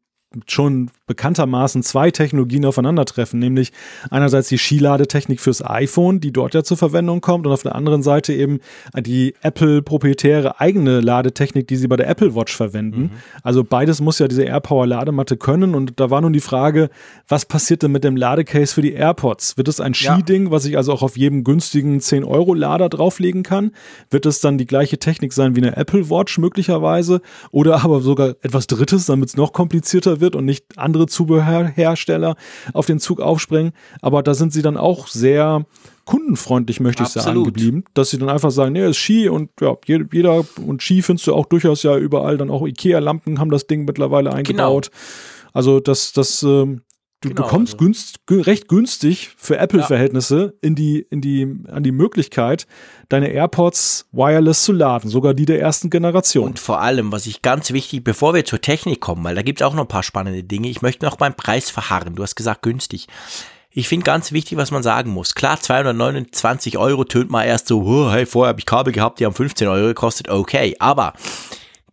schon 0.47 0.91
bekanntermaßen 1.07 1.81
zwei 1.83 2.11
Technologien 2.11 2.65
aufeinandertreffen, 2.65 3.39
nämlich 3.39 3.71
einerseits 4.11 4.49
die 4.49 4.57
Skiladetechnik 4.57 5.39
fürs 5.39 5.65
iPhone, 5.65 6.19
die 6.19 6.31
dort 6.31 6.53
ja 6.53 6.63
zur 6.63 6.77
Verwendung 6.77 7.21
kommt, 7.21 7.47
und 7.47 7.53
auf 7.53 7.63
der 7.63 7.75
anderen 7.75 8.03
Seite 8.03 8.33
eben 8.33 8.59
die 8.95 9.33
Apple 9.41 9.81
proprietäre 9.81 10.59
eigene 10.59 10.99
Ladetechnik, 11.01 11.67
die 11.67 11.77
sie 11.77 11.87
bei 11.87 11.95
der 11.95 12.09
Apple 12.09 12.35
Watch 12.35 12.55
verwenden. 12.55 13.01
Mhm. 13.01 13.11
Also 13.43 13.63
beides 13.63 14.01
muss 14.01 14.19
ja 14.19 14.27
diese 14.27 14.43
AirPower 14.43 14.85
Ladematte 14.85 15.37
können 15.37 15.75
und 15.75 15.99
da 15.99 16.09
war 16.09 16.21
nun 16.21 16.33
die 16.33 16.41
Frage, 16.41 16.89
was 17.27 17.45
passiert 17.45 17.83
denn 17.83 17.91
mit 17.91 18.03
dem 18.03 18.15
Ladecase 18.15 18.73
für 18.73 18.81
die 18.81 18.93
AirPods? 18.93 19.57
Wird 19.57 19.67
es 19.67 19.79
ein 19.79 19.93
Skiding, 19.93 20.45
ja. 20.45 20.51
was 20.51 20.65
ich 20.65 20.77
also 20.77 20.91
auch 20.93 21.01
auf 21.01 21.17
jedem 21.17 21.43
günstigen 21.43 21.99
10 22.01 22.23
Euro 22.23 22.53
Lader 22.53 22.89
drauflegen 22.89 23.43
kann? 23.43 23.71
Wird 24.09 24.25
es 24.25 24.41
dann 24.41 24.57
die 24.57 24.65
gleiche 24.65 24.97
Technik 24.97 25.33
sein 25.33 25.55
wie 25.55 25.61
eine 25.61 25.77
Apple 25.77 26.09
Watch 26.09 26.37
möglicherweise 26.37 27.21
oder 27.51 27.83
aber 27.83 28.01
sogar 28.01 28.35
etwas 28.41 28.67
Drittes, 28.67 29.05
damit 29.05 29.29
es 29.29 29.37
noch 29.37 29.53
komplizierter 29.53 30.19
wird 30.19 30.35
und 30.35 30.45
nicht 30.45 30.77
andere 30.77 30.96
Zubehörhersteller 31.05 32.35
auf 32.73 32.85
den 32.85 32.99
Zug 32.99 33.19
aufspringen. 33.19 33.73
Aber 34.01 34.23
da 34.23 34.33
sind 34.33 34.53
sie 34.53 34.61
dann 34.61 34.77
auch 34.77 35.07
sehr 35.07 35.65
kundenfreundlich, 36.05 36.79
möchte 36.79 37.03
ich 37.03 37.09
sagen, 37.09 37.43
geblieben, 37.43 37.83
dass 37.93 38.09
sie 38.09 38.17
dann 38.17 38.29
einfach 38.29 38.51
sagen, 38.51 38.71
nee, 38.73 38.87
ist 38.87 38.97
Ski 38.97 39.29
und 39.29 39.49
ja, 39.59 39.75
jeder 39.85 40.45
und 40.65 40.81
Ski 40.81 41.01
findest 41.01 41.27
du 41.27 41.35
auch 41.35 41.45
durchaus 41.45 41.83
ja 41.83 41.97
überall, 41.97 42.37
dann 42.37 42.49
auch 42.49 42.65
Ikea-Lampen 42.65 43.39
haben 43.39 43.51
das 43.51 43.67
Ding 43.67 43.83
mittlerweile 43.85 44.33
eingebaut. 44.33 44.89
Genau. 44.89 45.51
Also 45.53 45.79
das, 45.79 46.13
das 46.13 46.43
ähm, 46.43 46.81
Du 47.21 47.29
genau, 47.29 47.43
bekommst 47.43 47.73
also. 47.73 47.83
günst, 47.83 48.19
recht 48.29 48.67
günstig 48.67 49.31
für 49.37 49.57
Apple-Verhältnisse 49.57 50.53
ja. 50.53 50.67
in 50.67 50.75
die, 50.75 50.99
in 50.99 51.19
die, 51.19 51.63
an 51.67 51.81
die 51.81 51.91
Möglichkeit, 51.91 52.67
deine 53.09 53.29
AirPods 53.29 54.07
wireless 54.11 54.63
zu 54.63 54.71
laden, 54.71 55.09
sogar 55.09 55.33
die 55.33 55.47
der 55.47 55.59
ersten 55.59 55.89
Generation. 55.89 56.45
Und 56.45 56.59
vor 56.59 56.79
allem, 56.79 57.11
was 57.11 57.25
ich 57.25 57.41
ganz 57.41 57.73
wichtig, 57.73 58.03
bevor 58.03 58.35
wir 58.35 58.45
zur 58.45 58.61
Technik 58.61 59.01
kommen, 59.01 59.23
weil 59.23 59.33
da 59.33 59.41
gibt 59.41 59.61
es 59.61 59.65
auch 59.65 59.73
noch 59.73 59.85
ein 59.85 59.87
paar 59.87 60.03
spannende 60.03 60.43
Dinge, 60.43 60.69
ich 60.69 60.83
möchte 60.83 61.05
noch 61.05 61.15
beim 61.15 61.33
Preis 61.33 61.71
verharren. 61.71 62.13
Du 62.13 62.21
hast 62.21 62.35
gesagt 62.35 62.61
günstig. 62.61 63.07
Ich 63.71 63.87
finde 63.87 64.03
ganz 64.03 64.31
wichtig, 64.31 64.57
was 64.57 64.69
man 64.69 64.83
sagen 64.83 65.09
muss. 65.09 65.33
Klar, 65.33 65.59
229 65.59 66.77
Euro 66.77 67.03
tönt 67.03 67.31
mal 67.31 67.45
erst 67.45 67.67
so, 67.67 67.81
oh, 67.81 68.11
hey, 68.11 68.27
vorher 68.27 68.49
habe 68.49 68.59
ich 68.59 68.65
Kabel 68.67 68.93
gehabt, 68.93 69.19
die 69.19 69.25
haben 69.25 69.33
15 69.33 69.67
Euro 69.67 69.87
gekostet, 69.87 70.29
okay. 70.29 70.75
Aber 70.79 71.13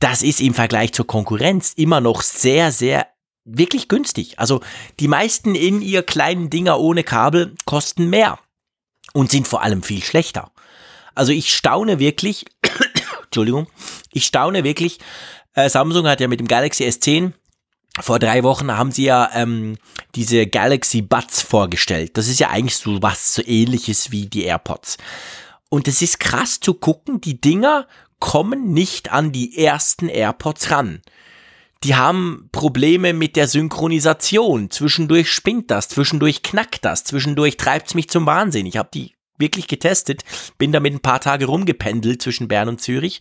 das 0.00 0.22
ist 0.22 0.42
im 0.42 0.52
Vergleich 0.52 0.92
zur 0.92 1.06
Konkurrenz 1.06 1.72
immer 1.76 2.02
noch 2.02 2.20
sehr, 2.20 2.72
sehr 2.72 3.06
wirklich 3.44 3.88
günstig. 3.88 4.38
Also 4.38 4.60
die 5.00 5.08
meisten 5.08 5.54
in 5.54 5.82
ihr 5.82 6.02
kleinen 6.02 6.50
Dinger 6.50 6.80
ohne 6.80 7.04
Kabel 7.04 7.54
kosten 7.64 8.08
mehr 8.08 8.38
und 9.12 9.30
sind 9.30 9.46
vor 9.46 9.62
allem 9.62 9.82
viel 9.82 10.02
schlechter. 10.02 10.50
Also 11.14 11.32
ich 11.32 11.54
staune 11.54 11.98
wirklich, 11.98 12.46
Entschuldigung, 13.24 13.68
ich 14.12 14.26
staune 14.26 14.64
wirklich, 14.64 14.98
äh, 15.54 15.68
Samsung 15.68 16.06
hat 16.08 16.20
ja 16.20 16.28
mit 16.28 16.40
dem 16.40 16.48
Galaxy 16.48 16.84
S10 16.84 17.32
vor 18.00 18.18
drei 18.18 18.42
Wochen 18.42 18.72
haben 18.72 18.90
sie 18.90 19.04
ja 19.04 19.30
ähm, 19.34 19.76
diese 20.16 20.48
Galaxy 20.48 21.00
Buds 21.00 21.42
vorgestellt. 21.42 22.16
Das 22.16 22.26
ist 22.26 22.40
ja 22.40 22.50
eigentlich 22.50 22.76
so 22.76 23.00
was 23.02 23.34
so 23.34 23.42
ähnliches 23.46 24.10
wie 24.10 24.26
die 24.26 24.42
AirPods. 24.42 24.98
Und 25.68 25.86
es 25.86 26.02
ist 26.02 26.18
krass 26.18 26.58
zu 26.58 26.74
gucken, 26.74 27.20
die 27.20 27.40
Dinger 27.40 27.86
kommen 28.18 28.72
nicht 28.72 29.12
an 29.12 29.30
die 29.30 29.56
ersten 29.56 30.08
AirPods 30.08 30.72
ran 30.72 31.02
die 31.84 31.94
haben 31.94 32.48
Probleme 32.50 33.12
mit 33.12 33.36
der 33.36 33.46
Synchronisation. 33.46 34.70
Zwischendurch 34.70 35.30
spinnt 35.30 35.70
das, 35.70 35.88
zwischendurch 35.88 36.42
knackt 36.42 36.84
das, 36.84 37.04
zwischendurch 37.04 37.58
treibt's 37.58 37.94
mich 37.94 38.08
zum 38.08 38.24
Wahnsinn. 38.26 38.66
Ich 38.66 38.78
habe 38.78 38.88
die 38.92 39.12
wirklich 39.38 39.68
getestet, 39.68 40.22
bin 40.58 40.72
damit 40.72 40.94
ein 40.94 41.00
paar 41.00 41.20
Tage 41.20 41.46
rumgependelt 41.46 42.22
zwischen 42.22 42.48
Bern 42.48 42.68
und 42.68 42.80
Zürich. 42.80 43.20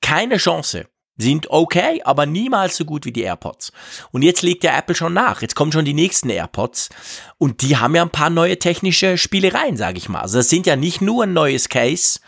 Keine 0.00 0.38
Chance. 0.38 0.86
Sind 1.18 1.48
okay, 1.48 2.02
aber 2.04 2.26
niemals 2.26 2.76
so 2.76 2.84
gut 2.84 3.06
wie 3.06 3.12
die 3.12 3.22
AirPods. 3.22 3.72
Und 4.12 4.20
jetzt 4.20 4.42
legt 4.42 4.64
ja 4.64 4.76
Apple 4.76 4.94
schon 4.94 5.14
nach. 5.14 5.40
Jetzt 5.40 5.54
kommen 5.54 5.72
schon 5.72 5.86
die 5.86 5.94
nächsten 5.94 6.28
AirPods. 6.28 6.90
Und 7.38 7.62
die 7.62 7.78
haben 7.78 7.94
ja 7.94 8.02
ein 8.02 8.10
paar 8.10 8.28
neue 8.28 8.58
technische 8.58 9.16
Spielereien, 9.16 9.78
sage 9.78 9.96
ich 9.96 10.10
mal. 10.10 10.20
Also 10.20 10.38
das 10.38 10.50
sind 10.50 10.66
ja 10.66 10.76
nicht 10.76 11.00
nur 11.00 11.24
ein 11.24 11.32
neues 11.32 11.70
Case 11.70 12.20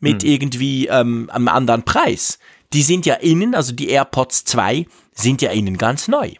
mit 0.00 0.22
hm. 0.22 0.28
irgendwie 0.28 0.88
ähm, 0.88 1.30
einem 1.32 1.46
anderen 1.48 1.84
Preis. 1.84 2.40
Die 2.72 2.82
sind 2.82 3.06
ja 3.06 3.14
innen, 3.14 3.54
also 3.54 3.72
die 3.72 3.90
AirPods 3.90 4.44
2 4.44 4.86
sind 5.12 5.42
ja 5.42 5.50
innen 5.50 5.78
ganz 5.78 6.08
neu. 6.08 6.32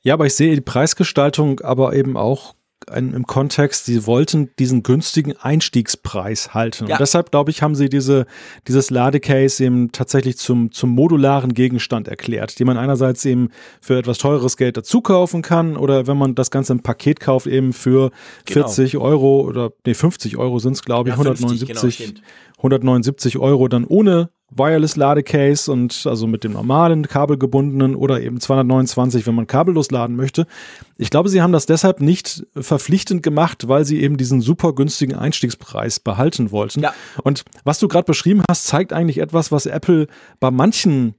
Ja, 0.00 0.14
aber 0.14 0.26
ich 0.26 0.34
sehe 0.34 0.54
die 0.54 0.60
Preisgestaltung 0.60 1.60
aber 1.60 1.94
eben 1.94 2.16
auch 2.16 2.54
im 2.94 3.26
Kontext, 3.26 3.84
sie 3.84 4.06
wollten 4.06 4.50
diesen 4.58 4.82
günstigen 4.82 5.34
Einstiegspreis 5.36 6.54
halten. 6.54 6.86
Ja. 6.86 6.94
Und 6.94 7.00
deshalb, 7.00 7.30
glaube 7.30 7.50
ich, 7.50 7.62
haben 7.62 7.74
sie 7.74 7.88
diese, 7.88 8.26
dieses 8.66 8.90
Ladecase 8.90 9.62
eben 9.62 9.92
tatsächlich 9.92 10.38
zum, 10.38 10.72
zum 10.72 10.90
modularen 10.90 11.54
Gegenstand 11.54 12.08
erklärt, 12.08 12.58
den 12.58 12.66
man 12.66 12.78
einerseits 12.78 13.24
eben 13.24 13.50
für 13.80 13.98
etwas 13.98 14.18
teures 14.18 14.56
Geld 14.56 14.76
dazu 14.76 15.00
kaufen 15.00 15.42
kann 15.42 15.76
oder 15.76 16.06
wenn 16.06 16.16
man 16.16 16.34
das 16.34 16.50
Ganze 16.50 16.72
im 16.72 16.80
Paket 16.80 17.20
kauft, 17.20 17.46
eben 17.46 17.72
für 17.72 18.10
genau. 18.44 18.66
40 18.66 18.96
Euro 18.96 19.40
oder 19.40 19.72
nee, 19.84 19.94
50 19.94 20.36
Euro 20.36 20.58
sind 20.58 20.74
es, 20.74 20.82
glaube 20.82 21.10
ich, 21.10 21.16
ja, 21.16 21.20
179, 21.20 21.78
50, 21.78 22.14
genau, 22.14 22.26
179 22.58 23.38
Euro 23.38 23.68
dann 23.68 23.84
ohne 23.84 24.30
Wireless 24.50 24.96
Ladecase 24.96 25.70
und 25.70 26.06
also 26.06 26.26
mit 26.26 26.42
dem 26.42 26.52
normalen 26.52 27.06
kabelgebundenen 27.06 27.94
oder 27.94 28.20
eben 28.20 28.40
229, 28.40 29.26
wenn 29.26 29.34
man 29.34 29.46
kabellos 29.46 29.90
laden 29.90 30.16
möchte. 30.16 30.46
Ich 30.96 31.10
glaube, 31.10 31.28
sie 31.28 31.42
haben 31.42 31.52
das 31.52 31.66
deshalb 31.66 32.00
nicht 32.00 32.46
verpflichtend 32.56 33.22
gemacht, 33.22 33.68
weil 33.68 33.84
sie 33.84 34.00
eben 34.00 34.16
diesen 34.16 34.40
super 34.40 34.74
günstigen 34.74 35.14
Einstiegspreis 35.14 36.00
behalten 36.00 36.50
wollten. 36.50 36.80
Ja. 36.80 36.94
Und 37.22 37.44
was 37.64 37.78
du 37.78 37.88
gerade 37.88 38.06
beschrieben 38.06 38.42
hast, 38.48 38.66
zeigt 38.66 38.92
eigentlich 38.92 39.18
etwas, 39.18 39.52
was 39.52 39.66
Apple 39.66 40.06
bei 40.40 40.50
manchen 40.50 41.14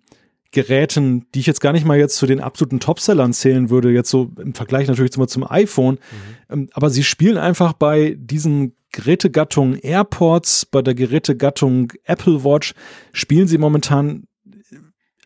Geräten, 0.51 1.27
die 1.33 1.39
ich 1.39 1.45
jetzt 1.45 1.61
gar 1.61 1.73
nicht 1.73 1.85
mal 1.85 1.97
jetzt 1.97 2.17
zu 2.17 2.25
den 2.25 2.39
absoluten 2.39 2.79
Topsellern 2.79 3.33
zählen 3.33 3.69
würde, 3.69 3.91
jetzt 3.91 4.09
so 4.09 4.31
im 4.39 4.55
Vergleich 4.55 4.87
natürlich 4.87 5.11
zum, 5.11 5.27
zum 5.27 5.49
iPhone, 5.49 5.95
mhm. 5.95 6.35
Ähm, 6.51 6.69
aber 6.73 6.89
sie 6.89 7.03
spielen 7.03 7.37
einfach 7.37 7.73
bei 7.73 8.15
diesen 8.17 8.75
Gerätegattung 8.91 9.75
AirPods, 9.75 10.65
bei 10.65 10.81
der 10.81 10.95
Gerätegattung 10.95 11.93
Apple 12.05 12.43
Watch 12.43 12.73
spielen 13.13 13.47
sie 13.47 13.59
momentan 13.59 14.23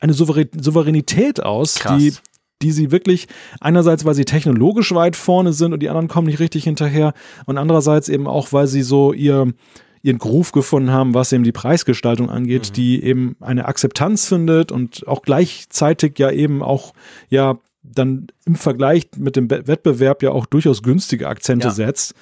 eine 0.02 0.14
Souveränität 0.14 1.42
aus, 1.42 1.76
Krass. 1.76 1.98
die 1.98 2.14
die 2.62 2.72
sie 2.72 2.92
wirklich 2.92 3.28
einerseits, 3.60 4.06
weil 4.06 4.16
sie 4.16 4.26
technologisch 4.26 4.94
weit 4.94 5.16
vorne 5.16 5.54
sind 5.54 5.74
und 5.74 5.82
die 5.82 5.90
anderen 5.90 6.08
kommen 6.08 6.28
nicht 6.28 6.40
richtig 6.40 6.64
hinterher 6.64 7.14
und 7.46 7.58
andererseits 7.58 8.10
eben 8.10 8.26
auch, 8.26 8.54
weil 8.54 8.68
sie 8.68 8.84
so 8.84 9.12
ihr 9.12 9.54
ihren 10.04 10.20
Groove 10.20 10.52
gefunden 10.52 10.92
haben, 10.92 11.14
was 11.14 11.32
eben 11.32 11.46
die 11.46 11.54
Preisgestaltung 11.54 12.30
angeht, 12.30 12.70
mhm. 12.70 12.74
die 12.74 13.04
eben 13.04 13.36
eine 13.40 13.66
Akzeptanz 13.66 14.28
findet 14.28 14.72
und 14.72 15.08
auch 15.08 15.22
gleichzeitig 15.22 16.20
ja 16.20 16.30
eben 16.30 16.62
auch 16.62 16.94
ja 17.30 17.58
dann 17.82 18.28
im 18.46 18.56
Vergleich 18.56 19.08
mit 19.18 19.36
dem 19.36 19.50
Wettbewerb 19.50 20.22
ja 20.22 20.32
auch 20.32 20.46
durchaus 20.46 20.84
günstige 20.84 21.28
Akzente 21.28 21.70
ja. 21.70 21.74
setzt. 21.74 22.14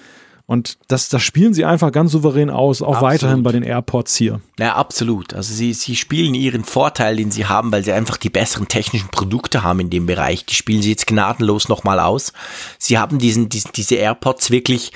Und 0.48 0.80
das, 0.90 1.08
das 1.08 1.22
spielen 1.22 1.54
sie 1.54 1.66
einfach 1.66 1.92
ganz 1.92 2.12
souverän 2.12 2.50
aus, 2.50 2.82
auch 2.82 2.96
absolut. 2.96 3.14
weiterhin 3.14 3.44
bei 3.44 3.52
den 3.54 3.64
AirPods 3.64 4.16
hier. 4.16 4.42
Ja, 4.60 4.76
absolut. 4.76 5.34
Also 5.34 5.54
sie, 5.54 5.74
sie 5.74 5.96
spielen 5.96 6.34
ihren 6.34 6.66
Vorteil, 6.66 7.16
den 7.16 7.32
sie 7.32 7.46
haben, 7.46 7.72
weil 7.72 7.86
sie 7.86 7.94
einfach 7.94 8.18
die 8.18 8.30
besseren 8.30 8.68
technischen 8.68 9.10
Produkte 9.10 9.64
haben 9.64 9.80
in 9.80 9.90
dem 9.90 10.08
Bereich. 10.08 10.46
Die 10.46 10.56
spielen 10.56 10.82
sie 10.82 10.90
jetzt 10.90 11.08
gnadenlos 11.08 11.70
nochmal 11.70 12.00
aus. 12.00 12.34
Sie 12.80 12.98
haben 12.98 13.18
diesen, 13.18 13.48
diesen, 13.48 13.72
diese 13.74 13.96
AirPods 13.96 14.52
wirklich 14.52 14.92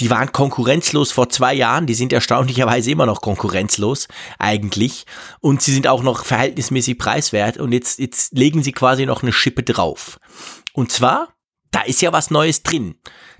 die 0.00 0.10
waren 0.10 0.32
konkurrenzlos 0.32 1.12
vor 1.12 1.28
zwei 1.28 1.54
Jahren, 1.54 1.86
die 1.86 1.94
sind 1.94 2.12
erstaunlicherweise 2.12 2.90
immer 2.90 3.06
noch 3.06 3.20
konkurrenzlos 3.20 4.08
eigentlich 4.38 5.06
und 5.40 5.62
sie 5.62 5.72
sind 5.72 5.86
auch 5.86 6.02
noch 6.02 6.24
verhältnismäßig 6.24 6.98
preiswert 6.98 7.58
und 7.58 7.72
jetzt, 7.72 8.00
jetzt 8.00 8.32
legen 8.36 8.62
sie 8.62 8.72
quasi 8.72 9.06
noch 9.06 9.22
eine 9.22 9.32
Schippe 9.32 9.62
drauf. 9.62 10.18
Und 10.72 10.90
zwar, 10.90 11.28
da 11.70 11.82
ist 11.82 12.02
ja 12.02 12.12
was 12.12 12.30
Neues 12.30 12.62
drin. 12.62 12.96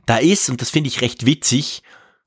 Da 0.07 0.19
ist, 0.19 0.49
und 0.49 0.61
das 0.61 0.71
finde 0.71 0.89
ich 0.89 1.01
recht 1.01 1.27
witzig, 1.27 1.83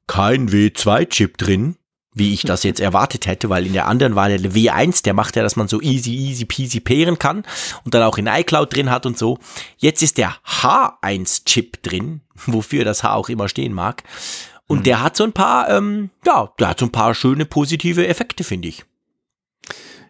kein 0.07 0.49
W2-Chip 0.49 1.38
drin, 1.38 1.78
wie 2.13 2.34
ich 2.34 2.41
das 2.41 2.63
jetzt 2.63 2.80
erwartet 2.80 3.28
hätte, 3.28 3.49
weil 3.49 3.65
in 3.65 3.73
der 3.73 3.88
anderen 3.88 4.15
war 4.15 4.28
der 4.28 4.39
W1, 4.39 5.03
der 5.03 5.13
macht 5.13 5.36
ja, 5.36 5.43
dass 5.43 5.55
man 5.55 5.67
so 5.67 5.82
easy, 5.82 6.11
easy 6.11 6.45
peasy 6.45 6.80
peeren 6.80 7.19
kann 7.19 7.43
und 7.86 7.93
dann 7.93 8.03
auch 8.03 8.17
in 8.17 8.28
iCloud 8.28 8.73
drin 8.73 8.89
hat 8.89 9.05
und 9.05 9.17
so. 9.17 9.38
Jetzt 9.78 10.01
ist 10.01 10.17
der 10.17 10.36
H1-Chip 10.45 11.84
drin, 11.84 12.21
wofür 12.45 12.85
das 12.85 13.03
H 13.03 13.13
auch 13.13 13.29
immer 13.29 13.49
stehen 13.49 13.73
mag. 13.73 14.03
Und 14.67 14.79
mhm. 14.79 14.83
der 14.83 15.03
hat 15.03 15.15
so 15.15 15.23
ein 15.23 15.33
paar, 15.33 15.69
ähm, 15.69 16.09
ja, 16.25 16.51
der 16.59 16.69
hat 16.69 16.79
so 16.79 16.85
ein 16.85 16.91
paar 16.91 17.13
schöne 17.13 17.45
positive 17.45 18.07
Effekte, 18.07 18.43
finde 18.43 18.67
ich. 18.67 18.83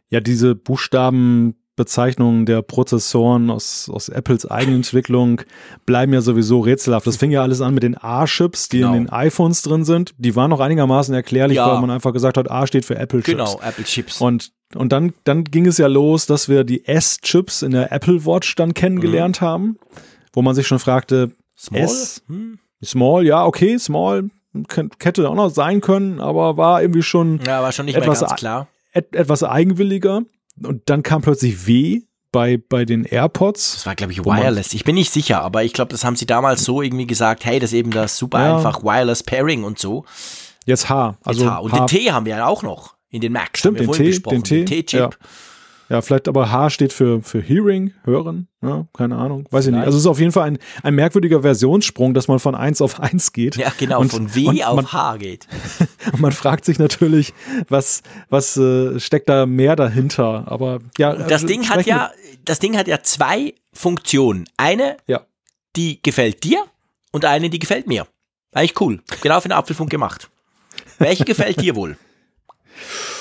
Ja, 0.10 0.20
diese 0.20 0.56
Buchstaben 0.56 1.56
Bezeichnungen 1.78 2.48
der 2.48 2.64
Prozessoren 2.64 3.50
aus, 3.52 3.90
aus 3.94 4.10
Apples 4.10 4.50
Eigenentwicklung 4.50 5.42
bleiben 5.86 6.12
ja 6.12 6.22
sowieso 6.22 6.60
rätselhaft. 6.60 7.06
Das 7.06 7.18
fing 7.18 7.30
ja 7.30 7.44
alles 7.44 7.62
an 7.62 7.76
mit 7.76 7.84
den 7.84 7.96
A-Chips, 7.96 8.68
die 8.68 8.80
genau. 8.80 8.94
in 8.94 9.06
den 9.06 9.10
iPhones 9.10 9.62
drin 9.62 9.86
sind. 9.86 10.14
Die 10.18 10.36
waren 10.36 10.50
noch 10.50 10.60
einigermaßen 10.60 11.14
erklärlich, 11.14 11.58
ja. 11.58 11.72
weil 11.72 11.80
man 11.80 11.92
einfach 11.92 12.14
gesagt 12.14 12.38
hat, 12.38 12.50
A 12.50 12.66
steht 12.66 12.84
für 12.84 12.96
Apple-Chips. 12.96 13.38
Genau, 13.38 13.62
Apple-Chips. 13.62 14.20
Und, 14.20 14.52
und 14.74 14.92
dann, 14.92 15.14
dann 15.24 15.44
ging 15.44 15.68
es 15.68 15.78
ja 15.78 15.86
los, 15.86 16.26
dass 16.26 16.50
wir 16.50 16.64
die 16.64 16.84
S-Chips 16.86 17.62
in 17.62 17.72
der 17.72 17.92
Apple 17.92 18.26
Watch 18.26 18.56
dann 18.56 18.74
kennengelernt 18.74 19.42
mhm. 19.42 19.46
haben, 19.46 19.78
wo 20.34 20.42
man 20.42 20.56
sich 20.56 20.66
schon 20.66 20.80
fragte, 20.80 21.32
Small? 21.58 21.84
S, 21.84 22.24
hm? 22.28 22.60
Small, 22.84 23.26
ja, 23.26 23.46
okay, 23.46 23.78
Small, 23.80 24.30
hätte 25.00 25.30
auch 25.30 25.36
noch 25.36 25.50
sein 25.50 25.82
können, 25.82 26.20
aber 26.20 26.58
war 26.58 26.82
irgendwie 26.82 27.04
schon, 27.04 27.40
ja, 27.46 27.62
war 27.62 27.72
schon 27.72 27.86
nicht 27.86 27.96
etwas, 27.96 28.22
mehr 28.22 28.30
ganz 28.30 28.40
klar. 28.40 28.68
Et, 28.94 29.16
etwas 29.16 29.44
eigenwilliger 29.44 30.22
und 30.64 30.82
dann 30.86 31.04
kam 31.04 31.22
plötzlich 31.22 31.68
W 31.68 32.02
bei, 32.32 32.58
bei 32.58 32.86
den 32.86 33.06
AirPods. 33.06 33.74
Das 33.74 33.86
war, 33.86 33.96
glaube 33.96 34.12
ich, 34.12 34.24
Wireless. 34.26 34.74
Ich 34.74 34.84
bin 34.84 34.96
nicht 34.96 35.12
sicher, 35.12 35.42
aber 35.42 35.64
ich 35.64 35.74
glaube, 35.74 35.92
das 35.92 36.04
haben 36.04 36.16
sie 36.16 36.26
damals 36.26 36.64
so 36.64 36.82
irgendwie 36.82 37.08
gesagt, 37.08 37.46
hey, 37.46 37.60
das 37.60 37.72
ist 37.72 37.80
eben 37.80 37.92
das 37.92 38.18
super 38.18 38.40
ja. 38.40 38.58
einfach 38.58 38.84
Wireless 38.84 39.24
Pairing 39.24 39.64
und 39.64 39.80
so. 39.80 40.06
Jetzt 40.66 40.90
H. 40.90 41.18
Also 41.24 41.46
Jetzt 41.46 41.52
H. 41.52 41.58
Und 41.60 41.72
H. 41.72 41.78
den 41.78 41.88
T 41.88 42.12
haben 42.12 42.26
wir 42.26 42.38
ja 42.38 42.46
auch 42.46 42.64
noch 42.64 42.96
in 43.10 43.22
den 43.22 43.34
Macs. 43.34 43.60
Stimmt, 43.60 43.80
den 43.80 43.92
T, 43.92 44.12
den 44.12 44.44
T, 44.44 44.56
den 44.58 44.66
T-Chip. 44.66 45.00
Ja. 45.00 45.10
Ja, 45.90 46.02
vielleicht 46.02 46.28
aber 46.28 46.52
H 46.52 46.70
steht 46.70 46.92
für, 46.92 47.22
für 47.22 47.42
Hearing, 47.42 47.94
Hören, 48.04 48.50
ja, 48.62 48.88
keine 48.94 49.16
Ahnung, 49.16 49.48
weiß 49.52 49.68
ich 49.68 49.72
nicht. 49.72 49.86
Also 49.86 49.98
es 49.98 50.04
ist 50.04 50.08
auf 50.08 50.20
jeden 50.20 50.34
Fall 50.34 50.44
ein, 50.44 50.60
ein 50.84 50.96
merkwürdiger 50.96 51.42
Versionssprung, 51.44 52.14
dass 52.14 52.28
man 52.28 52.40
von 52.40 52.56
1 52.56 52.82
auf 52.82 53.00
1 53.00 53.32
geht. 53.32 53.56
Ja, 53.56 53.72
genau, 53.78 54.02
und, 54.02 54.12
von 54.12 54.36
W 54.36 54.64
auf 54.64 54.76
man, 54.76 54.92
H 54.92 55.18
geht. 55.18 55.48
und 56.12 56.20
man 56.20 56.34
fragt 56.34 56.66
sich 56.66 56.78
natürlich, 56.78 57.34
was, 57.70 58.04
was 58.30 58.58
äh, 58.58 59.00
steckt 59.00 59.30
da 59.30 59.46
mehr 59.46 59.78
dahinter, 59.78 60.44
aber 60.48 60.80
ja. 60.98 61.14
Das 61.14 61.44
äh, 61.44 61.48
Ding 61.48 61.70
hat 61.70 61.86
ja, 61.86 62.12
das 62.44 62.60
Ding 62.60 62.78
hat 62.78 62.88
ja 62.88 63.02
zwei 63.02 63.54
Funktionen. 63.72 64.46
Eine, 64.58 64.98
ja. 65.08 65.22
die 65.78 66.02
gefällt 66.02 66.44
dir 66.44 66.64
und 67.12 67.24
eine, 67.24 67.50
die 67.50 67.60
gefällt 67.60 67.88
mir. 67.88 68.08
Eigentlich 68.52 68.80
cool. 68.82 69.02
Genau 69.22 69.40
für 69.40 69.48
den 69.48 69.58
Apfelfunk 69.58 69.90
gemacht. 69.90 70.30
Welche 71.00 71.24
gefällt 71.24 71.62
dir 71.62 71.76
wohl? 71.76 71.98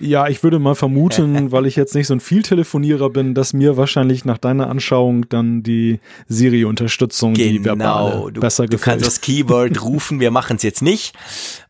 Ja, 0.00 0.28
ich 0.28 0.42
würde 0.42 0.58
mal 0.58 0.74
vermuten, 0.74 1.52
weil 1.52 1.66
ich 1.66 1.76
jetzt 1.76 1.94
nicht 1.94 2.06
so 2.06 2.14
ein 2.14 2.20
Vieltelefonierer 2.20 3.10
bin, 3.10 3.34
dass 3.34 3.52
mir 3.52 3.76
wahrscheinlich 3.76 4.24
nach 4.24 4.38
deiner 4.38 4.68
Anschauung 4.68 5.28
dann 5.28 5.62
die 5.62 6.00
Siri-Unterstützung, 6.28 7.34
genau, 7.34 7.50
die 7.50 7.64
verbale, 7.64 8.32
du, 8.32 8.40
besser 8.40 8.66
gefällt. 8.66 9.00
Du 9.00 9.04
kannst 9.04 9.06
das 9.06 9.20
Keyword 9.20 9.82
rufen, 9.82 10.20
wir 10.20 10.30
machen 10.30 10.56
es 10.56 10.62
jetzt 10.62 10.82
nicht. 10.82 11.14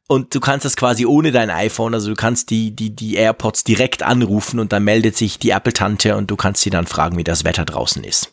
Und 0.07 0.35
du 0.35 0.41
kannst 0.41 0.65
das 0.65 0.77
quasi 0.77 1.07
ohne 1.07 1.31
dein 1.31 1.51
iPhone, 1.51 1.95
also 1.95 2.09
du 2.09 2.17
kannst 2.17 2.51
die, 2.51 2.73
die, 2.73 2.91
die 2.91 3.15
AirPods 3.15 3.63
direkt 3.63 4.03
anrufen 4.03 4.59
und 4.59 4.73
dann 4.73 4.83
meldet 4.83 5.17
sich 5.17 5.39
die 5.39 5.51
Apple-Tante 5.51 6.17
und 6.17 6.31
du 6.31 6.37
kannst 6.37 6.63
sie 6.63 6.71
dann 6.71 6.87
fragen, 6.87 7.17
wie 7.17 7.25
das 7.25 7.45
Wetter 7.45 7.65
draußen 7.65 8.03
ist. 8.03 8.33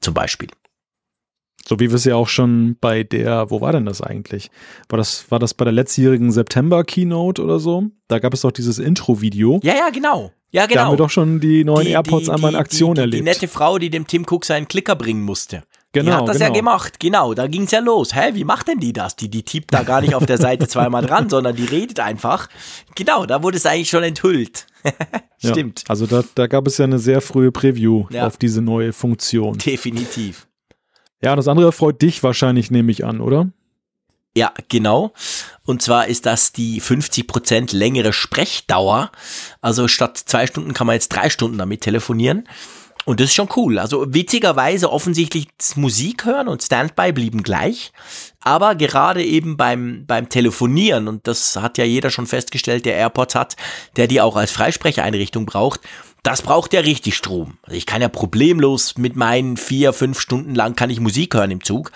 Zum 0.00 0.14
Beispiel. 0.14 0.48
So 1.68 1.78
wie 1.78 1.90
wir 1.90 1.96
es 1.96 2.04
ja 2.04 2.16
auch 2.16 2.28
schon 2.28 2.78
bei 2.80 3.02
der, 3.02 3.50
wo 3.50 3.60
war 3.60 3.72
denn 3.72 3.84
das 3.84 4.00
eigentlich? 4.00 4.50
War 4.88 4.96
das, 4.96 5.30
war 5.30 5.38
das 5.38 5.52
bei 5.52 5.66
der 5.66 5.74
letztjährigen 5.74 6.32
September-Keynote 6.32 7.42
oder 7.42 7.58
so? 7.58 7.84
Da 8.08 8.20
gab 8.20 8.32
es 8.32 8.40
doch 8.40 8.52
dieses 8.52 8.78
Intro-Video. 8.78 9.60
Ja, 9.62 9.74
ja, 9.74 9.90
genau. 9.90 10.32
Ja, 10.50 10.64
genau. 10.64 10.74
Da 10.74 10.84
haben 10.86 10.92
wir 10.94 10.96
doch 10.96 11.10
schon 11.10 11.40
die 11.40 11.64
neuen 11.64 11.84
die, 11.84 11.92
AirPods 11.92 12.24
die, 12.24 12.30
einmal 12.30 12.52
in 12.52 12.56
Aktion 12.56 12.94
die, 12.94 13.02
erlebt. 13.02 13.20
Die 13.20 13.24
nette 13.24 13.48
Frau, 13.48 13.76
die 13.76 13.90
dem 13.90 14.06
Tim 14.06 14.24
Cook 14.26 14.46
seinen 14.46 14.66
Klicker 14.66 14.96
bringen 14.96 15.22
musste. 15.22 15.62
Genau. 15.92 16.10
Die 16.10 16.16
hat 16.16 16.28
das 16.28 16.38
genau. 16.38 16.48
ja 16.48 16.54
gemacht, 16.54 17.00
genau. 17.00 17.34
Da 17.34 17.46
ging 17.48 17.64
es 17.64 17.70
ja 17.70 17.80
los. 17.80 18.14
Hä, 18.14 18.30
wie 18.32 18.44
macht 18.44 18.68
denn 18.68 18.80
die 18.80 18.94
das? 18.94 19.16
Die, 19.16 19.28
die 19.28 19.42
tippt 19.42 19.74
da 19.74 19.82
gar 19.82 20.00
nicht 20.00 20.14
auf 20.14 20.24
der 20.24 20.38
Seite 20.38 20.68
zweimal 20.68 21.04
dran, 21.04 21.28
sondern 21.28 21.54
die 21.54 21.66
redet 21.66 22.00
einfach. 22.00 22.48
Genau, 22.94 23.26
da 23.26 23.42
wurde 23.42 23.58
es 23.58 23.66
eigentlich 23.66 23.90
schon 23.90 24.04
enthüllt. 24.04 24.66
Stimmt. 25.36 25.80
Ja, 25.80 25.90
also 25.90 26.06
da, 26.06 26.24
da 26.34 26.46
gab 26.46 26.66
es 26.66 26.78
ja 26.78 26.86
eine 26.86 26.98
sehr 26.98 27.20
frühe 27.20 27.52
Preview 27.52 28.06
ja. 28.08 28.26
auf 28.26 28.38
diese 28.38 28.62
neue 28.62 28.94
Funktion. 28.94 29.58
Definitiv. 29.58 30.47
Ja, 31.22 31.34
das 31.34 31.48
andere 31.48 31.72
freut 31.72 32.00
dich 32.00 32.22
wahrscheinlich, 32.22 32.70
nehme 32.70 32.92
ich 32.92 33.04
an, 33.04 33.20
oder? 33.20 33.50
Ja, 34.36 34.52
genau. 34.68 35.12
Und 35.64 35.82
zwar 35.82 36.06
ist 36.06 36.26
das 36.26 36.52
die 36.52 36.80
50% 36.80 37.74
längere 37.74 38.12
Sprechdauer. 38.12 39.10
Also 39.60 39.88
statt 39.88 40.16
zwei 40.16 40.46
Stunden 40.46 40.74
kann 40.74 40.86
man 40.86 40.94
jetzt 40.94 41.08
drei 41.08 41.28
Stunden 41.28 41.58
damit 41.58 41.80
telefonieren. 41.80 42.48
Und 43.04 43.20
das 43.20 43.30
ist 43.30 43.34
schon 43.34 43.48
cool. 43.56 43.78
Also 43.78 44.04
witzigerweise 44.12 44.92
offensichtlich 44.92 45.48
Musik 45.76 46.26
hören 46.26 46.46
und 46.46 46.62
Standby 46.62 47.12
blieben 47.12 47.42
gleich. 47.42 47.92
Aber 48.40 48.74
gerade 48.74 49.24
eben 49.24 49.56
beim, 49.56 50.04
beim 50.06 50.28
Telefonieren, 50.28 51.08
und 51.08 51.26
das 51.26 51.56
hat 51.56 51.78
ja 51.78 51.84
jeder 51.84 52.10
schon 52.10 52.26
festgestellt, 52.26 52.84
der 52.84 52.96
AirPods 52.96 53.34
hat, 53.34 53.56
der 53.96 54.08
die 54.08 54.20
auch 54.20 54.36
als 54.36 54.50
Freisprecheinrichtung 54.50 55.46
braucht, 55.46 55.80
das 56.28 56.42
braucht 56.42 56.74
ja 56.74 56.80
richtig 56.80 57.16
Strom. 57.16 57.56
Also 57.62 57.74
ich 57.74 57.86
kann 57.86 58.02
ja 58.02 58.10
problemlos 58.10 58.98
mit 58.98 59.16
meinen 59.16 59.56
vier, 59.56 59.94
fünf 59.94 60.20
Stunden 60.20 60.54
lang 60.54 60.76
kann 60.76 60.90
ich 60.90 61.00
Musik 61.00 61.34
hören 61.34 61.50
im 61.50 61.64
Zug. 61.64 61.90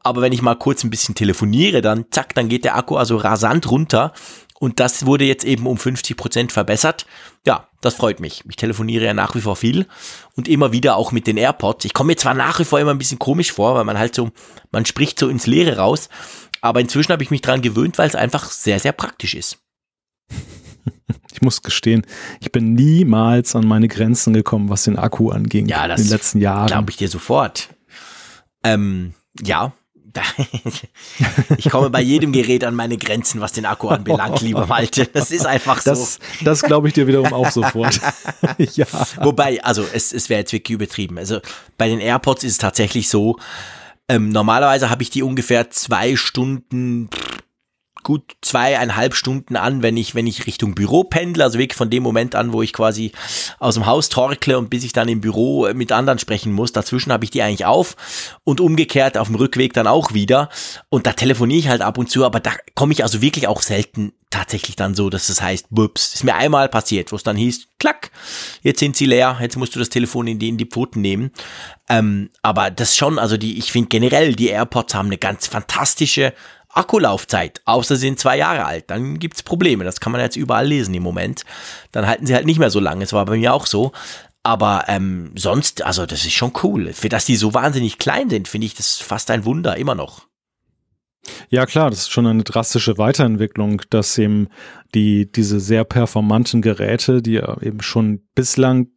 Aber 0.00 0.20
wenn 0.20 0.34
ich 0.34 0.42
mal 0.42 0.56
kurz 0.56 0.84
ein 0.84 0.90
bisschen 0.90 1.14
telefoniere, 1.14 1.80
dann 1.80 2.04
zack, 2.10 2.34
dann 2.34 2.50
geht 2.50 2.66
der 2.66 2.76
Akku 2.76 2.96
also 2.96 3.16
rasant 3.16 3.70
runter. 3.70 4.12
Und 4.60 4.78
das 4.78 5.06
wurde 5.06 5.24
jetzt 5.24 5.44
eben 5.44 5.66
um 5.66 5.78
50 5.78 6.18
Prozent 6.18 6.52
verbessert. 6.52 7.06
Ja, 7.46 7.66
das 7.80 7.94
freut 7.94 8.20
mich. 8.20 8.44
Ich 8.46 8.56
telefoniere 8.56 9.06
ja 9.06 9.14
nach 9.14 9.34
wie 9.34 9.40
vor 9.40 9.56
viel 9.56 9.86
und 10.36 10.48
immer 10.48 10.70
wieder 10.70 10.96
auch 10.96 11.10
mit 11.10 11.26
den 11.26 11.38
AirPods. 11.38 11.86
Ich 11.86 11.94
komme 11.94 12.08
mir 12.08 12.16
zwar 12.16 12.34
nach 12.34 12.60
wie 12.60 12.66
vor 12.66 12.80
immer 12.80 12.90
ein 12.90 12.98
bisschen 12.98 13.18
komisch 13.18 13.52
vor, 13.52 13.74
weil 13.74 13.84
man 13.84 13.98
halt 13.98 14.14
so, 14.14 14.28
man 14.70 14.84
spricht 14.84 15.18
so 15.18 15.30
ins 15.30 15.46
Leere 15.46 15.78
raus. 15.78 16.10
Aber 16.60 16.80
inzwischen 16.80 17.12
habe 17.12 17.22
ich 17.22 17.30
mich 17.30 17.40
dran 17.40 17.62
gewöhnt, 17.62 17.96
weil 17.96 18.08
es 18.08 18.16
einfach 18.16 18.50
sehr, 18.50 18.80
sehr 18.80 18.92
praktisch 18.92 19.34
ist. 19.34 19.60
Ich 21.32 21.42
muss 21.42 21.62
gestehen, 21.62 22.06
ich 22.40 22.52
bin 22.52 22.74
niemals 22.74 23.54
an 23.54 23.66
meine 23.66 23.88
Grenzen 23.88 24.32
gekommen, 24.32 24.68
was 24.68 24.84
den 24.84 24.98
Akku 24.98 25.30
anging 25.30 25.66
ja, 25.66 25.86
das 25.88 26.00
in 26.00 26.06
den 26.06 26.12
letzten 26.12 26.40
Jahren. 26.40 26.66
Glaube 26.68 26.90
ich 26.90 26.96
dir 26.96 27.08
sofort. 27.08 27.68
Ähm, 28.64 29.14
ja, 29.42 29.72
ich 31.56 31.70
komme 31.70 31.90
bei 31.90 32.00
jedem 32.00 32.32
Gerät 32.32 32.64
an 32.64 32.74
meine 32.74 32.96
Grenzen, 32.96 33.40
was 33.40 33.52
den 33.52 33.66
Akku 33.66 33.88
anbelangt, 33.88 34.40
lieber 34.42 34.66
Malte. 34.66 35.06
Das 35.06 35.30
ist 35.30 35.46
einfach 35.46 35.80
so. 35.80 35.90
Das, 35.90 36.18
das 36.42 36.62
glaube 36.62 36.88
ich 36.88 36.94
dir 36.94 37.06
wiederum 37.06 37.32
auch 37.32 37.50
sofort. 37.50 38.00
ja. 38.58 38.86
Wobei, 39.22 39.62
also 39.62 39.84
es, 39.92 40.12
es 40.12 40.28
wäre 40.28 40.40
jetzt 40.40 40.52
wirklich 40.52 40.74
übertrieben. 40.74 41.18
Also 41.18 41.40
bei 41.76 41.88
den 41.88 42.00
AirPods 42.00 42.44
ist 42.44 42.52
es 42.52 42.58
tatsächlich 42.58 43.08
so, 43.08 43.36
ähm, 44.08 44.30
normalerweise 44.30 44.90
habe 44.90 45.02
ich 45.02 45.10
die 45.10 45.22
ungefähr 45.22 45.70
zwei 45.70 46.16
Stunden 46.16 47.10
gut 48.08 48.36
zweieinhalb 48.40 49.14
Stunden 49.14 49.54
an, 49.54 49.82
wenn 49.82 49.98
ich, 49.98 50.14
wenn 50.14 50.26
ich 50.26 50.46
Richtung 50.46 50.74
Büro 50.74 51.04
pendle, 51.04 51.44
also 51.44 51.58
wirklich 51.58 51.76
von 51.76 51.90
dem 51.90 52.02
Moment 52.02 52.34
an, 52.34 52.54
wo 52.54 52.62
ich 52.62 52.72
quasi 52.72 53.12
aus 53.58 53.74
dem 53.74 53.84
Haus 53.84 54.08
torkle 54.08 54.56
und 54.56 54.70
bis 54.70 54.82
ich 54.82 54.94
dann 54.94 55.10
im 55.10 55.20
Büro 55.20 55.68
mit 55.74 55.92
anderen 55.92 56.18
sprechen 56.18 56.54
muss. 56.54 56.72
Dazwischen 56.72 57.12
habe 57.12 57.24
ich 57.24 57.30
die 57.30 57.42
eigentlich 57.42 57.66
auf 57.66 57.96
und 58.44 58.62
umgekehrt 58.62 59.18
auf 59.18 59.26
dem 59.26 59.36
Rückweg 59.36 59.74
dann 59.74 59.86
auch 59.86 60.14
wieder. 60.14 60.48
Und 60.88 61.06
da 61.06 61.12
telefoniere 61.12 61.58
ich 61.58 61.68
halt 61.68 61.82
ab 61.82 61.98
und 61.98 62.08
zu, 62.08 62.24
aber 62.24 62.40
da 62.40 62.52
komme 62.74 62.94
ich 62.94 63.02
also 63.02 63.20
wirklich 63.20 63.46
auch 63.46 63.60
selten 63.60 64.14
tatsächlich 64.30 64.76
dann 64.76 64.94
so, 64.94 65.10
dass 65.10 65.26
das 65.26 65.42
heißt, 65.42 65.66
bups, 65.68 66.14
ist 66.14 66.24
mir 66.24 66.34
einmal 66.34 66.70
passiert, 66.70 67.12
wo 67.12 67.16
es 67.16 67.22
dann 67.22 67.36
hieß, 67.36 67.66
klack, 67.78 68.10
jetzt 68.62 68.80
sind 68.80 68.96
sie 68.96 69.06
leer, 69.06 69.38
jetzt 69.40 69.56
musst 69.56 69.74
du 69.74 69.78
das 69.78 69.88
Telefon 69.90 70.26
in 70.26 70.38
die, 70.38 70.48
in 70.48 70.56
die 70.56 70.66
Pfoten 70.66 71.02
nehmen. 71.02 71.30
Ähm, 71.88 72.30
aber 72.42 72.70
das 72.70 72.96
schon, 72.96 73.18
also 73.18 73.36
die, 73.36 73.58
ich 73.58 73.72
finde 73.72 73.88
generell, 73.88 74.34
die 74.34 74.48
AirPods 74.48 74.94
haben 74.94 75.08
eine 75.08 75.18
ganz 75.18 75.46
fantastische 75.46 76.34
Akkulaufzeit, 76.70 77.62
außer 77.64 77.96
sie 77.96 78.06
sind 78.06 78.20
zwei 78.20 78.36
Jahre 78.36 78.64
alt, 78.64 78.90
dann 78.90 79.18
gibt's 79.18 79.42
Probleme. 79.42 79.84
Das 79.84 80.00
kann 80.00 80.12
man 80.12 80.20
jetzt 80.20 80.36
überall 80.36 80.66
lesen 80.66 80.94
im 80.94 81.02
Moment. 81.02 81.44
Dann 81.92 82.06
halten 82.06 82.26
sie 82.26 82.34
halt 82.34 82.46
nicht 82.46 82.58
mehr 82.58 82.70
so 82.70 82.80
lange. 82.80 83.04
Es 83.04 83.12
war 83.12 83.24
bei 83.24 83.36
mir 83.36 83.54
auch 83.54 83.66
so. 83.66 83.92
Aber 84.42 84.84
ähm, 84.88 85.32
sonst, 85.34 85.82
also 85.82 86.06
das 86.06 86.24
ist 86.24 86.32
schon 86.32 86.52
cool. 86.62 86.92
Für 86.92 87.08
dass 87.08 87.24
die 87.24 87.36
so 87.36 87.54
wahnsinnig 87.54 87.98
klein 87.98 88.30
sind, 88.30 88.48
finde 88.48 88.66
ich 88.66 88.74
das 88.74 88.98
fast 88.98 89.30
ein 89.30 89.44
Wunder, 89.44 89.76
immer 89.76 89.94
noch. 89.94 90.26
Ja, 91.50 91.66
klar, 91.66 91.90
das 91.90 92.00
ist 92.00 92.12
schon 92.12 92.26
eine 92.26 92.44
drastische 92.44 92.96
Weiterentwicklung, 92.96 93.82
dass 93.90 94.16
eben 94.18 94.48
die, 94.94 95.30
diese 95.30 95.60
sehr 95.60 95.84
performanten 95.84 96.62
Geräte, 96.62 97.22
die 97.22 97.36
eben 97.36 97.82
schon 97.82 98.22
bislang 98.34 98.88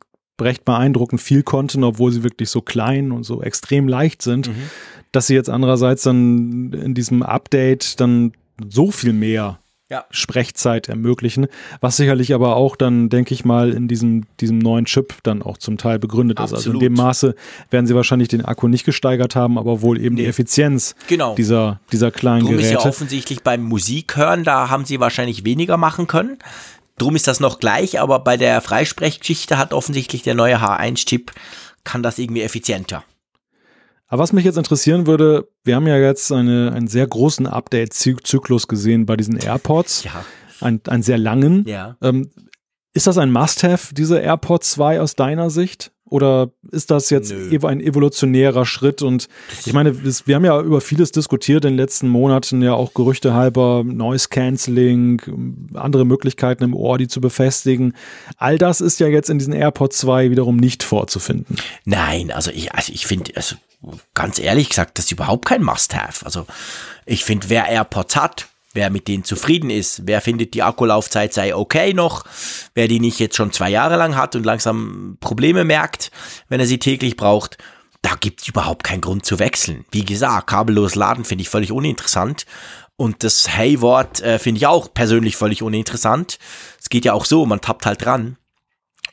recht 0.42 0.66
beeindruckend 0.66 1.22
viel 1.22 1.44
konnten, 1.44 1.84
obwohl 1.84 2.12
sie 2.12 2.24
wirklich 2.24 2.50
so 2.50 2.62
klein 2.62 3.12
und 3.12 3.24
so 3.24 3.42
extrem 3.42 3.88
leicht 3.88 4.22
sind, 4.22 4.50
mhm 4.50 4.70
dass 5.12 5.28
sie 5.28 5.36
jetzt 5.36 5.50
andererseits 5.50 6.04
dann 6.04 6.72
in 6.74 6.94
diesem 6.94 7.24
Update 7.24 8.00
dann 8.00 8.34
so 8.70 8.92
viel 8.92 9.14
mehr 9.14 9.60
ja. 9.90 10.06
Sprechzeit 10.10 10.88
ermöglichen, 10.88 11.48
was 11.82 11.98
sicherlich 11.98 12.34
aber 12.34 12.56
auch 12.56 12.78
dann, 12.78 13.10
denke 13.10 13.34
ich 13.34 13.44
mal, 13.44 13.72
in 13.72 13.90
diesem, 13.90 14.24
diesem 14.40 14.58
neuen 14.58 14.86
Chip 14.86 15.16
dann 15.24 15.42
auch 15.42 15.58
zum 15.58 15.78
Teil 15.78 16.00
begründet 16.00 16.38
Absolut. 16.38 16.62
ist. 16.62 16.68
Also 16.68 16.78
in 16.78 16.80
dem 16.80 16.94
Maße 16.94 17.36
werden 17.72 17.88
sie 17.88 17.96
wahrscheinlich 17.96 18.30
den 18.30 18.46
Akku 18.46 18.70
nicht 18.70 18.86
gesteigert 18.86 19.36
haben, 19.36 19.58
aber 19.58 19.82
wohl 19.82 20.00
eben 20.00 20.16
nee. 20.16 20.22
die 20.22 20.28
Effizienz 20.28 20.96
genau. 21.08 21.36
dieser, 21.36 21.82
dieser 21.92 22.10
kleinen 22.10 22.46
Drum 22.46 22.52
Geräte. 22.52 22.78
ist 22.78 22.84
ja 22.84 22.90
offensichtlich 22.90 23.44
beim 23.44 23.64
Musikhören, 23.64 24.46
da 24.46 24.70
haben 24.70 24.86
sie 24.86 25.02
wahrscheinlich 25.02 25.44
weniger 25.44 25.76
machen 25.76 26.08
können. 26.08 26.38
Drum 27.02 27.16
ist 27.16 27.28
das 27.28 27.40
noch 27.40 27.58
gleich, 27.60 28.00
aber 28.00 28.20
bei 28.20 28.38
der 28.38 28.62
Freisprechgeschichte 28.62 29.58
hat 29.58 29.74
offensichtlich 29.74 30.22
der 30.22 30.36
neue 30.36 30.62
H1-Chip 30.62 31.32
kann 31.84 32.04
das 32.04 32.20
irgendwie 32.20 32.44
effizienter. 32.44 33.04
Aber 34.08 34.22
was 34.22 34.34
mich 34.34 34.46
jetzt 34.46 34.58
interessieren 34.58 35.08
würde, 35.08 35.50
wir 35.64 35.76
haben 35.78 35.88
ja 35.88 35.98
jetzt 35.98 36.32
eine, 36.32 36.72
einen 36.76 36.88
sehr 36.88 37.08
großen 37.08 37.48
Update-Zyklus 37.48 38.68
gesehen 38.68 39.08
bei 39.08 39.18
diesen 39.18 39.38
AirPods. 39.38 40.04
Ja. 40.04 40.24
Ein, 40.60 40.82
einen 40.88 41.02
sehr 41.02 41.18
langen. 41.18 41.66
Ja. 41.68 41.98
Ähm, 42.04 42.30
ist 42.94 43.08
das 43.08 43.18
ein 43.18 43.32
Must-Have, 43.32 43.96
diese 43.96 44.20
AirPods 44.20 44.72
2 44.74 45.02
aus 45.02 45.16
deiner 45.16 45.50
Sicht? 45.50 45.92
Oder 46.12 46.50
ist 46.72 46.92
das 46.92 47.10
jetzt 47.10 47.32
Nö. 47.32 47.58
ein 47.64 47.80
evolutionärer 47.80 48.66
Schritt? 48.66 49.02
Und 49.02 49.30
ich 49.66 49.72
meine, 49.72 49.96
wir 50.04 50.36
haben 50.36 50.44
ja 50.44 50.60
über 50.60 50.82
vieles 50.82 51.14
diskutiert 51.14 51.64
in 51.64 51.72
den 51.72 51.78
letzten 51.78 52.10
Monaten, 52.10 52.62
ja 52.62 52.74
auch 52.74 52.94
Gerüchte 52.94 53.34
halber, 53.34 53.84
Noise 53.86 54.28
Cancelling, 54.30 55.22
andere 55.74 56.04
Möglichkeiten 56.04 56.66
im 56.66 56.74
Ohr, 56.76 56.98
die 56.98 57.08
zu 57.08 57.22
befestigen. 57.22 57.94
All 58.36 58.58
das 58.58 58.82
ist 58.82 59.00
ja 59.00 59.08
jetzt 59.08 59.30
in 59.30 59.40
diesen 59.40 59.54
AirPods 59.54 60.00
2 60.00 60.32
wiederum 60.32 60.58
nicht 60.58 60.84
vorzufinden. 60.84 61.56
Nein, 61.86 62.30
also 62.32 62.52
ich, 62.52 62.74
also 62.74 62.92
ich 62.92 63.08
finde, 63.08 63.32
also 63.38 63.56
ganz 64.14 64.38
ehrlich 64.38 64.68
gesagt, 64.68 64.98
das 64.98 65.06
ist 65.06 65.14
überhaupt 65.14 65.46
kein 65.46 65.64
Must-Have. 65.64 66.26
Also 66.26 66.46
ich 67.06 67.24
finde, 67.24 67.50
wer 67.50 67.70
AirPods 67.70 68.18
hat, 68.18 68.48
wer 68.74 68.90
mit 68.90 69.08
denen 69.08 69.24
zufrieden 69.24 69.70
ist, 69.70 70.08
wer 70.08 70.22
findet 70.22 70.54
die 70.54 70.64
Akkulaufzeit 70.64 71.34
sei 71.34 71.56
okay 71.56 71.94
noch, 71.94 72.24
wer 72.74 72.88
die 72.88 73.00
nicht 73.00 73.20
jetzt 73.20 73.36
schon 73.36 73.52
zwei 73.52 73.70
Jahre 73.70 73.98
lang 73.98 74.16
hat 74.16 74.36
und 74.36 74.46
langsam 74.46 75.18
Probleme 75.20 75.64
merkt, 75.64 76.12
wenn 76.50 76.60
er 76.60 76.66
sie 76.66 76.80
täglich 76.80 77.16
braucht, 77.16 77.58
da 78.02 78.16
gibt's 78.20 78.48
überhaupt 78.48 78.84
keinen 78.84 79.02
Grund 79.02 79.26
zu 79.26 79.40
wechseln. 79.40 79.86
Wie 79.92 80.06
gesagt, 80.06 80.48
kabellos 80.48 80.96
laden 80.96 81.24
finde 81.26 81.44
ich 81.44 81.50
völlig 81.50 81.72
uninteressant. 81.72 82.46
Und 82.96 83.24
das 83.24 83.48
Hey-Wort 83.50 84.22
äh, 84.22 84.38
finde 84.38 84.60
ich 84.60 84.68
auch 84.68 84.94
persönlich 84.94 85.36
völlig 85.36 85.64
uninteressant. 85.64 86.38
Es 86.80 86.90
geht 86.90 87.06
ja 87.06 87.14
auch 87.14 87.26
so, 87.26 87.46
man 87.46 87.62
tappt 87.62 87.86
halt 87.86 88.04
dran. 88.04 88.38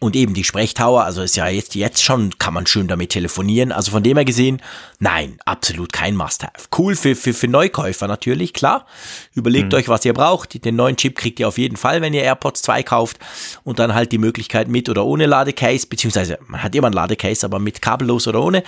Und 0.00 0.14
eben 0.14 0.32
die 0.32 0.44
Sprechtower, 0.44 1.04
also 1.04 1.22
ist 1.22 1.36
ja 1.36 1.48
jetzt, 1.48 1.74
jetzt 1.74 2.04
schon, 2.04 2.38
kann 2.38 2.54
man 2.54 2.66
schön 2.66 2.86
damit 2.86 3.10
telefonieren. 3.10 3.72
Also 3.72 3.90
von 3.90 4.04
dem 4.04 4.16
her 4.16 4.24
gesehen, 4.24 4.62
nein, 5.00 5.38
absolut 5.44 5.92
kein 5.92 6.14
Must-Have. 6.14 6.68
Cool 6.76 6.94
für, 6.94 7.16
für, 7.16 7.34
für 7.34 7.48
Neukäufer 7.48 8.06
natürlich, 8.06 8.52
klar. 8.52 8.86
Überlegt 9.34 9.72
mhm. 9.72 9.78
euch, 9.78 9.88
was 9.88 10.04
ihr 10.04 10.14
braucht. 10.14 10.64
Den 10.64 10.76
neuen 10.76 10.96
Chip 10.96 11.16
kriegt 11.16 11.40
ihr 11.40 11.48
auf 11.48 11.58
jeden 11.58 11.76
Fall, 11.76 12.00
wenn 12.00 12.14
ihr 12.14 12.22
AirPods 12.22 12.62
2 12.62 12.84
kauft. 12.84 13.18
Und 13.64 13.80
dann 13.80 13.92
halt 13.92 14.12
die 14.12 14.18
Möglichkeit 14.18 14.68
mit 14.68 14.88
oder 14.88 15.04
ohne 15.04 15.26
Ladecase, 15.26 15.88
beziehungsweise 15.88 16.38
man 16.46 16.62
hat 16.62 16.76
immer 16.76 16.88
ein 16.88 16.92
Ladecase, 16.92 17.44
aber 17.44 17.58
mit 17.58 17.82
kabellos 17.82 18.28
oder 18.28 18.40
ohne. 18.40 18.62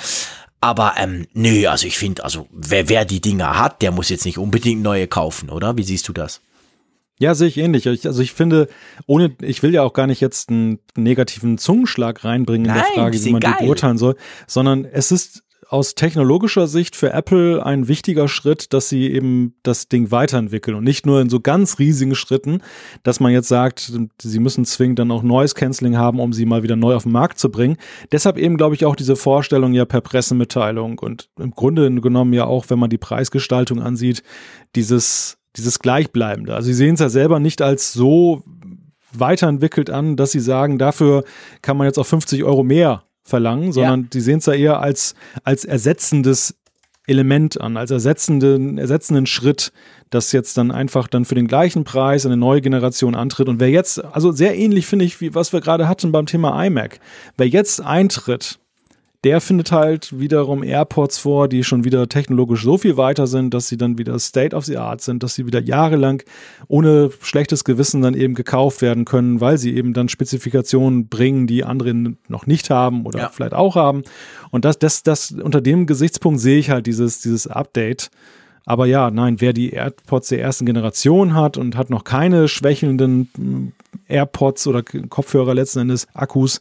Aber 0.60 0.94
ähm, 0.98 1.26
nö, 1.32 1.66
also 1.68 1.86
ich 1.86 1.96
finde, 1.96 2.24
also 2.24 2.48
wer, 2.50 2.88
wer 2.88 3.04
die 3.04 3.20
Dinger 3.20 3.58
hat, 3.58 3.82
der 3.82 3.92
muss 3.92 4.10
jetzt 4.10 4.26
nicht 4.26 4.36
unbedingt 4.36 4.82
neue 4.82 5.06
kaufen, 5.06 5.48
oder? 5.48 5.76
Wie 5.76 5.84
siehst 5.84 6.08
du 6.08 6.12
das? 6.12 6.40
Ja, 7.20 7.34
sehe 7.34 7.48
ich 7.48 7.58
ähnlich. 7.58 7.84
Ich, 7.84 8.06
also 8.06 8.22
ich 8.22 8.32
finde, 8.32 8.66
ohne, 9.06 9.36
ich 9.42 9.62
will 9.62 9.74
ja 9.74 9.82
auch 9.82 9.92
gar 9.92 10.06
nicht 10.06 10.22
jetzt 10.22 10.48
einen 10.48 10.78
negativen 10.96 11.58
Zungenschlag 11.58 12.24
reinbringen 12.24 12.66
Nein, 12.66 12.78
in 12.78 12.82
der 12.82 12.92
Frage, 12.94 13.24
wie 13.24 13.30
man 13.32 13.40
geil. 13.40 13.54
die 13.60 13.64
beurteilen 13.66 13.98
soll, 13.98 14.16
sondern 14.46 14.86
es 14.86 15.12
ist 15.12 15.44
aus 15.68 15.94
technologischer 15.94 16.66
Sicht 16.66 16.96
für 16.96 17.12
Apple 17.12 17.64
ein 17.64 17.88
wichtiger 17.88 18.26
Schritt, 18.26 18.72
dass 18.72 18.88
sie 18.88 19.08
eben 19.12 19.54
das 19.62 19.88
Ding 19.88 20.10
weiterentwickeln 20.10 20.76
und 20.76 20.82
nicht 20.82 21.04
nur 21.04 21.20
in 21.20 21.28
so 21.28 21.40
ganz 21.40 21.78
riesigen 21.78 22.14
Schritten, 22.14 22.62
dass 23.02 23.20
man 23.20 23.32
jetzt 23.32 23.48
sagt, 23.48 23.92
sie 24.20 24.38
müssen 24.40 24.64
zwingend 24.64 24.98
dann 24.98 25.12
auch 25.12 25.22
Noise 25.22 25.54
Cancelling 25.54 25.98
haben, 25.98 26.18
um 26.20 26.32
sie 26.32 26.46
mal 26.46 26.64
wieder 26.64 26.74
neu 26.74 26.94
auf 26.94 27.04
den 27.04 27.12
Markt 27.12 27.38
zu 27.38 27.50
bringen. 27.50 27.76
Deshalb 28.10 28.38
eben, 28.38 28.56
glaube 28.56 28.74
ich, 28.74 28.84
auch 28.86 28.96
diese 28.96 29.14
Vorstellung 29.14 29.74
ja 29.74 29.84
per 29.84 30.00
Pressemitteilung 30.00 30.98
und 30.98 31.28
im 31.38 31.52
Grunde 31.52 31.88
genommen 32.00 32.32
ja 32.32 32.46
auch, 32.46 32.64
wenn 32.68 32.78
man 32.78 32.90
die 32.90 32.98
Preisgestaltung 32.98 33.80
ansieht, 33.80 34.24
dieses 34.74 35.39
dieses 35.56 35.78
Gleichbleibende. 35.78 36.54
Also 36.54 36.66
sie 36.66 36.74
sehen 36.74 36.94
es 36.94 37.00
ja 37.00 37.08
selber 37.08 37.40
nicht 37.40 37.62
als 37.62 37.92
so 37.92 38.42
weiterentwickelt 39.12 39.90
an, 39.90 40.16
dass 40.16 40.32
sie 40.32 40.40
sagen, 40.40 40.78
dafür 40.78 41.24
kann 41.62 41.76
man 41.76 41.86
jetzt 41.86 41.98
auch 41.98 42.06
50 42.06 42.44
Euro 42.44 42.62
mehr 42.62 43.02
verlangen, 43.24 43.72
sondern 43.72 44.02
ja. 44.02 44.06
die 44.12 44.20
sehen 44.20 44.38
es 44.38 44.46
ja 44.46 44.52
eher 44.52 44.80
als, 44.80 45.14
als 45.44 45.64
ersetzendes 45.64 46.54
Element 47.06 47.60
an, 47.60 47.76
als 47.76 47.90
ersetzenden, 47.90 48.78
ersetzenden 48.78 49.26
Schritt, 49.26 49.72
das 50.10 50.30
jetzt 50.32 50.56
dann 50.56 50.70
einfach 50.70 51.08
dann 51.08 51.24
für 51.24 51.34
den 51.34 51.48
gleichen 51.48 51.82
Preis 51.82 52.24
eine 52.24 52.36
neue 52.36 52.60
Generation 52.60 53.16
antritt. 53.16 53.48
Und 53.48 53.58
wer 53.58 53.70
jetzt, 53.70 54.04
also 54.04 54.30
sehr 54.30 54.56
ähnlich 54.56 54.86
finde 54.86 55.04
ich, 55.04 55.20
wie 55.20 55.34
was 55.34 55.52
wir 55.52 55.60
gerade 55.60 55.88
hatten 55.88 56.12
beim 56.12 56.26
Thema 56.26 56.64
iMac, 56.64 57.00
wer 57.36 57.48
jetzt 57.48 57.80
eintritt, 57.80 58.59
der 59.24 59.42
findet 59.42 59.70
halt 59.70 60.18
wiederum 60.18 60.62
AirPods 60.62 61.18
vor, 61.18 61.46
die 61.46 61.62
schon 61.62 61.84
wieder 61.84 62.08
technologisch 62.08 62.62
so 62.62 62.78
viel 62.78 62.96
weiter 62.96 63.26
sind, 63.26 63.52
dass 63.52 63.68
sie 63.68 63.76
dann 63.76 63.98
wieder 63.98 64.18
State 64.18 64.56
of 64.56 64.64
the 64.64 64.78
Art 64.78 65.02
sind, 65.02 65.22
dass 65.22 65.34
sie 65.34 65.46
wieder 65.46 65.60
jahrelang 65.60 66.22
ohne 66.68 67.10
schlechtes 67.20 67.64
Gewissen 67.64 68.00
dann 68.00 68.14
eben 68.14 68.34
gekauft 68.34 68.80
werden 68.80 69.04
können, 69.04 69.42
weil 69.42 69.58
sie 69.58 69.76
eben 69.76 69.92
dann 69.92 70.08
Spezifikationen 70.08 71.08
bringen, 71.08 71.46
die 71.46 71.64
andere 71.64 71.92
noch 72.28 72.46
nicht 72.46 72.70
haben 72.70 73.04
oder 73.04 73.18
ja. 73.18 73.28
vielleicht 73.28 73.52
auch 73.52 73.76
haben. 73.76 74.04
Und 74.50 74.64
das, 74.64 74.78
das, 74.78 75.02
das, 75.02 75.32
unter 75.32 75.60
dem 75.60 75.86
Gesichtspunkt 75.86 76.40
sehe 76.40 76.58
ich 76.58 76.70
halt 76.70 76.86
dieses, 76.86 77.20
dieses 77.20 77.46
Update. 77.46 78.10
Aber 78.64 78.86
ja, 78.86 79.10
nein, 79.10 79.40
wer 79.40 79.52
die 79.52 79.70
AirPods 79.70 80.28
der 80.28 80.40
ersten 80.40 80.64
Generation 80.64 81.34
hat 81.34 81.58
und 81.58 81.76
hat 81.76 81.90
noch 81.90 82.04
keine 82.04 82.48
schwächelnden 82.48 83.28
hm, 83.36 83.72
AirPods 84.08 84.66
oder 84.66 84.82
Kopfhörer 84.82 85.54
letzten 85.54 85.80
Endes 85.80 86.06
Akkus, 86.14 86.60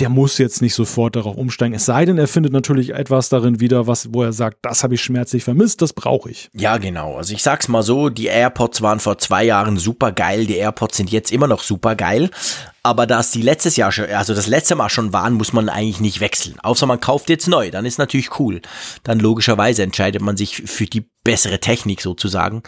der 0.00 0.08
muss 0.08 0.38
jetzt 0.38 0.62
nicht 0.62 0.74
sofort 0.74 1.16
darauf 1.16 1.36
umsteigen. 1.36 1.74
Es 1.74 1.84
sei 1.84 2.04
denn, 2.04 2.18
er 2.18 2.26
findet 2.26 2.52
natürlich 2.52 2.90
etwas 2.90 3.28
darin 3.28 3.60
wieder, 3.60 3.86
was, 3.86 4.12
wo 4.12 4.22
er 4.22 4.32
sagt, 4.32 4.58
das 4.62 4.82
habe 4.82 4.94
ich 4.94 5.02
schmerzlich 5.02 5.44
vermisst, 5.44 5.80
das 5.80 5.92
brauche 5.92 6.30
ich. 6.30 6.48
Ja, 6.54 6.78
genau. 6.78 7.16
Also 7.16 7.34
ich 7.34 7.42
sag's 7.42 7.68
mal 7.68 7.82
so, 7.82 8.08
die 8.08 8.26
AirPods 8.26 8.82
waren 8.82 9.00
vor 9.00 9.18
zwei 9.18 9.44
Jahren 9.44 9.76
super 9.76 10.10
geil, 10.10 10.46
die 10.46 10.56
AirPods 10.56 10.96
sind 10.96 11.12
jetzt 11.12 11.30
immer 11.30 11.46
noch 11.46 11.62
super 11.62 11.94
geil. 11.94 12.30
Aber 12.82 13.06
dass 13.06 13.30
die 13.30 13.42
letztes 13.42 13.76
Jahr 13.76 13.92
schon, 13.92 14.06
also 14.06 14.34
das 14.34 14.48
letzte 14.48 14.74
Mal 14.74 14.88
schon 14.88 15.12
waren, 15.12 15.34
muss 15.34 15.52
man 15.52 15.68
eigentlich 15.68 16.00
nicht 16.00 16.18
wechseln. 16.18 16.58
Außer 16.60 16.86
man 16.86 16.98
kauft 16.98 17.28
jetzt 17.28 17.46
neu, 17.46 17.70
dann 17.70 17.86
ist 17.86 17.98
natürlich 17.98 18.40
cool. 18.40 18.60
Dann 19.04 19.20
logischerweise 19.20 19.84
entscheidet 19.84 20.20
man 20.20 20.36
sich 20.36 20.62
für 20.66 20.86
die 20.86 21.04
bessere 21.22 21.60
Technik 21.60 22.00
sozusagen. 22.00 22.64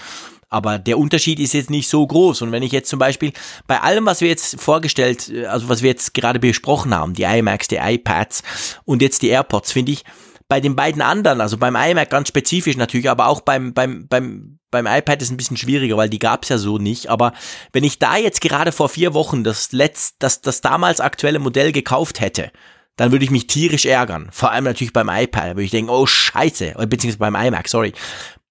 Aber 0.55 0.79
der 0.79 0.99
Unterschied 0.99 1.41
ist 1.41 1.53
jetzt 1.53 1.69
nicht 1.69 1.89
so 1.89 2.07
groß. 2.07 2.43
Und 2.43 2.53
wenn 2.53 2.63
ich 2.63 2.71
jetzt 2.71 2.89
zum 2.89 3.01
Beispiel 3.01 3.33
bei 3.67 3.81
allem, 3.81 4.07
was 4.07 4.21
wir 4.21 4.29
jetzt 4.29 4.61
vorgestellt, 4.61 5.29
äh, 5.29 5.47
also 5.47 5.69
was 5.69 5.83
wir 5.83 5.91
jetzt 5.91 6.15
gerade 6.15 6.39
besprochen 6.39 6.95
haben, 6.95 7.13
die 7.15 7.25
iMacs, 7.25 7.67
die 7.67 7.79
iPads 7.79 8.45
und 8.85 9.03
jetzt 9.03 9.23
die 9.23 9.31
AirPods, 9.31 9.73
finde 9.73 9.91
ich, 9.91 10.05
bei 10.47 10.61
den 10.61 10.77
beiden 10.77 11.03
anderen, 11.03 11.41
also 11.41 11.59
beim 11.59 11.75
iMac 11.75 12.09
ganz 12.09 12.29
spezifisch 12.29 12.77
natürlich, 12.77 13.11
aber 13.11 13.27
auch 13.27 13.41
beim, 13.41 13.75
beim, 13.75 14.07
beim, 14.07 14.61
beim 14.71 14.87
iPad 14.87 15.23
ist 15.23 15.33
ein 15.33 15.37
bisschen 15.37 15.57
schwieriger, 15.57 15.97
weil 15.97 16.09
die 16.09 16.21
gab 16.21 16.45
es 16.45 16.51
ja 16.51 16.59
so 16.59 16.79
nicht. 16.79 17.09
Aber 17.09 17.33
wenn 17.73 17.83
ich 17.83 17.99
da 17.99 18.17
jetzt 18.17 18.41
gerade 18.41 18.71
vor 18.71 18.89
vier 18.89 19.13
Wochen 19.13 19.43
das 19.43 19.73
letzt, 19.73 20.17
das, 20.21 20.41
das 20.41 20.61
damals 20.61 21.01
aktuelle 21.01 21.41
Modell 21.41 21.73
gekauft 21.73 22.21
hätte, 22.21 22.53
dann 22.95 23.11
würde 23.11 23.25
ich 23.25 23.33
mich 23.33 23.49
tierisch 23.49 23.87
ärgern. 23.87 24.29
Vor 24.31 24.53
allem 24.53 24.65
natürlich 24.65 24.93
beim 24.93 25.09
iPad, 25.09 25.57
würde 25.57 25.65
ich 25.65 25.73
denken, 25.73 25.91
oh 25.91 26.07
scheiße, 26.07 26.75
beziehungsweise 26.89 27.19
beim 27.19 27.35
iMac, 27.35 27.67
sorry. 27.67 27.93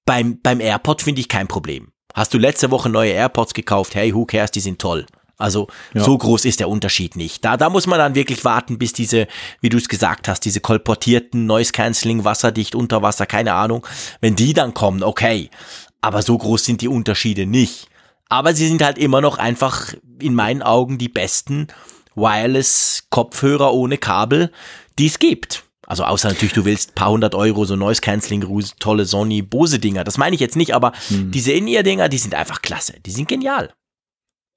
Beim, 0.05 0.41
beim 0.41 0.59
AirPod 0.59 1.01
finde 1.01 1.21
ich 1.21 1.29
kein 1.29 1.47
Problem. 1.47 1.92
Hast 2.13 2.33
du 2.33 2.37
letzte 2.37 2.71
Woche 2.71 2.89
neue 2.89 3.11
AirPods 3.11 3.53
gekauft? 3.53 3.95
Hey, 3.95 4.13
who 4.13 4.25
cares, 4.25 4.51
die 4.51 4.59
sind 4.59 4.79
toll. 4.79 5.05
Also 5.37 5.67
ja. 5.93 6.03
so 6.03 6.17
groß 6.17 6.45
ist 6.45 6.59
der 6.59 6.69
Unterschied 6.69 7.15
nicht. 7.15 7.43
Da, 7.43 7.57
da 7.57 7.69
muss 7.69 7.87
man 7.87 7.99
dann 7.99 8.15
wirklich 8.15 8.45
warten, 8.45 8.77
bis 8.77 8.93
diese, 8.93 9.27
wie 9.61 9.69
du 9.69 9.77
es 9.77 9.89
gesagt 9.89 10.27
hast, 10.27 10.45
diese 10.45 10.59
kolportierten 10.59 11.45
Noise 11.45 11.71
Cancelling, 11.71 12.23
wasserdicht, 12.23 12.75
unter 12.75 13.01
Wasser, 13.01 13.25
keine 13.25 13.53
Ahnung, 13.53 13.85
wenn 14.21 14.35
die 14.35 14.53
dann 14.53 14.73
kommen, 14.73 15.03
okay. 15.03 15.49
Aber 16.01 16.21
so 16.21 16.37
groß 16.37 16.63
sind 16.63 16.81
die 16.81 16.87
Unterschiede 16.87 17.45
nicht. 17.45 17.87
Aber 18.29 18.53
sie 18.53 18.67
sind 18.67 18.83
halt 18.83 18.97
immer 18.97 19.21
noch 19.21 19.37
einfach 19.37 19.93
in 20.19 20.35
meinen 20.35 20.61
Augen 20.61 20.97
die 20.97 21.09
besten 21.09 21.67
Wireless 22.15 23.07
Kopfhörer 23.09 23.73
ohne 23.73 23.97
Kabel, 23.97 24.51
die 24.99 25.07
es 25.07 25.19
gibt. 25.19 25.63
Also 25.85 26.03
außer 26.03 26.29
natürlich, 26.29 26.53
du 26.53 26.65
willst 26.65 26.95
paar 26.95 27.11
hundert 27.11 27.35
Euro, 27.35 27.65
so 27.65 27.75
Noise 27.75 28.01
Cancelling, 28.01 28.45
tolle 28.79 29.05
Sony, 29.05 29.41
Bose 29.41 29.79
Dinger. 29.79 30.03
Das 30.03 30.17
meine 30.17 30.33
ich 30.33 30.39
jetzt 30.39 30.55
nicht, 30.55 30.73
aber 30.73 30.93
hm. 31.09 31.31
diese 31.31 31.51
In-Ear-Dinger, 31.51 32.09
die 32.09 32.17
sind 32.17 32.35
einfach 32.35 32.61
klasse. 32.61 32.93
Die 33.05 33.11
sind 33.11 33.27
genial. 33.27 33.73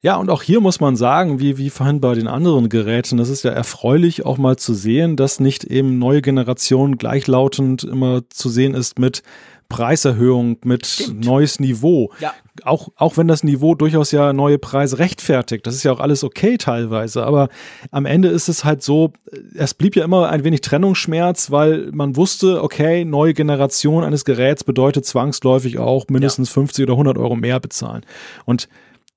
Ja, 0.02 0.16
und 0.16 0.30
auch 0.30 0.42
hier 0.42 0.60
muss 0.60 0.78
man 0.78 0.94
sagen, 0.94 1.40
wie, 1.40 1.58
wie 1.58 1.70
vorhin 1.70 2.00
bei 2.00 2.14
den 2.14 2.28
anderen 2.28 2.68
Geräten, 2.68 3.16
das 3.16 3.28
ist 3.28 3.42
ja 3.42 3.50
erfreulich 3.50 4.24
auch 4.24 4.38
mal 4.38 4.56
zu 4.56 4.74
sehen, 4.74 5.16
dass 5.16 5.40
nicht 5.40 5.64
eben 5.64 5.98
neue 5.98 6.22
Generationen 6.22 6.96
gleichlautend 6.96 7.82
immer 7.82 8.22
zu 8.28 8.48
sehen 8.48 8.74
ist 8.74 8.98
mit 8.98 9.22
Preiserhöhung, 9.68 10.58
mit 10.64 10.86
Stimmt. 10.86 11.24
neues 11.24 11.60
Niveau. 11.60 12.12
Ja. 12.20 12.32
Auch, 12.64 12.88
auch 12.96 13.16
wenn 13.16 13.28
das 13.28 13.44
Niveau 13.44 13.74
durchaus 13.74 14.12
ja 14.12 14.32
neue 14.32 14.58
Preise 14.58 14.98
rechtfertigt. 14.98 15.66
Das 15.66 15.74
ist 15.74 15.82
ja 15.82 15.92
auch 15.92 16.00
alles 16.00 16.24
okay 16.24 16.56
teilweise. 16.56 17.24
Aber 17.24 17.48
am 17.90 18.06
Ende 18.06 18.28
ist 18.28 18.48
es 18.48 18.64
halt 18.64 18.82
so, 18.82 19.12
es 19.54 19.74
blieb 19.74 19.96
ja 19.96 20.04
immer 20.04 20.30
ein 20.30 20.44
wenig 20.44 20.62
Trennungsschmerz, 20.62 21.50
weil 21.50 21.90
man 21.92 22.16
wusste, 22.16 22.62
okay, 22.62 23.04
neue 23.04 23.34
Generation 23.34 24.04
eines 24.04 24.24
Geräts 24.24 24.64
bedeutet 24.64 25.04
zwangsläufig 25.04 25.78
auch 25.78 26.06
mindestens 26.08 26.48
ja. 26.48 26.54
50 26.54 26.84
oder 26.84 26.94
100 26.94 27.18
Euro 27.18 27.36
mehr 27.36 27.60
bezahlen. 27.60 28.06
Und 28.44 28.68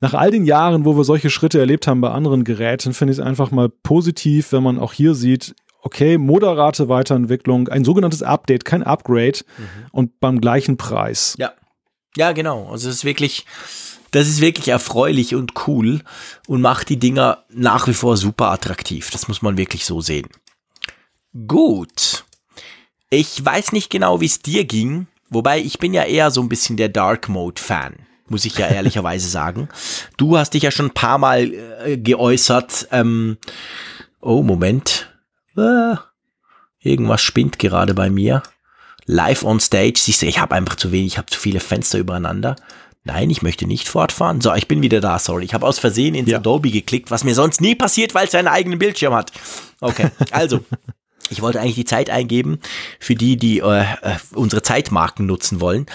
nach 0.02 0.14
all 0.14 0.32
den 0.32 0.46
Jahren, 0.46 0.86
wo 0.86 0.96
wir 0.96 1.04
solche 1.04 1.30
Schritte 1.30 1.60
erlebt 1.60 1.88
haben 1.88 2.02
bei 2.02 2.10
anderen 2.10 2.44
Geräten, 2.44 2.94
finde 2.94 3.12
ich 3.12 3.20
es 3.20 3.26
einfach 3.26 3.52
mal 3.52 3.70
positiv, 3.70 4.52
wenn 4.52 4.64
man 4.64 4.80
auch 4.80 4.94
hier 4.94 5.14
sieht, 5.14 5.56
okay, 5.82 6.18
moderate 6.18 6.90
Weiterentwicklung, 6.90 7.68
ein 7.70 7.86
sogenanntes 7.86 8.24
Update, 8.24 8.66
kein 8.66 8.84
Upgrade 8.84 9.40
mhm. 9.58 9.86
und 9.92 10.20
beim 10.20 10.42
gleichen 10.42 10.78
Preis. 10.78 11.36
Ja. 11.38 11.54
Ja, 12.16 12.32
genau. 12.32 12.70
Also 12.72 12.90
es 12.90 12.98
ist 12.98 13.06
wirklich, 13.06 13.46
das 14.12 14.28
ist 14.28 14.42
wirklich 14.42 14.68
erfreulich 14.68 15.36
und 15.36 15.54
cool 15.68 16.02
und 16.48 16.62
macht 16.62 16.90
die 16.90 16.98
Dinger 16.98 17.44
nach 17.50 17.88
wie 17.88 17.94
vor 17.94 18.18
super 18.18 18.52
attraktiv. 18.52 19.12
Das 19.12 19.28
muss 19.28 19.42
man 19.42 19.58
wirklich 19.58 19.86
so 19.86 20.02
sehen. 20.02 20.28
Gut. 21.48 22.26
Ich 23.12 23.44
weiß 23.44 23.72
nicht 23.72 23.90
genau, 23.90 24.22
wie 24.22 24.26
es 24.26 24.42
dir 24.42 24.66
ging, 24.66 25.08
wobei 25.30 25.60
ich 25.60 25.80
bin 25.80 25.94
ja 25.94 26.04
eher 26.04 26.32
so 26.32 26.42
ein 26.42 26.50
bisschen 26.50 26.78
der 26.78 26.90
Dark 26.90 27.30
Mode 27.30 27.62
Fan, 27.62 27.96
muss 28.28 28.46
ich 28.46 28.58
ja 28.58 28.68
ehrlicherweise 28.70 29.30
sagen. 29.30 29.70
Du 30.18 30.38
hast 30.38 30.56
dich 30.56 30.64
ja 30.64 30.72
schon 30.72 30.88
ein 30.88 30.94
paar 30.94 31.20
Mal 31.20 31.54
äh, 31.86 31.98
geäußert. 31.98 32.88
Ähm, 32.92 33.38
oh, 34.20 34.42
Moment 34.42 35.10
äh, 35.60 35.96
irgendwas 36.82 37.22
spinnt 37.22 37.60
gerade 37.60 37.94
bei 37.94 38.10
mir. 38.10 38.44
Live 39.06 39.44
on 39.44 39.60
stage, 39.60 39.96
siehst 39.98 40.22
du, 40.22 40.28
ich 40.28 40.40
habe 40.40 40.56
einfach 40.56 40.76
zu 40.76 40.92
wenig, 40.92 41.14
ich 41.14 41.18
habe 41.18 41.30
zu 41.30 41.40
viele 41.40 41.60
Fenster 41.60 41.98
übereinander. 41.98 42.56
Nein, 43.04 43.30
ich 43.30 43.42
möchte 43.42 43.66
nicht 43.66 43.88
fortfahren. 43.88 44.42
So, 44.42 44.54
ich 44.54 44.68
bin 44.68 44.82
wieder 44.82 45.02
da, 45.02 45.18
sorry. 45.18 45.46
Ich 45.46 45.54
habe 45.54 45.66
aus 45.66 45.80
Versehen 45.80 46.14
ins 46.16 46.30
ja. 46.30 46.38
Adobe 46.38 46.70
geklickt, 46.70 47.10
was 47.10 47.24
mir 47.24 47.34
sonst 47.34 47.62
nie 47.62 47.74
passiert, 47.74 48.14
weil 48.14 48.26
es 48.26 48.32
seinen 48.32 48.48
eigenen 48.48 48.78
Bildschirm 48.78 49.14
hat. 49.14 49.32
Okay, 49.82 50.10
also. 50.32 50.60
Ich 51.32 51.44
wollte 51.44 51.60
eigentlich 51.60 51.76
die 51.76 51.86
Zeit 51.86 52.10
eingeben 52.10 52.60
für 53.00 53.14
die, 53.14 53.38
die 53.38 53.60
äh, 53.60 53.82
äh 53.82 54.16
unsere 54.34 54.64
Zeitmarken 54.64 55.28
nutzen 55.28 55.62
wollen. 55.62 55.86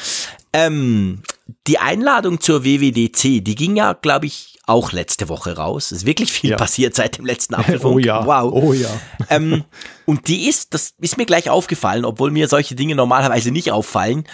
Ähm, 0.52 1.22
die 1.66 1.78
Einladung 1.78 2.40
zur 2.40 2.64
WWDC, 2.64 3.44
die 3.44 3.54
ging 3.56 3.74
ja, 3.74 3.94
glaube 3.94 4.26
ich, 4.26 4.53
auch 4.66 4.92
letzte 4.92 5.28
Woche 5.28 5.56
raus. 5.56 5.86
Es 5.86 5.98
ist 5.98 6.06
wirklich 6.06 6.32
viel 6.32 6.50
ja. 6.50 6.56
passiert 6.56 6.94
seit 6.94 7.18
dem 7.18 7.26
letzten 7.26 7.54
Apfelfunk. 7.56 7.96
Oh 7.96 7.98
ja. 7.98 8.26
Wow. 8.26 8.52
Oh 8.52 8.72
ja. 8.72 8.88
ähm, 9.30 9.64
und 10.06 10.28
die 10.28 10.48
ist, 10.48 10.74
das 10.74 10.94
ist 11.00 11.16
mir 11.16 11.26
gleich 11.26 11.50
aufgefallen, 11.50 12.04
obwohl 12.04 12.30
mir 12.30 12.48
solche 12.48 12.74
Dinge 12.74 12.94
normalerweise 12.94 13.50
nicht 13.50 13.72
auffallen, 13.72 14.24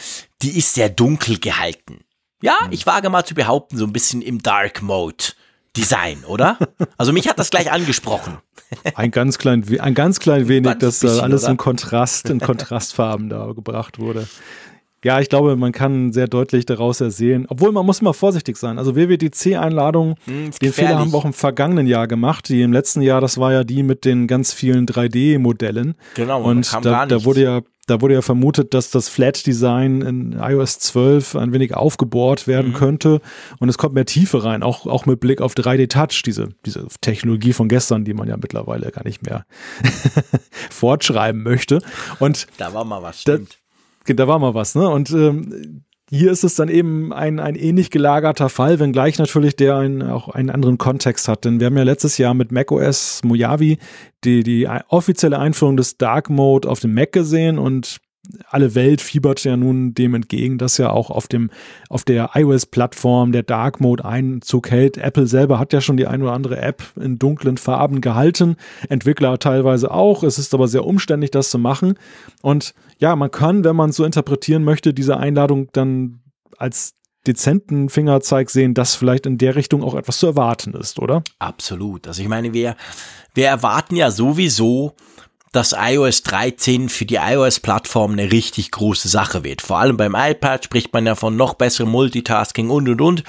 die 0.43 0.57
ist 0.57 0.75
sehr 0.75 0.89
dunkel 0.89 1.39
gehalten. 1.39 2.01
Ja, 2.43 2.65
hm. 2.65 2.73
ich 2.73 2.87
wage 2.87 3.11
mal 3.11 3.25
zu 3.25 3.35
behaupten, 3.35 3.77
so 3.77 3.85
ein 3.85 3.93
bisschen 3.93 4.23
im 4.23 4.43
Dark 4.43 4.83
Mode. 4.83 5.25
Design, 5.77 6.25
oder? 6.27 6.59
Also 6.97 7.13
mich 7.13 7.29
hat 7.29 7.39
das 7.39 7.51
gleich 7.51 7.71
angesprochen. 7.71 8.39
Ein 8.95 9.11
ganz 9.11 9.39
klein, 9.39 9.65
ein 9.81 9.95
ganz 9.95 10.21
klein 10.21 10.47
wenig, 10.47 10.79
dass 10.79 11.01
da 11.01 11.19
alles 11.21 11.43
oder? 11.43 11.53
im 11.53 11.57
Kontrast, 11.57 12.31
in 12.31 12.39
Kontrastfarben 12.39 13.29
da 13.29 13.53
gebracht 13.53 13.99
wurde. 13.99 14.29
Ja, 15.03 15.19
ich 15.19 15.31
glaube, 15.31 15.57
man 15.57 15.73
kann 15.73 16.13
sehr 16.13 16.29
deutlich 16.29 16.67
daraus 16.67 17.01
ersehen, 17.01 17.47
obwohl 17.49 17.73
man 17.73 17.87
muss 17.87 18.01
immer 18.01 18.13
vorsichtig 18.13 18.59
sein. 18.59 18.79
Also 18.79 18.97
WWDC-Einladungen, 18.97 20.17
hm, 20.27 20.51
den 20.61 20.73
Fehler 20.73 20.99
haben 20.99 21.13
wir 21.13 21.19
auch 21.19 21.25
im 21.25 21.33
vergangenen 21.33 21.87
Jahr 21.87 22.07
gemacht. 22.07 22.49
Die 22.51 22.61
im 22.61 22.73
letzten 22.73 23.01
Jahr, 23.01 23.23
das 23.23 23.39
war 23.39 23.53
ja 23.53 23.65
die 23.65 23.83
mit 23.83 24.05
den 24.05 24.27
ganz 24.27 24.53
vielen 24.53 24.87
3D-Modellen. 24.87 25.95
Genau, 26.15 26.43
und 26.43 26.71
da, 26.85 27.07
da 27.07 27.25
wurde 27.25 27.43
ja 27.43 27.61
da 27.87 28.01
wurde 28.01 28.15
ja 28.15 28.23
vermutet, 28.23 28.73
dass 28.73 28.91
das 28.91 29.09
Flat-Design 29.09 30.03
in 30.03 30.33
iOS 30.39 30.79
12 30.79 31.35
ein 31.35 31.53
wenig 31.53 31.75
aufgebohrt 31.75 32.47
werden 32.47 32.71
mhm. 32.71 32.77
könnte 32.77 33.21
und 33.59 33.69
es 33.69 33.79
kommt 33.79 33.95
mehr 33.95 34.07
Tiefe 34.07 34.45
rein, 34.45 34.63
auch, 34.63 34.87
auch 34.87 35.07
mit 35.07 35.19
Blick 35.19 35.41
auf 35.41 35.55
3D-Touch, 35.55 36.23
diese, 36.25 36.51
diese 36.65 36.87
Technologie 37.01 37.53
von 37.53 37.69
gestern, 37.69 38.05
die 38.05 38.15
man 38.15 38.29
ja 38.29 38.37
mittlerweile 38.37 38.93
gar 38.93 39.03
nicht 39.03 39.25
mehr 39.25 39.45
fortschreiben 40.71 41.43
möchte. 41.43 41.83
Und 42.21 42.47
da 42.59 42.73
war 42.73 42.85
mal 42.85 43.03
was, 43.03 43.23
stimmt 43.23 43.60
da 44.17 44.29
war 44.29 44.39
mal 44.39 44.55
was, 44.55 44.75
ne? 44.75 44.89
Und 44.89 45.11
ähm, 45.11 45.85
hier 46.11 46.33
ist 46.33 46.43
es 46.43 46.57
dann 46.57 46.69
eben 46.69 47.13
ein, 47.13 47.39
ein 47.39 47.55
ähnlich 47.55 47.91
gelagerter 47.91 48.49
Fall, 48.49 48.81
wenngleich 48.81 49.19
natürlich 49.19 49.55
der 49.55 49.77
ein, 49.77 50.03
auch 50.03 50.29
einen 50.29 50.51
anderen 50.51 50.77
Kontext 50.77 51.29
hat. 51.29 51.45
Denn 51.45 51.61
wir 51.61 51.67
haben 51.67 51.77
ja 51.77 51.85
letztes 51.85 52.19
Jahr 52.19 52.35
mit 52.35 52.51
macOS 52.51 53.21
Mojave 53.23 53.77
die, 54.25 54.43
die 54.43 54.69
offizielle 54.89 55.39
Einführung 55.39 55.77
des 55.77 55.99
Dark 55.99 56.29
Mode 56.29 56.69
auf 56.69 56.81
dem 56.81 56.95
Mac 56.95 57.13
gesehen 57.13 57.59
und 57.59 58.01
alle 58.49 58.75
Welt 58.75 59.01
fiebert 59.01 59.45
ja 59.45 59.57
nun 59.57 59.95
dem 59.95 60.15
entgegen, 60.15 60.59
dass 60.59 60.79
ja 60.79 60.91
auch 60.91 61.11
auf 61.11 61.27
dem, 61.27 61.51
auf 61.89 62.05
der 62.05 62.31
iOS-Plattform 62.35 63.33
der 63.33 63.43
Dark 63.43 63.81
Mode 63.81 64.05
Einzug 64.05 64.71
hält. 64.71 64.99
Apple 64.99 65.27
selber 65.27 65.59
hat 65.59 65.73
ja 65.73 65.81
schon 65.81 65.97
die 65.97 66.07
ein 66.07 66.23
oder 66.23 66.33
andere 66.33 66.59
App 66.59 66.83
in 67.01 67.19
dunklen 67.19 67.57
Farben 67.57 68.01
gehalten. 68.01 68.57
Entwickler 68.89 69.39
teilweise 69.39 69.91
auch. 69.91 70.23
Es 70.23 70.39
ist 70.39 70.55
aber 70.55 70.69
sehr 70.69 70.85
umständlich, 70.85 71.31
das 71.31 71.51
zu 71.51 71.59
machen. 71.59 71.95
Und 72.43 72.75
ja, 73.01 73.17
man 73.17 73.31
kann, 73.31 73.65
wenn 73.65 73.77
man 73.77 73.93
so 73.93 74.05
interpretieren 74.05 74.63
möchte, 74.63 74.95
diese 74.95 75.17
Einladung 75.17 75.69
dann 75.73 76.21
als 76.59 76.95
dezenten 77.27 77.89
Fingerzeig 77.89 78.51
sehen, 78.51 78.75
dass 78.75 78.95
vielleicht 78.95 79.27
in 79.27 79.39
der 79.39 79.57
Richtung 79.57 79.83
auch 79.83 79.95
etwas 79.95 80.19
zu 80.19 80.27
erwarten 80.27 80.75
ist, 80.75 80.99
oder? 80.99 81.23
Absolut. 81.39 82.07
Also 82.07 82.23
ich 82.23 82.29
meine, 82.29 82.53
wir, 82.53 82.77
wir 83.35 83.49
erwarten 83.49 83.97
ja 83.97 84.11
sowieso, 84.11 84.95
dass 85.53 85.75
iOS 85.77 86.23
13 86.23 86.89
für 86.89 87.07
die 87.07 87.17
iOS-Plattform 87.17 88.13
eine 88.13 88.31
richtig 88.31 88.71
große 88.71 89.09
Sache 89.09 89.45
wird. 89.45 89.63
Vor 89.63 89.79
allem 89.79 89.97
beim 89.97 90.15
iPad 90.15 90.65
spricht 90.65 90.93
man 90.93 91.07
ja 91.07 91.15
von 91.15 91.37
noch 91.37 91.55
besserem 91.55 91.91
Multitasking 91.91 92.71
und 92.71 92.89
und 92.89 93.01
und. 93.01 93.25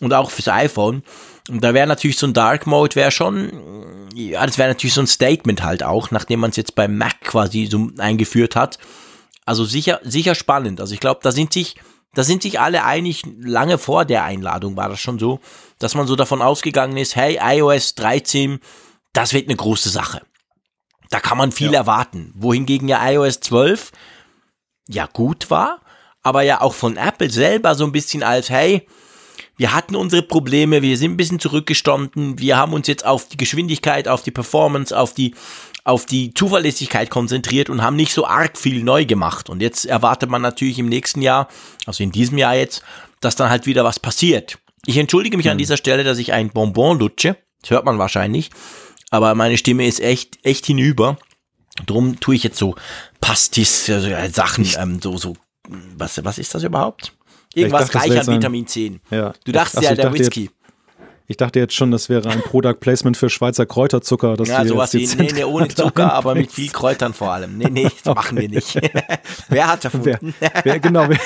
Und 0.00 0.12
auch 0.12 0.30
fürs 0.30 0.48
iPhone. 0.48 1.02
Und 1.48 1.62
da 1.62 1.72
wäre 1.72 1.86
natürlich 1.86 2.18
so 2.18 2.26
ein 2.26 2.34
Dark 2.34 2.66
Mode 2.66 2.96
wäre 2.96 3.10
schon, 3.10 4.08
ja, 4.14 4.44
das 4.44 4.58
wäre 4.58 4.68
natürlich 4.68 4.94
so 4.94 5.02
ein 5.02 5.06
Statement 5.06 5.62
halt 5.62 5.82
auch, 5.82 6.10
nachdem 6.10 6.40
man 6.40 6.50
es 6.50 6.56
jetzt 6.56 6.74
beim 6.74 6.98
Mac 6.98 7.20
quasi 7.20 7.66
so 7.66 7.88
eingeführt 7.98 8.56
hat. 8.56 8.78
Also 9.44 9.64
sicher, 9.64 10.00
sicher 10.02 10.34
spannend. 10.34 10.80
Also 10.80 10.94
ich 10.94 11.00
glaube, 11.00 11.20
da 11.22 11.32
sind 11.32 11.52
sich, 11.52 11.76
da 12.14 12.22
sind 12.22 12.42
sich 12.42 12.60
alle 12.60 12.84
einig, 12.84 13.22
lange 13.40 13.78
vor 13.78 14.04
der 14.04 14.24
Einladung 14.24 14.76
war 14.76 14.88
das 14.88 15.00
schon 15.00 15.18
so, 15.18 15.40
dass 15.78 15.94
man 15.94 16.06
so 16.06 16.16
davon 16.16 16.42
ausgegangen 16.42 16.96
ist, 16.96 17.16
hey, 17.16 17.38
iOS 17.40 17.94
13, 17.94 18.60
das 19.12 19.32
wird 19.32 19.48
eine 19.48 19.56
große 19.56 19.90
Sache. 19.90 20.22
Da 21.10 21.20
kann 21.20 21.38
man 21.38 21.52
viel 21.52 21.72
ja. 21.72 21.80
erwarten. 21.80 22.32
Wohingegen 22.34 22.88
ja 22.88 23.06
iOS 23.10 23.40
12 23.40 23.92
ja 24.88 25.06
gut 25.06 25.50
war, 25.50 25.80
aber 26.22 26.42
ja 26.42 26.60
auch 26.60 26.74
von 26.74 26.96
Apple 26.96 27.30
selber 27.30 27.74
so 27.74 27.84
ein 27.84 27.92
bisschen 27.92 28.22
als, 28.22 28.50
hey, 28.50 28.86
wir 29.56 29.72
hatten 29.72 29.94
unsere 29.94 30.22
Probleme, 30.22 30.82
wir 30.82 30.98
sind 30.98 31.12
ein 31.12 31.16
bisschen 31.16 31.38
zurückgestanden, 31.38 32.38
wir 32.38 32.56
haben 32.56 32.72
uns 32.72 32.88
jetzt 32.88 33.04
auf 33.04 33.28
die 33.28 33.36
Geschwindigkeit, 33.36 34.08
auf 34.08 34.22
die 34.22 34.30
Performance, 34.30 34.98
auf 34.98 35.14
die, 35.14 35.34
auf 35.84 36.06
die 36.06 36.32
Zuverlässigkeit 36.34 37.10
konzentriert 37.10 37.70
und 37.70 37.82
haben 37.82 37.96
nicht 37.96 38.14
so 38.14 38.26
arg 38.26 38.58
viel 38.58 38.82
neu 38.82 39.04
gemacht. 39.04 39.50
Und 39.50 39.60
jetzt 39.60 39.84
erwartet 39.84 40.30
man 40.30 40.42
natürlich 40.42 40.78
im 40.78 40.88
nächsten 40.88 41.22
Jahr, 41.22 41.48
also 41.86 42.02
in 42.02 42.10
diesem 42.10 42.38
Jahr 42.38 42.54
jetzt, 42.54 42.82
dass 43.20 43.36
dann 43.36 43.50
halt 43.50 43.66
wieder 43.66 43.84
was 43.84 44.00
passiert. 44.00 44.58
Ich 44.86 44.96
entschuldige 44.96 45.36
mich 45.36 45.46
mhm. 45.46 45.52
an 45.52 45.58
dieser 45.58 45.76
Stelle, 45.76 46.04
dass 46.04 46.18
ich 46.18 46.32
ein 46.32 46.50
Bonbon 46.50 46.98
lutsche. 46.98 47.36
Das 47.60 47.70
hört 47.70 47.84
man 47.84 47.98
wahrscheinlich 47.98 48.50
aber 49.14 49.36
meine 49.36 49.56
Stimme 49.56 49.86
ist 49.86 50.00
echt, 50.00 50.38
echt 50.42 50.66
hinüber. 50.66 51.18
Drum 51.86 52.18
tue 52.18 52.34
ich 52.34 52.42
jetzt 52.42 52.58
so 52.58 52.74
Pastis, 53.20 53.88
also 53.88 54.08
Sachen, 54.32 54.68
ähm, 54.76 55.00
so, 55.00 55.16
so, 55.16 55.36
was, 55.96 56.24
was 56.24 56.38
ist 56.38 56.52
das 56.52 56.64
überhaupt? 56.64 57.12
Irgendwas 57.54 57.90
dachte, 57.90 58.10
reich 58.10 58.20
an 58.20 58.26
Vitamin 58.26 58.66
10. 58.66 59.00
Ja. 59.10 59.32
Du 59.44 59.52
dachtest 59.52 59.84
ja, 59.84 59.94
der 59.94 60.12
Whisky. 60.12 60.42
Jetzt, 60.42 60.54
ich 61.26 61.38
dachte 61.38 61.58
jetzt 61.58 61.74
schon, 61.74 61.90
das 61.90 62.10
wäre 62.10 62.28
ein 62.28 62.42
Product 62.42 62.74
Placement 62.80 63.16
für 63.16 63.30
Schweizer 63.30 63.64
Kräuterzucker. 63.64 64.36
Dass 64.36 64.48
ja, 64.48 64.66
sowas 64.66 64.92
wie, 64.92 65.06
nee, 65.16 65.30
nee, 65.32 65.44
ohne 65.44 65.68
Zucker, 65.74 66.12
aber 66.12 66.34
mit 66.34 66.52
viel 66.52 66.68
Kräutern 66.68 67.14
vor 67.14 67.32
allem. 67.32 67.56
Nee, 67.56 67.70
nee, 67.70 67.84
das 67.84 67.92
okay. 68.04 68.14
machen 68.14 68.38
wir 68.38 68.48
nicht. 68.50 68.78
wer 69.48 69.68
hat 69.68 69.84
erfunden? 69.84 70.34
Wer, 70.38 70.52
wer, 70.64 70.80
genau. 70.80 71.08
Wer 71.08 71.18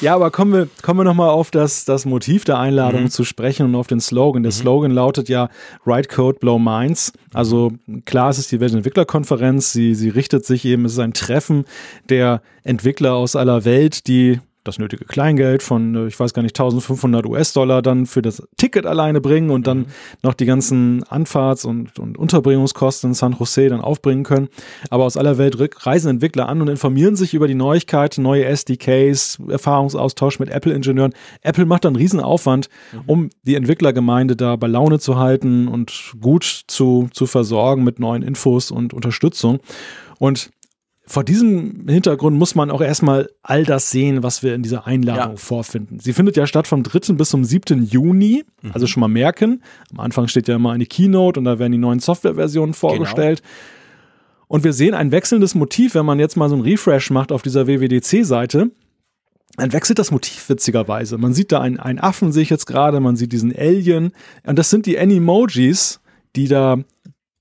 ja, 0.00 0.16
aber 0.16 0.32
kommen 0.32 0.52
wir, 0.52 0.68
kommen 0.82 0.98
wir 0.98 1.04
nochmal 1.04 1.30
auf 1.30 1.52
das, 1.52 1.84
das 1.84 2.04
Motiv 2.04 2.44
der 2.44 2.58
Einladung 2.58 3.04
mhm. 3.04 3.10
zu 3.10 3.22
sprechen 3.22 3.66
und 3.66 3.74
auf 3.76 3.86
den 3.86 4.00
Slogan. 4.00 4.42
Der 4.42 4.50
mhm. 4.50 4.56
Slogan 4.56 4.90
lautet 4.90 5.28
ja 5.28 5.48
Write 5.84 6.08
Code, 6.08 6.38
Blow 6.40 6.58
Minds. 6.58 7.12
Also 7.32 7.72
klar, 8.04 8.30
es 8.30 8.38
ist 8.38 8.50
die 8.50 8.58
Weltentwicklerkonferenz. 8.58 9.72
Sie, 9.72 9.94
sie 9.94 10.08
richtet 10.08 10.44
sich 10.44 10.64
eben, 10.64 10.86
es 10.86 10.94
ist 10.94 10.98
ein 10.98 11.14
Treffen 11.14 11.66
der 12.08 12.42
Entwickler 12.64 13.14
aus 13.14 13.36
aller 13.36 13.64
Welt, 13.64 14.08
die 14.08 14.40
das 14.64 14.78
nötige 14.78 15.04
Kleingeld 15.04 15.62
von, 15.62 15.94
äh, 15.94 16.06
ich 16.06 16.18
weiß 16.18 16.34
gar 16.34 16.42
nicht, 16.42 16.58
1500 16.58 17.26
US-Dollar 17.26 17.82
dann 17.82 18.06
für 18.06 18.22
das 18.22 18.42
Ticket 18.56 18.86
alleine 18.86 19.20
bringen 19.20 19.50
und 19.50 19.66
dann 19.66 19.78
mhm. 19.78 19.86
noch 20.22 20.34
die 20.34 20.46
ganzen 20.46 21.02
Anfahrts- 21.04 21.64
und, 21.64 21.98
und 21.98 22.16
Unterbringungskosten 22.16 23.10
in 23.10 23.14
San 23.14 23.36
Jose 23.38 23.68
dann 23.68 23.80
aufbringen 23.80 24.24
können. 24.24 24.48
Aber 24.90 25.04
aus 25.04 25.16
aller 25.16 25.38
Welt 25.38 25.56
reisen 25.86 26.10
Entwickler 26.10 26.48
an 26.48 26.60
und 26.60 26.68
informieren 26.68 27.16
sich 27.16 27.34
über 27.34 27.48
die 27.48 27.54
Neuigkeiten, 27.54 28.22
neue 28.22 28.44
SDKs, 28.44 29.38
Erfahrungsaustausch 29.48 30.38
mit 30.38 30.50
Apple-Ingenieuren. 30.50 31.12
Apple 31.42 31.66
macht 31.66 31.84
dann 31.84 31.96
riesen 31.96 32.20
Aufwand, 32.20 32.68
mhm. 32.92 33.00
um 33.06 33.30
die 33.42 33.56
Entwicklergemeinde 33.56 34.36
da 34.36 34.56
bei 34.56 34.68
Laune 34.68 34.98
zu 34.98 35.18
halten 35.18 35.68
und 35.68 36.14
gut 36.20 36.64
zu, 36.66 37.08
zu 37.12 37.26
versorgen 37.26 37.84
mit 37.84 37.98
neuen 37.98 38.22
Infos 38.22 38.70
und 38.70 38.94
Unterstützung. 38.94 39.60
Und 40.18 40.50
vor 41.04 41.24
diesem 41.24 41.88
Hintergrund 41.88 42.38
muss 42.38 42.54
man 42.54 42.70
auch 42.70 42.80
erstmal 42.80 43.28
all 43.42 43.64
das 43.64 43.90
sehen, 43.90 44.22
was 44.22 44.42
wir 44.42 44.54
in 44.54 44.62
dieser 44.62 44.86
Einladung 44.86 45.32
ja. 45.32 45.36
vorfinden. 45.36 45.98
Sie 45.98 46.12
findet 46.12 46.36
ja 46.36 46.46
statt 46.46 46.68
vom 46.68 46.84
3. 46.84 47.14
bis 47.14 47.30
zum 47.30 47.44
7. 47.44 47.84
Juni, 47.84 48.44
mhm. 48.62 48.70
also 48.72 48.86
schon 48.86 49.00
mal 49.00 49.08
merken. 49.08 49.62
Am 49.90 50.00
Anfang 50.00 50.28
steht 50.28 50.46
ja 50.46 50.56
immer 50.56 50.72
eine 50.72 50.86
Keynote 50.86 51.40
und 51.40 51.44
da 51.44 51.58
werden 51.58 51.72
die 51.72 51.78
neuen 51.78 51.98
Softwareversionen 51.98 52.74
vorgestellt. 52.74 53.42
Genau. 53.42 53.52
Und 54.46 54.64
wir 54.64 54.72
sehen 54.72 54.94
ein 54.94 55.12
wechselndes 55.12 55.54
Motiv, 55.54 55.94
wenn 55.94 56.06
man 56.06 56.18
jetzt 56.18 56.36
mal 56.36 56.48
so 56.48 56.54
einen 56.54 56.64
Refresh 56.64 57.10
macht 57.10 57.32
auf 57.32 57.42
dieser 57.42 57.66
WWDC-Seite. 57.66 58.70
Dann 59.56 59.72
wechselt 59.72 59.98
das 59.98 60.10
Motiv 60.10 60.48
witzigerweise. 60.48 61.18
Man 61.18 61.34
sieht 61.34 61.52
da 61.52 61.60
einen, 61.60 61.80
einen 61.80 61.98
Affen, 61.98 62.32
sehe 62.32 62.42
ich 62.42 62.50
jetzt 62.50 62.66
gerade, 62.66 63.00
man 63.00 63.16
sieht 63.16 63.32
diesen 63.32 63.54
Alien. 63.54 64.12
Und 64.46 64.58
das 64.58 64.70
sind 64.70 64.86
die 64.86 64.98
Animojis, 64.98 66.00
die 66.36 66.48
da 66.48 66.78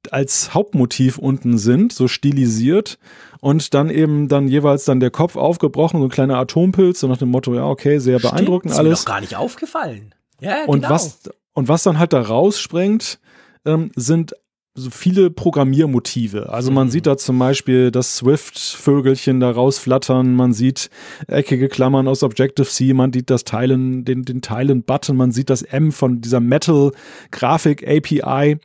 als 0.09 0.53
Hauptmotiv 0.53 1.17
unten 1.17 1.57
sind, 1.57 1.93
so 1.93 2.07
stilisiert 2.07 2.97
und 3.39 3.73
dann 3.73 3.89
eben 3.89 4.27
dann 4.27 4.47
jeweils 4.47 4.85
dann 4.85 4.99
der 4.99 5.11
Kopf 5.11 5.35
aufgebrochen, 5.35 5.99
so 5.99 6.07
ein 6.07 6.11
kleiner 6.11 6.37
Atompilz, 6.37 7.01
so 7.01 7.07
nach 7.07 7.17
dem 7.17 7.29
Motto, 7.29 7.53
ja, 7.53 7.65
okay, 7.65 7.99
sehr 7.99 8.19
Stimmt, 8.19 8.33
beeindruckend 8.33 8.73
alles. 8.73 8.99
Ist 8.99 8.99
mir 8.99 9.05
doch 9.05 9.13
gar 9.13 9.21
nicht 9.21 9.35
aufgefallen. 9.35 10.15
Ja, 10.39 10.65
und 10.65 10.81
genau. 10.81 10.93
was 10.93 11.19
und 11.53 11.67
was 11.67 11.83
dann 11.83 11.99
halt 11.99 12.13
da 12.13 12.21
rausspringt, 12.21 13.19
ähm, 13.65 13.91
sind 13.95 14.33
so 14.73 14.89
viele 14.89 15.29
Programmiermotive. 15.29 16.49
Also 16.49 16.71
man 16.71 16.87
mhm. 16.87 16.91
sieht 16.91 17.05
da 17.05 17.17
zum 17.17 17.37
Beispiel 17.37 17.91
das 17.91 18.15
Swift-Vögelchen 18.17 19.41
da 19.41 19.51
rausflattern, 19.51 20.33
man 20.33 20.53
sieht 20.53 20.89
eckige 21.27 21.67
Klammern 21.67 22.07
aus 22.07 22.23
Objective-C, 22.23 22.93
man 22.93 23.11
sieht 23.11 23.29
das 23.29 23.43
Teilen, 23.43 24.05
den, 24.05 24.23
den 24.23 24.41
Teilen-Button, 24.41 25.17
man 25.17 25.31
sieht 25.31 25.49
das 25.49 25.61
M 25.61 25.91
von 25.91 26.21
dieser 26.21 26.39
Metal-Grafik-API 26.39 28.59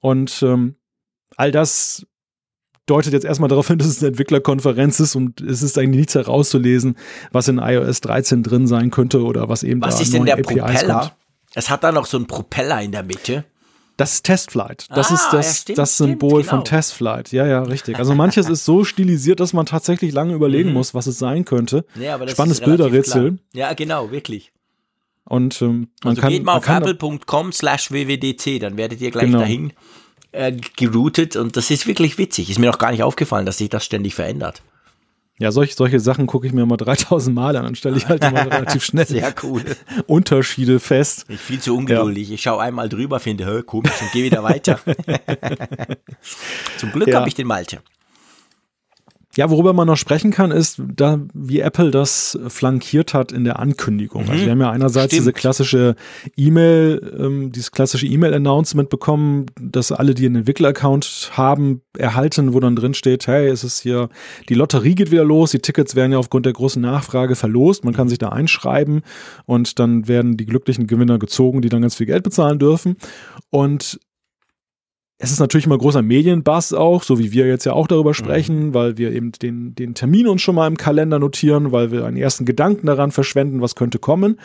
und 0.00 0.42
ähm, 0.42 0.76
all 1.40 1.50
das 1.50 2.06
deutet 2.84 3.12
jetzt 3.12 3.24
erstmal 3.24 3.48
darauf 3.48 3.68
hin, 3.68 3.78
dass 3.78 3.86
es 3.86 4.00
eine 4.00 4.08
Entwicklerkonferenz 4.08 5.00
ist 5.00 5.16
und 5.16 5.40
es 5.40 5.62
ist 5.62 5.78
eigentlich 5.78 6.00
nichts 6.00 6.14
herauszulesen, 6.14 6.96
was 7.32 7.48
in 7.48 7.58
iOS 7.58 8.00
13 8.02 8.42
drin 8.42 8.66
sein 8.66 8.90
könnte 8.90 9.22
oder 9.22 9.48
was 9.48 9.62
eben 9.62 9.80
was 9.80 9.96
da 9.96 10.02
ist 10.02 10.12
denn 10.12 10.26
der 10.26 10.34
APIs 10.34 10.46
Propeller? 10.56 11.00
Kommt. 11.00 11.14
Es 11.54 11.70
hat 11.70 11.82
da 11.82 11.92
noch 11.92 12.06
so 12.06 12.16
einen 12.16 12.26
Propeller 12.26 12.82
in 12.82 12.92
der 12.92 13.02
Mitte. 13.02 13.44
Das 13.96 14.14
ist 14.14 14.24
Testflight. 14.24 14.86
Das 14.90 15.10
ah, 15.10 15.14
ist 15.14 15.28
das, 15.30 15.46
ja, 15.46 15.54
stimmt, 15.54 15.78
das 15.78 15.96
Symbol 15.96 16.30
stimmt, 16.30 16.42
genau. 16.42 16.50
von 16.50 16.64
Testflight. 16.64 17.32
Ja, 17.32 17.46
ja, 17.46 17.62
richtig. 17.62 17.98
Also 17.98 18.14
manches 18.14 18.48
ist 18.48 18.64
so 18.64 18.84
stilisiert, 18.84 19.40
dass 19.40 19.52
man 19.52 19.66
tatsächlich 19.66 20.12
lange 20.12 20.34
überlegen 20.34 20.70
mhm. 20.70 20.74
muss, 20.74 20.94
was 20.94 21.06
es 21.06 21.18
sein 21.18 21.44
könnte. 21.44 21.84
Ja, 21.96 22.18
Spannendes 22.28 22.60
Bilderrätsel. 22.60 23.38
Ja, 23.52 23.72
genau, 23.74 24.10
wirklich. 24.10 24.52
Und 25.24 25.60
ähm, 25.62 25.88
man 26.02 26.10
also 26.10 26.22
kann, 26.22 26.30
geht 26.32 26.44
mal 26.44 26.56
auf 26.56 26.68
apple.com 26.68 27.52
slash 27.52 27.90
wwdc, 27.92 28.58
dann 28.58 28.76
werdet 28.76 29.00
ihr 29.00 29.10
gleich 29.10 29.26
genau. 29.26 29.40
dahin 29.40 29.72
äh, 30.32 30.52
geroutet 30.76 31.36
und 31.36 31.56
das 31.56 31.70
ist 31.70 31.86
wirklich 31.86 32.18
witzig. 32.18 32.50
Ist 32.50 32.58
mir 32.58 32.66
noch 32.66 32.78
gar 32.78 32.90
nicht 32.90 33.02
aufgefallen, 33.02 33.46
dass 33.46 33.58
sich 33.58 33.68
das 33.68 33.84
ständig 33.84 34.14
verändert. 34.14 34.62
Ja, 35.40 35.52
solche, 35.52 35.74
solche 35.74 36.00
Sachen 36.00 36.26
gucke 36.26 36.46
ich 36.46 36.52
mir 36.52 36.62
immer 36.62 36.76
3000 36.76 37.34
Mal 37.34 37.56
an, 37.56 37.64
dann 37.64 37.74
stelle 37.74 37.96
ich 37.96 38.06
halt 38.06 38.22
immer 38.22 38.44
relativ 38.44 38.84
schnell 38.84 39.06
Sehr 39.08 39.34
cool. 39.42 39.64
Unterschiede 40.06 40.80
fest. 40.80 41.24
Ich 41.28 41.40
viel 41.40 41.58
zu 41.58 41.74
ungeduldig. 41.74 42.28
Ja. 42.28 42.34
Ich 42.34 42.42
schaue 42.42 42.60
einmal 42.60 42.90
drüber, 42.90 43.20
finde, 43.20 43.62
komisch 43.62 44.02
und 44.02 44.12
gehe 44.12 44.22
wieder 44.22 44.42
weiter. 44.42 44.78
Zum 46.76 46.92
Glück 46.92 47.08
ja. 47.08 47.20
habe 47.20 47.28
ich 47.28 47.34
den 47.34 47.46
Malte. 47.46 47.80
Ja, 49.36 49.48
worüber 49.48 49.72
man 49.72 49.86
noch 49.86 49.96
sprechen 49.96 50.32
kann, 50.32 50.50
ist, 50.50 50.82
da, 50.96 51.20
wie 51.32 51.60
Apple 51.60 51.92
das 51.92 52.36
flankiert 52.48 53.14
hat 53.14 53.30
in 53.30 53.44
der 53.44 53.60
Ankündigung. 53.60 54.22
Also 54.22 54.32
mhm. 54.32 54.34
Also 54.34 54.46
wir 54.46 54.50
haben 54.52 54.60
ja 54.60 54.70
einerseits 54.70 55.12
Stimmt. 55.12 55.20
diese 55.20 55.32
klassische 55.32 55.94
E-Mail, 56.36 57.16
ähm, 57.16 57.52
dieses 57.52 57.70
klassische 57.70 58.06
E-Mail-Announcement 58.06 58.88
bekommen, 58.88 59.46
dass 59.60 59.92
alle, 59.92 60.14
die 60.14 60.26
einen 60.26 60.36
Entwickler-Account 60.36 61.30
haben, 61.34 61.82
erhalten, 61.96 62.54
wo 62.54 62.60
dann 62.60 62.74
drin 62.74 62.92
steht, 62.92 63.28
hey, 63.28 63.46
es 63.46 63.62
ist 63.62 63.80
hier, 63.80 64.08
die 64.48 64.54
Lotterie 64.54 64.96
geht 64.96 65.12
wieder 65.12 65.24
los, 65.24 65.52
die 65.52 65.60
Tickets 65.60 65.94
werden 65.94 66.10
ja 66.10 66.18
aufgrund 66.18 66.46
der 66.46 66.52
großen 66.52 66.82
Nachfrage 66.82 67.36
verlost, 67.36 67.84
man 67.84 67.94
kann 67.94 68.08
sich 68.08 68.18
da 68.18 68.30
einschreiben 68.30 69.02
und 69.46 69.78
dann 69.78 70.08
werden 70.08 70.38
die 70.38 70.46
glücklichen 70.46 70.88
Gewinner 70.88 71.20
gezogen, 71.20 71.62
die 71.62 71.68
dann 71.68 71.82
ganz 71.82 71.94
viel 71.94 72.06
Geld 72.06 72.24
bezahlen 72.24 72.58
dürfen. 72.58 72.96
Und 73.50 74.00
es 75.22 75.30
ist 75.30 75.38
natürlich 75.38 75.66
immer 75.66 75.76
großer 75.76 76.00
Medienbass 76.00 76.72
auch, 76.72 77.02
so 77.02 77.18
wie 77.18 77.30
wir 77.30 77.46
jetzt 77.46 77.66
ja 77.66 77.74
auch 77.74 77.86
darüber 77.86 78.10
mhm. 78.10 78.14
sprechen, 78.14 78.66
mhm. 78.68 78.74
weil 78.74 78.96
wir 78.96 79.12
eben 79.12 79.32
den, 79.32 79.74
den 79.74 79.94
Termin 79.94 80.26
uns 80.26 80.40
schon 80.40 80.54
mal 80.54 80.66
im 80.66 80.78
Kalender 80.78 81.18
notieren, 81.18 81.72
weil 81.72 81.92
wir 81.92 82.06
einen 82.06 82.16
ersten 82.16 82.46
Gedanken 82.46 82.86
daran 82.86 83.10
verschwenden, 83.10 83.60
was 83.60 83.74
könnte 83.74 83.98
kommen. 83.98 84.40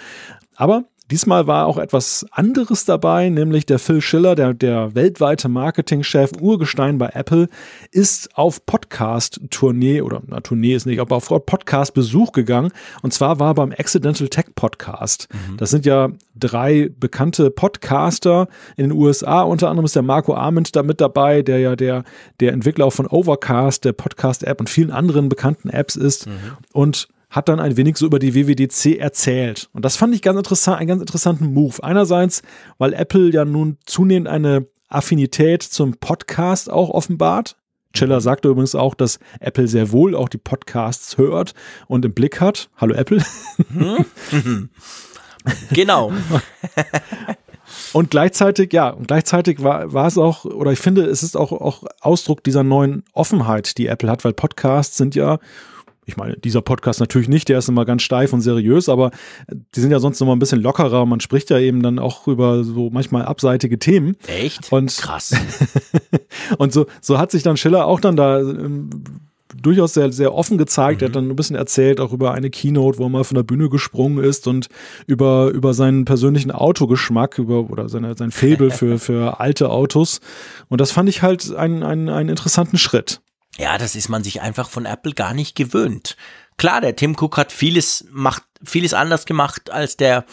Aber 0.58 0.84
Diesmal 1.12 1.46
war 1.46 1.68
auch 1.68 1.78
etwas 1.78 2.26
anderes 2.32 2.86
dabei, 2.86 3.30
nämlich 3.30 3.68
der 3.68 3.78
Phil 3.78 4.02
Schiller, 4.02 4.34
der, 4.34 4.56
der 4.56 4.96
weltweite 4.96 5.48
Marketingchef, 5.50 6.32
Urgestein 6.42 6.98
bei 6.98 7.10
Apple, 7.14 7.48
ist 7.92 8.36
auf 8.36 8.66
Podcast-Tournee 8.66 10.02
oder 10.02 10.24
na, 10.26 10.40
Tournee 10.40 10.74
ist 10.74 10.88
nicht, 10.88 11.00
aber 11.00 11.16
auf 11.16 11.28
Podcast-Besuch 11.28 12.32
gegangen. 12.32 12.72
Und 13.04 13.14
zwar 13.14 13.40
war 13.40 13.52
er 13.52 13.54
beim 13.54 13.72
Accidental 13.72 14.30
Tech 14.30 14.46
Podcast. 14.56 15.28
Mhm. 15.32 15.58
Das 15.58 15.70
sind 15.70 15.86
ja 15.86 16.10
drei 16.34 16.90
bekannte 17.00 17.52
Podcaster 17.52 18.48
in 18.76 18.90
den 18.90 18.98
USA. 18.98 19.44
Unter 19.44 19.70
anderem 19.70 19.86
ist 19.86 19.96
der 19.96 20.02
Marco 20.02 20.34
Arment 20.34 20.76
da 20.76 20.82
mit 20.82 21.02
dabei, 21.02 21.44
der 21.44 21.60
ja 21.60 21.76
der, 21.76 22.04
der 22.40 22.52
Entwickler 22.52 22.86
auch 22.86 22.94
von 22.94 23.06
Overcast, 23.06 23.86
der 23.86 23.94
Podcast-App 23.94 24.60
und 24.60 24.72
vielen 24.72 24.90
anderen 24.90 25.30
bekannten 25.30 25.70
Apps 25.70 25.96
ist. 25.96 26.26
Mhm. 26.26 26.34
Und 26.74 27.10
hat 27.30 27.50
dann 27.50 27.60
ein 27.60 27.78
wenig 27.78 27.98
so 27.98 28.06
über 28.06 28.20
die 28.20 28.36
WWDC 28.36 28.98
erzählt. 28.98 29.70
Und 29.74 29.86
das 29.86 29.98
fand 29.98 30.14
ich 30.16 30.22
ganz 30.22 30.38
interessant, 30.38 30.80
einen 30.80 30.88
ganz 30.88 31.02
interessanten 31.02 31.54
Move. 31.54 31.84
Einerseits, 31.84 32.42
weil 32.78 32.94
Apple 32.94 33.32
ja 33.32 33.46
nun 33.46 33.78
zunehmend 33.86 34.28
eine 34.28 34.68
Affinität 34.88 35.64
zum 35.64 35.96
Podcast 35.98 36.70
auch 36.70 36.90
offenbart. 36.90 37.58
Chiller 37.94 38.22
sagte 38.22 38.50
übrigens 38.50 38.76
auch, 38.76 38.94
dass 38.94 39.20
Apple 39.40 39.68
sehr 39.68 39.92
wohl 39.92 40.16
auch 40.16 40.30
die 40.30 40.38
Podcasts 40.38 41.18
hört 41.18 41.54
und 41.88 42.06
im 42.06 42.14
Blick 42.14 42.42
hat. 42.42 42.70
Hallo 42.78 42.94
Apple. 42.94 43.24
genau. 45.72 46.12
Und 47.94 48.12
gleichzeitig, 48.12 48.74
ja, 48.74 48.90
und 48.90 49.08
gleichzeitig 49.08 49.64
war, 49.64 49.94
war 49.94 50.08
es 50.08 50.18
auch, 50.18 50.46
oder 50.46 50.72
ich 50.72 50.80
finde, 50.80 51.06
es 51.06 51.24
ist 51.24 51.36
auch, 51.36 51.52
auch 51.52 51.84
Ausdruck 52.02 52.44
dieser 52.44 52.64
neuen 52.64 53.04
Offenheit, 53.14 53.78
die 53.78 53.88
Apple 53.88 54.10
hat, 54.10 54.24
weil 54.24 54.34
Podcasts 54.34 54.98
sind 54.98 55.16
ja, 55.16 55.40
ich 56.06 56.18
meine, 56.18 56.38
dieser 56.38 56.62
Podcast 56.62 57.00
natürlich 57.00 57.28
nicht, 57.28 57.50
der 57.50 57.58
ist 57.58 57.70
immer 57.70 57.86
ganz 57.86 58.04
steif 58.04 58.32
und 58.32 58.42
seriös, 58.42 58.90
aber 58.90 59.12
die 59.76 59.80
sind 59.80 59.92
ja 59.92 60.00
sonst 60.00 60.22
immer 60.22 60.36
ein 60.36 60.40
bisschen 60.40 60.62
lockerer. 60.62 61.06
Man 61.06 61.20
spricht 61.20 61.50
ja 61.50 61.60
eben 61.60 61.82
dann 61.82 62.00
auch 62.00 62.28
über 62.28 62.64
so 62.64 62.90
manchmal 62.92 63.24
abseitige 63.24 63.80
Themen. 63.80 64.16
Echt? 64.28 64.72
Und 64.72 64.96
Krass. 64.96 65.34
und 66.58 66.74
so, 66.74 66.86
so 67.02 67.18
hat 67.18 67.32
sich 67.32 67.44
dann 67.44 67.58
Schiller 67.58 67.88
auch 67.88 68.00
dann 68.00 68.16
da 68.16 68.40
ähm, 68.40 68.90
durchaus 69.62 69.94
sehr, 69.94 70.12
sehr 70.12 70.34
offen 70.34 70.58
gezeigt. 70.58 71.02
Mhm. 71.02 71.06
Er 71.06 71.10
hat 71.10 71.16
dann 71.16 71.30
ein 71.30 71.36
bisschen 71.36 71.56
erzählt, 71.56 72.00
auch 72.00 72.14
über 72.14 72.34
eine 72.34 72.50
Keynote, 72.50 73.00
wo 73.00 73.04
er 73.04 73.10
mal 73.10 73.24
von 73.24 73.36
der 73.36 73.44
Bühne 73.44 73.70
gesprungen 73.70 74.24
ist 74.24 74.48
und 74.48 74.68
über, 75.08 75.50
über 75.50 75.74
seinen 75.74 76.06
persönlichen 76.06 76.52
Autogeschmack, 76.52 77.40
über, 77.40 77.70
oder 77.70 77.90
seine, 77.90 78.16
sein 78.16 78.32
Faible 78.32 78.70
für, 78.72 79.00
für 79.00 79.40
alte 79.40 79.70
Autos. 79.70 80.20
Und 80.68 80.82
das 80.82 80.92
fand 80.92 81.10
ich 81.10 81.22
halt 81.22 81.56
einen, 81.56 81.84
einen, 81.84 82.10
einen 82.10 82.30
interessanten 82.30 82.78
Schritt. 82.78 83.22
Ja, 83.58 83.78
das 83.78 83.96
ist 83.96 84.10
man 84.10 84.24
sich 84.24 84.42
einfach 84.42 84.70
von 84.70 84.86
Apple 84.86 85.14
gar 85.14 85.34
nicht 85.34 85.56
gewöhnt. 85.56 86.18
Klar, 86.58 86.82
der 86.82 86.96
Tim 86.96 87.16
Cook 87.20 87.38
hat 87.38 87.52
vieles, 87.52 88.06
macht 88.12 88.44
vieles 88.64 88.94
anders 88.94 89.26
gemacht 89.26 89.70
als 89.70 89.98
der 89.98 90.26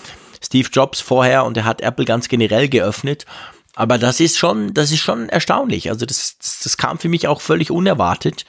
Steve 0.42 0.68
Jobs 0.72 1.00
vorher 1.00 1.44
und 1.44 1.56
er 1.56 1.64
hat 1.64 1.80
Apple 1.80 2.04
ganz 2.04 2.28
generell 2.28 2.68
geöffnet. 2.68 3.26
Aber 3.74 3.98
das 3.98 4.20
ist 4.20 4.36
schon, 4.36 4.74
das 4.74 4.92
ist 4.92 5.00
schon 5.00 5.28
erstaunlich. 5.28 5.88
Also 5.88 6.04
das, 6.04 6.36
das 6.38 6.76
kam 6.76 6.98
für 6.98 7.08
mich 7.08 7.28
auch 7.28 7.40
völlig 7.40 7.70
unerwartet. 7.70 8.44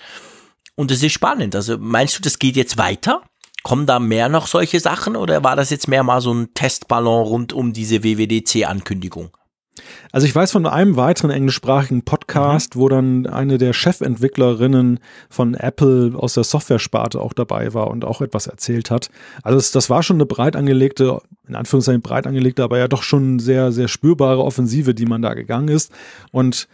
Und 0.76 0.92
es 0.92 1.04
ist 1.04 1.14
spannend. 1.14 1.56
Also 1.56 1.78
meinst 1.78 2.18
du, 2.18 2.22
das 2.22 2.40
geht 2.40 2.56
jetzt 2.56 2.78
weiter? 2.78 3.22
Kommen 3.64 3.86
da 3.86 4.00
mehr 4.00 4.28
noch 4.28 4.48
solche 4.48 4.80
Sachen 4.80 5.16
oder 5.16 5.44
war 5.44 5.56
das 5.56 5.70
jetzt 5.70 5.88
mehr 5.88 6.04
mal 6.04 6.20
so 6.20 6.34
ein 6.34 6.54
Testballon 6.54 7.24
rund 7.24 7.54
um 7.54 7.72
diese 7.72 8.04
WWDC-Ankündigung? 8.04 9.30
Also 10.12 10.28
ich 10.28 10.36
weiß 10.36 10.52
von 10.52 10.66
einem 10.66 10.96
weiteren 10.96 11.32
englischsprachigen 11.32 12.04
Podcast, 12.04 12.76
mhm. 12.76 12.80
wo 12.80 12.90
dann 12.90 13.28
eine 13.28 13.58
der 13.58 13.74
Chefentwicklerinnen 13.74 15.00
von 15.30 15.56
Apple 15.56 16.14
aus 16.16 16.36
der 16.36 16.44
Software-Sparte 16.44 17.20
auch 17.20 17.34
dabei 17.34 17.74
war 17.74 17.88
und 17.90 18.06
auch 18.06 18.22
etwas 18.22 18.48
erzählt 18.48 18.92
hat. 18.92 19.10
Also 19.42 19.58
das, 19.58 19.72
das 19.72 19.90
war 19.90 20.04
schon 20.04 20.18
eine 20.18 20.26
breit 20.26 20.56
angelegte, 20.56 21.20
in 21.48 21.56
Anführungszeichen 21.56 22.02
breit 22.02 22.28
angelegte, 22.28 22.64
aber 22.64 22.78
ja 22.78 22.88
doch 22.88 23.04
schon 23.04 23.40
sehr, 23.40 23.72
sehr 23.72 23.88
spürbare 23.88 24.44
Offensive, 24.44 24.94
die 24.94 25.06
man 25.06 25.22
da 25.22 25.34
gegangen 25.34 25.70
ist. 25.70 25.92
Und 26.32 26.68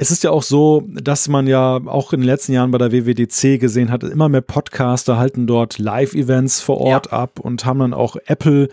es 0.00 0.12
ist 0.12 0.22
ja 0.22 0.30
auch 0.30 0.44
so, 0.44 0.84
dass 0.88 1.26
man 1.26 1.48
ja 1.48 1.80
auch 1.86 2.12
in 2.12 2.20
den 2.20 2.26
letzten 2.26 2.52
Jahren 2.52 2.70
bei 2.70 2.78
der 2.78 2.92
WWDC 2.92 3.58
gesehen 3.58 3.90
hat, 3.90 4.04
immer 4.04 4.28
mehr 4.28 4.42
Podcaster 4.42 5.18
halten 5.18 5.48
dort 5.48 5.78
Live-Events 5.78 6.60
vor 6.60 6.78
Ort 6.78 7.06
ja. 7.06 7.12
ab 7.12 7.40
und 7.40 7.64
haben 7.64 7.80
dann 7.80 7.94
auch 7.94 8.14
Apple 8.26 8.68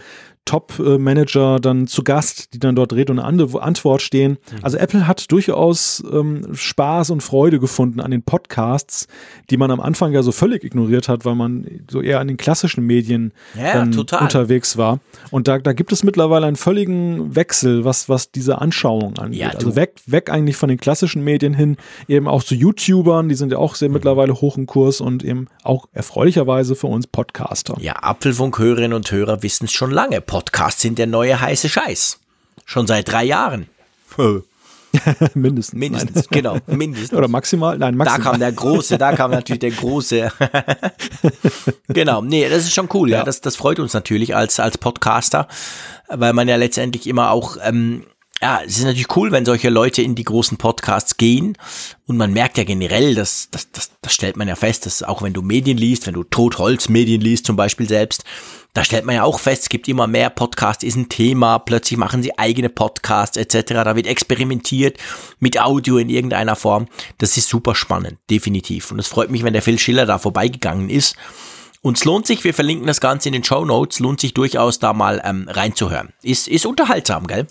Top-Manager 0.46 1.60
dann 1.60 1.88
zu 1.88 2.04
Gast, 2.04 2.54
die 2.54 2.60
dann 2.60 2.76
dort 2.76 2.94
Rede 2.94 3.12
und 3.12 3.20
Antwort 3.20 4.02
stehen. 4.02 4.32
Mhm. 4.52 4.58
Also 4.62 4.78
Apple 4.78 5.08
hat 5.08 5.32
durchaus 5.32 6.04
ähm, 6.12 6.48
Spaß 6.54 7.10
und 7.10 7.22
Freude 7.22 7.60
gefunden 7.60 8.00
an 8.00 8.12
den 8.12 8.22
Podcasts, 8.22 9.08
die 9.50 9.58
man 9.58 9.72
am 9.72 9.80
Anfang 9.80 10.14
ja 10.14 10.22
so 10.24 10.32
völlig 10.32 10.64
ignoriert 10.64 11.10
hat, 11.10 11.26
weil 11.26 11.36
man 11.36 11.66
so 11.90 12.02
eher 12.02 12.20
an 12.20 12.28
den 12.28 12.38
klassischen 12.38 12.86
Medien 12.86 13.34
ja, 13.56 13.82
unterwegs 13.82 14.78
war. 14.78 15.00
Und 15.32 15.48
da, 15.48 15.58
da 15.58 15.74
gibt 15.74 15.92
es 15.92 16.04
mittlerweile 16.04 16.46
einen 16.46 16.56
völligen 16.56 17.36
Wechsel, 17.36 17.84
was, 17.84 18.08
was 18.08 18.32
diese 18.32 18.62
Anschauung 18.62 19.18
angeht. 19.18 19.40
Ja, 19.40 19.50
also 19.50 19.76
weg, 19.76 19.96
weg 20.06 20.30
eigentlich 20.30 20.58
von 20.58 20.70
den 20.70 20.80
klassischen 20.80 21.24
Medien 21.24 21.54
hin, 21.54 21.78
eben 22.08 22.28
auch 22.28 22.44
zu 22.44 22.56
YouTubern, 22.56 23.30
die 23.30 23.36
sind 23.36 23.52
ja 23.52 23.58
auch 23.58 23.76
sehr 23.76 23.90
mhm. 23.90 23.96
mittlerweile 23.96 24.34
hoch 24.36 24.58
im 24.58 24.68
Kurs 24.68 25.02
und 25.02 25.24
eben 25.24 25.48
auch 25.64 25.88
erfreulicherweise 25.92 26.76
für 26.76 26.88
uns 26.88 27.08
Podcaster. 27.08 27.76
Ja, 27.80 27.94
Apfelfunk-Hörerinnen 27.94 28.94
und 28.94 29.12
Hörer 29.12 29.42
wissen 29.42 29.66
es 29.66 29.72
schon 29.72 29.92
lange. 29.92 30.22
Podcasts 30.36 30.82
sind 30.82 31.00
der 31.00 31.08
neue 31.08 31.40
heiße 31.40 31.70
Scheiß. 31.70 32.20
Schon 32.66 32.88
seit 32.88 33.10
drei 33.10 33.24
Jahren. 33.24 33.70
mindestens. 35.34 35.80
Mindestens, 35.80 36.28
genau. 36.28 36.58
Mindestens. 36.68 37.14
Oder 37.14 37.30
maximal? 37.30 37.78
Nein, 37.78 37.96
maximal. 37.96 38.22
Da 38.22 38.30
kam 38.32 38.40
der 38.42 38.52
große, 38.52 38.98
da 38.98 39.16
kam 39.16 39.32
natürlich 39.32 39.62
der 39.62 39.72
große. 39.72 40.30
genau. 41.88 42.22
Nee, 42.22 42.50
das 42.50 42.66
ist 42.66 42.74
schon 42.74 42.90
cool, 42.94 43.10
ja. 43.12 43.20
ja. 43.20 43.24
Das, 43.24 43.40
das 43.40 43.56
freut 43.56 43.80
uns 43.80 43.94
natürlich 43.94 44.36
als, 44.36 44.60
als 44.60 44.78
Podcaster, 44.78 45.48
weil 46.10 46.34
man 46.34 46.50
ja 46.50 46.58
letztendlich 46.58 47.08
immer 47.08 47.32
auch 47.32 47.56
ähm, 47.64 48.04
ja, 48.42 48.62
es 48.66 48.78
ist 48.78 48.84
natürlich 48.84 49.16
cool, 49.16 49.32
wenn 49.32 49.46
solche 49.46 49.70
Leute 49.70 50.02
in 50.02 50.14
die 50.14 50.26
großen 50.26 50.58
Podcasts 50.58 51.18
gehen. 51.18 51.58
Und 52.06 52.18
man 52.18 52.34
merkt 52.34 52.58
ja 52.58 52.66
generell, 52.66 53.16
das, 53.16 53.48
das, 53.50 53.72
das, 53.72 53.92
das 54.02 54.14
stellt 54.14 54.36
man 54.36 54.48
ja 54.48 54.56
fest, 54.56 54.86
dass 54.86 55.04
auch 55.04 55.22
wenn 55.22 55.34
du 55.34 55.42
Medien 55.42 55.78
liest, 55.78 56.06
wenn 56.06 56.14
du 56.14 56.24
Totholz-Medien 56.24 57.22
liest 57.22 57.46
zum 57.46 57.56
Beispiel 57.56 57.88
selbst, 57.88 58.24
da 58.74 58.84
stellt 58.84 59.06
man 59.06 59.16
ja 59.16 59.24
auch 59.24 59.40
fest, 59.40 59.64
es 59.64 59.70
gibt 59.70 59.88
immer 59.88 60.06
mehr 60.06 60.30
Podcasts, 60.30 60.84
ist 60.84 60.98
ein 60.98 61.08
Thema, 61.08 61.60
plötzlich 61.60 61.98
machen 61.98 62.22
sie 62.22 62.38
eigene 62.38 62.68
Podcasts 62.68 63.38
etc. 63.38 63.74
Da 63.74 63.96
wird 63.96 64.06
experimentiert 64.06 64.98
mit 65.40 65.60
Audio 65.62 65.98
in 65.98 66.10
irgendeiner 66.10 66.58
Form. 66.58 66.88
Das 67.18 67.38
ist 67.38 67.48
super 67.48 67.74
spannend, 67.74 68.18
definitiv. 68.30 68.92
Und 68.92 69.00
es 69.00 69.08
freut 69.08 69.32
mich, 69.32 69.44
wenn 69.44 69.54
der 69.54 69.62
Phil 69.62 69.80
Schiller 69.80 70.06
da 70.06 70.20
vorbeigegangen 70.20 70.90
ist. 70.90 71.16
Und 71.82 71.98
es 71.98 72.04
lohnt 72.04 72.28
sich, 72.28 72.44
wir 72.44 72.54
verlinken 72.54 72.86
das 72.86 73.00
Ganze 73.00 73.30
in 73.30 73.34
den 73.34 73.46
Show 73.46 73.64
Notes, 73.64 74.00
lohnt 74.00 74.20
sich 74.20 74.34
durchaus 74.34 74.80
da 74.80 74.92
mal 74.92 75.22
ähm, 75.24 75.48
reinzuhören. 75.48 76.10
Ist, 76.22 76.50
ist 76.50 76.66
unterhaltsam, 76.66 77.28
gell? 77.28 77.48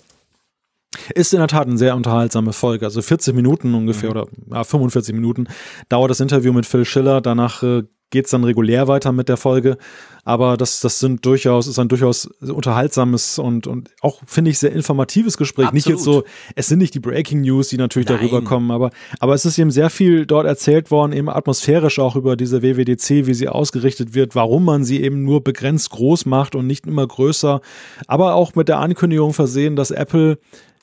Ist 1.13 1.33
in 1.33 1.39
der 1.39 1.47
Tat 1.47 1.67
eine 1.67 1.77
sehr 1.77 1.95
unterhaltsame 1.95 2.53
Folge. 2.53 2.85
Also 2.85 3.01
40 3.01 3.35
Minuten 3.35 3.73
ungefähr 3.73 4.09
mhm. 4.09 4.17
oder 4.17 4.27
ja, 4.51 4.63
45 4.63 5.13
Minuten 5.13 5.47
dauert 5.89 6.11
das 6.11 6.19
Interview 6.19 6.53
mit 6.53 6.65
Phil 6.65 6.85
Schiller. 6.85 7.21
Danach 7.21 7.63
äh, 7.63 7.83
geht 8.11 8.25
es 8.25 8.31
dann 8.31 8.43
regulär 8.43 8.87
weiter 8.87 9.11
mit 9.11 9.29
der 9.29 9.37
Folge. 9.37 9.77
Aber 10.23 10.57
das, 10.57 10.79
das 10.79 10.99
sind 10.99 11.25
durchaus, 11.25 11.67
ist 11.67 11.77
ein 11.77 11.87
durchaus 11.87 12.25
unterhaltsames 12.25 13.37
und, 13.37 13.67
und 13.67 13.89
auch, 14.01 14.21
finde 14.25 14.51
ich, 14.51 14.57
sehr 14.57 14.71
informatives 14.71 15.37
Gespräch. 15.37 15.67
Absolut. 15.67 15.73
Nicht 15.75 15.89
jetzt 15.89 16.03
so, 16.03 16.23
es 16.55 16.67
sind 16.67 16.79
nicht 16.79 16.95
die 16.95 16.99
Breaking 16.99 17.41
News, 17.41 17.67
die 17.67 17.77
natürlich 17.77 18.07
Nein. 18.07 18.19
darüber 18.19 18.41
kommen, 18.41 18.71
aber, 18.71 18.89
aber 19.19 19.33
es 19.33 19.45
ist 19.45 19.59
eben 19.59 19.69
sehr 19.69 19.89
viel 19.89 20.25
dort 20.25 20.47
erzählt 20.47 20.89
worden, 20.89 21.11
eben 21.11 21.29
atmosphärisch 21.29 21.99
auch 21.99 22.15
über 22.15 22.35
diese 22.35 22.63
WWDC, 22.63 23.27
wie 23.27 23.33
sie 23.33 23.49
ausgerichtet 23.49 24.15
wird, 24.15 24.33
warum 24.33 24.65
man 24.65 24.83
sie 24.83 25.03
eben 25.03 25.23
nur 25.23 25.43
begrenzt 25.43 25.91
groß 25.91 26.25
macht 26.25 26.55
und 26.55 26.65
nicht 26.65 26.87
immer 26.87 27.05
größer. 27.05 27.61
Aber 28.07 28.33
auch 28.33 28.55
mit 28.55 28.67
der 28.67 28.79
Ankündigung 28.79 29.33
versehen, 29.33 29.75
dass 29.75 29.91
Apple 29.91 30.39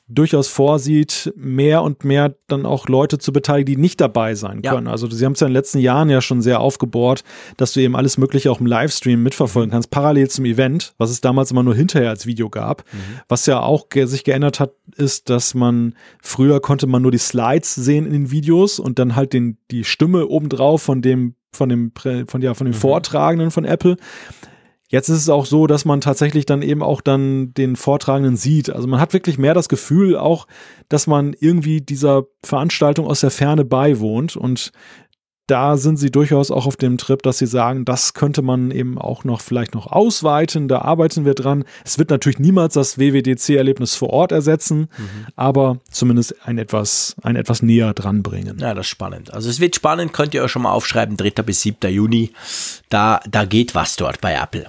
durchaus 0.07 0.47
vorsieht, 0.49 1.33
mehr 1.35 1.81
und 1.81 2.03
mehr 2.03 2.35
dann 2.47 2.65
auch 2.65 2.87
Leute 2.87 3.17
zu 3.17 3.31
beteiligen, 3.31 3.75
die 3.75 3.81
nicht 3.81 4.01
dabei 4.01 4.35
sein 4.35 4.61
können. 4.61 4.87
Ja. 4.87 4.91
Also 4.91 5.09
sie 5.09 5.25
haben 5.25 5.33
es 5.33 5.39
ja 5.39 5.47
in 5.47 5.51
den 5.51 5.57
letzten 5.57 5.79
Jahren 5.79 6.09
ja 6.09 6.21
schon 6.21 6.41
sehr 6.41 6.59
aufgebohrt, 6.59 7.23
dass 7.57 7.73
du 7.73 7.79
eben 7.79 7.95
alles 7.95 8.17
Mögliche 8.17 8.51
auch 8.51 8.59
im 8.59 8.65
Livestream 8.65 9.23
mitverfolgen 9.23 9.71
kannst, 9.71 9.91
parallel 9.91 10.29
zum 10.29 10.45
Event, 10.45 10.93
was 10.97 11.09
es 11.09 11.21
damals 11.21 11.51
immer 11.51 11.63
nur 11.63 11.75
hinterher 11.75 12.09
als 12.09 12.25
Video 12.25 12.49
gab. 12.49 12.83
Mhm. 12.91 13.19
Was 13.29 13.45
ja 13.45 13.61
auch 13.61 13.89
ge 13.89 14.05
sich 14.05 14.23
geändert 14.23 14.59
hat, 14.59 14.73
ist, 14.97 15.29
dass 15.29 15.53
man 15.53 15.95
früher 16.21 16.59
konnte 16.59 16.85
man 16.85 17.01
nur 17.01 17.11
die 17.11 17.17
Slides 17.17 17.73
sehen 17.73 18.05
in 18.05 18.13
den 18.13 18.31
Videos 18.31 18.79
und 18.79 18.99
dann 18.99 19.15
halt 19.15 19.33
den, 19.33 19.57
die 19.71 19.85
Stimme 19.85 20.27
obendrauf 20.27 20.81
von 20.81 21.01
dem 21.01 21.35
von 21.55 21.69
dem, 21.69 21.91
von, 21.93 22.41
ja, 22.41 22.55
von 22.55 22.65
dem 22.65 22.73
mhm. 22.73 22.79
Vortragenden 22.79 23.51
von 23.51 23.63
Apple. 23.63 23.97
Jetzt 24.89 25.09
ist 25.09 25.19
es 25.19 25.29
auch 25.29 25.45
so, 25.45 25.65
dass 25.65 25.85
man 25.85 26.01
tatsächlich 26.01 26.45
dann 26.45 26.61
eben 26.61 26.83
auch 26.83 27.01
dann 27.01 27.53
den 27.53 27.75
Vortragenden 27.75 28.35
sieht. 28.35 28.69
Also 28.69 28.87
man 28.87 28.99
hat 28.99 29.13
wirklich 29.13 29.37
mehr 29.37 29.53
das 29.53 29.69
Gefühl 29.69 30.17
auch, 30.17 30.45
dass 30.89 31.07
man 31.07 31.33
irgendwie 31.39 31.81
dieser 31.81 32.23
Veranstaltung 32.43 33.07
aus 33.07 33.21
der 33.21 33.31
Ferne 33.31 33.65
beiwohnt 33.65 34.35
und 34.35 34.71
da 35.47 35.75
sind 35.75 35.97
sie 35.97 36.09
durchaus 36.09 36.51
auch 36.51 36.65
auf 36.65 36.77
dem 36.77 36.97
Trip, 36.97 37.21
dass 37.21 37.37
sie 37.37 37.47
sagen, 37.47 37.83
das 37.83 38.13
könnte 38.13 38.41
man 38.41 38.71
eben 38.71 38.97
auch 38.97 39.25
noch 39.25 39.41
vielleicht 39.41 39.75
noch 39.75 39.87
ausweiten, 39.87 40.69
da 40.69 40.79
arbeiten 40.79 41.25
wir 41.25 41.33
dran. 41.33 41.65
Es 41.83 41.99
wird 41.99 42.09
natürlich 42.09 42.39
niemals 42.39 42.75
das 42.75 42.97
WWDC-Erlebnis 42.97 43.95
vor 43.95 44.11
Ort 44.11 44.31
ersetzen, 44.31 44.87
mhm. 44.97 45.27
aber 45.35 45.79
zumindest 45.91 46.47
ein 46.47 46.57
etwas, 46.57 47.15
ein 47.23 47.35
etwas 47.35 47.61
näher 47.61 47.93
dran 47.93 48.23
bringen. 48.23 48.57
Ja, 48.59 48.73
das 48.73 48.85
ist 48.85 48.91
spannend. 48.91 49.33
Also 49.33 49.49
es 49.49 49.59
wird 49.59 49.75
spannend, 49.75 50.13
könnt 50.13 50.33
ihr 50.33 50.43
euch 50.43 50.51
schon 50.51 50.61
mal 50.61 50.71
aufschreiben, 50.71 51.17
3. 51.17 51.29
bis 51.43 51.61
7. 51.61 51.91
Juni, 51.91 52.31
da, 52.89 53.19
da 53.29 53.43
geht 53.43 53.75
was 53.75 53.97
dort 53.97 54.21
bei 54.21 54.33
Apple. 54.33 54.67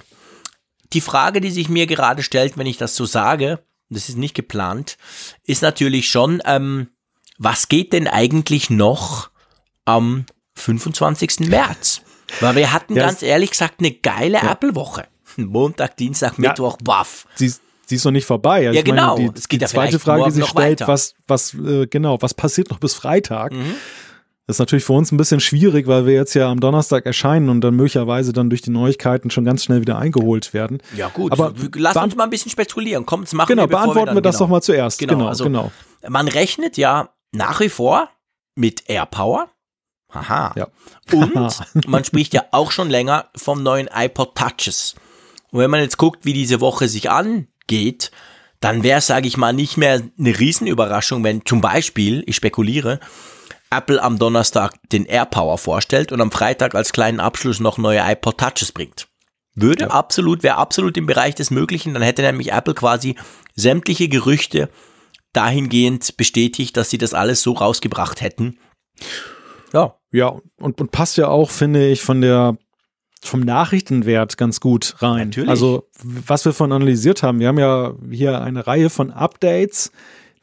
Die 0.91 1.01
Frage, 1.01 1.39
die 1.39 1.51
sich 1.51 1.69
mir 1.69 1.87
gerade 1.87 2.21
stellt, 2.21 2.57
wenn 2.57 2.67
ich 2.67 2.77
das 2.77 2.95
so 2.95 3.05
sage, 3.05 3.59
das 3.89 4.09
ist 4.09 4.17
nicht 4.17 4.35
geplant, 4.35 4.97
ist 5.45 5.61
natürlich 5.61 6.09
schon, 6.09 6.41
ähm, 6.45 6.89
was 7.37 7.69
geht 7.69 7.93
denn 7.93 8.07
eigentlich 8.07 8.69
noch 8.69 9.29
am 9.85 10.25
25. 10.55 11.41
März. 11.41 12.01
Weil 12.39 12.55
wir 12.55 12.73
hatten 12.73 12.95
ja, 12.95 13.05
ganz 13.05 13.21
ehrlich 13.21 13.51
gesagt 13.51 13.75
eine 13.79 13.91
geile 13.91 14.37
ja. 14.37 14.51
Apple-Woche. 14.51 15.07
Montag, 15.37 15.97
Dienstag, 15.97 16.39
Mittwoch, 16.39 16.77
baff. 16.83 17.27
Sie, 17.35 17.53
sie 17.85 17.95
ist 17.95 18.05
noch 18.05 18.11
nicht 18.11 18.25
vorbei. 18.25 18.63
Ja, 18.63 18.71
ja 18.71 18.81
genau. 18.81 19.17
Meine, 19.17 19.31
die, 19.31 19.39
es 19.39 19.47
geht 19.47 19.61
die 19.61 19.65
zweite 19.65 19.99
Frage, 19.99 20.23
die 20.25 20.31
sich 20.31 20.47
stellt, 20.47 20.81
was, 20.87 21.15
was, 21.27 21.53
äh, 21.53 21.87
genau, 21.87 22.21
was 22.21 22.33
passiert 22.33 22.69
noch 22.69 22.79
bis 22.79 22.93
Freitag? 22.93 23.51
Mhm. 23.51 23.75
Das 24.47 24.57
ist 24.57 24.59
natürlich 24.59 24.85
für 24.85 24.93
uns 24.93 25.11
ein 25.11 25.17
bisschen 25.17 25.39
schwierig, 25.39 25.87
weil 25.87 26.05
wir 26.05 26.13
jetzt 26.13 26.35
ja 26.35 26.51
am 26.51 26.59
Donnerstag 26.59 27.07
erscheinen 27.07 27.49
und 27.49 27.61
dann 27.61 27.75
möglicherweise 27.75 28.31
dann 28.31 28.51
durch 28.51 28.61
die 28.61 28.69
Neuigkeiten 28.69 29.31
schon 29.31 29.43
ganz 29.43 29.63
schnell 29.63 29.81
wieder 29.81 29.97
eingeholt 29.97 30.53
werden. 30.53 30.83
Ja 30.95 31.09
gut, 31.09 31.31
aber 31.31 31.51
lass 31.75 31.95
uns 31.95 32.15
mal 32.15 32.25
ein 32.25 32.29
bisschen 32.29 32.51
spekulieren. 32.51 33.07
Komm, 33.07 33.25
machen 33.31 33.47
genau, 33.47 33.63
wir, 33.63 33.67
beantworten 33.67 34.01
wir, 34.01 34.05
dann, 34.05 34.15
wir 34.15 34.21
das 34.21 34.35
genau. 34.35 34.45
doch 34.45 34.51
mal 34.51 34.61
zuerst. 34.61 34.99
Genau, 34.99 35.13
genau. 35.13 35.27
Also, 35.27 35.45
genau. 35.45 35.71
man 36.07 36.27
rechnet 36.27 36.77
ja 36.77 37.09
nach 37.31 37.59
wie 37.59 37.69
vor 37.69 38.09
mit 38.53 38.87
AirPower. 38.87 39.49
Haha. 40.15 40.53
Ja. 40.55 40.67
Und 41.11 41.59
man 41.87 42.03
spricht 42.03 42.33
ja 42.33 42.45
auch 42.51 42.71
schon 42.71 42.89
länger 42.89 43.29
vom 43.35 43.63
neuen 43.63 43.89
iPod 43.93 44.35
Touches. 44.35 44.95
Und 45.51 45.59
wenn 45.59 45.71
man 45.71 45.81
jetzt 45.81 45.97
guckt, 45.97 46.25
wie 46.25 46.33
diese 46.33 46.61
Woche 46.61 46.87
sich 46.87 47.09
angeht, 47.09 48.11
dann 48.59 48.83
wäre 48.83 48.99
es, 48.99 49.07
sage 49.07 49.27
ich 49.27 49.37
mal, 49.37 49.53
nicht 49.53 49.77
mehr 49.77 50.01
eine 50.17 50.39
Riesenüberraschung, 50.39 51.23
wenn 51.23 51.45
zum 51.45 51.61
Beispiel, 51.61 52.23
ich 52.25 52.35
spekuliere, 52.35 52.99
Apple 53.69 54.01
am 54.01 54.17
Donnerstag 54.17 54.73
den 54.91 55.05
AirPower 55.05 55.57
vorstellt 55.57 56.11
und 56.11 56.21
am 56.21 56.31
Freitag 56.31 56.75
als 56.75 56.93
kleinen 56.93 57.19
Abschluss 57.19 57.59
noch 57.59 57.77
neue 57.77 57.99
iPod 57.99 58.37
Touches 58.37 58.71
bringt. 58.71 59.07
Würde 59.53 59.85
Ja. 59.85 59.91
absolut, 59.91 60.43
wäre 60.43 60.57
absolut 60.57 60.97
im 60.97 61.05
Bereich 61.05 61.35
des 61.35 61.51
Möglichen, 61.51 61.93
dann 61.93 62.03
hätte 62.03 62.21
nämlich 62.21 62.51
Apple 62.51 62.73
quasi 62.73 63.15
sämtliche 63.55 64.09
Gerüchte 64.09 64.69
dahingehend 65.33 66.17
bestätigt, 66.17 66.75
dass 66.77 66.89
sie 66.89 66.97
das 66.97 67.13
alles 67.13 67.41
so 67.41 67.53
rausgebracht 67.53 68.21
hätten. 68.21 68.57
Ja, 69.75 69.95
Ja, 70.11 70.39
und, 70.57 70.79
und 70.79 70.91
passt 70.91 71.17
ja 71.17 71.27
auch, 71.27 71.49
finde 71.49 71.87
ich, 71.87 72.01
von 72.01 72.21
der 72.21 72.57
vom 73.21 73.41
Nachrichtenwert 73.41 74.37
ganz 74.37 74.59
gut 74.59 74.95
rein. 74.99 75.29
Natürlich. 75.29 75.49
Also, 75.49 75.87
was 76.03 76.45
wir 76.45 76.53
von 76.53 76.71
analysiert 76.71 77.23
haben, 77.23 77.39
wir 77.39 77.47
haben 77.47 77.57
ja 77.57 77.93
hier 78.09 78.41
eine 78.41 78.67
Reihe 78.67 78.89
von 78.89 79.11
Updates, 79.11 79.91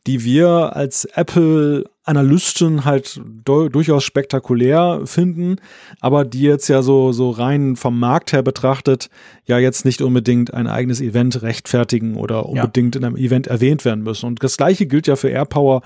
die 0.07 0.25
wir 0.25 0.75
als 0.75 1.05
Apple-Analysten 1.05 2.85
halt 2.85 3.21
du 3.45 3.69
durchaus 3.69 4.03
spektakulär 4.03 5.03
finden, 5.05 5.57
aber 6.01 6.25
die 6.25 6.43
jetzt 6.43 6.69
ja 6.69 6.83
so, 6.83 7.13
so 7.13 7.31
rein 7.31 7.77
vom 7.77 7.99
Markt 8.01 8.33
her 8.33 8.43
betrachtet, 8.43 9.11
ja 9.47 9.59
jetzt 9.59 9.85
nicht 9.85 10.03
unbedingt 10.03 10.53
ein 10.53 10.67
eigenes 10.67 11.01
Event 11.01 11.43
rechtfertigen 11.43 12.17
oder 12.17 12.47
unbedingt 12.47 12.97
in 12.97 13.05
einem 13.05 13.17
Event 13.17 13.47
erwähnt 13.47 13.85
werden 13.85 14.03
müssen. 14.03 14.27
Und 14.27 14.43
das 14.43 14.57
gleiche 14.57 14.87
gilt 14.87 15.07
ja 15.07 15.17
für 15.17 15.29
AirPower. 15.29 15.83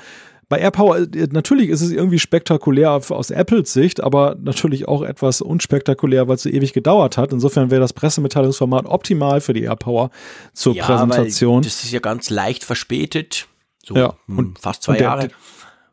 Bei 0.48 0.58
AirPower, 0.58 0.98
äh, 0.98 1.28
natürlich 1.32 1.70
ist 1.70 1.80
es 1.80 1.90
irgendwie 1.90 2.20
spektakulär 2.20 2.92
aus 2.92 3.30
Apples 3.30 3.72
Sicht, 3.72 4.02
aber 4.02 4.36
natürlich 4.40 4.86
auch 4.86 5.02
etwas 5.02 5.40
unspektakulär, 5.40 6.28
weil 6.28 6.36
es 6.36 6.42
so 6.44 6.48
ewig 6.48 6.72
gedauert 6.72 7.16
hat. 7.16 7.32
Insofern 7.32 7.70
wäre 7.70 7.80
das 7.80 7.92
Pressemitteilungsformat 7.92 8.86
optimal 8.86 9.40
für 9.40 9.52
die 9.54 9.62
AirPower 9.62 10.10
zur 10.52 10.74
ja, 10.74 10.84
Präsentation. 10.84 11.56
Weil 11.56 11.62
das 11.62 11.84
ist 11.84 11.90
ja 11.92 11.98
ganz 12.00 12.30
leicht 12.30 12.62
verspätet. 12.62 13.48
So 13.84 13.96
Ja, 13.96 14.14
hm, 14.26 14.38
und- 14.38 14.58
fast 14.58 14.84
zwei 14.84 14.92
und 14.92 15.00
der- 15.00 15.06
Jahre. 15.08 15.28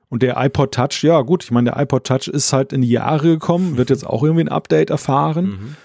Und 0.09 0.21
der 0.21 0.37
iPod 0.37 0.71
Touch, 0.71 1.01
ja 1.01 1.19
gut, 1.21 1.43
ich 1.43 1.49
meine, 1.49 1.71
der 1.71 1.81
iPod 1.81 2.03
Touch 2.03 2.27
ist 2.27 2.53
halt 2.53 2.71
in 2.71 2.83
die 2.83 2.89
Jahre 2.91 3.29
gekommen, 3.29 3.77
wird 3.77 3.89
jetzt 3.89 4.05
auch 4.05 4.21
irgendwie 4.21 4.43
ein 4.43 4.49
Update 4.49 4.91
erfahren. 4.91 5.45
Mhm. 5.45 5.75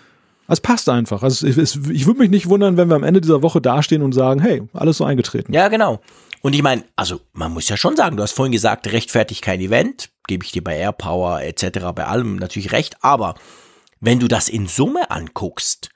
Es 0.49 0.61
passt 0.61 0.91
einfach. 0.91 1.23
Also 1.23 1.47
es, 1.47 1.57
ich 1.77 2.07
würde 2.07 2.21
mich 2.21 2.29
nicht 2.29 2.47
wundern, 2.47 2.77
wenn 2.77 2.89
wir 2.89 2.97
am 2.97 3.05
Ende 3.05 3.23
dieser 3.23 3.43
Woche 3.43 3.63
dastehen 3.63 4.03
und 4.03 4.13
sagen, 4.13 4.41
hey, 4.41 4.63
alles 4.75 4.99
so 4.99 5.05
eingetreten. 5.05 5.55
Ja, 5.55 5.69
genau. 5.69 6.01
Und 6.43 6.55
ich 6.55 6.63
meine, 6.63 6.85
also 6.97 7.21
man 7.33 7.53
muss 7.53 7.69
ja 7.69 7.77
schon 7.77 7.97
sagen, 7.97 8.17
du 8.17 8.23
hast 8.23 8.33
vorhin 8.33 8.53
gesagt, 8.53 8.87
rechtfertigt 8.93 9.43
kein 9.43 9.61
Event, 9.61 10.11
gebe 10.27 10.45
ich 10.45 10.53
dir 10.53 10.63
bei 10.63 10.77
AirPower 10.77 11.43
etc. 11.43 11.81
bei 11.95 12.07
allem 12.07 12.37
natürlich 12.37 12.73
recht, 12.73 12.97
aber 13.03 13.35
wenn 14.01 14.21
du 14.21 14.29
das 14.29 14.49
in 14.49 14.67
Summe 14.69 15.11
anguckst, 15.11 15.91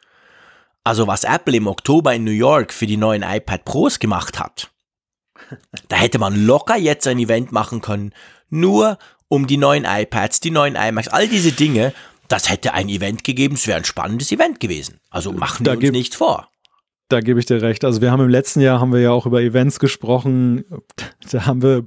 also 0.84 1.06
was 1.06 1.24
Apple 1.24 1.56
im 1.56 1.68
Oktober 1.68 2.14
in 2.14 2.24
New 2.24 2.32
York 2.32 2.72
für 2.72 2.86
die 2.86 2.96
neuen 2.96 3.22
iPad 3.22 3.64
Pros 3.64 3.98
gemacht 3.98 4.40
hat, 4.40 4.70
da 5.88 5.96
hätte 5.96 6.18
man 6.18 6.44
locker 6.44 6.76
jetzt 6.76 7.06
ein 7.06 7.18
Event 7.18 7.52
machen 7.52 7.80
können, 7.80 8.12
nur 8.50 8.98
um 9.28 9.46
die 9.46 9.56
neuen 9.56 9.84
iPads, 9.84 10.40
die 10.40 10.50
neuen 10.50 10.76
iMacs, 10.76 11.08
all 11.08 11.28
diese 11.28 11.52
Dinge, 11.52 11.94
das 12.28 12.48
hätte 12.48 12.74
ein 12.74 12.88
Event 12.88 13.24
gegeben, 13.24 13.54
es 13.54 13.66
wäre 13.66 13.78
ein 13.78 13.84
spannendes 13.84 14.32
Event 14.32 14.60
gewesen. 14.60 15.00
Also 15.10 15.32
machen 15.32 15.64
Da 15.64 15.80
wir 15.80 15.88
uns 15.88 15.96
nichts 15.96 16.16
vor. 16.16 16.51
Da 17.08 17.20
gebe 17.20 17.40
ich 17.40 17.46
dir 17.46 17.60
recht. 17.60 17.84
Also 17.84 18.00
wir 18.00 18.10
haben 18.10 18.22
im 18.22 18.28
letzten 18.28 18.60
Jahr 18.60 18.80
haben 18.80 18.92
wir 18.92 19.00
ja 19.00 19.10
auch 19.10 19.26
über 19.26 19.42
Events 19.42 19.78
gesprochen. 19.78 20.64
Da 21.30 21.46
haben 21.46 21.62
wir 21.62 21.86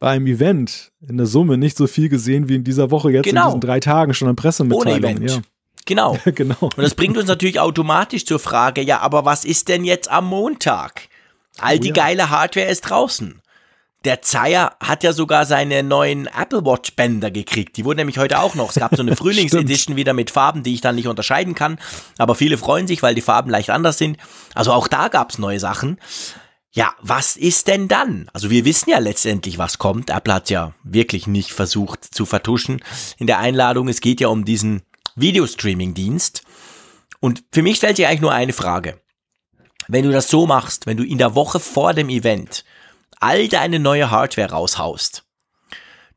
beim 0.00 0.26
Event 0.26 0.92
in 1.00 1.16
der 1.16 1.26
Summe 1.26 1.56
nicht 1.56 1.76
so 1.76 1.86
viel 1.86 2.08
gesehen 2.08 2.48
wie 2.48 2.56
in 2.56 2.64
dieser 2.64 2.90
Woche 2.90 3.10
jetzt 3.10 3.24
Genau. 3.24 3.44
in 3.44 3.48
diesen 3.48 3.60
drei 3.60 3.80
Tagen 3.80 4.12
schon 4.12 4.26
an 4.28 4.32
Ohne 4.32 4.36
Pressemitteilungen. 4.36 5.22
Event. 5.22 5.42
Genau. 5.86 6.18
Ja, 6.24 6.30
genau. 6.34 6.56
Und 6.60 6.78
das 6.78 6.94
bringt 6.94 7.16
uns 7.16 7.28
natürlich 7.28 7.60
automatisch 7.60 8.26
zur 8.26 8.38
Frage, 8.38 8.82
ja, 8.82 9.00
aber 9.00 9.24
was 9.24 9.44
ist 9.44 9.68
denn 9.68 9.84
jetzt 9.84 10.10
am 10.10 10.26
Montag? 10.26 11.08
All 11.58 11.78
die 11.78 11.88
ja. 11.88 11.94
geile 11.94 12.30
Hardware 12.30 12.66
ist 12.66 12.82
draußen. 12.82 13.40
Der 14.04 14.20
Zeier 14.20 14.76
hat 14.80 15.02
ja 15.02 15.14
sogar 15.14 15.46
seine 15.46 15.82
neuen 15.82 16.26
Apple 16.26 16.64
Watch 16.64 16.94
Bänder 16.94 17.30
gekriegt. 17.30 17.76
Die 17.76 17.86
wurden 17.86 17.98
nämlich 17.98 18.18
heute 18.18 18.38
auch 18.38 18.54
noch. 18.54 18.70
Es 18.70 18.76
gab 18.76 18.94
so 18.94 19.02
eine 19.02 19.16
Frühlingsedition 19.16 19.96
wieder 19.96 20.12
mit 20.12 20.30
Farben, 20.30 20.62
die 20.62 20.74
ich 20.74 20.82
dann 20.82 20.96
nicht 20.96 21.08
unterscheiden 21.08 21.54
kann. 21.54 21.78
Aber 22.18 22.34
viele 22.34 22.58
freuen 22.58 22.86
sich, 22.86 23.02
weil 23.02 23.14
die 23.14 23.22
Farben 23.22 23.50
leicht 23.50 23.70
anders 23.70 23.96
sind. 23.96 24.18
Also 24.54 24.72
auch 24.72 24.88
da 24.88 25.08
gab's 25.08 25.38
neue 25.38 25.58
Sachen. 25.58 25.98
Ja, 26.72 26.92
was 27.00 27.36
ist 27.36 27.68
denn 27.68 27.88
dann? 27.88 28.28
Also 28.32 28.50
wir 28.50 28.64
wissen 28.64 28.90
ja 28.90 28.98
letztendlich, 28.98 29.58
was 29.58 29.78
kommt. 29.78 30.10
Apple 30.10 30.34
hat 30.34 30.50
ja 30.50 30.74
wirklich 30.82 31.26
nicht 31.26 31.52
versucht 31.52 32.04
zu 32.04 32.26
vertuschen 32.26 32.82
in 33.16 33.26
der 33.26 33.38
Einladung. 33.38 33.88
Es 33.88 34.00
geht 34.00 34.20
ja 34.20 34.28
um 34.28 34.44
diesen 34.44 34.82
Videostreaming-Dienst. 35.16 36.42
Und 37.20 37.44
für 37.52 37.62
mich 37.62 37.76
stellt 37.76 37.96
sich 37.96 38.06
eigentlich 38.06 38.20
nur 38.20 38.32
eine 38.32 38.52
Frage. 38.52 39.00
Wenn 39.88 40.04
du 40.04 40.12
das 40.12 40.28
so 40.28 40.46
machst, 40.46 40.86
wenn 40.86 40.96
du 40.96 41.04
in 41.04 41.18
der 41.18 41.34
Woche 41.34 41.60
vor 41.60 41.94
dem 41.94 42.08
Event 42.08 42.64
all 43.24 43.48
deine 43.48 43.78
neue 43.78 44.10
Hardware 44.10 44.50
raushaust, 44.50 45.24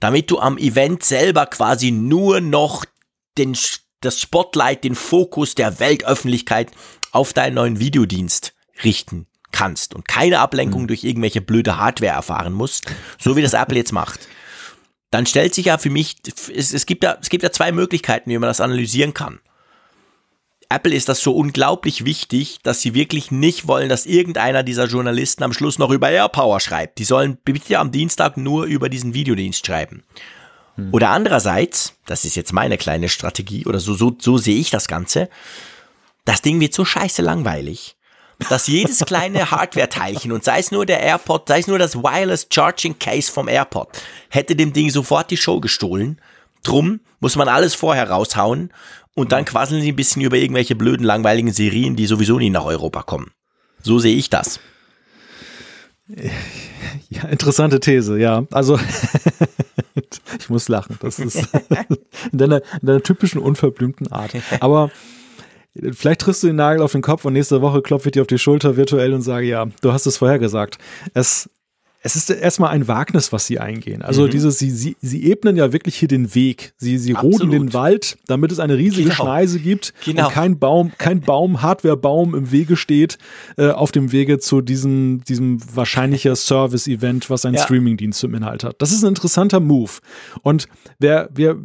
damit 0.02 0.30
du 0.30 0.40
am 0.40 0.58
Event 0.58 1.04
selber 1.04 1.46
quasi 1.46 1.92
nur 1.92 2.42
noch 2.42 2.84
den, 3.38 3.58
das 4.02 4.20
Spotlight, 4.20 4.84
den 4.84 4.94
Fokus 4.94 5.56
der 5.56 5.80
Weltöffentlichkeit 5.80 6.70
auf 7.14 7.32
deinen 7.32 7.54
neuen 7.54 7.80
Videodienst 7.80 8.54
richten 8.84 9.26
kannst 9.54 9.96
und 9.96 10.06
keine 10.06 10.40
Ablenkung 10.40 10.88
durch 10.88 11.06
irgendwelche 11.06 11.40
blöde 11.40 11.78
Hardware 11.78 12.12
erfahren 12.12 12.52
musst, 12.52 12.88
so 13.18 13.38
wie 13.38 13.42
das 13.42 13.54
Apple 13.54 13.78
jetzt 13.78 13.94
macht, 13.94 14.28
dann 15.10 15.26
stellt 15.26 15.56
sich 15.56 15.68
ja 15.68 15.78
für 15.78 15.90
mich, 15.90 16.18
es, 16.54 16.74
es, 16.74 16.86
gibt 16.86 17.06
ja, 17.06 17.18
es 17.22 17.30
gibt 17.30 17.44
ja 17.44 17.52
zwei 17.54 17.72
Möglichkeiten, 17.72 18.30
wie 18.30 18.38
man 18.38 18.50
das 18.50 18.60
analysieren 18.60 19.14
kann. 19.14 19.40
Apple 20.70 20.94
ist 20.94 21.08
das 21.08 21.22
so 21.22 21.34
unglaublich 21.34 22.04
wichtig, 22.04 22.60
dass 22.64 22.82
sie 22.82 22.94
wirklich 22.94 23.32
nicht 23.32 23.68
wollen, 23.68 23.88
dass 23.88 24.06
irgendeiner 24.06 24.64
dieser 24.64 24.86
Journalisten 24.86 25.44
am 25.44 25.54
Schluss 25.54 25.80
noch 25.80 25.92
über 25.92 26.10
AirPower 26.10 26.60
schreibt. 26.60 27.00
Die 27.00 27.06
sollen 27.06 27.38
bitte 27.38 27.80
am 27.80 27.92
Dienstag 27.92 28.36
nur 28.36 28.66
über 28.66 28.90
diesen 28.90 29.14
Videodienst 29.14 29.66
schreiben. 29.66 30.04
Oder 30.92 31.10
andererseits, 31.10 31.94
das 32.06 32.24
ist 32.24 32.36
jetzt 32.36 32.54
meine 32.54 32.78
kleine 32.78 33.10
Strategie, 33.10 33.66
oder 33.66 33.80
so, 33.80 33.96
so, 33.96 34.16
so 34.20 34.38
sehe 34.38 34.60
ich 34.60 34.70
das 34.70 34.88
Ganze, 34.88 35.28
das 36.24 36.44
Ding 36.44 36.60
wird 36.60 36.74
so 36.74 36.86
scheiße 36.86 37.24
langweilig, 37.24 37.96
dass 38.50 38.68
jedes 38.68 39.00
kleine 39.00 39.50
Hardware-Teilchen 39.52 40.32
und 40.32 40.44
sei 40.44 40.60
es 40.60 40.72
nur 40.72 40.86
der 40.86 41.00
AirPod, 41.02 41.48
sei 41.48 41.60
es 41.60 41.68
nur 41.68 41.80
das 41.80 41.96
Wireless 41.96 42.48
Charging 42.52 43.00
Case 43.00 43.32
vom 43.32 43.48
AirPod, 43.48 43.88
hätte 44.30 44.56
dem 44.56 44.72
Ding 44.72 44.92
sofort 44.92 45.32
die 45.32 45.38
Show 45.38 45.60
gestohlen. 45.60 46.22
Drum 46.64 47.00
muss 47.22 47.36
man 47.36 47.48
alles 47.48 47.74
vorher 47.74 48.12
raushauen 48.12 48.72
und 49.18 49.32
dann 49.32 49.46
quasseln 49.46 49.82
sie 49.82 49.92
ein 49.92 49.96
bisschen 49.96 50.22
über 50.22 50.38
irgendwelche 50.38 50.76
blöden, 50.76 51.04
langweiligen 51.04 51.52
Serien, 51.52 51.96
die 51.96 52.06
sowieso 52.06 52.38
nie 52.38 52.52
nach 52.52 52.66
Europa 52.66 53.02
kommen. 53.02 53.32
So 53.82 53.98
sehe 53.98 54.16
ich 54.16 54.30
das. 54.30 54.60
Ja, 57.10 57.24
interessante 57.24 57.80
These, 57.80 58.18
ja. 58.18 58.46
Also 58.52 58.80
ich 60.40 60.50
muss 60.50 60.70
lachen. 60.70 60.98
Das 61.02 61.20
ist 61.20 61.48
in 62.32 62.38
deiner, 62.38 62.62
in 62.82 62.88
deiner 62.88 63.02
typischen 63.02 63.42
unverblümten 63.42 64.12
Art. 64.12 64.32
Aber 64.60 64.92
vielleicht 65.92 66.22
triffst 66.22 66.44
du 66.44 66.48
den 66.48 66.58
Nagel 66.58 66.82
auf 66.82 66.92
den 66.92 67.02
Kopf 67.02 67.26
und 67.26 67.34
nächste 67.34 67.62
Woche 67.62 67.82
klopfe 67.82 68.10
ich 68.10 68.14
dir 68.14 68.22
auf 68.22 68.28
die 68.28 68.38
Schulter 68.38 68.78
virtuell 68.78 69.14
und 69.14 69.22
sage, 69.22 69.48
ja, 69.48 69.66
du 69.82 69.92
hast 69.92 70.06
es 70.06 70.18
vorher 70.18 70.40
gesagt. 70.40 70.78
Es 71.14 71.50
es 72.08 72.16
ist 72.16 72.30
erstmal 72.30 72.70
ein 72.70 72.88
Wagnis, 72.88 73.34
was 73.34 73.46
sie 73.48 73.60
eingehen. 73.60 74.02
Also 74.02 74.24
Mhm. 74.24 74.30
dieses, 74.30 74.58
sie, 74.60 74.72
sie, 74.72 74.96
sie 75.02 75.30
ebnen 75.30 75.58
ja 75.58 75.74
wirklich 75.74 75.98
hier 75.98 76.08
den 76.08 76.34
Weg. 76.34 76.74
Sie, 76.78 76.98
sie 76.98 77.12
roden 77.12 77.52
den 77.52 77.74
Wald, 77.74 78.18
damit 78.28 78.54
es 78.54 78.60
eine 78.60 78.78
riesige 78.78 79.10
Genau. 79.10 79.24
Schneise 79.24 79.60
gibt 79.60 79.94
Genau. 80.06 80.28
und 80.28 80.34
kein 80.34 80.58
Baum, 80.58 80.92
kein 80.98 81.20
Baum, 81.20 81.62
Hardwarebaum 81.62 82.34
im 82.34 82.50
Wege 82.52 82.78
steht, 82.78 83.18
äh, 83.58 83.70
auf 83.72 83.92
dem 83.92 84.14
Wege 84.14 84.40
zu 84.40 84.62
diesem, 84.62 85.22
diesem 85.28 85.60
wahrscheinlicher 85.76 86.36
Service-Event, 86.38 87.30
was 87.30 87.44
ein 87.46 87.56
Ja. 87.56 87.64
Streaming-Dienst 87.64 88.20
zum 88.20 88.34
Inhalt 88.34 88.64
hat. 88.64 88.82
Das 88.82 88.92
ist 88.94 89.04
ein 89.04 89.10
interessanter 89.10 89.60
Move. 89.60 89.92
Und 90.44 90.70
wer, 91.00 91.30
wir 91.36 91.60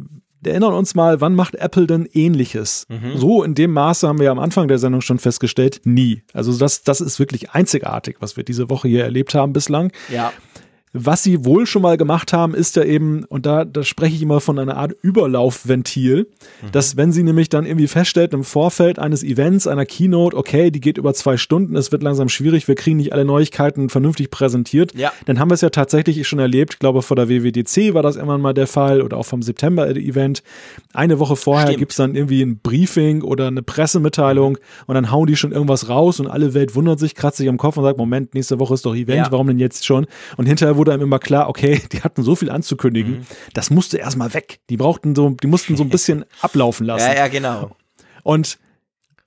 erinnern 0.47 0.73
uns 0.73 0.95
mal, 0.95 1.21
wann 1.21 1.35
macht 1.35 1.55
Apple 1.55 1.87
denn 1.87 2.07
ähnliches? 2.11 2.85
Mhm. 2.89 3.17
So 3.17 3.43
in 3.43 3.55
dem 3.55 3.71
Maße 3.71 4.07
haben 4.07 4.19
wir 4.19 4.31
am 4.31 4.39
Anfang 4.39 4.67
der 4.67 4.77
Sendung 4.77 5.01
schon 5.01 5.19
festgestellt, 5.19 5.81
nie. 5.83 6.23
Also 6.33 6.57
das, 6.57 6.83
das 6.83 7.01
ist 7.01 7.19
wirklich 7.19 7.51
einzigartig, 7.51 8.17
was 8.19 8.37
wir 8.37 8.43
diese 8.43 8.69
Woche 8.69 8.87
hier 8.87 9.03
erlebt 9.03 9.33
haben 9.33 9.53
bislang. 9.53 9.91
Ja. 10.09 10.31
Was 10.95 11.23
sie 11.23 11.43
wohl 11.43 11.65
schon 11.65 11.81
mal 11.81 11.97
gemacht 11.97 12.33
haben, 12.33 12.53
ist 12.53 12.75
ja 12.75 12.83
eben, 12.83 13.23
und 13.25 13.45
da, 13.47 13.65
da 13.65 13.83
spreche 13.83 14.15
ich 14.15 14.21
immer 14.21 14.39
von 14.39 14.59
einer 14.59 14.77
Art 14.77 14.93
Überlaufventil, 15.01 16.27
dass 16.71 16.97
wenn 16.97 17.11
sie 17.11 17.23
nämlich 17.23 17.49
dann 17.49 17.65
irgendwie 17.65 17.87
feststellt 17.87 18.33
im 18.33 18.43
Vorfeld 18.43 18.99
eines 18.99 19.23
Events, 19.23 19.67
einer 19.67 19.85
Keynote, 19.85 20.35
okay, 20.37 20.71
die 20.71 20.79
geht 20.79 20.97
über 20.97 21.13
zwei 21.13 21.37
Stunden, 21.37 21.75
es 21.75 21.91
wird 21.91 22.03
langsam 22.03 22.29
schwierig, 22.29 22.67
wir 22.67 22.75
kriegen 22.75 22.97
nicht 22.97 23.13
alle 23.13 23.25
Neuigkeiten 23.25 23.89
vernünftig 23.89 24.29
präsentiert, 24.31 24.93
Ja. 24.95 25.11
dann 25.25 25.39
haben 25.39 25.49
wir 25.49 25.55
es 25.55 25.61
ja 25.61 25.69
tatsächlich 25.69 26.27
schon 26.27 26.39
erlebt, 26.39 26.73
ich 26.73 26.79
glaube 26.79 27.01
vor 27.01 27.15
der 27.15 27.27
WWDC 27.29 27.93
war 27.93 28.03
das 28.03 28.15
irgendwann 28.15 28.41
mal 28.41 28.53
der 28.53 28.67
Fall 28.67 29.01
oder 29.01 29.17
auch 29.17 29.25
vom 29.25 29.41
September-Event. 29.41 30.43
Eine 30.93 31.19
Woche 31.19 31.35
vorher 31.35 31.67
Stimmt. 31.67 31.79
gibt's 31.79 31.95
dann 31.95 32.15
irgendwie 32.15 32.41
ein 32.43 32.59
Briefing 32.61 33.21
oder 33.23 33.47
eine 33.47 33.63
Pressemitteilung 33.63 34.57
und 34.87 34.95
dann 34.95 35.11
hauen 35.11 35.27
die 35.27 35.35
schon 35.35 35.51
irgendwas 35.51 35.89
raus 35.89 36.19
und 36.19 36.27
alle 36.27 36.53
Welt 36.53 36.75
wundert 36.75 36.99
sich, 36.99 37.15
kratzt 37.15 37.37
sich 37.37 37.49
am 37.49 37.57
Kopf 37.57 37.77
und 37.77 37.83
sagt, 37.83 37.97
Moment, 37.97 38.33
nächste 38.35 38.59
Woche 38.59 38.73
ist 38.75 38.85
doch 38.85 38.95
Event, 38.95 39.17
Ja. 39.25 39.31
warum 39.31 39.47
denn 39.47 39.59
jetzt 39.59 39.85
schon? 39.85 40.05
Und 40.37 40.45
hinterher 40.45 40.77
wurde 40.77 40.82
wurde 40.83 40.93
einem 40.93 41.03
immer 41.03 41.19
klar, 41.19 41.47
okay, 41.47 41.81
die 41.91 42.01
hatten 42.01 42.23
so 42.23 42.35
viel 42.35 42.49
anzukündigen, 42.49 43.19
mhm. 43.19 43.25
das 43.53 43.69
musste 43.69 43.97
erstmal 43.97 44.33
weg. 44.33 44.59
Die 44.69 44.77
brauchten 44.77 45.15
so, 45.15 45.29
die 45.29 45.47
mussten 45.47 45.77
so 45.77 45.83
ein 45.83 45.89
bisschen 45.89 46.25
ablaufen 46.41 46.85
lassen. 46.85 47.07
Ja, 47.07 47.15
ja, 47.15 47.27
genau. 47.29 47.75
Und 48.23 48.59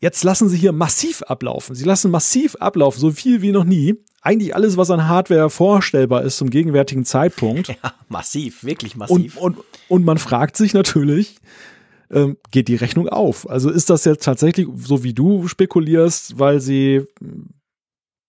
jetzt 0.00 0.22
lassen 0.22 0.48
sie 0.50 0.58
hier 0.58 0.72
massiv 0.72 1.22
ablaufen. 1.22 1.74
Sie 1.74 1.84
lassen 1.84 2.10
massiv 2.10 2.56
ablaufen, 2.56 3.00
so 3.00 3.10
viel 3.10 3.40
wie 3.40 3.52
noch 3.52 3.64
nie. 3.64 3.94
Eigentlich 4.20 4.54
alles, 4.54 4.76
was 4.76 4.90
an 4.90 5.08
Hardware 5.08 5.48
vorstellbar 5.50 6.22
ist 6.22 6.36
zum 6.36 6.50
gegenwärtigen 6.50 7.04
Zeitpunkt. 7.04 7.68
Ja, 7.82 7.94
massiv, 8.08 8.64
wirklich 8.64 8.96
massiv. 8.96 9.36
Und, 9.36 9.56
und, 9.56 9.64
und 9.88 10.04
man 10.04 10.18
fragt 10.18 10.56
sich 10.56 10.74
natürlich, 10.74 11.36
ähm, 12.10 12.36
geht 12.50 12.68
die 12.68 12.76
Rechnung 12.76 13.08
auf? 13.08 13.48
Also 13.48 13.70
ist 13.70 13.90
das 13.90 14.04
jetzt 14.04 14.24
tatsächlich 14.24 14.68
so, 14.76 15.02
wie 15.02 15.14
du 15.14 15.48
spekulierst, 15.48 16.38
weil 16.38 16.60
sie 16.60 17.02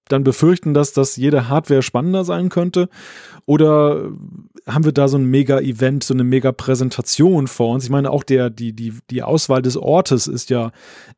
dann 0.07 0.23
befürchten, 0.23 0.73
dass 0.73 0.93
das 0.93 1.15
jede 1.15 1.49
Hardware 1.49 1.81
spannender 1.81 2.23
sein 2.23 2.49
könnte? 2.49 2.89
Oder 3.45 4.11
haben 4.67 4.83
wir 4.83 4.91
da 4.91 5.07
so 5.07 5.17
ein 5.17 5.25
Mega-Event, 5.25 6.03
so 6.03 6.13
eine 6.13 6.25
Mega-Präsentation 6.25 7.47
vor 7.47 7.73
uns? 7.73 7.85
Ich 7.85 7.89
meine, 7.89 8.11
auch 8.11 8.23
der, 8.23 8.49
die, 8.49 8.73
die, 8.73 8.93
die 9.09 9.23
Auswahl 9.23 9.61
des 9.61 9.77
Ortes 9.77 10.27
ist 10.27 10.49
ja 10.49 10.71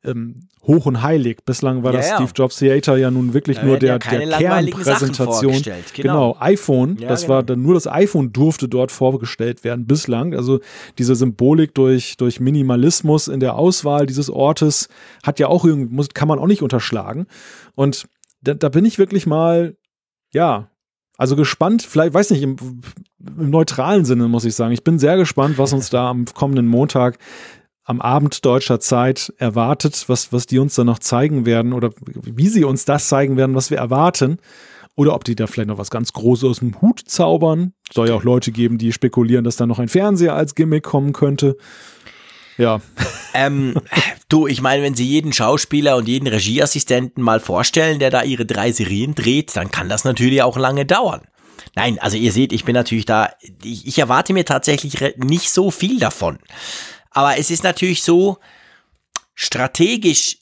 ähm, 0.03 0.41
hoch 0.67 0.85
und 0.85 1.01
heilig. 1.01 1.39
Bislang 1.45 1.83
war 1.83 1.91
ja, 1.91 1.97
das 1.97 2.09
ja. 2.09 2.15
Steve 2.17 2.31
Jobs 2.35 2.57
Theater 2.57 2.97
ja 2.97 3.09
nun 3.09 3.33
wirklich 3.33 3.57
da 3.57 3.63
nur 3.63 3.79
der, 3.79 3.97
der 3.97 4.27
Kernpräsentation. 4.29 5.53
Genau. 5.63 5.75
genau. 5.95 6.37
iPhone. 6.39 6.97
Ja, 6.99 7.07
das 7.07 7.21
genau. 7.21 7.33
war 7.33 7.43
dann 7.43 7.63
nur 7.63 7.73
das 7.73 7.87
iPhone 7.87 8.31
durfte 8.31 8.67
dort 8.67 8.91
vorgestellt 8.91 9.63
werden 9.63 9.87
bislang. 9.87 10.35
Also 10.35 10.59
diese 10.99 11.15
Symbolik 11.15 11.73
durch, 11.73 12.17
durch 12.17 12.39
Minimalismus 12.39 13.27
in 13.27 13.39
der 13.39 13.55
Auswahl 13.55 14.05
dieses 14.05 14.29
Ortes 14.29 14.89
hat 15.23 15.39
ja 15.39 15.47
auch 15.47 15.65
irgendwie, 15.65 16.07
kann 16.13 16.27
man 16.27 16.37
auch 16.37 16.47
nicht 16.47 16.61
unterschlagen. 16.61 17.25
Und 17.73 18.07
da, 18.41 18.53
da 18.53 18.69
bin 18.69 18.85
ich 18.85 18.97
wirklich 18.99 19.25
mal, 19.25 19.75
ja, 20.31 20.69
also 21.17 21.35
gespannt, 21.35 21.81
vielleicht, 21.81 22.13
weiß 22.13 22.29
nicht, 22.31 22.41
im, 22.41 22.55
im, 23.19 23.49
neutralen 23.49 24.05
Sinne 24.05 24.27
muss 24.29 24.45
ich 24.45 24.55
sagen. 24.55 24.71
Ich 24.71 24.85
bin 24.85 24.99
sehr 24.99 25.17
gespannt, 25.17 25.57
was 25.57 25.73
uns 25.73 25.89
da 25.89 26.09
am 26.09 26.25
kommenden 26.25 26.67
Montag 26.67 27.17
am 27.83 27.99
Abend 27.99 28.45
deutscher 28.45 28.79
Zeit 28.79 29.33
erwartet, 29.37 30.05
was, 30.07 30.31
was 30.31 30.45
die 30.45 30.59
uns 30.59 30.75
da 30.75 30.83
noch 30.83 30.99
zeigen 30.99 31.45
werden 31.45 31.73
oder 31.73 31.89
wie 32.23 32.47
sie 32.47 32.63
uns 32.63 32.85
das 32.85 33.07
zeigen 33.09 33.35
werden, 33.35 33.55
was 33.55 33.71
wir 33.71 33.79
erwarten. 33.79 34.37
Oder 34.95 35.15
ob 35.15 35.23
die 35.23 35.35
da 35.35 35.47
vielleicht 35.47 35.69
noch 35.69 35.77
was 35.77 35.89
ganz 35.89 36.13
Großes 36.13 36.49
aus 36.49 36.59
dem 36.59 36.81
Hut 36.81 36.99
zaubern. 37.05 37.73
Soll 37.91 38.09
ja 38.09 38.15
auch 38.15 38.23
Leute 38.23 38.51
geben, 38.51 38.77
die 38.77 38.91
spekulieren, 38.91 39.43
dass 39.43 39.55
da 39.55 39.65
noch 39.65 39.79
ein 39.79 39.87
Fernseher 39.87 40.35
als 40.35 40.55
Gimmick 40.55 40.83
kommen 40.83 41.13
könnte. 41.13 41.57
Ja. 42.59 42.81
Ähm, 43.33 43.79
du, 44.27 44.47
ich 44.47 44.61
meine, 44.61 44.83
wenn 44.83 44.93
Sie 44.93 45.05
jeden 45.05 45.31
Schauspieler 45.31 45.95
und 45.95 46.09
jeden 46.09 46.27
Regieassistenten 46.27 47.23
mal 47.23 47.39
vorstellen, 47.39 47.99
der 47.99 48.09
da 48.09 48.23
ihre 48.23 48.45
drei 48.45 48.73
Serien 48.73 49.15
dreht, 49.15 49.55
dann 49.55 49.71
kann 49.71 49.87
das 49.87 50.03
natürlich 50.03 50.43
auch 50.43 50.57
lange 50.57 50.85
dauern. 50.85 51.21
Nein, 51.75 51.99
also 51.99 52.17
ihr 52.17 52.33
seht, 52.33 52.51
ich 52.51 52.65
bin 52.65 52.73
natürlich 52.73 53.05
da, 53.05 53.29
ich, 53.63 53.87
ich 53.87 53.97
erwarte 53.97 54.33
mir 54.33 54.43
tatsächlich 54.43 55.15
nicht 55.17 55.51
so 55.51 55.71
viel 55.71 55.99
davon. 55.99 56.39
Aber 57.11 57.37
es 57.37 57.49
ist 57.49 57.63
natürlich 57.63 58.03
so, 58.03 58.39
strategisch 59.35 60.37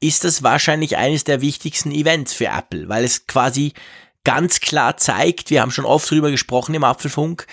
ist 0.00 0.24
das 0.24 0.42
wahrscheinlich 0.42 0.98
eines 0.98 1.24
der 1.24 1.40
wichtigsten 1.40 1.90
Events 1.90 2.34
für 2.34 2.46
Apple, 2.48 2.90
weil 2.90 3.04
es 3.04 3.26
quasi 3.26 3.72
ganz 4.24 4.60
klar 4.60 4.98
zeigt, 4.98 5.48
wir 5.48 5.62
haben 5.62 5.70
schon 5.70 5.86
oft 5.86 6.10
drüber 6.10 6.30
gesprochen 6.30 6.74
im 6.74 6.84
Apfelfunk, 6.84 7.46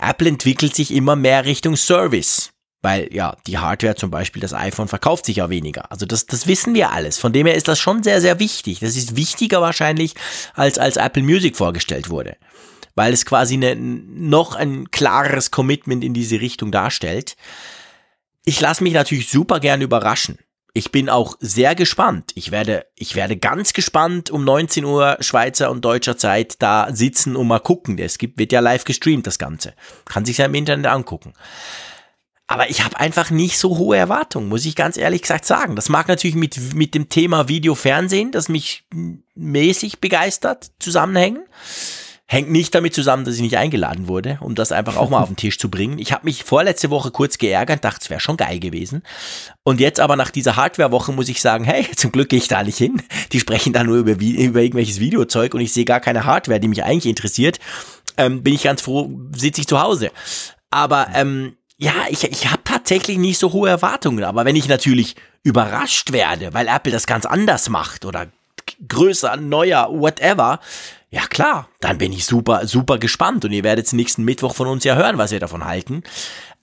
Apple 0.00 0.28
entwickelt 0.28 0.74
sich 0.74 0.92
immer 0.92 1.14
mehr 1.14 1.44
Richtung 1.44 1.76
Service. 1.76 2.52
Weil 2.82 3.12
ja, 3.12 3.36
die 3.46 3.58
Hardware 3.58 3.96
zum 3.96 4.10
Beispiel, 4.10 4.40
das 4.40 4.54
iPhone 4.54 4.88
verkauft 4.88 5.26
sich 5.26 5.36
ja 5.36 5.50
weniger. 5.50 5.90
Also 5.90 6.06
das, 6.06 6.26
das 6.26 6.46
wissen 6.46 6.74
wir 6.74 6.92
alles. 6.92 7.18
Von 7.18 7.32
dem 7.32 7.46
her 7.46 7.56
ist 7.56 7.68
das 7.68 7.78
schon 7.78 8.02
sehr, 8.02 8.20
sehr 8.20 8.38
wichtig. 8.38 8.80
Das 8.80 8.96
ist 8.96 9.16
wichtiger 9.16 9.60
wahrscheinlich, 9.60 10.14
als 10.54 10.78
als 10.78 10.96
Apple 10.96 11.22
Music 11.22 11.56
vorgestellt 11.56 12.10
wurde. 12.10 12.36
Weil 12.94 13.12
es 13.12 13.26
quasi 13.26 13.54
eine, 13.54 13.76
noch 13.76 14.54
ein 14.54 14.90
klareres 14.90 15.50
Commitment 15.50 16.04
in 16.04 16.14
diese 16.14 16.40
Richtung 16.40 16.70
darstellt. 16.70 17.36
Ich 18.44 18.60
lasse 18.60 18.84
mich 18.84 18.92
natürlich 18.92 19.28
super 19.30 19.58
gern 19.58 19.80
überraschen. 19.80 20.38
Ich 20.76 20.92
bin 20.92 21.08
auch 21.08 21.36
sehr 21.40 21.74
gespannt. 21.74 22.32
Ich 22.34 22.50
werde, 22.50 22.84
ich 22.96 23.14
werde 23.16 23.38
ganz 23.38 23.72
gespannt 23.72 24.30
um 24.30 24.44
19 24.44 24.84
Uhr 24.84 25.16
Schweizer 25.20 25.70
und 25.70 25.82
deutscher 25.82 26.18
Zeit 26.18 26.56
da 26.60 26.88
sitzen 26.92 27.34
und 27.34 27.46
mal 27.48 27.60
gucken. 27.60 27.98
Es 27.98 28.18
gibt, 28.18 28.38
wird 28.38 28.52
ja 28.52 28.60
live 28.60 28.84
gestreamt, 28.84 29.26
das 29.26 29.38
Ganze. 29.38 29.72
Kann 30.04 30.26
sich 30.26 30.36
ja 30.36 30.44
im 30.44 30.54
Internet 30.54 30.86
angucken. 30.86 31.32
Aber 32.48 32.70
ich 32.70 32.84
habe 32.84 32.98
einfach 33.00 33.30
nicht 33.30 33.58
so 33.58 33.76
hohe 33.76 33.96
Erwartungen, 33.96 34.48
muss 34.48 34.66
ich 34.66 34.76
ganz 34.76 34.96
ehrlich 34.96 35.22
gesagt 35.22 35.44
sagen. 35.44 35.74
Das 35.74 35.88
mag 35.88 36.06
natürlich 36.06 36.36
mit, 36.36 36.74
mit 36.74 36.94
dem 36.94 37.08
Thema 37.08 37.48
Videofernsehen, 37.48 38.30
das 38.30 38.48
mich 38.48 38.84
mäßig 39.34 40.00
begeistert, 40.00 40.70
zusammenhängen. 40.78 41.42
Hängt 42.28 42.50
nicht 42.50 42.74
damit 42.74 42.92
zusammen, 42.92 43.24
dass 43.24 43.36
ich 43.36 43.40
nicht 43.40 43.56
eingeladen 43.56 44.08
wurde, 44.08 44.38
um 44.40 44.56
das 44.56 44.72
einfach 44.72 44.96
auch 44.96 45.10
mal 45.10 45.20
auf 45.20 45.28
den 45.28 45.36
Tisch 45.36 45.60
zu 45.60 45.70
bringen. 45.70 45.98
Ich 46.00 46.12
habe 46.12 46.24
mich 46.24 46.42
vorletzte 46.42 46.90
Woche 46.90 47.12
kurz 47.12 47.38
geärgert, 47.38 47.84
dachte, 47.84 48.00
es 48.02 48.10
wäre 48.10 48.20
schon 48.20 48.36
geil 48.36 48.58
gewesen. 48.58 49.02
Und 49.62 49.78
jetzt 49.78 50.00
aber 50.00 50.16
nach 50.16 50.30
dieser 50.30 50.56
Hardware-Woche 50.56 51.12
muss 51.12 51.28
ich 51.28 51.40
sagen, 51.40 51.64
hey, 51.64 51.86
zum 51.96 52.10
Glück 52.10 52.28
gehe 52.28 52.40
ich 52.40 52.48
da 52.48 52.64
nicht 52.64 52.78
hin. 52.78 53.00
Die 53.30 53.38
sprechen 53.40 53.72
da 53.72 53.84
nur 53.84 53.98
über, 53.98 54.12
über 54.12 54.60
irgendwelches 54.60 54.98
Videozeug 54.98 55.54
und 55.54 55.60
ich 55.60 55.72
sehe 55.72 55.84
gar 55.84 56.00
keine 56.00 56.24
Hardware, 56.24 56.58
die 56.58 56.68
mich 56.68 56.82
eigentlich 56.82 57.06
interessiert. 57.06 57.58
Ähm, 58.16 58.42
bin 58.42 58.54
ich 58.54 58.64
ganz 58.64 58.82
froh, 58.82 59.10
sitze 59.36 59.60
ich 59.60 59.68
zu 59.68 59.80
Hause. 59.80 60.10
Aber 60.70 61.08
ähm, 61.14 61.56
ja, 61.78 61.92
ich, 62.08 62.24
ich 62.24 62.50
habe 62.50 62.62
tatsächlich 62.64 63.18
nicht 63.18 63.38
so 63.38 63.52
hohe 63.52 63.68
Erwartungen, 63.68 64.24
aber 64.24 64.44
wenn 64.44 64.56
ich 64.56 64.68
natürlich 64.68 65.14
überrascht 65.42 66.12
werde, 66.12 66.54
weil 66.54 66.68
Apple 66.68 66.92
das 66.92 67.06
ganz 67.06 67.26
anders 67.26 67.68
macht 67.68 68.04
oder 68.04 68.28
größer, 68.88 69.36
neuer, 69.36 69.88
whatever, 69.90 70.60
ja 71.10 71.26
klar, 71.26 71.68
dann 71.80 71.98
bin 71.98 72.12
ich 72.12 72.24
super, 72.26 72.66
super 72.66 72.98
gespannt 72.98 73.44
und 73.44 73.52
ihr 73.52 73.62
werdet 73.62 73.92
nächsten 73.92 74.24
Mittwoch 74.24 74.54
von 74.54 74.68
uns 74.68 74.84
ja 74.84 74.96
hören, 74.96 75.18
was 75.18 75.30
wir 75.30 75.40
davon 75.40 75.64
halten. 75.64 76.02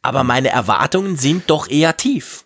Aber 0.01 0.23
meine 0.23 0.49
Erwartungen 0.49 1.15
sind 1.15 1.49
doch 1.49 1.69
eher 1.69 1.95
tief. 1.95 2.45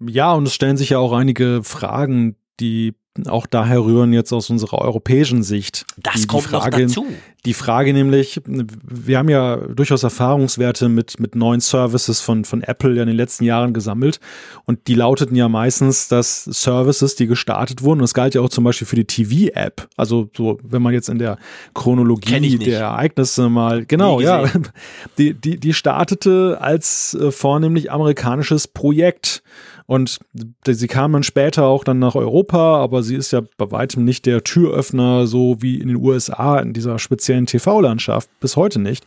Ja, 0.00 0.32
und 0.32 0.46
es 0.46 0.54
stellen 0.54 0.76
sich 0.76 0.90
ja 0.90 0.98
auch 0.98 1.12
einige 1.12 1.62
Fragen, 1.64 2.36
die 2.60 2.94
auch 3.26 3.46
daher 3.46 3.84
rühren 3.84 4.12
jetzt 4.12 4.32
aus 4.32 4.50
unserer 4.50 4.78
europäischen 4.78 5.42
Sicht. 5.42 5.84
Das 5.96 6.20
die, 6.20 6.26
kommt 6.26 6.44
die 6.44 6.48
Frage, 6.48 6.70
noch 6.70 6.86
dazu. 6.88 7.06
Die 7.44 7.54
Frage 7.54 7.92
nämlich, 7.92 8.40
wir 8.46 9.16
haben 9.16 9.28
ja 9.28 9.56
durchaus 9.56 10.02
Erfahrungswerte 10.02 10.88
mit, 10.88 11.20
mit 11.20 11.36
neuen 11.36 11.60
Services 11.60 12.20
von, 12.20 12.44
von 12.44 12.62
Apple 12.62 12.94
ja 12.94 13.02
in 13.02 13.08
den 13.08 13.16
letzten 13.16 13.44
Jahren 13.44 13.72
gesammelt 13.72 14.18
und 14.64 14.88
die 14.88 14.94
lauteten 14.94 15.36
ja 15.36 15.48
meistens, 15.48 16.08
dass 16.08 16.44
Services, 16.44 17.14
die 17.14 17.26
gestartet 17.26 17.82
wurden, 17.82 18.00
und 18.00 18.02
das 18.02 18.14
galt 18.14 18.34
ja 18.34 18.40
auch 18.40 18.48
zum 18.48 18.64
Beispiel 18.64 18.86
für 18.86 18.96
die 18.96 19.04
TV-App, 19.04 19.88
also 19.96 20.28
so, 20.36 20.58
wenn 20.62 20.82
man 20.82 20.92
jetzt 20.92 21.08
in 21.08 21.18
der 21.18 21.38
Chronologie 21.74 22.58
der 22.58 22.80
Ereignisse 22.80 23.48
mal, 23.48 23.86
genau, 23.86 24.20
ja, 24.20 24.44
die, 25.18 25.32
die, 25.32 25.58
die 25.58 25.74
startete 25.74 26.58
als 26.60 27.14
äh, 27.14 27.30
vornehmlich 27.30 27.90
amerikanisches 27.92 28.66
Projekt. 28.66 29.42
Und 29.88 30.20
sie 30.66 30.86
kam 30.86 31.14
dann 31.14 31.22
später 31.22 31.64
auch 31.64 31.82
dann 31.82 31.98
nach 31.98 32.14
Europa, 32.14 32.76
aber 32.76 33.02
sie 33.02 33.16
ist 33.16 33.32
ja 33.32 33.40
bei 33.56 33.70
weitem 33.70 34.04
nicht 34.04 34.26
der 34.26 34.44
Türöffner, 34.44 35.26
so 35.26 35.62
wie 35.62 35.80
in 35.80 35.88
den 35.88 35.96
USA 35.96 36.58
in 36.58 36.74
dieser 36.74 36.98
speziellen 36.98 37.46
TV-Landschaft, 37.46 38.28
bis 38.38 38.56
heute 38.56 38.80
nicht. 38.80 39.06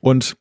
Und 0.00 0.36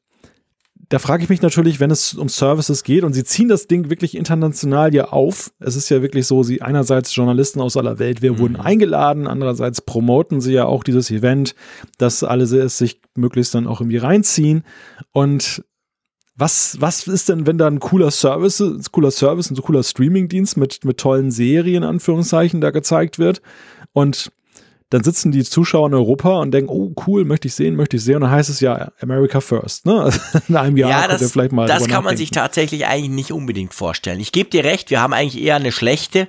da 0.90 1.00
frage 1.00 1.24
ich 1.24 1.30
mich 1.30 1.42
natürlich, 1.42 1.80
wenn 1.80 1.92
es 1.92 2.14
um 2.14 2.28
Services 2.28 2.84
geht 2.84 3.06
und 3.06 3.14
sie 3.14 3.24
ziehen 3.24 3.48
das 3.48 3.68
Ding 3.68 3.90
wirklich 3.90 4.18
international 4.18 4.94
ja 4.94 5.06
auf. 5.06 5.54
Es 5.62 5.78
ist 5.78 5.88
ja 5.88 6.02
wirklich 6.02 6.28
so, 6.28 6.44
sie 6.44 6.62
einerseits 6.62 7.16
Journalisten 7.16 7.62
aus 7.62 7.78
aller 7.78 8.00
Welt, 8.00 8.22
wir 8.22 8.34
mhm. 8.34 8.40
wurden 8.40 8.56
eingeladen, 8.58 9.28
andererseits 9.28 9.80
promoten 9.80 10.42
sie 10.42 10.52
ja 10.52 10.66
auch 10.66 10.84
dieses 10.84 11.10
Event, 11.10 11.56
dass 11.98 12.22
alle 12.26 12.44
es 12.44 12.78
sich 12.78 13.00
möglichst 13.16 13.56
dann 13.56 13.68
auch 13.68 13.80
irgendwie 13.80 13.96
reinziehen. 13.96 14.66
Und 15.14 15.64
was, 16.36 16.78
was 16.80 17.08
ist 17.08 17.30
denn, 17.30 17.46
wenn 17.46 17.58
da 17.58 17.68
ein 17.68 17.80
cooler 17.80 18.12
Service, 18.12 18.60
ein 18.60 18.82
cooler 18.92 19.12
Service, 19.12 19.52
ein 19.52 19.56
so 19.56 19.62
cooler 19.62 19.84
Streamingdienst 19.84 20.58
mit, 20.58 20.84
mit 20.84 20.98
tollen 20.98 21.32
Serien, 21.32 21.84
Anführungszeichen, 21.84 22.62
da 22.62 22.72
gezeigt 22.72 23.20
wird 23.20 23.42
und 23.94 24.32
dann 24.90 25.04
sitzen 25.04 25.32
die 25.32 25.44
Zuschauer 25.44 25.88
in 25.88 25.96
Europa 25.96 26.40
und 26.40 26.52
denken, 26.52 26.70
oh 26.70 26.94
cool, 27.08 27.26
möchte 27.26 27.48
ich 27.48 27.56
sehen, 27.56 27.76
möchte 27.76 27.98
ich 27.98 28.04
sehen. 28.04 28.18
Und 28.18 28.22
dann 28.22 28.32
heißt 28.32 28.52
es 28.52 28.60
ja 28.60 28.92
America 29.02 29.42
First. 29.42 29.88
Ne? 29.88 30.12
in 30.48 30.56
einem 30.56 30.78
Jahr 30.78 30.90
ja, 30.92 31.08
das, 31.08 31.32
vielleicht 31.32 31.52
mal. 31.52 31.68
Das 31.68 31.88
kann 31.88 32.04
man 32.04 32.16
sich 32.16 32.30
tatsächlich 32.30 32.86
eigentlich 32.86 33.10
nicht 33.10 33.32
unbedingt 33.32 33.74
vorstellen. 33.74 34.20
Ich 34.20 34.32
gebe 34.32 34.52
dir 34.52 34.64
recht, 34.64 34.92
wir 34.92 35.02
haben 35.02 35.14
eigentlich 35.14 35.42
eher 35.42 35.56
eine 35.56 35.72
schlechte 35.72 36.28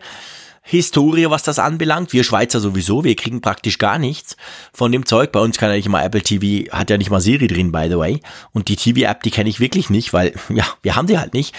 Historie, 0.67 1.29
was 1.29 1.43
das 1.43 1.59
anbelangt. 1.59 2.15
Wir 2.15 2.25
Schweizer 2.25 2.59
sowieso, 2.59 3.05
wir 3.05 3.15
kriegen 3.17 3.43
praktisch 3.43 3.77
gar 3.77 3.99
nichts 3.99 4.35
von 4.73 4.91
dem 4.91 5.05
Zeug. 5.05 5.31
Bei 5.31 5.41
uns 5.41 5.59
kann 5.59 5.69
ja 5.69 5.77
nicht 5.77 5.91
mal 5.91 6.03
Apple 6.03 6.23
TV, 6.23 6.73
hat 6.73 6.89
ja 6.89 6.97
nicht 6.97 7.11
mal 7.11 7.21
Siri 7.21 7.49
drin, 7.49 7.71
by 7.71 7.87
the 7.91 7.99
way. 7.99 8.21
Und 8.53 8.69
die 8.69 8.77
TV-App, 8.77 9.23
die 9.23 9.31
kenne 9.31 9.51
ich 9.51 9.61
wirklich 9.61 9.91
nicht, 9.91 10.15
weil, 10.15 10.33
ja, 10.49 10.65
wir 10.81 10.97
haben 10.97 11.07
sie 11.07 11.19
halt 11.19 11.35
nicht. 11.35 11.55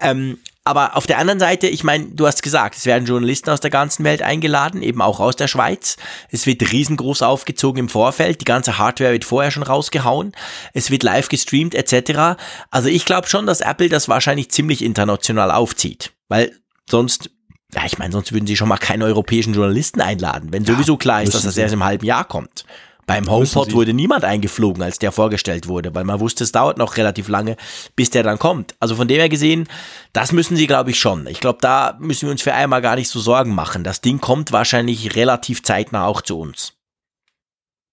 Ähm, 0.00 0.38
aber 0.64 0.96
auf 0.96 1.06
der 1.06 1.18
anderen 1.18 1.38
Seite, 1.38 1.68
ich 1.68 1.84
meine, 1.84 2.08
du 2.08 2.26
hast 2.26 2.42
gesagt, 2.42 2.76
es 2.76 2.84
werden 2.84 3.06
Journalisten 3.06 3.48
aus 3.48 3.60
der 3.60 3.70
ganzen 3.70 4.04
Welt 4.04 4.22
eingeladen, 4.22 4.82
eben 4.82 5.00
auch 5.00 5.20
aus 5.20 5.36
der 5.36 5.46
Schweiz. 5.48 5.96
Es 6.30 6.44
wird 6.44 6.72
riesengroß 6.72 7.22
aufgezogen 7.22 7.84
im 7.84 7.88
Vorfeld, 7.88 8.40
die 8.40 8.44
ganze 8.44 8.76
Hardware 8.76 9.12
wird 9.12 9.24
vorher 9.24 9.52
schon 9.52 9.62
rausgehauen, 9.62 10.32
es 10.74 10.90
wird 10.90 11.04
live 11.04 11.28
gestreamt 11.28 11.74
etc. 11.74 12.40
Also 12.70 12.88
ich 12.88 13.06
glaube 13.06 13.28
schon, 13.28 13.46
dass 13.46 13.62
Apple 13.62 13.88
das 13.88 14.08
wahrscheinlich 14.08 14.50
ziemlich 14.50 14.84
international 14.84 15.52
aufzieht, 15.52 16.12
weil 16.28 16.52
sonst 16.90 17.30
ja, 17.74 17.82
ich 17.84 17.98
meine, 17.98 18.12
sonst 18.12 18.32
würden 18.32 18.46
sie 18.46 18.56
schon 18.56 18.68
mal 18.68 18.78
keine 18.78 19.04
europäischen 19.04 19.54
Journalisten 19.54 20.00
einladen, 20.00 20.52
wenn 20.52 20.64
sowieso 20.64 20.96
klar 20.96 21.22
ist, 21.22 21.34
dass 21.34 21.42
das 21.42 21.56
erst 21.56 21.74
im 21.74 21.84
halben 21.84 22.06
Jahr 22.06 22.24
kommt. 22.24 22.64
Beim 23.06 23.30
HomePod 23.30 23.72
wurde 23.72 23.94
niemand 23.94 24.24
eingeflogen, 24.24 24.82
als 24.82 24.98
der 24.98 25.12
vorgestellt 25.12 25.66
wurde, 25.66 25.94
weil 25.94 26.04
man 26.04 26.20
wusste, 26.20 26.44
es 26.44 26.52
dauert 26.52 26.76
noch 26.76 26.98
relativ 26.98 27.28
lange, 27.28 27.56
bis 27.96 28.10
der 28.10 28.22
dann 28.22 28.38
kommt. 28.38 28.74
Also 28.80 28.96
von 28.96 29.08
dem 29.08 29.16
her 29.16 29.30
gesehen, 29.30 29.66
das 30.12 30.32
müssen 30.32 30.58
sie, 30.58 30.66
glaube 30.66 30.90
ich, 30.90 31.00
schon. 31.00 31.26
Ich 31.26 31.40
glaube, 31.40 31.58
da 31.62 31.96
müssen 32.00 32.26
wir 32.26 32.32
uns 32.32 32.42
für 32.42 32.52
einmal 32.52 32.82
gar 32.82 32.96
nicht 32.96 33.08
so 33.08 33.18
Sorgen 33.18 33.54
machen. 33.54 33.82
Das 33.82 34.02
Ding 34.02 34.20
kommt 34.20 34.52
wahrscheinlich 34.52 35.16
relativ 35.16 35.62
zeitnah 35.62 36.04
auch 36.04 36.20
zu 36.20 36.38
uns. 36.38 36.74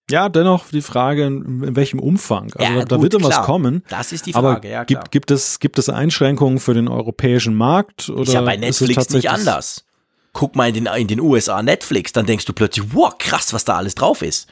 Ja, 0.10 0.30
dennoch 0.30 0.70
die 0.70 0.82
Frage, 0.82 1.26
in, 1.26 1.76
welchem 1.76 2.00
Umfang. 2.00 2.54
Also 2.56 2.74
Ja, 2.74 2.86
da 2.86 2.96
gut, 2.96 3.04
wird 3.04 3.14
immer 3.16 3.30
was 3.30 3.42
kommen. 3.42 3.84
Das 3.90 4.12
ist 4.12 4.28
die 4.28 4.36
Aber 4.36 4.54
Frage, 4.54 4.70
ja 4.70 4.86
klar. 4.86 4.86
gibt, 4.86 5.12
gibt, 5.12 5.32
es, 5.32 5.60
gibt 5.60 5.80
es 5.80 5.90
Einschränkungen 5.90 6.60
für 6.60 6.74
den 6.74 6.88
europäischen 6.88 7.56
Markt? 7.56 8.10
Oder 8.10 8.22
ist 8.22 8.34
ja 8.34 8.42
bei 8.42 8.58
Netflix 8.58 9.10
nicht 9.10 9.30
anders. 9.30 9.86
Guck 10.34 10.56
mal 10.56 10.68
in 10.68 10.74
den, 10.74 10.86
in 10.86 11.08
den 11.08 11.20
USA 11.22 11.64
Netflix, 11.64 12.12
dann 12.12 12.26
denkst 12.26 12.46
du 12.46 12.54
plötzlich, 12.54 12.94
wow, 12.94 13.18
krass, 13.18 13.54
was 13.54 13.66
da 13.66 13.78
alles 13.78 13.96
drauf 13.96 14.22
ist. 14.22 14.48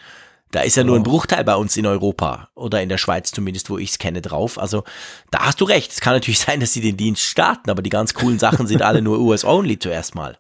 Da 0.50 0.62
ist 0.62 0.78
ja 0.78 0.84
nur 0.84 0.96
ein 0.96 1.04
Bruchteil 1.04 1.44
bei 1.44 1.56
uns 1.56 1.76
in 1.78 1.88
Europa 1.88 2.50
oder 2.54 2.82
in 2.82 2.88
der 2.88 3.00
Schweiz 3.00 3.32
zumindest, 3.32 3.72
wo 3.72 3.80
ich 3.80 3.90
es 3.90 3.98
kenne, 3.98 4.22
drauf. 4.22 4.60
Also 4.60 4.84
da 5.32 5.40
hast 5.40 5.60
du 5.60 5.66
recht. 5.66 5.92
Es 5.92 6.00
kann 6.00 6.14
natürlich 6.14 6.40
sein, 6.42 6.60
dass 6.60 6.74
sie 6.74 6.82
den 6.82 6.96
Dienst 6.96 7.24
starten, 7.24 7.70
aber 7.70 7.82
die 7.82 7.90
ganz 7.90 8.14
coolen 8.14 8.40
Sachen 8.40 8.68
sind 8.68 8.82
alle 8.82 9.02
nur 9.02 9.20
US-only 9.20 9.80
zuerst 9.80 10.16
mal. 10.16 10.38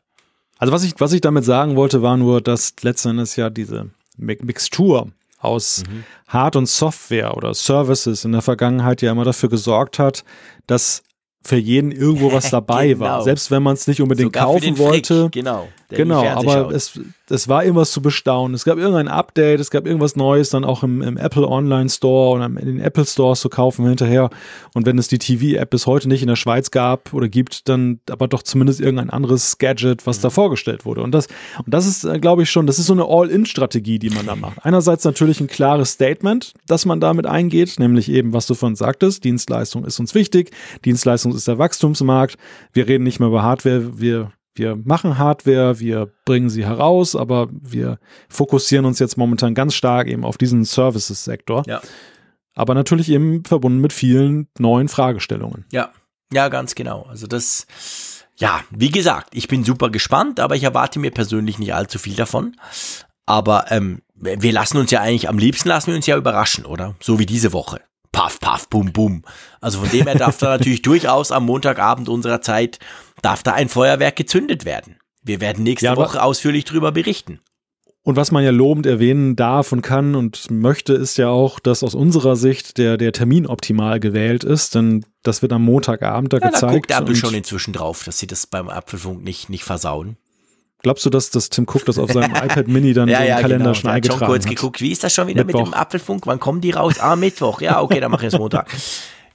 Also 0.60 0.72
was 0.72 0.84
ich, 0.84 0.94
was 1.00 1.14
ich 1.14 1.22
damit 1.22 1.46
sagen 1.46 1.76
wollte, 1.76 2.02
war 2.02 2.16
nur, 2.16 2.42
dass 2.42 2.76
letzten 2.84 3.10
Endes 3.10 3.36
ja 3.36 3.50
diese 3.50 3.90
Mixtur 4.18 5.12
aus 5.40 5.84
Mhm. 5.90 6.04
Hard- 6.28 6.56
und 6.56 6.68
Software 6.68 7.36
oder 7.36 7.54
Services 7.54 8.24
in 8.26 8.32
der 8.32 8.42
Vergangenheit 8.42 9.02
ja 9.02 9.12
immer 9.12 9.26
dafür 9.26 9.50
gesorgt 9.50 10.00
hat, 10.00 10.24
dass 10.68 11.04
für 11.44 11.58
jeden 11.58 11.92
irgendwo 11.92 12.32
was 12.32 12.50
dabei 12.52 12.88
Genau. 12.90 13.00
war. 13.00 13.22
Selbst 13.24 13.52
wenn 13.52 13.64
man 13.64 13.74
es 13.74 13.88
nicht 13.88 14.02
unbedingt 14.02 14.36
Sogar 14.36 14.46
kaufen 14.46 14.78
wollte. 14.78 15.30
Genau. 15.32 15.68
Genau, 15.96 16.26
aber 16.26 16.72
es, 16.72 17.00
es 17.30 17.48
war 17.48 17.64
irgendwas 17.64 17.92
zu 17.92 18.02
bestaunen. 18.02 18.56
Es 18.56 18.66
gab 18.66 18.78
irgendein 18.78 19.08
Update, 19.08 19.60
es 19.60 19.70
gab 19.70 19.86
irgendwas 19.86 20.16
Neues 20.16 20.50
dann 20.50 20.66
auch 20.66 20.84
im, 20.84 21.02
im 21.02 21.18
Apple 21.18 21.48
Online 21.48 21.90
Store 21.90 22.36
oder 22.36 22.46
in 22.46 22.56
den 22.56 22.80
Apple 22.80 23.06
Stores 23.06 23.42
zu 23.42 23.50
kaufen 23.50 23.86
hinterher. 23.88 24.30
Und 24.74 24.86
wenn 24.86 24.98
es 24.98 25.08
die 25.08 25.20
TV-App 25.20 25.70
bis 25.70 25.86
heute 25.86 26.10
nicht 26.10 26.22
in 26.22 26.28
der 26.28 26.36
Schweiz 26.36 26.72
gab 26.72 27.14
oder 27.14 27.28
gibt, 27.28 27.70
dann 27.70 28.00
aber 28.10 28.28
doch 28.28 28.44
zumindest 28.44 28.80
irgendein 28.82 29.10
anderes 29.10 29.58
Gadget, 29.58 30.06
was 30.08 30.20
da 30.20 30.30
vorgestellt 30.30 30.86
wurde. 30.86 31.02
Und 31.02 31.12
das, 31.12 31.28
und 31.64 31.74
das 31.74 31.86
ist, 31.86 32.04
äh, 32.04 32.20
glaube 32.20 32.44
ich, 32.44 32.50
schon, 32.50 32.66
das 32.68 32.80
ist 32.80 32.88
so 32.88 32.94
eine 32.94 33.06
All-In-Strategie, 33.08 34.00
die 34.00 34.10
man 34.10 34.26
da 34.26 34.36
macht. 34.36 34.66
Einerseits 34.66 35.04
natürlich 35.06 35.40
ein 35.42 35.48
klares 35.48 35.92
Statement, 35.92 36.54
dass 36.68 36.86
man 36.86 37.00
damit 37.00 37.26
eingeht, 37.26 37.80
nämlich 37.80 38.10
eben, 38.10 38.34
was 38.34 38.48
du 38.48 38.56
vorhin 38.56 38.76
sagtest, 38.76 39.24
Dienstleistung 39.24 39.86
ist 39.86 40.00
uns 40.00 40.16
wichtig, 40.16 40.52
Dienstleistung 40.86 41.33
ist 41.34 41.48
der 41.48 41.58
Wachstumsmarkt, 41.58 42.38
wir 42.72 42.88
reden 42.88 43.04
nicht 43.04 43.20
mehr 43.20 43.30
über 43.30 43.44
Hardware, 43.44 44.00
wir 44.00 44.32
wir 44.56 44.76
machen 44.76 45.18
Hardware, 45.18 45.80
wir 45.80 46.12
bringen 46.26 46.50
sie 46.50 46.66
heraus, 46.66 47.16
aber 47.16 47.50
wir 47.52 47.98
fokussieren 48.30 48.86
uns 48.86 49.00
jetzt 49.00 49.18
momentan 49.18 49.56
ganz 49.56 49.74
stark 49.74 50.08
eben 50.08 50.24
auf 50.24 50.38
diesen 50.38 50.64
Services-Sektor. 50.64 51.64
Ja. 51.66 51.82
Aber 52.54 52.76
natürlich 52.76 53.10
eben 53.10 53.44
verbunden 53.46 53.80
mit 53.80 53.94
vielen 53.94 54.48
neuen 54.60 54.90
Fragestellungen. 54.90 55.66
Ja, 55.72 55.92
ja, 56.32 56.50
ganz 56.50 56.76
genau. 56.76 57.04
Also 57.10 57.26
das, 57.26 57.66
ja, 58.36 58.62
wie 58.70 58.92
gesagt, 58.92 59.30
ich 59.34 59.48
bin 59.48 59.64
super 59.64 59.90
gespannt, 59.90 60.40
aber 60.40 60.56
ich 60.56 60.64
erwarte 60.64 61.00
mir 61.00 61.12
persönlich 61.12 61.58
nicht 61.58 61.74
allzu 61.74 61.98
viel 61.98 62.16
davon. 62.16 62.56
Aber 63.26 63.72
ähm, 63.72 64.02
wir 64.14 64.52
lassen 64.52 64.78
uns 64.78 64.92
ja 64.92 65.02
eigentlich, 65.02 65.30
am 65.30 65.38
liebsten 65.40 65.70
lassen 65.70 65.88
wir 65.88 65.96
uns 65.96 66.06
ja 66.06 66.18
überraschen, 66.18 66.66
oder? 66.66 66.96
So 67.00 67.18
wie 67.18 67.26
diese 67.26 67.54
Woche. 67.54 67.82
Paff, 68.14 68.40
paff, 68.40 68.70
bum, 68.70 68.94
bum. 68.94 69.24
Also 69.60 69.80
von 69.82 69.90
dem 69.90 70.06
her 70.08 70.16
darf 70.16 70.38
da 70.38 70.52
natürlich 70.58 70.82
durchaus 70.84 71.32
am 71.34 71.46
Montagabend 71.46 72.08
unserer 72.08 72.40
Zeit, 72.42 72.80
darf 73.22 73.44
da 73.44 73.52
ein 73.54 73.68
Feuerwerk 73.68 74.16
gezündet 74.16 74.64
werden. 74.64 74.98
Wir 75.22 75.42
werden 75.42 75.64
nächste 75.64 75.88
Ja, 75.88 75.98
Woche 75.98 76.24
ausführlich 76.24 76.64
drüber 76.64 76.92
berichten. 76.94 77.42
Und 78.06 78.18
was 78.18 78.32
man 78.32 78.44
ja 78.44 78.52
lobend 78.52 78.86
erwähnen 78.86 79.38
darf 79.38 79.72
und 79.72 79.82
kann 79.82 80.16
und 80.16 80.52
möchte, 80.52 80.92
ist 80.94 81.18
ja 81.18 81.30
auch, 81.30 81.60
dass 81.60 81.84
aus 81.84 81.96
unserer 81.96 82.36
Sicht 82.36 82.78
der, 82.78 82.98
der 82.98 83.14
Termin 83.14 83.48
optimal 83.48 84.02
gewählt 84.02 84.44
ist, 84.44 84.76
denn 84.76 85.06
das 85.24 85.42
wird 85.42 85.54
am 85.54 85.64
Montagabend 85.64 86.34
da 86.34 86.38
Ja, 86.38 86.42
da 86.42 86.50
gezeigt. 86.50 86.74
guckt 86.74 86.92
Apple 86.92 87.16
schon 87.16 87.34
inzwischen 87.34 87.72
drauf, 87.74 88.04
dass 88.04 88.20
sie 88.20 88.28
das 88.28 88.46
beim 88.46 88.68
Apfelfunk 88.70 89.24
nicht, 89.24 89.50
nicht 89.50 89.64
versauen. 89.64 90.18
Glaubst 90.84 91.06
du, 91.06 91.10
dass, 91.10 91.32
dass 91.32 91.50
Tim 91.50 91.66
Cook 91.66 91.86
das 91.86 91.98
auf 91.98 92.12
seinem 92.12 92.32
iPad 92.36 92.68
Mini 92.68 92.94
dann 92.94 93.10
so 93.10 93.16
im 93.16 93.20
Kalender 93.20 93.42
schon 93.42 93.60
Der 93.60 93.70
hat 93.70 93.78
schon 93.78 93.90
eingetragen 93.90 94.26
kurz 94.26 94.46
geguckt, 94.46 94.82
wie 94.82 94.92
ist 94.92 95.04
das 95.04 95.14
schon 95.14 95.28
wieder 95.28 95.44
mit 95.44 95.56
Mittwoch. 95.56 95.72
dem 95.72 95.74
Apfelfunk? 95.74 96.28
Wann 96.28 96.40
kommen 96.40 96.62
die 96.62 96.72
raus? 96.72 97.00
Ah, 97.00 97.16
Mittwoch. 97.16 97.62
Ja, 97.62 97.82
okay, 97.82 98.00
dann 98.00 98.12
machen 98.12 98.22
wir 98.22 98.28
es 98.28 98.38
Montag. 98.38 98.68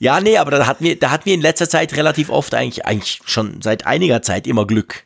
Ja, 0.01 0.21
nee, 0.21 0.39
aber 0.39 0.53
da 0.53 0.65
hatten 0.69 0.85
wir, 0.85 0.97
da 0.97 1.11
hatten 1.11 1.25
wir 1.25 1.35
in 1.35 1.41
letzter 1.41 1.69
Zeit 1.69 1.97
relativ 1.97 2.31
oft 2.31 2.55
eigentlich, 2.55 2.87
eigentlich 2.87 3.21
schon 3.25 3.61
seit 3.63 3.85
einiger 3.85 4.23
Zeit 4.23 4.47
immer 4.47 4.65
Glück. 4.65 5.03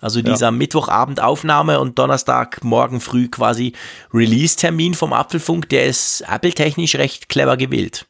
Also 0.00 0.22
dieser 0.22 0.50
Mittwochabend 0.50 1.20
Aufnahme 1.20 1.78
und 1.78 1.98
Donnerstag 1.98 2.64
morgen 2.64 3.00
früh 3.00 3.28
quasi 3.28 3.74
Release-Termin 4.14 4.94
vom 4.94 5.12
Apfelfunk, 5.12 5.68
der 5.68 5.84
ist 5.84 6.22
Apple-technisch 6.22 6.94
recht 6.94 7.28
clever 7.28 7.58
gewählt. 7.58 8.06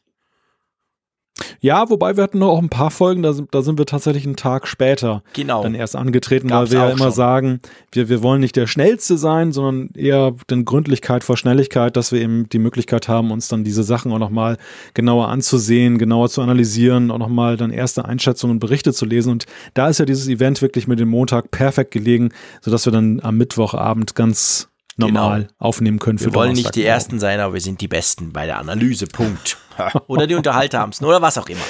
Ja, 1.59 1.89
wobei 1.89 2.17
wir 2.17 2.23
hatten 2.23 2.39
noch 2.39 2.49
auch 2.49 2.61
ein 2.61 2.69
paar 2.69 2.91
Folgen, 2.91 3.23
da 3.23 3.33
sind, 3.33 3.53
da 3.53 3.61
sind 3.61 3.77
wir 3.77 3.85
tatsächlich 3.85 4.25
einen 4.25 4.35
Tag 4.35 4.67
später 4.67 5.23
Genau. 5.33 5.63
dann 5.63 5.75
erst 5.75 5.95
angetreten, 5.95 6.47
Gab's 6.47 6.71
weil 6.71 6.77
wir 6.77 6.85
ja 6.87 6.91
immer 6.91 7.05
schon. 7.05 7.11
sagen, 7.13 7.59
wir, 7.91 8.09
wir 8.09 8.21
wollen 8.21 8.41
nicht 8.41 8.55
der 8.55 8.67
Schnellste 8.67 9.17
sein, 9.17 9.51
sondern 9.51 9.89
eher 9.95 10.33
den 10.49 10.65
Gründlichkeit 10.65 11.23
vor 11.23 11.37
Schnelligkeit, 11.37 11.95
dass 11.95 12.11
wir 12.11 12.21
eben 12.21 12.49
die 12.49 12.59
Möglichkeit 12.59 13.07
haben, 13.07 13.31
uns 13.31 13.47
dann 13.47 13.63
diese 13.63 13.83
Sachen 13.83 14.11
auch 14.11 14.19
nochmal 14.19 14.57
genauer 14.93 15.29
anzusehen, 15.29 15.97
genauer 15.97 16.29
zu 16.29 16.41
analysieren, 16.41 17.11
auch 17.11 17.17
nochmal 17.19 17.57
dann 17.57 17.71
erste 17.71 18.05
Einschätzungen 18.05 18.55
und 18.55 18.59
Berichte 18.59 18.93
zu 18.93 19.05
lesen. 19.05 19.31
Und 19.31 19.45
da 19.73 19.87
ist 19.87 19.99
ja 19.99 20.05
dieses 20.05 20.27
Event 20.27 20.61
wirklich 20.61 20.87
mit 20.87 20.99
dem 20.99 21.09
Montag 21.09 21.51
perfekt 21.51 21.91
gelegen, 21.91 22.29
sodass 22.61 22.85
wir 22.85 22.91
dann 22.93 23.19
am 23.21 23.37
Mittwochabend 23.37 24.15
ganz 24.15 24.67
normal 24.97 25.47
aufnehmen 25.57 25.99
können 25.99 26.17
für 26.19 26.25
Genau. 26.25 26.33
Wir 26.35 26.39
wollen 26.39 26.53
nicht 26.53 26.75
die. 26.75 26.83
Ersten 26.83 27.19
sein, 27.19 27.39
aber 27.39 27.53
wir 27.53 27.61
sind 27.61 27.81
die 27.81 27.87
Besten 27.87 28.31
bei 28.33 28.45
der 28.45 28.57
Analyse. 28.59 29.07
Punkt. 29.07 29.57
oder 30.07 30.27
die 30.27 30.35
Unterhalterhamsten 30.35 31.07
oder 31.07 31.21
was 31.21 31.37
auch 31.37 31.47
immer. 31.49 31.61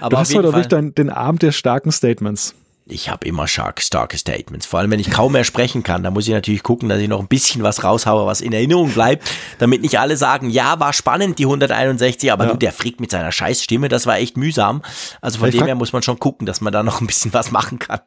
Aber 0.00 0.10
Du 0.10 0.16
hast 0.18 0.34
heute 0.34 0.44
wirklich 0.48 0.66
dein, 0.68 0.94
den 0.94 1.10
Abend 1.10 1.42
der 1.42 1.52
starken 1.52 1.90
Statements. 1.90 2.54
ich 2.88 3.08
habe 3.08 3.26
immer 3.26 3.48
stark, 3.48 3.80
starke 3.82 4.16
Statements. 4.18 4.66
Vor 4.66 4.78
allem, 4.78 4.90
wenn 4.92 5.00
ich 5.00 5.10
kaum 5.10 5.32
mehr 5.32 5.42
sprechen 5.42 5.82
kann, 5.82 6.04
da 6.04 6.10
muss 6.12 6.28
ich 6.28 6.34
natürlich 6.34 6.62
gucken, 6.62 6.88
dass 6.88 7.00
ich 7.00 7.08
noch 7.08 7.18
ein 7.18 7.26
bisschen 7.28 7.62
was 7.64 7.82
raushaue, 7.82 8.26
was 8.26 8.40
in 8.40 8.52
Erinnerung 8.52 8.90
bleibt, 8.92 9.28
damit 9.58 9.82
nicht 9.82 9.98
alle 9.98 10.16
sagen, 10.16 10.50
ja, 10.50 10.78
war 10.78 10.92
spannend, 10.92 11.38
die 11.40 11.44
161, 11.46 12.30
aber 12.30 12.44
Ja. 12.44 12.52
du, 12.52 12.58
der 12.58 12.72
Frick 12.72 13.00
mit 13.00 13.10
seiner 13.10 13.32
Scheißstimme, 13.32 13.88
das 13.88 14.06
war 14.06 14.18
echt 14.18 14.36
mühsam. 14.36 14.82
Also 15.20 15.38
von 15.40 15.48
Ich 15.48 15.56
dem 15.56 15.64
her 15.66 15.74
muss 15.74 15.92
man 15.92 16.02
schon 16.02 16.18
gucken, 16.20 16.46
dass 16.46 16.60
man 16.60 16.72
da 16.72 16.82
noch 16.84 17.00
ein 17.00 17.06
bisschen 17.08 17.32
was 17.32 17.50
machen 17.50 17.78
kann. 17.80 18.00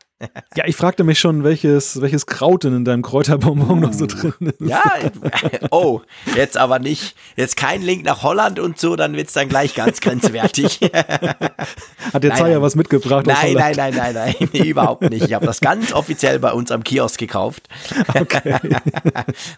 Ja, 0.56 0.66
ich 0.66 0.76
fragte 0.76 1.06
mich 1.06 1.18
schon, 1.18 1.46
welches, 1.46 2.02
welches 2.02 2.26
Kraut 2.26 2.66
denn 2.66 2.76
in 2.76 2.86
deinem 2.86 3.04
Kräuterbonbon 3.04 3.80
noch 3.80 3.94
so 3.94 4.06
drin 4.06 4.34
ist. 4.40 4.60
Ja, 4.60 4.84
oh, 5.72 6.02
jetzt 6.36 6.58
aber 6.58 6.80
nicht. 6.80 7.16
Jetzt 7.38 7.56
kein 7.56 7.82
Link 7.82 8.04
nach 8.04 8.22
Holland 8.22 8.60
und 8.60 8.78
so, 8.78 8.98
dann 8.98 9.16
wird's 9.16 9.32
dann 9.32 9.48
gleich 9.48 9.76
ganz 9.76 10.02
grenzwertig. 10.02 10.82
Hat 12.14 12.24
der 12.24 12.34
nein. 12.38 12.62
was 12.62 12.76
mitgebracht? 12.76 13.28
Nein, 13.28 13.54
nein, 13.54 13.76
nein, 13.78 13.96
nein, 13.96 14.14
nein, 14.14 14.36
nee, 14.52 14.70
überhaupt 14.70 15.10
nicht. 15.10 15.26
Ich 15.26 15.34
habe 15.34 15.46
das 15.46 15.62
ganz 15.62 15.94
offiziell 15.94 16.40
bei 16.40 16.52
uns 16.52 16.72
am 16.72 16.84
Kiosk 16.84 17.18
gekauft. 17.18 17.70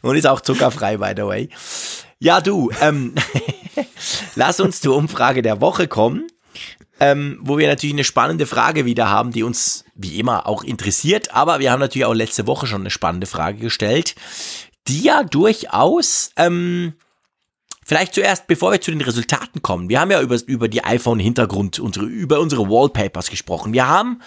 Und 0.02 0.16
ist 0.16 0.28
auch 0.28 0.42
zuckerfrei, 0.42 0.98
by 0.98 1.14
the 1.16 1.24
way. 1.24 1.50
Ja, 2.20 2.40
du, 2.40 2.70
ähm, 2.82 3.16
lass 4.36 4.60
uns 4.60 4.80
zur 4.80 4.96
Umfrage 4.96 5.42
der 5.42 5.60
Woche 5.60 5.88
kommen, 5.88 6.28
ähm, 7.02 7.40
wo 7.42 7.58
wir 7.58 7.68
natürlich 7.68 7.96
eine 7.96 8.04
spannende 8.04 8.46
Frage 8.46 8.86
wieder 8.86 9.10
haben, 9.10 9.32
die 9.32 9.42
uns 9.42 9.86
wie 9.96 10.20
immer 10.20 10.48
auch 10.48 10.64
interessiert. 10.64 11.34
Aber 11.34 11.60
wir 11.60 11.72
haben 11.72 11.80
natürlich 11.80 12.06
auch 12.06 12.14
letzte 12.14 12.46
Woche 12.46 12.68
schon 12.68 12.82
eine 12.82 12.92
spannende 12.92 13.26
Frage 13.26 13.58
gestellt, 13.58 14.16
die 14.88 15.02
ja 15.02 15.24
durchaus 15.24 16.32
ähm, 16.38 16.94
Vielleicht 17.84 18.14
zuerst, 18.14 18.48
bevor 18.48 18.72
wir 18.72 18.80
zu 18.80 18.92
den 18.92 19.02
Resultaten 19.02 19.62
kommen. 19.62 19.90
Wir 19.90 20.00
haben 20.00 20.12
ja 20.12 20.22
über, 20.22 20.38
über 20.46 20.70
die 20.70 20.84
iPhone-Hintergrund, 20.84 21.80
unsere, 21.80 22.06
über 22.06 22.40
unsere 22.40 22.70
Wallpapers 22.70 23.30
gesprochen. 23.30 23.74
Wir 23.74 23.88
haben 23.88 24.22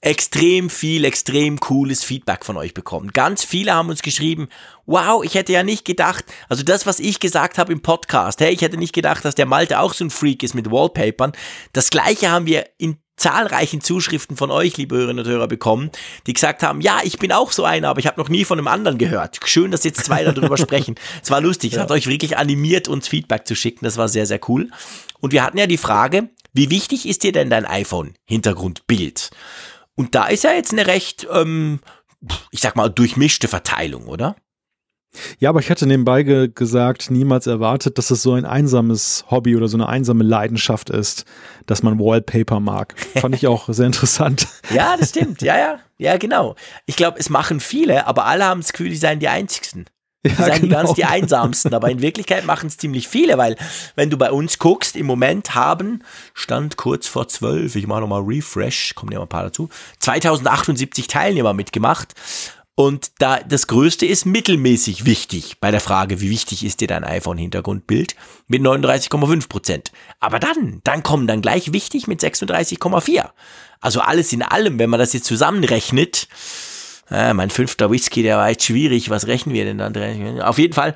extrem 0.00 0.70
viel, 0.70 1.04
extrem 1.04 1.58
cooles 1.58 2.04
Feedback 2.04 2.44
von 2.44 2.56
euch 2.56 2.72
bekommen. 2.72 3.12
Ganz 3.12 3.44
viele 3.44 3.74
haben 3.74 3.88
uns 3.88 4.02
geschrieben, 4.02 4.48
wow, 4.86 5.24
ich 5.24 5.34
hätte 5.34 5.52
ja 5.52 5.62
nicht 5.62 5.84
gedacht, 5.84 6.24
also 6.48 6.62
das, 6.62 6.86
was 6.86 7.00
ich 7.00 7.20
gesagt 7.20 7.58
habe 7.58 7.72
im 7.72 7.82
Podcast, 7.82 8.40
hey, 8.40 8.52
ich 8.52 8.62
hätte 8.62 8.76
nicht 8.76 8.94
gedacht, 8.94 9.24
dass 9.24 9.34
der 9.34 9.46
Malte 9.46 9.80
auch 9.80 9.94
so 9.94 10.04
ein 10.04 10.10
Freak 10.10 10.42
ist 10.42 10.54
mit 10.54 10.70
Wallpapern. 10.70 11.32
Das 11.72 11.90
gleiche 11.90 12.30
haben 12.30 12.46
wir 12.46 12.64
in 12.78 12.98
zahlreichen 13.16 13.80
Zuschriften 13.80 14.36
von 14.36 14.50
euch, 14.50 14.76
liebe 14.76 14.96
Hörerinnen 14.96 15.24
und 15.24 15.30
Hörer, 15.30 15.48
bekommen, 15.48 15.90
die 16.26 16.32
gesagt 16.32 16.62
haben, 16.62 16.80
ja, 16.80 17.00
ich 17.02 17.18
bin 17.18 17.32
auch 17.32 17.50
so 17.50 17.64
einer, 17.64 17.88
aber 17.88 17.98
ich 17.98 18.06
habe 18.06 18.20
noch 18.20 18.28
nie 18.28 18.44
von 18.44 18.58
einem 18.58 18.68
anderen 18.68 18.96
gehört. 18.96 19.40
Schön, 19.44 19.72
dass 19.72 19.84
jetzt 19.84 20.04
zwei 20.04 20.24
darüber 20.24 20.56
sprechen. 20.58 20.94
Es 21.22 21.30
war 21.30 21.40
lustig, 21.40 21.72
es 21.72 21.78
hat 21.78 21.90
euch 21.90 22.06
wirklich 22.06 22.36
animiert, 22.38 22.86
uns 22.86 23.08
Feedback 23.08 23.46
zu 23.46 23.56
schicken. 23.56 23.84
Das 23.84 23.96
war 23.96 24.08
sehr, 24.08 24.26
sehr 24.26 24.40
cool. 24.48 24.70
Und 25.20 25.32
wir 25.32 25.42
hatten 25.42 25.58
ja 25.58 25.66
die 25.66 25.76
Frage, 25.76 26.30
wie 26.52 26.70
wichtig 26.70 27.06
ist 27.06 27.24
dir 27.24 27.32
denn 27.32 27.50
dein 27.50 27.66
iPhone-Hintergrundbild? 27.66 29.30
Und 29.98 30.14
da 30.14 30.28
ist 30.28 30.44
ja 30.44 30.52
jetzt 30.52 30.72
eine 30.72 30.86
recht, 30.86 31.26
ähm, 31.32 31.80
ich 32.52 32.60
sag 32.60 32.76
mal, 32.76 32.88
durchmischte 32.88 33.48
Verteilung, 33.48 34.06
oder? 34.06 34.36
Ja, 35.40 35.48
aber 35.48 35.58
ich 35.58 35.70
hätte 35.70 35.86
nebenbei 35.88 36.22
ge 36.22 36.50
gesagt, 36.54 37.10
niemals 37.10 37.48
erwartet, 37.48 37.98
dass 37.98 38.12
es 38.12 38.22
so 38.22 38.34
ein 38.34 38.44
einsames 38.44 39.24
Hobby 39.28 39.56
oder 39.56 39.66
so 39.66 39.76
eine 39.76 39.88
einsame 39.88 40.22
Leidenschaft 40.22 40.88
ist, 40.88 41.24
dass 41.66 41.82
man 41.82 41.98
Wallpaper 41.98 42.60
mag. 42.60 42.94
Fand 43.16 43.34
ich 43.34 43.48
auch 43.48 43.68
sehr 43.70 43.86
interessant. 43.86 44.46
Ja, 44.70 44.96
das 44.96 45.08
stimmt. 45.08 45.42
Ja, 45.42 45.58
ja. 45.58 45.80
Ja, 45.96 46.16
genau. 46.16 46.54
Ich 46.86 46.94
glaube, 46.94 47.18
es 47.18 47.28
machen 47.28 47.58
viele, 47.58 48.06
aber 48.06 48.26
alle 48.26 48.44
haben 48.44 48.60
das 48.60 48.72
Gefühl, 48.72 48.90
die 48.90 48.96
seien 48.96 49.18
die 49.18 49.28
Einzigsten. 49.28 49.86
Die 50.26 50.30
ja, 50.30 50.46
sind 50.46 50.62
genau. 50.62 50.76
ganz 50.76 50.94
die 50.94 51.04
einsamsten, 51.04 51.72
aber 51.74 51.90
in 51.90 52.02
Wirklichkeit 52.02 52.44
machen 52.44 52.66
es 52.66 52.76
ziemlich 52.76 53.06
viele, 53.06 53.38
weil 53.38 53.56
wenn 53.94 54.10
du 54.10 54.18
bei 54.18 54.32
uns 54.32 54.58
guckst, 54.58 54.96
im 54.96 55.06
Moment 55.06 55.54
haben, 55.54 56.02
stand 56.34 56.76
kurz 56.76 57.06
vor 57.06 57.28
zwölf, 57.28 57.76
ich 57.76 57.86
mache 57.86 58.00
nochmal 58.00 58.22
Refresh, 58.22 58.94
kommen 58.96 59.12
ja 59.12 59.18
mal 59.18 59.26
ein 59.26 59.28
paar 59.28 59.44
dazu, 59.44 59.68
2078 60.00 61.06
Teilnehmer 61.06 61.54
mitgemacht. 61.54 62.14
Und 62.74 63.10
da 63.18 63.40
das 63.40 63.66
Größte 63.66 64.06
ist 64.06 64.24
mittelmäßig 64.24 65.04
wichtig 65.04 65.58
bei 65.58 65.72
der 65.72 65.80
Frage, 65.80 66.20
wie 66.20 66.30
wichtig 66.30 66.64
ist 66.64 66.80
dir 66.80 66.86
dein 66.86 67.02
iPhone-Hintergrundbild 67.02 68.14
mit 68.46 68.62
39,5 68.62 69.48
Prozent. 69.48 69.90
Aber 70.20 70.38
dann, 70.38 70.80
dann 70.84 71.02
kommen 71.02 71.26
dann 71.26 71.42
gleich 71.42 71.72
wichtig 71.72 72.06
mit 72.06 72.20
36,4. 72.22 73.30
Also 73.80 74.00
alles 74.00 74.32
in 74.32 74.42
allem, 74.42 74.78
wenn 74.78 74.90
man 74.90 75.00
das 75.00 75.12
jetzt 75.12 75.26
zusammenrechnet, 75.26 76.28
äh, 77.10 77.34
mein 77.34 77.50
fünfter 77.50 77.90
Whisky, 77.90 78.22
der 78.22 78.36
war 78.36 78.50
jetzt 78.50 78.64
schwierig, 78.64 79.10
was 79.10 79.26
rechnen 79.26 79.54
wir 79.54 79.64
denn 79.64 79.78
dann? 79.78 80.40
Auf 80.42 80.58
jeden 80.58 80.74
Fall 80.74 80.94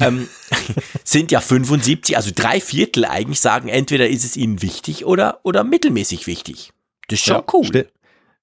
ähm, 0.00 0.28
sind 1.04 1.30
ja 1.30 1.40
75, 1.40 2.16
also 2.16 2.30
drei 2.34 2.60
Viertel 2.60 3.04
eigentlich 3.04 3.40
sagen, 3.40 3.68
entweder 3.68 4.08
ist 4.08 4.24
es 4.24 4.36
ihnen 4.36 4.62
wichtig 4.62 5.04
oder, 5.04 5.40
oder 5.42 5.64
mittelmäßig 5.64 6.26
wichtig. 6.26 6.72
Das 7.08 7.18
ist 7.18 7.26
schon 7.26 7.36
ja, 7.36 7.44
cool 7.52 7.86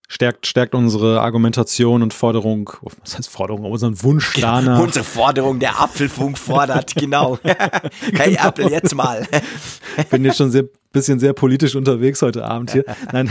stärkt, 0.10 0.48
stärkt 0.48 0.76
unsere 0.76 1.22
Argumentation 1.22 2.04
und 2.04 2.14
Forderung, 2.14 2.70
was 2.82 3.18
heißt 3.18 3.30
Forderung, 3.30 3.64
unseren 3.64 4.02
Wunsch 4.04 4.34
danach. 4.42 4.80
Unsere 4.80 5.06
Forderung, 5.06 5.60
der 5.60 5.80
Apfelfunk 5.80 6.38
fordert, 6.38 6.96
genau. 6.96 7.38
hey 7.44 8.32
genau. 8.34 8.48
Apple, 8.48 8.70
jetzt 8.70 8.94
mal. 8.96 9.26
Bin 10.10 10.26
jetzt 10.26 10.38
schon 10.38 10.52
ein 10.52 10.70
bisschen 10.92 11.20
sehr 11.20 11.34
politisch 11.34 11.76
unterwegs 11.76 12.22
heute 12.22 12.44
Abend 12.44 12.72
hier. 12.72 12.84
Nein, 13.14 13.30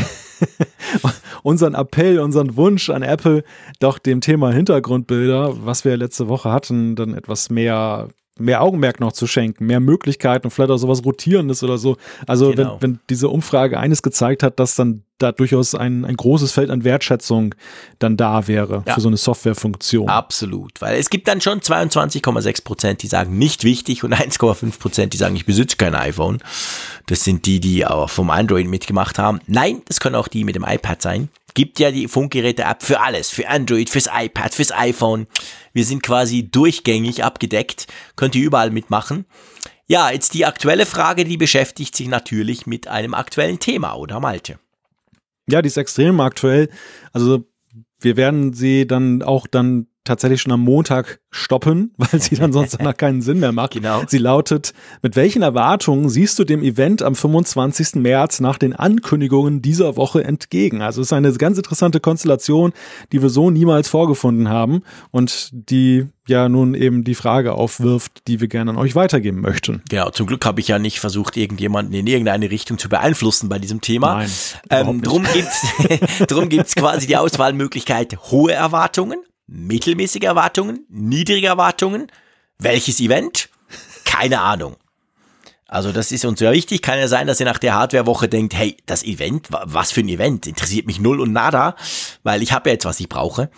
unseren 1.42 1.74
Appell, 1.74 2.18
unseren 2.20 2.56
Wunsch 2.56 2.90
an 2.90 3.02
Apple, 3.02 3.44
doch 3.80 3.98
dem 3.98 4.20
Thema 4.20 4.52
Hintergrundbilder, 4.52 5.64
was 5.64 5.84
wir 5.84 5.96
letzte 5.96 6.28
Woche 6.28 6.50
hatten, 6.52 6.96
dann 6.96 7.14
etwas 7.14 7.50
mehr 7.50 8.08
mehr 8.38 8.62
Augenmerk 8.62 9.00
noch 9.00 9.12
zu 9.12 9.26
schenken, 9.26 9.66
mehr 9.66 9.80
Möglichkeiten, 9.80 10.50
vielleicht 10.50 10.70
auch 10.70 10.78
sowas 10.78 11.04
Rotierendes 11.04 11.62
oder 11.62 11.78
so. 11.78 11.96
Also 12.26 12.50
genau. 12.50 12.78
wenn, 12.80 12.94
wenn 12.94 13.00
diese 13.10 13.28
Umfrage 13.28 13.78
eines 13.78 14.02
gezeigt 14.02 14.42
hat, 14.42 14.58
dass 14.58 14.74
dann 14.74 15.02
da 15.18 15.32
durchaus 15.32 15.74
ein, 15.74 16.04
ein 16.04 16.16
großes 16.16 16.52
Feld 16.52 16.70
an 16.70 16.84
Wertschätzung 16.84 17.54
dann 17.98 18.16
da 18.16 18.46
wäre 18.46 18.84
ja. 18.86 18.94
für 18.94 19.00
so 19.00 19.08
eine 19.08 19.16
Softwarefunktion. 19.16 20.08
Absolut, 20.08 20.80
weil 20.80 20.98
es 20.98 21.10
gibt 21.10 21.26
dann 21.26 21.40
schon 21.40 21.60
22,6 21.60 22.64
Prozent, 22.64 23.02
die 23.02 23.08
sagen 23.08 23.36
nicht 23.36 23.64
wichtig 23.64 24.04
und 24.04 24.14
1,5 24.14 24.78
Prozent, 24.78 25.12
die 25.12 25.16
sagen, 25.16 25.34
ich 25.36 25.44
besitze 25.44 25.76
kein 25.76 25.94
iPhone. 25.94 26.38
Das 27.06 27.24
sind 27.24 27.46
die, 27.46 27.60
die 27.60 27.84
auch 27.84 28.08
vom 28.10 28.30
Android 28.30 28.68
mitgemacht 28.68 29.18
haben. 29.18 29.40
Nein, 29.46 29.82
das 29.86 30.00
können 30.00 30.14
auch 30.14 30.28
die 30.28 30.44
mit 30.44 30.54
dem 30.54 30.64
iPad 30.64 31.02
sein 31.02 31.28
gibt 31.58 31.80
ja 31.80 31.90
die 31.90 32.06
Funkgeräte-App 32.06 32.84
für 32.84 33.00
alles, 33.00 33.30
für 33.30 33.48
Android, 33.48 33.90
fürs 33.90 34.08
iPad, 34.16 34.54
fürs 34.54 34.70
iPhone. 34.70 35.26
Wir 35.72 35.84
sind 35.84 36.04
quasi 36.04 36.48
durchgängig 36.48 37.24
abgedeckt, 37.24 37.88
könnt 38.14 38.36
ihr 38.36 38.44
überall 38.44 38.70
mitmachen. 38.70 39.24
Ja, 39.88 40.12
jetzt 40.12 40.34
die 40.34 40.46
aktuelle 40.46 40.86
Frage, 40.86 41.24
die 41.24 41.36
beschäftigt 41.36 41.96
sich 41.96 42.06
natürlich 42.06 42.68
mit 42.68 42.86
einem 42.86 43.12
aktuellen 43.12 43.58
Thema, 43.58 43.94
oder 43.94 44.20
Malte? 44.20 44.60
Ja, 45.48 45.60
die 45.60 45.66
ist 45.66 45.76
extrem 45.76 46.20
aktuell. 46.20 46.70
Also 47.12 47.44
wir 47.98 48.16
werden 48.16 48.52
sie 48.52 48.86
dann 48.86 49.24
auch 49.24 49.48
dann 49.48 49.87
tatsächlich 50.04 50.40
schon 50.40 50.52
am 50.52 50.60
Montag 50.60 51.20
stoppen, 51.30 51.92
weil 51.98 52.20
sie 52.20 52.36
dann 52.36 52.52
sonst 52.52 52.76
danach 52.78 52.96
keinen 52.96 53.22
Sinn 53.22 53.40
mehr 53.40 53.52
macht. 53.52 53.72
Genau. 53.72 54.02
Sie 54.06 54.18
lautet, 54.18 54.72
mit 55.02 55.16
welchen 55.16 55.42
Erwartungen 55.42 56.08
siehst 56.08 56.38
du 56.38 56.44
dem 56.44 56.62
Event 56.62 57.02
am 57.02 57.14
25. 57.14 57.96
März 57.96 58.40
nach 58.40 58.58
den 58.58 58.74
Ankündigungen 58.74 59.62
dieser 59.62 59.96
Woche 59.96 60.24
entgegen? 60.24 60.82
Also 60.82 61.00
es 61.00 61.08
ist 61.08 61.12
eine 61.12 61.32
ganz 61.32 61.58
interessante 61.58 62.00
Konstellation, 62.00 62.72
die 63.12 63.22
wir 63.22 63.28
so 63.28 63.50
niemals 63.50 63.88
vorgefunden 63.88 64.48
haben 64.48 64.82
und 65.10 65.50
die 65.52 66.06
ja 66.28 66.48
nun 66.48 66.74
eben 66.74 67.04
die 67.04 67.14
Frage 67.14 67.54
aufwirft, 67.54 68.28
die 68.28 68.40
wir 68.40 68.48
gerne 68.48 68.72
an 68.72 68.76
euch 68.76 68.94
weitergeben 68.94 69.40
möchten. 69.40 69.82
Genau, 69.88 70.10
zum 70.10 70.26
Glück 70.26 70.44
habe 70.44 70.60
ich 70.60 70.68
ja 70.68 70.78
nicht 70.78 71.00
versucht, 71.00 71.36
irgendjemanden 71.36 71.94
in 71.94 72.06
irgendeine 72.06 72.50
Richtung 72.50 72.78
zu 72.78 72.88
beeinflussen 72.88 73.48
bei 73.48 73.58
diesem 73.58 73.80
Thema. 73.80 74.16
Nein, 74.16 74.30
ähm, 74.70 75.02
drum 75.02 75.24
drum 76.28 76.48
gibt's 76.48 76.74
quasi 76.74 77.06
die 77.06 77.16
Auswahlmöglichkeit 77.16 78.18
hohe 78.30 78.52
Erwartungen, 78.52 79.22
mittelmäßige 79.48 80.22
Erwartungen, 80.22 80.86
niedrige 80.88 81.48
Erwartungen. 81.48 82.12
Welches 82.58 83.00
Event? 83.00 83.48
Keine 84.04 84.40
Ahnung. 84.40 84.76
Also 85.70 85.92
das 85.92 86.12
ist 86.12 86.24
uns 86.24 86.38
sehr 86.38 86.52
wichtig. 86.52 86.80
Kann 86.80 86.98
ja 86.98 87.08
sein, 87.08 87.26
dass 87.26 87.40
ihr 87.40 87.46
nach 87.46 87.58
der 87.58 87.74
Hardware-Woche 87.74 88.26
denkt, 88.26 88.54
hey, 88.54 88.78
das 88.86 89.04
Event, 89.04 89.48
was 89.50 89.92
für 89.92 90.00
ein 90.00 90.08
Event? 90.08 90.46
Interessiert 90.46 90.86
mich 90.86 90.98
null 90.98 91.20
und 91.20 91.32
nada, 91.32 91.76
weil 92.22 92.42
ich 92.42 92.52
habe 92.52 92.70
ja 92.70 92.74
jetzt, 92.74 92.86
was 92.86 93.00
ich 93.00 93.08
brauche. 93.08 93.50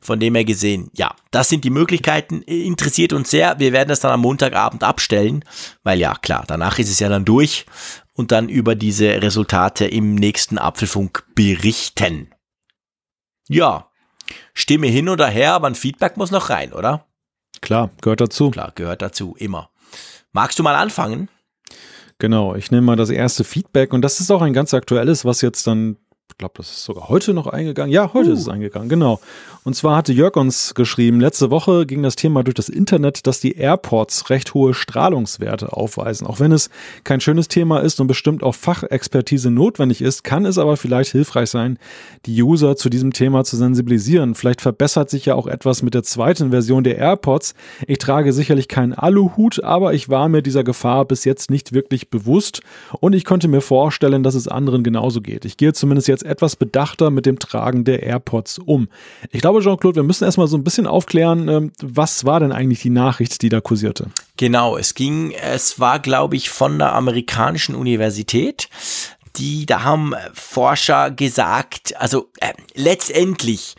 Von 0.00 0.18
dem 0.18 0.34
her 0.34 0.46
gesehen, 0.46 0.90
ja, 0.94 1.14
das 1.30 1.50
sind 1.50 1.64
die 1.64 1.70
Möglichkeiten. 1.70 2.40
Interessiert 2.42 3.12
uns 3.12 3.30
sehr. 3.30 3.58
Wir 3.58 3.72
werden 3.72 3.90
das 3.90 4.00
dann 4.00 4.12
am 4.12 4.22
Montagabend 4.22 4.82
abstellen, 4.82 5.44
weil 5.82 5.98
ja, 5.98 6.14
klar, 6.14 6.44
danach 6.46 6.78
ist 6.78 6.90
es 6.90 7.00
ja 7.00 7.10
dann 7.10 7.26
durch 7.26 7.66
und 8.14 8.32
dann 8.32 8.48
über 8.48 8.74
diese 8.74 9.20
Resultate 9.20 9.84
im 9.86 10.14
nächsten 10.14 10.56
Apfelfunk 10.56 11.24
berichten. 11.34 12.32
Ja, 13.50 13.87
Stimme 14.58 14.88
hin 14.88 15.08
oder 15.08 15.28
her, 15.28 15.52
aber 15.52 15.68
ein 15.68 15.76
Feedback 15.76 16.16
muss 16.16 16.32
noch 16.32 16.50
rein, 16.50 16.72
oder? 16.72 17.06
Klar, 17.60 17.90
gehört 18.00 18.20
dazu. 18.20 18.50
Klar, 18.50 18.72
gehört 18.74 19.02
dazu, 19.02 19.36
immer. 19.38 19.70
Magst 20.32 20.58
du 20.58 20.64
mal 20.64 20.74
anfangen? 20.74 21.28
Genau, 22.18 22.56
ich 22.56 22.72
nehme 22.72 22.82
mal 22.82 22.96
das 22.96 23.10
erste 23.10 23.44
Feedback 23.44 23.92
und 23.92 24.02
das 24.02 24.18
ist 24.18 24.32
auch 24.32 24.42
ein 24.42 24.52
ganz 24.52 24.74
aktuelles, 24.74 25.24
was 25.24 25.42
jetzt 25.42 25.64
dann 25.68 25.96
ich 26.30 26.36
glaube, 26.36 26.54
das 26.58 26.70
ist 26.70 26.84
sogar 26.84 27.08
heute 27.08 27.32
noch 27.32 27.46
eingegangen. 27.46 27.90
Ja, 27.90 28.12
heute 28.12 28.30
uh. 28.30 28.32
ist 28.34 28.40
es 28.40 28.48
eingegangen, 28.48 28.88
genau. 28.88 29.18
Und 29.64 29.74
zwar 29.74 29.96
hatte 29.96 30.12
Jörg 30.12 30.36
uns 30.36 30.74
geschrieben, 30.74 31.20
letzte 31.20 31.50
Woche 31.50 31.84
ging 31.84 32.02
das 32.02 32.16
Thema 32.16 32.44
durch 32.44 32.54
das 32.54 32.68
Internet, 32.68 33.26
dass 33.26 33.40
die 33.40 33.56
AirPods 33.56 34.30
recht 34.30 34.54
hohe 34.54 34.72
Strahlungswerte 34.72 35.72
aufweisen. 35.72 36.26
Auch 36.26 36.38
wenn 36.38 36.52
es 36.52 36.70
kein 37.04 37.20
schönes 37.20 37.48
Thema 37.48 37.80
ist 37.80 38.00
und 38.00 38.06
bestimmt 38.06 38.42
auch 38.42 38.54
Fachexpertise 38.54 39.50
notwendig 39.50 40.00
ist, 40.00 40.22
kann 40.22 40.46
es 40.46 40.58
aber 40.58 40.76
vielleicht 40.76 41.12
hilfreich 41.12 41.50
sein, 41.50 41.78
die 42.24 42.42
User 42.42 42.76
zu 42.76 42.88
diesem 42.88 43.12
Thema 43.12 43.44
zu 43.44 43.56
sensibilisieren. 43.56 44.34
Vielleicht 44.34 44.60
verbessert 44.60 45.10
sich 45.10 45.26
ja 45.26 45.34
auch 45.34 45.46
etwas 45.46 45.82
mit 45.82 45.94
der 45.94 46.02
zweiten 46.02 46.50
Version 46.50 46.84
der 46.84 46.98
AirPods. 46.98 47.54
Ich 47.86 47.98
trage 47.98 48.32
sicherlich 48.32 48.68
keinen 48.68 48.92
Aluhut, 48.92 49.62
aber 49.64 49.92
ich 49.92 50.08
war 50.08 50.28
mir 50.28 50.42
dieser 50.42 50.62
Gefahr 50.64 51.04
bis 51.04 51.24
jetzt 51.24 51.50
nicht 51.50 51.72
wirklich 51.72 52.10
bewusst 52.10 52.62
und 53.00 53.14
ich 53.14 53.24
konnte 53.24 53.48
mir 53.48 53.60
vorstellen, 53.60 54.22
dass 54.22 54.34
es 54.34 54.46
anderen 54.46 54.84
genauso 54.84 55.20
geht. 55.20 55.44
Ich 55.44 55.56
gehe 55.56 55.72
zumindest 55.72 56.08
jetzt 56.08 56.17
etwas 56.22 56.56
bedachter 56.56 57.10
mit 57.10 57.26
dem 57.26 57.38
Tragen 57.38 57.84
der 57.84 58.02
AirPods 58.02 58.58
um. 58.58 58.88
Ich 59.30 59.40
glaube, 59.40 59.60
Jean-Claude, 59.60 59.96
wir 59.96 60.02
müssen 60.02 60.24
erstmal 60.24 60.48
so 60.48 60.56
ein 60.56 60.64
bisschen 60.64 60.86
aufklären, 60.86 61.48
ähm, 61.48 61.72
was 61.82 62.24
war 62.24 62.40
denn 62.40 62.52
eigentlich 62.52 62.80
die 62.82 62.90
Nachricht, 62.90 63.42
die 63.42 63.48
da 63.48 63.60
kursierte? 63.60 64.06
Genau, 64.36 64.76
es 64.76 64.94
ging, 64.94 65.32
es 65.32 65.80
war, 65.80 65.98
glaube 65.98 66.36
ich, 66.36 66.50
von 66.50 66.78
der 66.78 66.94
amerikanischen 66.94 67.74
Universität. 67.74 68.68
Die, 69.36 69.66
da 69.66 69.82
haben 69.82 70.14
Forscher 70.32 71.10
gesagt, 71.10 71.94
also 71.98 72.30
äh, 72.40 72.52
letztendlich 72.74 73.76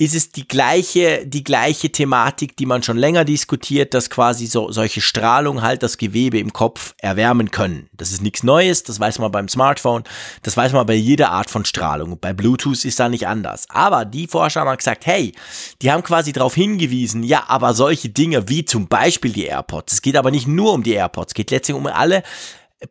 ist 0.00 0.14
es 0.14 0.32
die 0.32 0.48
gleiche, 0.48 1.26
die 1.26 1.44
gleiche 1.44 1.92
Thematik, 1.92 2.56
die 2.56 2.64
man 2.64 2.82
schon 2.82 2.96
länger 2.96 3.26
diskutiert, 3.26 3.92
dass 3.92 4.08
quasi 4.08 4.46
so, 4.46 4.72
solche 4.72 5.02
Strahlung 5.02 5.60
halt 5.60 5.82
das 5.82 5.98
Gewebe 5.98 6.38
im 6.38 6.54
Kopf 6.54 6.94
erwärmen 6.96 7.50
können. 7.50 7.90
Das 7.92 8.10
ist 8.10 8.22
nichts 8.22 8.42
Neues, 8.42 8.82
das 8.82 8.98
weiß 8.98 9.18
man 9.18 9.30
beim 9.30 9.46
Smartphone, 9.46 10.04
das 10.42 10.56
weiß 10.56 10.72
man 10.72 10.86
bei 10.86 10.94
jeder 10.94 11.32
Art 11.32 11.50
von 11.50 11.66
Strahlung. 11.66 12.18
Bei 12.18 12.32
Bluetooth 12.32 12.82
ist 12.86 12.98
da 12.98 13.10
nicht 13.10 13.26
anders. 13.26 13.66
Aber 13.68 14.06
die 14.06 14.26
Forscher 14.26 14.62
haben 14.62 14.74
gesagt, 14.74 15.04
hey, 15.04 15.34
die 15.82 15.92
haben 15.92 16.02
quasi 16.02 16.32
darauf 16.32 16.54
hingewiesen, 16.54 17.22
ja, 17.22 17.44
aber 17.48 17.74
solche 17.74 18.08
Dinge 18.08 18.48
wie 18.48 18.64
zum 18.64 18.88
Beispiel 18.88 19.34
die 19.34 19.44
AirPods, 19.44 19.92
es 19.92 20.00
geht 20.00 20.16
aber 20.16 20.30
nicht 20.30 20.48
nur 20.48 20.72
um 20.72 20.82
die 20.82 20.94
AirPods, 20.94 21.32
es 21.32 21.34
geht 21.34 21.50
letztlich 21.50 21.76
um 21.76 21.86
alle 21.86 22.22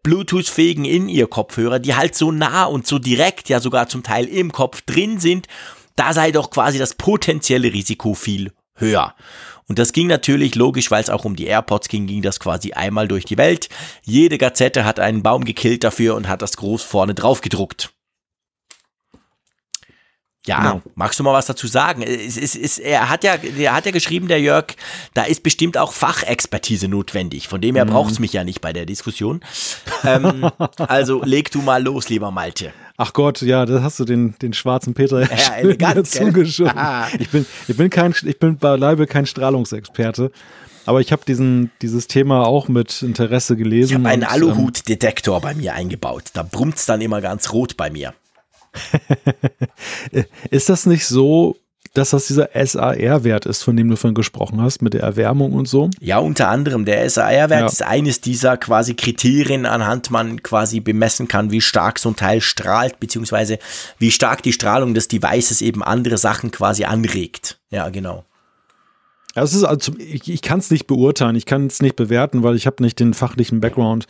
Bluetooth-fähigen 0.03 0.85
In-Ear-Kopfhörer, 0.85 1.79
die 1.79 1.95
halt 1.95 2.13
so 2.13 2.31
nah 2.31 2.65
und 2.65 2.85
so 2.85 2.99
direkt, 2.99 3.49
ja 3.49 3.59
sogar 3.59 3.89
zum 3.89 4.03
Teil 4.03 4.25
im 4.25 4.51
Kopf 4.51 4.81
drin 4.81 5.19
sind 5.19 5.47
da 5.95 6.13
sei 6.13 6.31
doch 6.31 6.49
quasi 6.49 6.77
das 6.77 6.95
potenzielle 6.95 7.73
Risiko 7.73 8.13
viel 8.13 8.51
höher. 8.75 9.15
Und 9.67 9.77
das 9.77 9.93
ging 9.93 10.07
natürlich 10.07 10.55
logisch, 10.55 10.89
weil 10.89 11.03
es 11.03 11.11
auch 11.11 11.25
um 11.25 11.35
die 11.35 11.45
AirPods 11.45 11.89
ging, 11.89 12.07
ging 12.07 12.23
das 12.23 12.39
quasi 12.39 12.73
einmal 12.73 13.07
durch 13.07 13.25
die 13.25 13.37
Welt. 13.37 13.69
Jede 14.03 14.39
Gazette 14.39 14.83
hat 14.83 14.99
einen 14.99 15.21
Baum 15.21 15.45
gekillt 15.45 15.83
dafür 15.83 16.15
und 16.15 16.27
hat 16.27 16.41
das 16.41 16.57
groß 16.57 16.81
vorne 16.81 17.13
drauf 17.13 17.41
gedruckt. 17.41 17.91
Ja, 20.47 20.71
genau. 20.71 20.81
magst 20.95 21.19
du 21.19 21.23
mal 21.23 21.33
was 21.33 21.45
dazu 21.45 21.67
sagen? 21.67 22.01
Es, 22.01 22.35
es, 22.35 22.55
es, 22.55 22.79
er, 22.79 23.09
hat 23.09 23.23
ja, 23.23 23.35
er 23.35 23.73
hat 23.73 23.85
ja 23.85 23.91
geschrieben, 23.91 24.27
der 24.27 24.41
Jörg, 24.41 24.67
da 25.13 25.23
ist 25.23 25.43
bestimmt 25.43 25.77
auch 25.77 25.93
Fachexpertise 25.93 26.87
notwendig. 26.87 27.47
Von 27.47 27.61
dem 27.61 27.75
her 27.75 27.85
mhm. 27.85 27.91
braucht 27.91 28.11
es 28.11 28.19
mich 28.19 28.33
ja 28.33 28.43
nicht 28.43 28.61
bei 28.61 28.73
der 28.73 28.87
Diskussion. 28.87 29.41
ähm, 30.03 30.49
also 30.77 31.23
leg 31.23 31.51
du 31.51 31.61
mal 31.61 31.83
los, 31.83 32.09
lieber 32.09 32.31
Malte. 32.31 32.73
Ach 33.01 33.13
Gott, 33.13 33.41
ja, 33.41 33.65
da 33.65 33.81
hast 33.81 33.97
du 34.01 34.03
den, 34.03 34.35
den 34.41 34.51
schwarzen 34.51 34.93
Peter 34.93 35.21
ja, 35.21 35.53
elegant, 35.57 36.05
zugeschoben. 36.05 36.75
ich 37.17 37.29
bin, 37.29 37.45
ich 37.69 37.77
bin 37.77 37.89
kein, 37.89 38.13
ich 38.25 38.37
bin 38.39 38.57
beileibe 38.57 39.07
kein 39.07 39.25
Strahlungsexperte. 39.25 40.33
Aber 40.85 40.99
ich 40.99 41.13
habe 41.13 41.21
diesen 41.25 41.71
dieses 41.81 42.07
Thema 42.07 42.45
auch 42.45 42.67
mit 42.67 43.01
Interesse 43.01 43.55
gelesen. 43.55 43.91
Ich 43.91 43.95
habe 43.99 44.09
einen 44.09 44.23
ähm, 44.23 44.27
Aluhutdetektor 44.27 45.39
bei 45.39 45.55
mir 45.55 45.75
eingebaut. 45.75 46.25
Da 46.33 46.43
brummt 46.43 46.75
es 46.75 46.87
dann 46.87 46.99
immer 46.99 47.21
ganz 47.21 47.53
rot 47.53 47.77
bei 47.77 47.89
mir. 47.89 48.13
Ist 50.49 50.67
das 50.67 50.85
nicht 50.85 51.05
so, 51.05 51.55
dass 51.93 52.11
das 52.11 52.27
dieser 52.27 52.49
SAR-Wert 52.53 53.45
ist, 53.45 53.63
von 53.63 53.75
dem 53.75 53.89
du 53.89 53.95
vorhin 53.95 54.15
gesprochen 54.15 54.61
hast, 54.61 54.81
mit 54.81 54.93
der 54.93 55.01
Erwärmung 55.01 55.53
und 55.53 55.67
so? 55.67 55.89
Ja, 55.99 56.19
unter 56.19 56.49
anderem. 56.49 56.85
Der 56.85 57.09
SAR-Wert 57.09 57.61
ja. 57.61 57.65
ist 57.65 57.83
eines 57.83 58.21
dieser 58.21 58.57
quasi 58.57 58.93
Kriterien, 58.93 59.65
anhand 59.65 60.11
man 60.11 60.43
quasi 60.43 60.79
bemessen 60.79 61.27
kann, 61.27 61.51
wie 61.51 61.61
stark 61.61 61.99
so 61.99 62.09
ein 62.09 62.15
Teil 62.15 62.41
strahlt, 62.41 62.99
beziehungsweise 62.99 63.59
wie 63.97 64.11
stark 64.11 64.43
die 64.43 64.53
Strahlung 64.53 64.93
des 64.93 65.07
Devices 65.07 65.61
eben 65.61 65.83
andere 65.83 66.17
Sachen 66.17 66.51
quasi 66.51 66.83
anregt. 66.83 67.59
Ja, 67.71 67.89
genau. 67.89 68.23
Also, 69.35 69.57
ist 69.57 69.63
also 69.63 69.93
ich, 69.97 70.29
ich 70.29 70.41
kann 70.41 70.59
es 70.59 70.71
nicht 70.71 70.87
beurteilen, 70.87 71.35
ich 71.35 71.45
kann 71.45 71.67
es 71.67 71.81
nicht 71.81 71.95
bewerten, 71.95 72.43
weil 72.43 72.55
ich 72.55 72.67
habe 72.67 72.83
nicht 72.83 72.99
den 72.99 73.13
fachlichen 73.13 73.61
Background, 73.61 74.05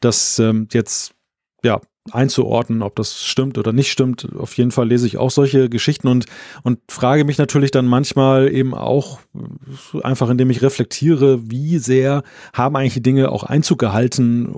das 0.00 0.38
ähm, 0.38 0.68
jetzt 0.72 1.12
ja 1.62 1.80
einzuordnen, 2.10 2.82
ob 2.82 2.96
das 2.96 3.24
stimmt 3.24 3.58
oder 3.58 3.72
nicht 3.72 3.92
stimmt. 3.92 4.28
Auf 4.36 4.54
jeden 4.54 4.70
Fall 4.70 4.88
lese 4.88 5.06
ich 5.06 5.18
auch 5.18 5.30
solche 5.30 5.68
Geschichten 5.68 6.08
und, 6.08 6.26
und 6.62 6.78
frage 6.88 7.24
mich 7.24 7.38
natürlich 7.38 7.70
dann 7.70 7.86
manchmal 7.86 8.52
eben 8.52 8.74
auch, 8.74 9.20
einfach 10.02 10.30
indem 10.30 10.50
ich 10.50 10.62
reflektiere, 10.62 11.50
wie 11.50 11.78
sehr 11.78 12.22
haben 12.52 12.76
eigentlich 12.76 12.94
die 12.94 13.02
Dinge 13.02 13.30
auch 13.30 13.44
Einzug 13.44 13.78
gehalten, 13.78 14.54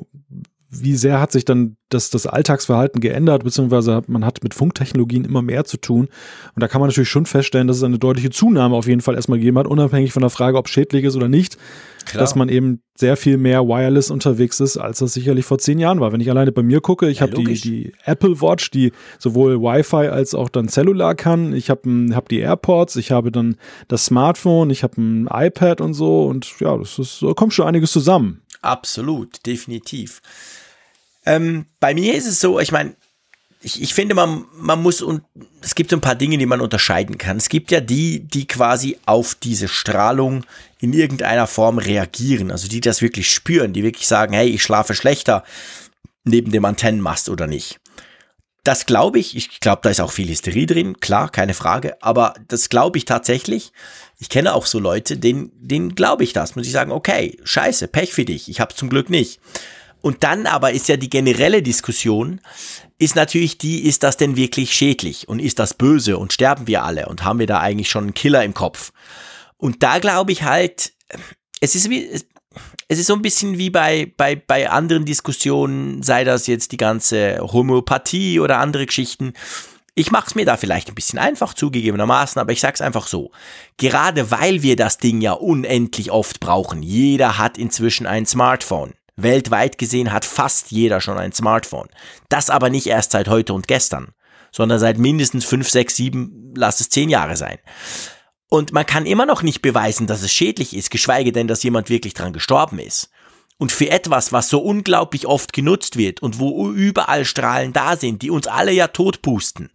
wie 0.71 0.97
sehr 0.97 1.21
hat 1.21 1.33
sich 1.33 1.45
dann 1.45 1.77
das, 1.91 2.09
das 2.09 2.27
Alltagsverhalten 2.27 3.01
geändert, 3.01 3.45
beziehungsweise 3.45 4.03
man 4.07 4.25
hat 4.25 4.43
mit 4.43 4.55
Funktechnologien 4.55 5.27
immer 5.27 5.43
mehr 5.43 5.65
zu 5.65 5.77
tun. 5.77 6.09
Und 6.55 6.63
da 6.63 6.69
kann 6.69 6.81
man 6.81 6.89
natürlich 6.89 7.11
schon 7.11 7.27
feststellen, 7.27 7.69
dass 7.69 7.77
es 7.77 7.83
eine 7.83 7.99
deutliche 7.99 8.31
Zunahme 8.31 8.75
auf 8.75 8.87
jeden 8.87 9.03
Fall 9.03 9.15
erstmal 9.15 9.39
gegeben 9.39 9.59
hat, 9.59 9.67
unabhängig 9.67 10.13
von 10.15 10.23
der 10.23 10.31
Frage, 10.31 10.57
ob 10.57 10.69
schädlich 10.69 11.05
ist 11.05 11.17
oder 11.17 11.29
nicht. 11.29 11.59
Klar. 12.05 12.21
Dass 12.21 12.35
man 12.35 12.49
eben 12.49 12.83
sehr 12.95 13.17
viel 13.17 13.37
mehr 13.37 13.67
wireless 13.67 14.11
unterwegs 14.11 14.61
ist, 14.61 14.77
als 14.77 14.99
das 14.99 15.15
sicherlich 15.15 15.45
vor 15.45 15.59
zehn 15.59 15.79
Jahren 15.79 16.01
war. 16.01 16.13
Wenn 16.13 16.21
ich 16.21 16.31
alleine 16.31 16.53
bei 16.53 16.63
mir 16.63 16.81
gucke, 16.81 17.09
ich 17.09 17.19
ja, 17.19 17.23
habe 17.23 17.35
die, 17.35 17.55
die 17.55 17.93
Apple 18.05 18.41
Watch, 18.41 18.71
die 18.71 18.93
sowohl 19.19 19.61
Wi-Fi 19.61 20.09
als 20.09 20.35
auch 20.35 20.49
dann 20.49 20.69
Cellular 20.69 21.15
kann. 21.15 21.55
Ich 21.55 21.71
habe 21.71 22.09
hab 22.15 22.29
die 22.29 22.39
AirPods, 22.39 22.97
ich 22.97 23.11
habe 23.11 23.33
dann 23.33 23.57
das 23.89 24.07
Smartphone, 24.07 24.71
ich 24.71 24.83
habe 24.83 25.01
ein 25.01 25.29
iPad 25.33 25.81
und 25.81 25.95
so. 25.95 26.27
Und 26.27 26.61
ja, 26.61 26.77
das 26.77 26.99
ist, 26.99 27.23
da 27.23 27.33
kommt 27.33 27.55
schon 27.55 27.67
einiges 27.67 27.93
zusammen. 27.93 28.43
Absolut, 28.61 29.45
definitiv. 29.47 30.21
Ähm, 31.25 31.67
bei 31.81 31.95
mir 31.95 32.15
ist 32.15 32.27
es 32.27 32.41
so, 32.41 32.59
ich 32.61 32.73
meine, 32.73 32.95
ich, 33.63 33.81
ich 33.81 33.95
finde, 33.95 34.15
man, 34.15 34.45
man 34.55 34.83
muss 34.83 35.03
und 35.03 35.23
es 35.61 35.75
gibt 35.75 35.91
so 35.91 35.97
ein 35.97 36.01
paar 36.01 36.17
Dinge, 36.17 36.39
die 36.39 36.47
man 36.47 36.61
unterscheiden 36.61 37.19
kann. 37.19 37.37
Es 37.37 37.49
gibt 37.49 37.71
ja 37.71 37.81
die, 37.81 38.21
die 38.21 38.47
quasi 38.47 38.99
auf 39.07 39.35
diese 39.35 39.69
Strahlung 39.69 40.45
in 40.81 40.93
irgendeiner 40.93 41.47
Form 41.47 41.79
reagieren, 41.79 42.51
also 42.51 42.69
die 42.69 42.81
das 42.81 43.03
wirklich 43.03 43.31
spüren, 43.31 43.73
die 43.73 43.85
wirklich 43.85 44.09
sagen, 44.09 44.33
hey, 44.33 44.49
ich 44.49 44.63
schlafe 44.63 44.95
schlechter 44.95 45.45
neben 46.25 46.51
dem 46.51 46.65
Antennenmast 46.65 47.29
oder 47.29 47.47
nicht. 47.47 47.79
Das 48.65 48.87
glaube 48.87 49.19
ich, 49.19 49.37
ich 49.37 49.59
glaube, 49.59 49.81
da 49.83 49.91
ist 49.91 50.01
auch 50.01 50.13
viel 50.13 50.29
Hysterie 50.29 50.67
drin, 50.67 51.01
klar, 51.01 51.29
keine 51.31 51.55
Frage, 51.55 52.01
aber 52.01 52.35
das 52.47 52.69
glaube 52.69 52.99
ich 52.99 53.05
tatsächlich. 53.05 53.73
Ich 54.21 54.29
kenne 54.29 54.55
auch 54.55 54.67
so 54.67 54.79
Leute, 54.79 55.17
denen, 55.17 55.51
denen 55.55 55.97
glaube 55.97 56.23
ich 56.23 56.33
das, 56.33 56.55
muss 56.55 56.67
ich 56.67 56.73
sagen, 56.73 56.93
okay, 56.93 57.39
scheiße, 57.43 57.89
Pech 57.89 58.13
für 58.13 58.25
dich, 58.25 58.49
ich 58.49 58.61
habe 58.61 58.75
zum 58.75 58.89
Glück 58.89 59.11
nicht. 59.11 59.41
Und 60.03 60.25
dann 60.25 60.47
aber 60.47 60.73
ist 60.73 60.89
ja 60.89 60.97
die 60.97 61.09
generelle 61.09 61.63
Diskussion, 61.63 62.41
ist 62.99 63.17
natürlich 63.17 63.57
die, 63.57 63.87
ist 63.87 64.03
das 64.03 64.17
denn 64.17 64.37
wirklich 64.37 64.75
schädlich 64.75 65.29
und 65.29 65.39
ist 65.39 65.59
das 65.59 65.75
böse 65.75 66.19
und 66.19 66.33
sterben 66.33 66.67
wir 66.67 66.85
alle 66.85 67.07
und 67.07 67.25
haben 67.25 67.39
wir 67.39 67.47
da 67.47 67.61
eigentlich 67.61 67.89
schon 67.89 68.05
einen 68.05 68.15
Killer 68.15 68.45
im 68.45 68.53
Kopf? 68.53 68.93
Und 69.57 69.83
da 69.83 70.01
glaube 70.01 70.33
ich 70.33 70.43
halt, 70.43 70.93
es 71.61 71.77
ist 71.77 71.89
wie, 71.89 72.09
es 72.89 72.99
ist 72.99 73.07
so 73.07 73.15
ein 73.15 73.23
bisschen 73.23 73.59
wie 73.59 73.71
bei, 73.71 74.13
bei, 74.17 74.35
bei 74.35 74.69
anderen 74.69 75.05
Diskussionen, 75.05 76.03
sei 76.03 76.25
das 76.25 76.47
jetzt 76.47 76.73
die 76.73 76.77
ganze 76.77 77.39
Homöopathie 77.41 78.41
oder 78.41 78.59
andere 78.59 78.87
Geschichten. 78.87 79.33
Ich 79.95 80.11
mache 80.11 80.27
es 80.27 80.35
mir 80.35 80.47
da 80.47 80.57
vielleicht 80.57 80.89
ein 80.89 80.95
bisschen 80.95 81.19
einfach 81.19 81.55
zugegebenermaßen, 81.55 82.41
aber 82.41 82.53
ich 82.53 82.61
sag's 82.61 82.81
einfach 82.81 83.07
so. 83.07 83.31
Gerade 83.77 84.31
weil 84.31 84.63
wir 84.63 84.75
das 84.75 84.99
Ding 84.99 85.21
ja 85.21 85.33
unendlich 85.33 86.11
oft 86.11 86.41
brauchen, 86.41 86.83
jeder 86.83 87.39
hat 87.39 87.57
inzwischen 87.57 88.07
ein 88.07 88.27
Smartphone. 88.27 88.95
Weltweit 89.17 89.79
gesehen 89.79 90.13
hat 90.13 90.25
fast 90.25 90.71
jeder 90.71 91.01
schon 91.01 91.19
ein 91.19 91.33
Smartphone. 91.33 91.89
Das 92.29 92.51
aber 92.51 92.71
nicht 92.71 92.87
erst 92.87 93.13
seit 93.13 93.29
heute 93.29 93.53
und 93.53 93.69
gestern, 93.69 94.13
sondern 94.51 94.79
seit 94.79 94.99
mindestens 94.99 95.45
5, 95.45 95.69
6, 95.69 95.97
7, 95.97 96.55
lass 96.57 96.81
es 96.81 96.89
10 96.89 97.09
Jahre 97.09 97.37
sein. 97.37 97.59
Und 98.49 98.73
man 98.73 98.85
kann 98.85 99.07
immer 99.07 99.27
noch 99.27 99.43
nicht 99.43 99.63
beweisen, 99.63 100.07
dass 100.07 100.23
es 100.23 100.33
schädlich 100.33 100.77
ist, 100.77 100.91
geschweige 100.91 101.33
denn, 101.33 101.49
dass 101.49 101.63
jemand 101.63 101.89
wirklich 101.89 102.15
dran 102.15 102.33
gestorben 102.33 102.79
ist. 102.79 103.11
Und 103.59 103.73
für 103.73 103.91
etwas, 103.91 104.33
was 104.33 104.49
so 104.49 104.61
unglaublich 104.61 105.27
oft 105.27 105.53
genutzt 105.53 105.97
wird 105.97 106.21
und 106.21 106.39
wo 106.39 106.71
überall 106.71 107.25
Strahlen 107.25 107.73
da 107.73 107.97
sind, 107.97 108.23
die 108.23 108.31
uns 108.31 108.47
alle 108.47 108.73
ja 108.73 108.89
totpusten, 108.89 109.71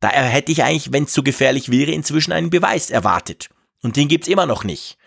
da 0.00 0.08
hätte 0.08 0.50
ich 0.50 0.64
eigentlich, 0.64 0.92
wenn 0.92 1.04
es 1.04 1.12
so 1.12 1.22
gefährlich 1.22 1.70
wäre, 1.70 1.92
inzwischen 1.92 2.32
einen 2.32 2.50
Beweis 2.50 2.90
erwartet. 2.90 3.50
Und 3.82 3.96
den 3.96 4.08
gibt's 4.08 4.28
immer 4.28 4.46
noch 4.46 4.64
nicht. 4.64 4.98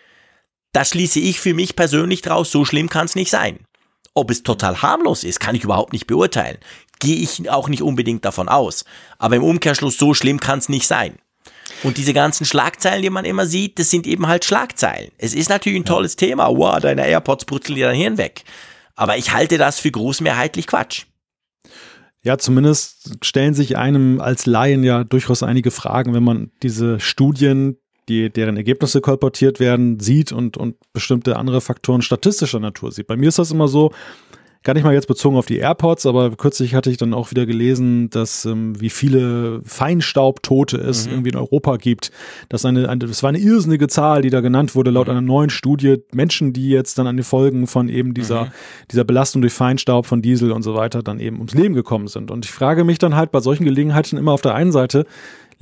Da 0.74 0.84
schließe 0.84 1.20
ich 1.20 1.40
für 1.40 1.54
mich 1.54 1.76
persönlich 1.76 2.22
draus, 2.22 2.52
so 2.52 2.66
schlimm 2.66 2.90
kann 2.90 3.06
es 3.06 3.16
nicht 3.16 3.30
sein. 3.30 3.60
Ob 4.16 4.30
es 4.32 4.44
total 4.44 4.82
harmlos 4.82 5.24
ist, 5.24 5.40
kann 5.40 5.56
ich 5.56 5.64
überhaupt 5.64 5.94
nicht 5.94 6.08
beurteilen. 6.08 6.58
Gehe 7.00 7.18
ich 7.18 7.50
auch 7.50 7.70
nicht 7.70 7.82
unbedingt 7.82 8.26
davon 8.26 8.50
aus. 8.50 8.84
Aber 9.18 9.36
im 9.36 9.44
Umkehrschluss, 9.44 9.98
so 9.98 10.14
schlimm 10.14 10.40
kann 10.40 10.60
es 10.60 10.70
nicht 10.70 10.88
sein. 10.88 11.18
Und 11.84 11.98
diese 11.98 12.14
ganzen 12.14 12.46
Schlagzeilen, 12.46 13.02
die 13.02 13.10
man 13.10 13.26
immer 13.26 13.46
sieht, 13.46 13.78
das 13.78 13.90
sind 13.90 14.08
eben 14.08 14.28
halt 14.28 14.46
Schlagzeilen. 14.46 15.12
Es 15.18 15.34
ist 15.34 15.50
natürlich 15.50 15.80
ein 15.80 15.86
tolles 15.86 16.14
ja. 16.14 16.28
Thema. 16.28 16.50
Wow, 16.50 16.80
deine 16.80 17.06
AirPods 17.08 17.46
putzeln 17.46 17.76
dir 17.76 17.88
dein 17.88 17.96
Hirn 17.96 18.18
weg. 18.18 18.44
Aber 18.96 19.18
ich 19.18 19.34
halte 19.34 19.58
das 19.58 19.80
für 19.80 19.92
großmehrheitlich 19.92 20.68
Quatsch. 20.68 21.06
Ja, 22.24 22.38
zumindest 22.38 23.18
stellen 23.26 23.54
sich 23.54 23.78
einem 23.78 24.22
als 24.22 24.46
Laien 24.46 24.84
ja 24.84 25.04
durchaus 25.04 25.44
einige 25.44 25.72
Fragen, 25.72 26.14
wenn 26.14 26.24
man 26.24 26.52
diese 26.62 27.00
Studien, 27.00 27.78
die, 28.10 28.30
deren 28.30 28.58
Ergebnisse 28.58 29.02
kolportiert 29.02 29.60
werden, 29.60 30.00
sieht 30.00 30.32
und, 30.32 30.58
und 30.58 30.76
bestimmte 30.94 31.38
andere 31.38 31.62
Faktoren 31.62 32.02
statistischer 32.02 32.60
Natur 32.60 32.92
sieht. 32.92 33.08
Bei 33.08 33.16
mir 33.16 33.30
ist 33.30 33.40
das 33.40 33.52
immer 33.52 33.68
so, 33.68 33.92
gar 34.64 34.74
nicht 34.74 34.84
mal 34.84 34.94
jetzt 34.94 35.08
bezogen 35.08 35.36
auf 35.36 35.46
die 35.46 35.58
AirPods, 35.58 36.06
aber 36.06 36.32
kürzlich 36.32 36.74
hatte 36.74 36.90
ich 36.90 36.98
dann 36.98 37.14
auch 37.14 37.32
wieder 37.32 37.46
gelesen, 37.46 38.10
dass 38.10 38.46
ähm, 38.46 38.80
wie 38.80 38.90
viele 38.90 39.62
Feinstaubtote 39.64 40.78
es 40.78 41.06
mhm. 41.06 41.14
irgendwie 41.14 41.30
in 41.32 41.36
Europa 41.36 41.78
gibt. 41.78 42.12
Das, 42.50 42.66
eine, 42.66 42.90
eine, 42.90 43.06
das 43.06 43.22
war 43.24 43.30
eine 43.30 43.40
irrsinnige 43.40 43.88
Zahl, 43.88 44.22
die 44.22 44.30
da 44.30 44.40
genannt 44.40 44.74
wurde, 44.76 44.92
laut 44.92 45.08
mhm. 45.08 45.12
einer 45.12 45.22
neuen 45.22 45.50
Studie. 45.50 45.98
Menschen, 46.14 46.54
die 46.54 46.70
jetzt 46.70 46.98
dann 46.98 47.08
an 47.08 47.18
die 47.18 47.24
Folgen 47.24 47.68
von 47.68 47.90
eben 47.90 48.14
dieser, 48.14 48.46
mhm. 48.46 48.52
dieser 48.92 49.04
Belastung 49.04 49.42
durch 49.42 49.54
Feinstaub 49.54 50.06
von 50.06 50.22
Diesel 50.22 50.52
und 50.52 50.64
so 50.64 50.76
weiter 50.76 51.04
dann 51.04 51.20
eben 51.20 51.38
ums 51.38 51.54
Leben 51.54 51.76
gekommen 51.76 52.08
sind. 52.08 52.32
Und 52.32 52.46
ich 52.46 52.52
frage 52.52 52.86
mich 52.86 52.98
dann 52.98 53.16
halt 53.16 53.32
bei 53.32 53.42
solchen 53.42 53.66
Gelegenheiten 53.66 54.18
immer 54.18 54.32
auf 54.32 54.42
der 54.42 54.56
einen 54.56 54.72
Seite, 54.72 55.06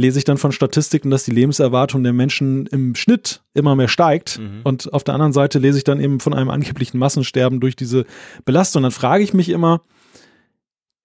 lese 0.01 0.19
ich 0.19 0.25
dann 0.25 0.37
von 0.37 0.51
Statistiken, 0.51 1.09
dass 1.09 1.23
die 1.23 1.31
Lebenserwartung 1.31 2.03
der 2.03 2.13
Menschen 2.13 2.65
im 2.67 2.95
Schnitt 2.95 3.41
immer 3.53 3.75
mehr 3.75 3.87
steigt. 3.87 4.39
Mhm. 4.39 4.61
Und 4.63 4.93
auf 4.93 5.03
der 5.03 5.13
anderen 5.13 5.33
Seite 5.33 5.59
lese 5.59 5.77
ich 5.77 5.83
dann 5.83 6.01
eben 6.01 6.19
von 6.19 6.33
einem 6.33 6.49
angeblichen 6.49 6.97
Massensterben 6.97 7.59
durch 7.59 7.75
diese 7.75 8.05
Belastung. 8.43 8.83
Dann 8.83 8.91
frage 8.91 9.23
ich 9.23 9.33
mich 9.33 9.49
immer, 9.49 9.81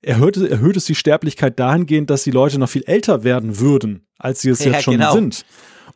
erhöht, 0.03 0.37
erhöht 0.37 0.77
es 0.77 0.85
die 0.87 0.95
Sterblichkeit 0.95 1.59
dahingehend, 1.59 2.11
dass 2.11 2.25
die 2.25 2.31
Leute 2.31 2.59
noch 2.59 2.69
viel 2.69 2.85
älter 2.87 3.25
werden 3.25 3.59
würden, 3.61 4.07
als 4.19 4.41
sie 4.41 4.51
es 4.51 4.65
ja, 4.65 4.73
jetzt 4.73 4.85
schon 4.85 4.95
genau. 4.95 5.13
sind? 5.13 5.45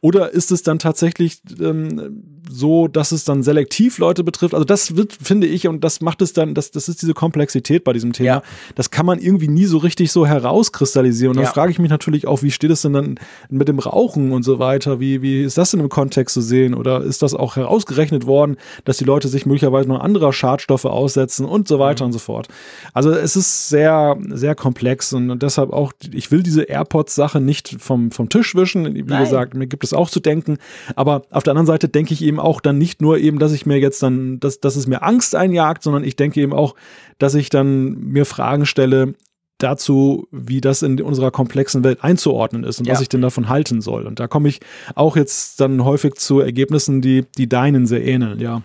Oder 0.01 0.31
ist 0.31 0.51
es 0.51 0.63
dann 0.63 0.79
tatsächlich 0.79 1.43
ähm, 1.61 2.40
so, 2.51 2.89
dass 2.89 3.13
es 3.13 3.25
dann 3.25 3.43
selektiv 3.43 3.99
Leute 3.99 4.25
betrifft? 4.25 4.55
Also 4.55 4.65
das 4.65 4.97
wird, 4.97 5.13
finde 5.13 5.47
ich, 5.47 5.69
und 5.69 5.85
das 5.85 6.01
macht 6.01 6.23
es 6.23 6.33
dann, 6.33 6.55
das, 6.55 6.71
das 6.71 6.89
ist 6.89 7.03
diese 7.03 7.13
Komplexität 7.13 7.85
bei 7.85 7.93
diesem 7.93 8.13
Thema. 8.13 8.27
Ja. 8.27 8.43
Das 8.75 8.91
kann 8.91 9.05
man 9.05 9.19
irgendwie 9.19 9.49
nie 9.49 9.67
so 9.67 9.79
richtig 9.79 10.11
so 10.11 10.27
herauskristallisieren. 10.27 11.31
Und 11.31 11.37
dann 11.37 11.45
ja. 11.45 11.53
frage 11.53 11.71
ich 11.71 11.79
mich 11.79 11.91
natürlich 11.91 12.27
auch, 12.27 12.43
wie 12.43 12.51
steht 12.51 12.71
es 12.71 12.83
denn 12.83 12.95
dann 12.95 13.21
mit 13.51 13.69
dem 13.69 13.79
Rauchen 13.79 14.33
und 14.33 14.43
so 14.43 14.59
weiter? 14.59 15.01
Wie, 15.01 15.21
wie 15.21 15.43
ist 15.43 15.59
das 15.59 15.73
denn 15.73 15.81
im 15.81 15.91
Kontext 15.91 16.33
zu 16.33 16.41
sehen? 16.41 16.75
Oder 16.75 17.03
ist 17.03 17.23
das 17.23 17.35
auch 17.35 17.57
herausgerechnet 17.57 18.27
worden, 18.27 18.57
dass 18.87 18.97
die 18.97 19.05
Leute 19.05 19.29
sich 19.29 19.45
möglicherweise 19.45 19.89
noch 19.89 20.01
anderer 20.01 20.33
Schadstoffe 20.33 20.87
aussetzen 20.87 21.45
und 21.45 21.69
so 21.69 21.79
weiter 21.79 22.05
mhm. 22.05 22.09
und 22.09 22.13
so 22.13 22.19
fort? 22.19 22.49
Also 22.95 23.11
es 23.11 23.37
ist 23.37 23.69
sehr, 23.69 24.17
sehr 24.31 24.55
komplex 24.55 25.13
und, 25.13 25.31
und 25.31 25.43
deshalb 25.43 25.73
auch, 25.73 25.93
ich 26.11 26.31
will 26.31 26.43
diese 26.43 26.63
AirPods-Sache 26.63 27.41
nicht 27.41 27.77
vom, 27.79 28.11
vom 28.11 28.31
Tisch 28.31 28.55
wischen. 28.55 28.95
Wie 28.95 29.03
Nein. 29.03 29.25
gesagt, 29.25 29.55
mir 29.55 29.67
gibt 29.67 29.85
es 29.85 29.91
es 29.91 29.95
auch 29.95 30.11
zu 30.11 30.21
denken. 30.21 30.59
Aber 30.97 31.23
auf 31.31 31.43
der 31.43 31.53
anderen 31.53 31.67
Seite 31.67 31.89
denke 31.89 32.15
ich 32.15 32.23
eben 32.23 32.40
auch 32.45 32.61
dann 32.61 32.79
nicht 32.79 33.03
nur 33.03 33.19
eben, 33.19 33.39
dass 33.39 33.53
ich 33.53 33.67
mir 33.67 33.79
jetzt 33.79 34.03
dann, 34.03 34.41
dass, 34.41 34.61
dass 34.61 34.77
es 34.77 34.87
mir 34.87 35.03
Angst 35.03 35.35
einjagt, 35.35 35.83
sondern 35.83 36.05
ich 36.05 36.17
denke 36.17 36.41
eben 36.41 36.53
auch, 36.53 36.75
dass 37.19 37.35
ich 37.35 37.51
dann 37.51 37.99
mir 37.99 38.27
Fragen 38.27 38.67
stelle, 38.67 39.15
dazu, 39.63 40.27
wie 40.31 40.61
das 40.61 40.83
in 40.83 41.01
unserer 41.01 41.31
komplexen 41.31 41.85
Welt 41.85 42.03
einzuordnen 42.03 42.65
ist 42.65 42.79
und 42.81 42.87
ja. 42.87 42.95
was 42.95 43.01
ich 43.01 43.09
denn 43.09 43.21
davon 43.21 43.49
halten 43.49 43.81
soll. 43.81 44.07
Und 44.07 44.19
da 44.19 44.27
komme 44.27 44.49
ich 44.49 44.61
auch 44.95 45.17
jetzt 45.17 45.61
dann 45.61 45.85
häufig 45.85 46.15
zu 46.15 46.41
Ergebnissen, 46.41 47.01
die, 47.01 47.27
die 47.37 47.49
deinen 47.49 47.87
sehr 47.87 48.05
ähneln, 48.05 48.41
ja. 48.41 48.63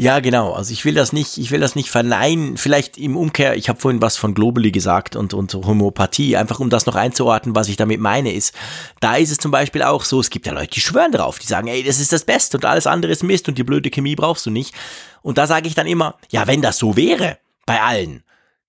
Ja, 0.00 0.20
genau. 0.20 0.54
Also 0.54 0.72
ich 0.72 0.86
will 0.86 0.94
das 0.94 1.12
nicht, 1.12 1.36
ich 1.36 1.50
will 1.50 1.60
das 1.60 1.74
nicht 1.74 1.90
verneinen. 1.90 2.56
Vielleicht 2.56 2.96
im 2.96 3.18
Umkehr, 3.18 3.54
ich 3.56 3.68
habe 3.68 3.78
vorhin 3.78 4.00
was 4.00 4.16
von 4.16 4.32
Globally 4.32 4.72
gesagt 4.72 5.14
und, 5.14 5.34
und 5.34 5.52
Homöopathie, 5.52 6.38
einfach 6.38 6.58
um 6.58 6.70
das 6.70 6.86
noch 6.86 6.94
einzuordnen, 6.94 7.54
was 7.54 7.68
ich 7.68 7.76
damit 7.76 8.00
meine, 8.00 8.32
ist, 8.32 8.54
da 9.00 9.16
ist 9.16 9.30
es 9.30 9.36
zum 9.36 9.50
Beispiel 9.50 9.82
auch 9.82 10.04
so, 10.04 10.18
es 10.18 10.30
gibt 10.30 10.46
ja 10.46 10.54
Leute, 10.54 10.70
die 10.70 10.80
schwören 10.80 11.12
drauf, 11.12 11.38
die 11.38 11.46
sagen, 11.46 11.68
ey, 11.68 11.82
das 11.82 12.00
ist 12.00 12.14
das 12.14 12.24
Beste 12.24 12.56
und 12.56 12.64
alles 12.64 12.86
andere 12.86 13.12
ist 13.12 13.22
Mist 13.22 13.46
und 13.50 13.58
die 13.58 13.62
blöde 13.62 13.90
Chemie 13.90 14.16
brauchst 14.16 14.46
du 14.46 14.50
nicht. 14.50 14.74
Und 15.20 15.36
da 15.36 15.46
sage 15.46 15.68
ich 15.68 15.74
dann 15.74 15.86
immer, 15.86 16.16
ja, 16.30 16.46
wenn 16.46 16.62
das 16.62 16.78
so 16.78 16.96
wäre, 16.96 17.36
bei 17.66 17.82
allen, 17.82 18.22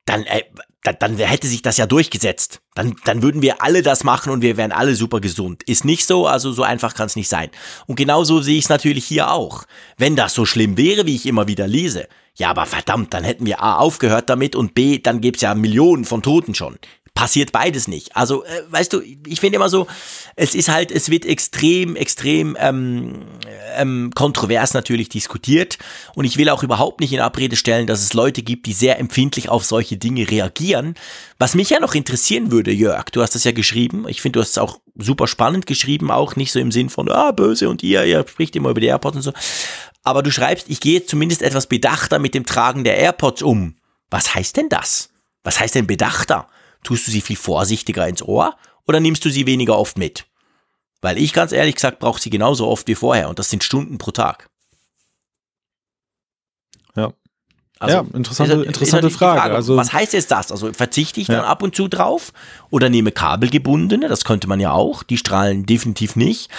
dann, 0.03 0.23
äh, 0.23 0.43
dann, 0.83 0.95
dann 0.99 1.17
hätte 1.17 1.47
sich 1.47 1.61
das 1.61 1.77
ja 1.77 1.85
durchgesetzt. 1.85 2.61
Dann, 2.73 2.95
dann 3.05 3.21
würden 3.21 3.41
wir 3.41 3.61
alle 3.61 3.81
das 3.81 4.03
machen 4.03 4.31
und 4.31 4.41
wir 4.41 4.57
wären 4.57 4.71
alle 4.71 4.95
super 4.95 5.19
gesund. 5.19 5.63
Ist 5.63 5.85
nicht 5.85 6.05
so, 6.05 6.27
also 6.27 6.51
so 6.51 6.63
einfach 6.63 6.95
kann 6.95 7.07
es 7.07 7.15
nicht 7.15 7.29
sein. 7.29 7.49
Und 7.85 7.95
genauso 7.95 8.41
sehe 8.41 8.57
ich 8.57 8.65
es 8.65 8.69
natürlich 8.69 9.05
hier 9.05 9.31
auch. 9.31 9.65
Wenn 9.97 10.15
das 10.15 10.33
so 10.33 10.45
schlimm 10.45 10.77
wäre, 10.77 11.05
wie 11.05 11.15
ich 11.15 11.25
immer 11.25 11.47
wieder 11.47 11.67
lese, 11.67 12.07
ja, 12.35 12.49
aber 12.49 12.65
verdammt, 12.65 13.13
dann 13.13 13.23
hätten 13.23 13.45
wir 13.45 13.61
A 13.61 13.75
aufgehört 13.75 14.29
damit 14.29 14.55
und 14.55 14.73
B, 14.73 14.99
dann 14.99 15.21
gäbe 15.21 15.35
es 15.35 15.41
ja 15.41 15.53
Millionen 15.53 16.05
von 16.05 16.23
Toten 16.23 16.55
schon 16.55 16.77
passiert 17.13 17.51
beides 17.51 17.87
nicht. 17.87 18.15
Also, 18.15 18.43
äh, 18.43 18.63
weißt 18.69 18.93
du, 18.93 19.01
ich 19.01 19.39
finde 19.39 19.57
immer 19.57 19.69
so, 19.69 19.87
es 20.35 20.55
ist 20.55 20.69
halt, 20.69 20.91
es 20.91 21.09
wird 21.09 21.25
extrem, 21.25 21.95
extrem 21.95 22.57
ähm, 22.59 23.25
ähm, 23.75 24.11
kontrovers 24.15 24.73
natürlich 24.73 25.09
diskutiert 25.09 25.77
und 26.15 26.25
ich 26.25 26.37
will 26.37 26.49
auch 26.49 26.63
überhaupt 26.63 26.99
nicht 26.99 27.13
in 27.13 27.19
Abrede 27.19 27.55
stellen, 27.55 27.87
dass 27.87 28.01
es 28.01 28.13
Leute 28.13 28.41
gibt, 28.41 28.65
die 28.65 28.73
sehr 28.73 28.99
empfindlich 28.99 29.49
auf 29.49 29.65
solche 29.65 29.97
Dinge 29.97 30.29
reagieren. 30.29 30.95
Was 31.39 31.55
mich 31.55 31.69
ja 31.69 31.79
noch 31.79 31.95
interessieren 31.95 32.51
würde, 32.51 32.71
Jörg, 32.71 33.05
du 33.11 33.21
hast 33.21 33.35
das 33.35 33.43
ja 33.43 33.51
geschrieben, 33.51 34.05
ich 34.07 34.21
finde, 34.21 34.37
du 34.37 34.41
hast 34.41 34.51
es 34.51 34.57
auch 34.57 34.79
super 34.95 35.27
spannend 35.27 35.65
geschrieben, 35.65 36.11
auch 36.11 36.35
nicht 36.35 36.51
so 36.51 36.59
im 36.59 36.71
Sinn 36.71 36.89
von, 36.89 37.09
ah, 37.09 37.31
böse 37.31 37.69
und 37.69 37.83
ihr, 37.83 38.05
ihr 38.05 38.25
spricht 38.27 38.55
immer 38.55 38.69
über 38.69 38.81
die 38.81 38.87
AirPods 38.87 39.17
und 39.17 39.21
so. 39.23 39.33
Aber 40.03 40.23
du 40.23 40.31
schreibst, 40.31 40.69
ich 40.69 40.79
gehe 40.79 41.05
zumindest 41.05 41.41
etwas 41.41 41.67
bedachter 41.67 42.19
mit 42.19 42.33
dem 42.33 42.45
Tragen 42.45 42.83
der 42.83 42.97
AirPods 42.97 43.41
um. 43.41 43.75
Was 44.09 44.33
heißt 44.33 44.57
denn 44.57 44.69
das? 44.69 45.09
Was 45.43 45.59
heißt 45.59 45.75
denn 45.75 45.87
bedachter? 45.87 46.47
Tust 46.83 47.07
du 47.07 47.11
sie 47.11 47.21
viel 47.21 47.35
vorsichtiger 47.35 48.07
ins 48.07 48.23
Ohr 48.23 48.55
oder 48.87 48.99
nimmst 48.99 49.23
du 49.25 49.29
sie 49.29 49.45
weniger 49.45 49.77
oft 49.77 49.97
mit? 49.97 50.25
Weil 51.01 51.17
ich 51.17 51.33
ganz 51.33 51.51
ehrlich 51.51 51.75
gesagt 51.75 51.99
brauche 51.99 52.21
sie 52.21 52.29
genauso 52.29 52.67
oft 52.67 52.87
wie 52.87 52.95
vorher 52.95 53.29
und 53.29 53.39
das 53.39 53.49
sind 53.49 53.63
Stunden 53.63 53.97
pro 53.97 54.11
Tag. 54.11 54.49
Ja. 56.95 57.13
Also, 57.79 57.95
ja, 57.95 58.05
interessante, 58.13 58.53
ist, 58.53 58.65
interessante 58.67 59.07
ist 59.07 59.15
Frage. 59.17 59.39
Frage. 59.39 59.55
Also, 59.55 59.75
was 59.75 59.91
heißt 59.91 60.13
jetzt 60.13 60.29
das? 60.29 60.51
Also 60.51 60.71
verzichte 60.71 61.19
ich 61.19 61.27
dann 61.27 61.37
ja. 61.37 61.45
ab 61.45 61.63
und 61.63 61.75
zu 61.75 61.87
drauf 61.87 62.31
oder 62.69 62.89
nehme 62.89 63.11
kabelgebundene? 63.11 64.07
Das 64.07 64.23
könnte 64.23 64.47
man 64.47 64.59
ja 64.59 64.71
auch. 64.71 65.01
Die 65.01 65.17
strahlen 65.17 65.65
definitiv 65.65 66.15
nicht. 66.15 66.51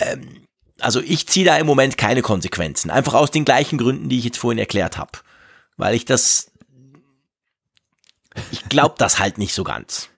Ähm, 0.00 0.46
also 0.80 1.00
ich 1.00 1.26
ziehe 1.26 1.44
da 1.44 1.56
im 1.58 1.66
Moment 1.66 1.98
keine 1.98 2.22
Konsequenzen. 2.22 2.90
Einfach 2.90 3.12
aus 3.12 3.30
den 3.30 3.44
gleichen 3.44 3.76
Gründen, 3.76 4.08
die 4.08 4.18
ich 4.18 4.24
jetzt 4.24 4.38
vorhin 4.38 4.58
erklärt 4.58 4.96
habe. 4.96 5.12
Weil 5.76 5.94
ich 5.94 6.06
das 6.06 6.50
ich 8.50 8.68
glaube 8.68 8.94
das 8.98 9.18
halt 9.18 9.38
nicht 9.38 9.54
so 9.54 9.64
ganz. 9.64 10.08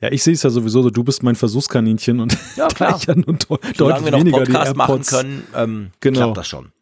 Ja, 0.00 0.12
ich 0.12 0.22
sehe 0.22 0.34
es 0.34 0.42
ja 0.42 0.50
sowieso 0.50 0.82
so, 0.82 0.90
du 0.90 1.04
bist 1.04 1.22
mein 1.22 1.36
Versuchskaninchen 1.36 2.20
und 2.20 2.36
ja, 2.56 2.68
klar. 2.74 3.00
ja 3.06 3.14
nun 3.14 3.38
de 3.38 3.58
Solange 3.76 4.04
wir 4.04 4.24
noch 4.24 4.38
Podcast 4.38 4.76
machen 4.76 5.02
können, 5.02 5.46
ähm, 5.54 5.90
genau. 6.00 6.20
klappt 6.20 6.36
das 6.36 6.48
schon. 6.48 6.72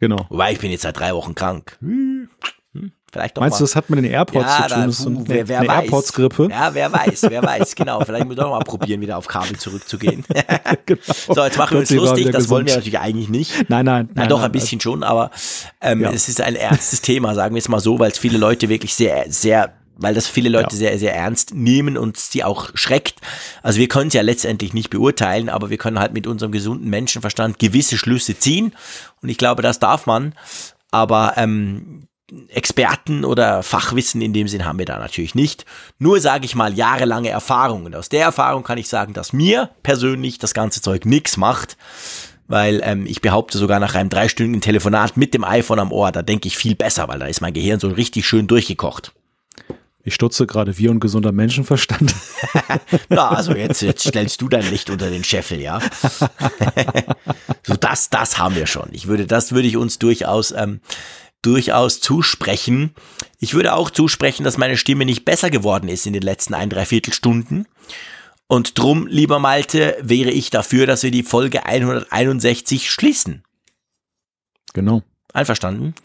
Genau. 0.00 0.26
Wobei, 0.28 0.52
ich 0.52 0.58
bin 0.58 0.70
jetzt 0.70 0.82
seit 0.82 0.98
drei 0.98 1.14
Wochen 1.14 1.34
krank. 1.34 1.78
Hm. 1.80 2.28
Hm. 2.74 2.92
Vielleicht 3.10 3.38
doch 3.38 3.40
Meinst 3.40 3.54
mal. 3.54 3.58
du, 3.60 3.64
das 3.64 3.76
hat 3.76 3.88
mit 3.88 3.98
den 4.00 4.04
AirPods 4.04 4.44
ja, 4.44 4.68
zu 4.68 4.74
tun? 4.74 4.80
Da, 4.80 5.04
puh, 5.04 5.08
eine, 5.08 5.28
wer, 5.28 5.48
wer 5.48 5.60
eine 5.60 5.68
AirPods-Grippe? 5.82 6.48
Ja, 6.50 6.74
wer 6.74 6.92
weiß, 6.92 7.22
wer 7.22 7.42
weiß, 7.42 7.74
genau. 7.74 8.04
Vielleicht 8.04 8.26
müssen 8.26 8.38
wir 8.38 8.44
doch 8.44 8.50
mal 8.50 8.58
probieren, 8.58 9.00
wieder 9.00 9.16
auf 9.16 9.26
Kabel 9.26 9.56
zurückzugehen. 9.56 10.22
genau. 10.84 11.00
So, 11.06 11.42
jetzt 11.42 11.56
machen 11.56 11.72
wir 11.72 11.78
uns 11.78 11.90
lustig, 11.90 12.30
das 12.32 12.50
wollen 12.50 12.66
wir 12.66 12.74
natürlich 12.74 12.98
eigentlich 12.98 13.30
nicht. 13.30 13.70
Nein, 13.70 13.86
nein. 13.86 14.10
Na, 14.12 14.20
nein 14.20 14.28
doch, 14.28 14.40
nein, 14.40 14.46
ein 14.46 14.52
bisschen 14.52 14.78
schon, 14.82 15.02
aber 15.02 15.30
ähm, 15.80 16.02
ja. 16.02 16.10
es 16.10 16.28
ist 16.28 16.42
ein 16.42 16.54
ernstes 16.54 17.00
Thema, 17.00 17.34
sagen 17.34 17.54
wir 17.54 17.60
es 17.60 17.68
mal 17.70 17.80
so, 17.80 17.98
weil 17.98 18.10
es 18.10 18.18
viele 18.18 18.36
Leute 18.36 18.68
wirklich 18.68 18.94
sehr, 18.94 19.24
sehr 19.32 19.72
weil 19.96 20.14
das 20.14 20.26
viele 20.26 20.48
Leute 20.48 20.72
ja. 20.72 20.76
sehr, 20.76 20.98
sehr 20.98 21.14
ernst 21.14 21.54
nehmen 21.54 21.96
und 21.96 22.16
sie 22.16 22.44
auch 22.44 22.70
schreckt. 22.74 23.16
Also 23.62 23.78
wir 23.78 23.88
können 23.88 24.08
es 24.08 24.14
ja 24.14 24.22
letztendlich 24.22 24.74
nicht 24.74 24.90
beurteilen, 24.90 25.48
aber 25.48 25.70
wir 25.70 25.78
können 25.78 25.98
halt 25.98 26.12
mit 26.12 26.26
unserem 26.26 26.52
gesunden 26.52 26.88
Menschenverstand 26.88 27.58
gewisse 27.58 27.96
Schlüsse 27.96 28.38
ziehen. 28.38 28.74
Und 29.22 29.28
ich 29.28 29.38
glaube, 29.38 29.62
das 29.62 29.78
darf 29.78 30.06
man. 30.06 30.34
Aber 30.90 31.34
ähm, 31.36 32.08
Experten 32.48 33.24
oder 33.24 33.62
Fachwissen 33.62 34.20
in 34.20 34.32
dem 34.32 34.48
Sinn 34.48 34.64
haben 34.64 34.78
wir 34.78 34.86
da 34.86 34.98
natürlich 34.98 35.34
nicht. 35.34 35.64
Nur 35.98 36.20
sage 36.20 36.44
ich 36.44 36.54
mal 36.54 36.74
jahrelange 36.74 37.30
Erfahrung. 37.30 37.84
Und 37.84 37.96
aus 37.96 38.08
der 38.08 38.22
Erfahrung 38.22 38.64
kann 38.64 38.78
ich 38.78 38.88
sagen, 38.88 39.14
dass 39.14 39.32
mir 39.32 39.70
persönlich 39.82 40.38
das 40.38 40.52
ganze 40.52 40.82
Zeug 40.82 41.06
nichts 41.06 41.36
macht. 41.36 41.76
Weil 42.48 42.80
ähm, 42.84 43.06
ich 43.06 43.22
behaupte 43.22 43.58
sogar 43.58 43.80
nach 43.80 43.94
einem 43.94 44.08
dreistündigen 44.08 44.60
Telefonat 44.60 45.16
mit 45.16 45.34
dem 45.34 45.42
iPhone 45.42 45.80
am 45.80 45.90
Ohr, 45.90 46.12
da 46.12 46.22
denke 46.22 46.46
ich 46.46 46.56
viel 46.56 46.76
besser, 46.76 47.08
weil 47.08 47.18
da 47.18 47.26
ist 47.26 47.40
mein 47.40 47.52
Gehirn 47.52 47.80
so 47.80 47.88
richtig 47.88 48.24
schön 48.24 48.46
durchgekocht. 48.46 49.12
Ich 50.06 50.14
stutze 50.14 50.46
gerade 50.46 50.78
wie 50.78 50.88
ein 50.88 51.00
gesunder 51.00 51.32
Menschenverstand. 51.32 52.14
ja, 53.10 53.28
also 53.28 53.56
jetzt, 53.56 53.82
jetzt 53.82 54.06
stellst 54.06 54.40
du 54.40 54.48
dein 54.48 54.70
Licht 54.70 54.88
unter 54.88 55.10
den 55.10 55.24
Scheffel, 55.24 55.60
ja. 55.60 55.80
so 57.66 57.74
das, 57.74 58.08
das 58.08 58.38
haben 58.38 58.54
wir 58.54 58.68
schon. 58.68 58.88
Ich 58.92 59.08
würde, 59.08 59.26
das 59.26 59.50
würde 59.50 59.66
ich 59.66 59.76
uns 59.76 59.98
durchaus, 59.98 60.52
ähm, 60.52 60.80
durchaus 61.42 62.00
zusprechen. 62.00 62.94
Ich 63.40 63.54
würde 63.54 63.74
auch 63.74 63.90
zusprechen, 63.90 64.44
dass 64.44 64.58
meine 64.58 64.76
Stimme 64.76 65.06
nicht 65.06 65.24
besser 65.24 65.50
geworden 65.50 65.88
ist 65.88 66.06
in 66.06 66.12
den 66.12 66.22
letzten 66.22 66.54
ein, 66.54 66.70
drei 66.70 66.84
Viertelstunden. 66.84 67.66
Und 68.46 68.78
drum, 68.78 69.08
lieber 69.08 69.40
Malte, 69.40 69.96
wäre 70.00 70.30
ich 70.30 70.50
dafür, 70.50 70.86
dass 70.86 71.02
wir 71.02 71.10
die 71.10 71.24
Folge 71.24 71.66
161 71.66 72.92
schließen. 72.92 73.42
Genau. 74.72 75.02
Einverstanden? 75.32 75.96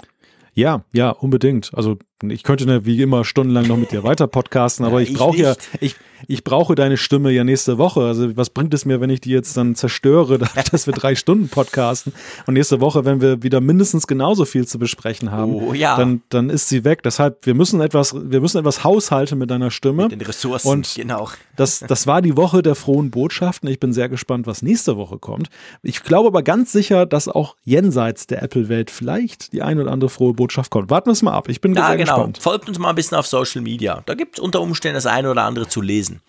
Ja, 0.56 0.86
ja, 0.92 1.12
unbedingt. 1.12 1.72
Also 1.76 2.00
ich 2.30 2.44
könnte 2.44 2.66
ne, 2.66 2.86
wie 2.86 3.02
immer 3.02 3.26
stundenlang 3.26 3.68
noch 3.68 3.78
mit 3.78 3.92
dir 3.92 4.04
weiter 4.04 4.28
podcasten, 4.28 4.86
aber 4.86 5.02
ja, 5.02 5.08
ich 5.08 5.14
brauche 5.14 5.38
ja, 5.38 5.56
ich, 5.80 5.96
ich 6.28 6.44
brauche 6.44 6.76
deine 6.76 6.98
Stimme 6.98 7.32
ja 7.32 7.44
nächste 7.44 7.78
Woche. 7.78 8.02
Also 8.02 8.36
was 8.38 8.50
bringt 8.50 8.74
es 8.74 8.86
mir, 8.86 9.02
wenn 9.02 9.10
ich 9.10 9.22
die 9.22 9.32
jetzt 9.32 9.56
dann 9.58 9.76
zerstöre, 9.76 10.38
dass 10.72 10.86
wir 10.86 10.94
drei 10.94 11.16
Stunden 11.16 11.50
podcasten 11.50 12.14
und 12.48 12.54
nächste 12.54 12.82
Woche, 12.82 13.06
wenn 13.06 13.22
wir 13.22 13.44
wieder 13.44 13.62
mindestens 13.62 14.08
genauso 14.08 14.46
viel 14.46 14.68
zu 14.68 14.80
besprechen 14.80 15.32
haben, 15.32 15.56
oh, 15.56 15.74
ja. 15.74 15.98
dann, 15.98 16.22
dann 16.30 16.50
ist 16.50 16.70
sie 16.70 16.84
weg. 16.84 17.04
Deshalb, 17.04 17.46
wir 17.46 17.54
müssen 17.54 17.82
etwas, 17.82 18.14
wir 18.16 18.42
müssen 18.42 18.58
etwas 18.58 18.84
haushalten 18.84 19.38
mit 19.38 19.50
deiner 19.50 19.72
Stimme. 19.72 20.04
Mit 20.04 20.14
den 20.14 20.22
Ressourcen, 20.22 20.68
und 20.68 20.94
genau. 20.96 21.30
Das, 21.56 21.80
das 21.80 22.08
war 22.08 22.22
die 22.22 22.38
Woche 22.38 22.62
der 22.62 22.76
frohen 22.76 23.12
Botschaften. 23.12 23.70
Ich 23.70 23.80
bin 23.80 23.94
sehr 23.94 24.10
gespannt, 24.10 24.48
was 24.48 24.62
nächste 24.62 24.98
Woche 24.98 25.20
kommt. 25.20 25.50
Ich 25.84 26.04
glaube 26.04 26.28
aber 26.28 26.44
ganz 26.44 26.72
sicher, 26.72 27.06
dass 27.06 27.28
auch 27.28 27.56
jenseits 27.64 28.28
der 28.28 28.42
Apple-Welt 28.44 28.90
vielleicht 28.92 29.54
die 29.54 29.62
ein 29.62 29.80
oder 29.80 29.92
andere 29.92 30.10
frohe 30.10 30.34
Botschaft 30.34 30.72
kommt. 30.72 30.90
Warten 30.90 31.08
wir 31.08 31.14
es 31.14 31.22
mal 31.22 31.34
ab. 31.34 31.50
Ich 31.50 31.62
bin 31.62 31.76
ja, 31.76 31.88
sehr 31.88 31.98
genau. 31.98 32.11
Gespannt. 32.16 32.38
Folgt 32.42 32.70
uns 32.70 32.80
mal 32.80 32.90
ein 32.90 32.96
bisschen 32.96 33.18
auf 33.18 33.28
Social 33.28 33.62
Media. 33.62 34.02
Da 34.06 34.14
gibt 34.14 34.38
es 34.38 34.44
unter 34.44 34.62
Umständen 34.62 34.96
das 34.96 35.06
eine 35.06 35.30
oder 35.30 35.44
andere 35.44 35.68
zu 35.68 35.82
lesen. 35.82 36.22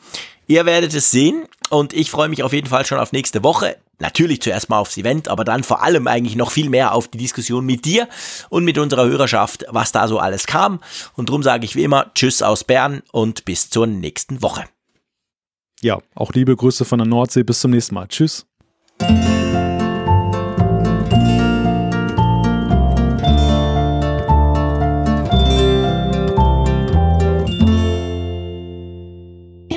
Ihr 0.46 0.66
werdet 0.66 0.92
es 0.94 1.10
sehen 1.10 1.44
und 1.70 1.92
ich 1.92 2.10
freue 2.10 2.28
mich 2.28 2.42
auf 2.42 2.52
jeden 2.52 2.68
Fall 2.68 2.84
schon 2.84 2.98
auf 2.98 3.12
nächste 3.12 3.42
Woche. 3.42 3.76
Natürlich 3.98 4.42
zuerst 4.42 4.68
mal 4.68 4.78
aufs 4.78 4.96
Event, 4.96 5.28
aber 5.28 5.44
dann 5.44 5.62
vor 5.62 5.82
allem 5.82 6.08
eigentlich 6.08 6.34
noch 6.34 6.50
viel 6.50 6.68
mehr 6.68 6.92
auf 6.92 7.08
die 7.08 7.18
Diskussion 7.18 7.64
mit 7.64 7.84
dir 7.84 8.08
und 8.48 8.64
mit 8.64 8.76
unserer 8.76 9.06
Hörerschaft, 9.06 9.64
was 9.68 9.92
da 9.92 10.08
so 10.08 10.18
alles 10.18 10.46
kam. 10.46 10.80
Und 11.14 11.28
darum 11.28 11.42
sage 11.42 11.64
ich 11.64 11.76
wie 11.76 11.84
immer 11.84 12.10
Tschüss 12.14 12.42
aus 12.42 12.64
Bern 12.64 13.02
und 13.12 13.44
bis 13.44 13.70
zur 13.70 13.86
nächsten 13.86 14.42
Woche. 14.42 14.64
Ja, 15.82 16.00
auch 16.14 16.32
liebe 16.32 16.56
Grüße 16.56 16.84
von 16.84 16.98
der 16.98 17.06
Nordsee. 17.08 17.42
Bis 17.42 17.60
zum 17.60 17.70
nächsten 17.70 17.94
Mal. 17.94 18.08
Tschüss. 18.08 18.46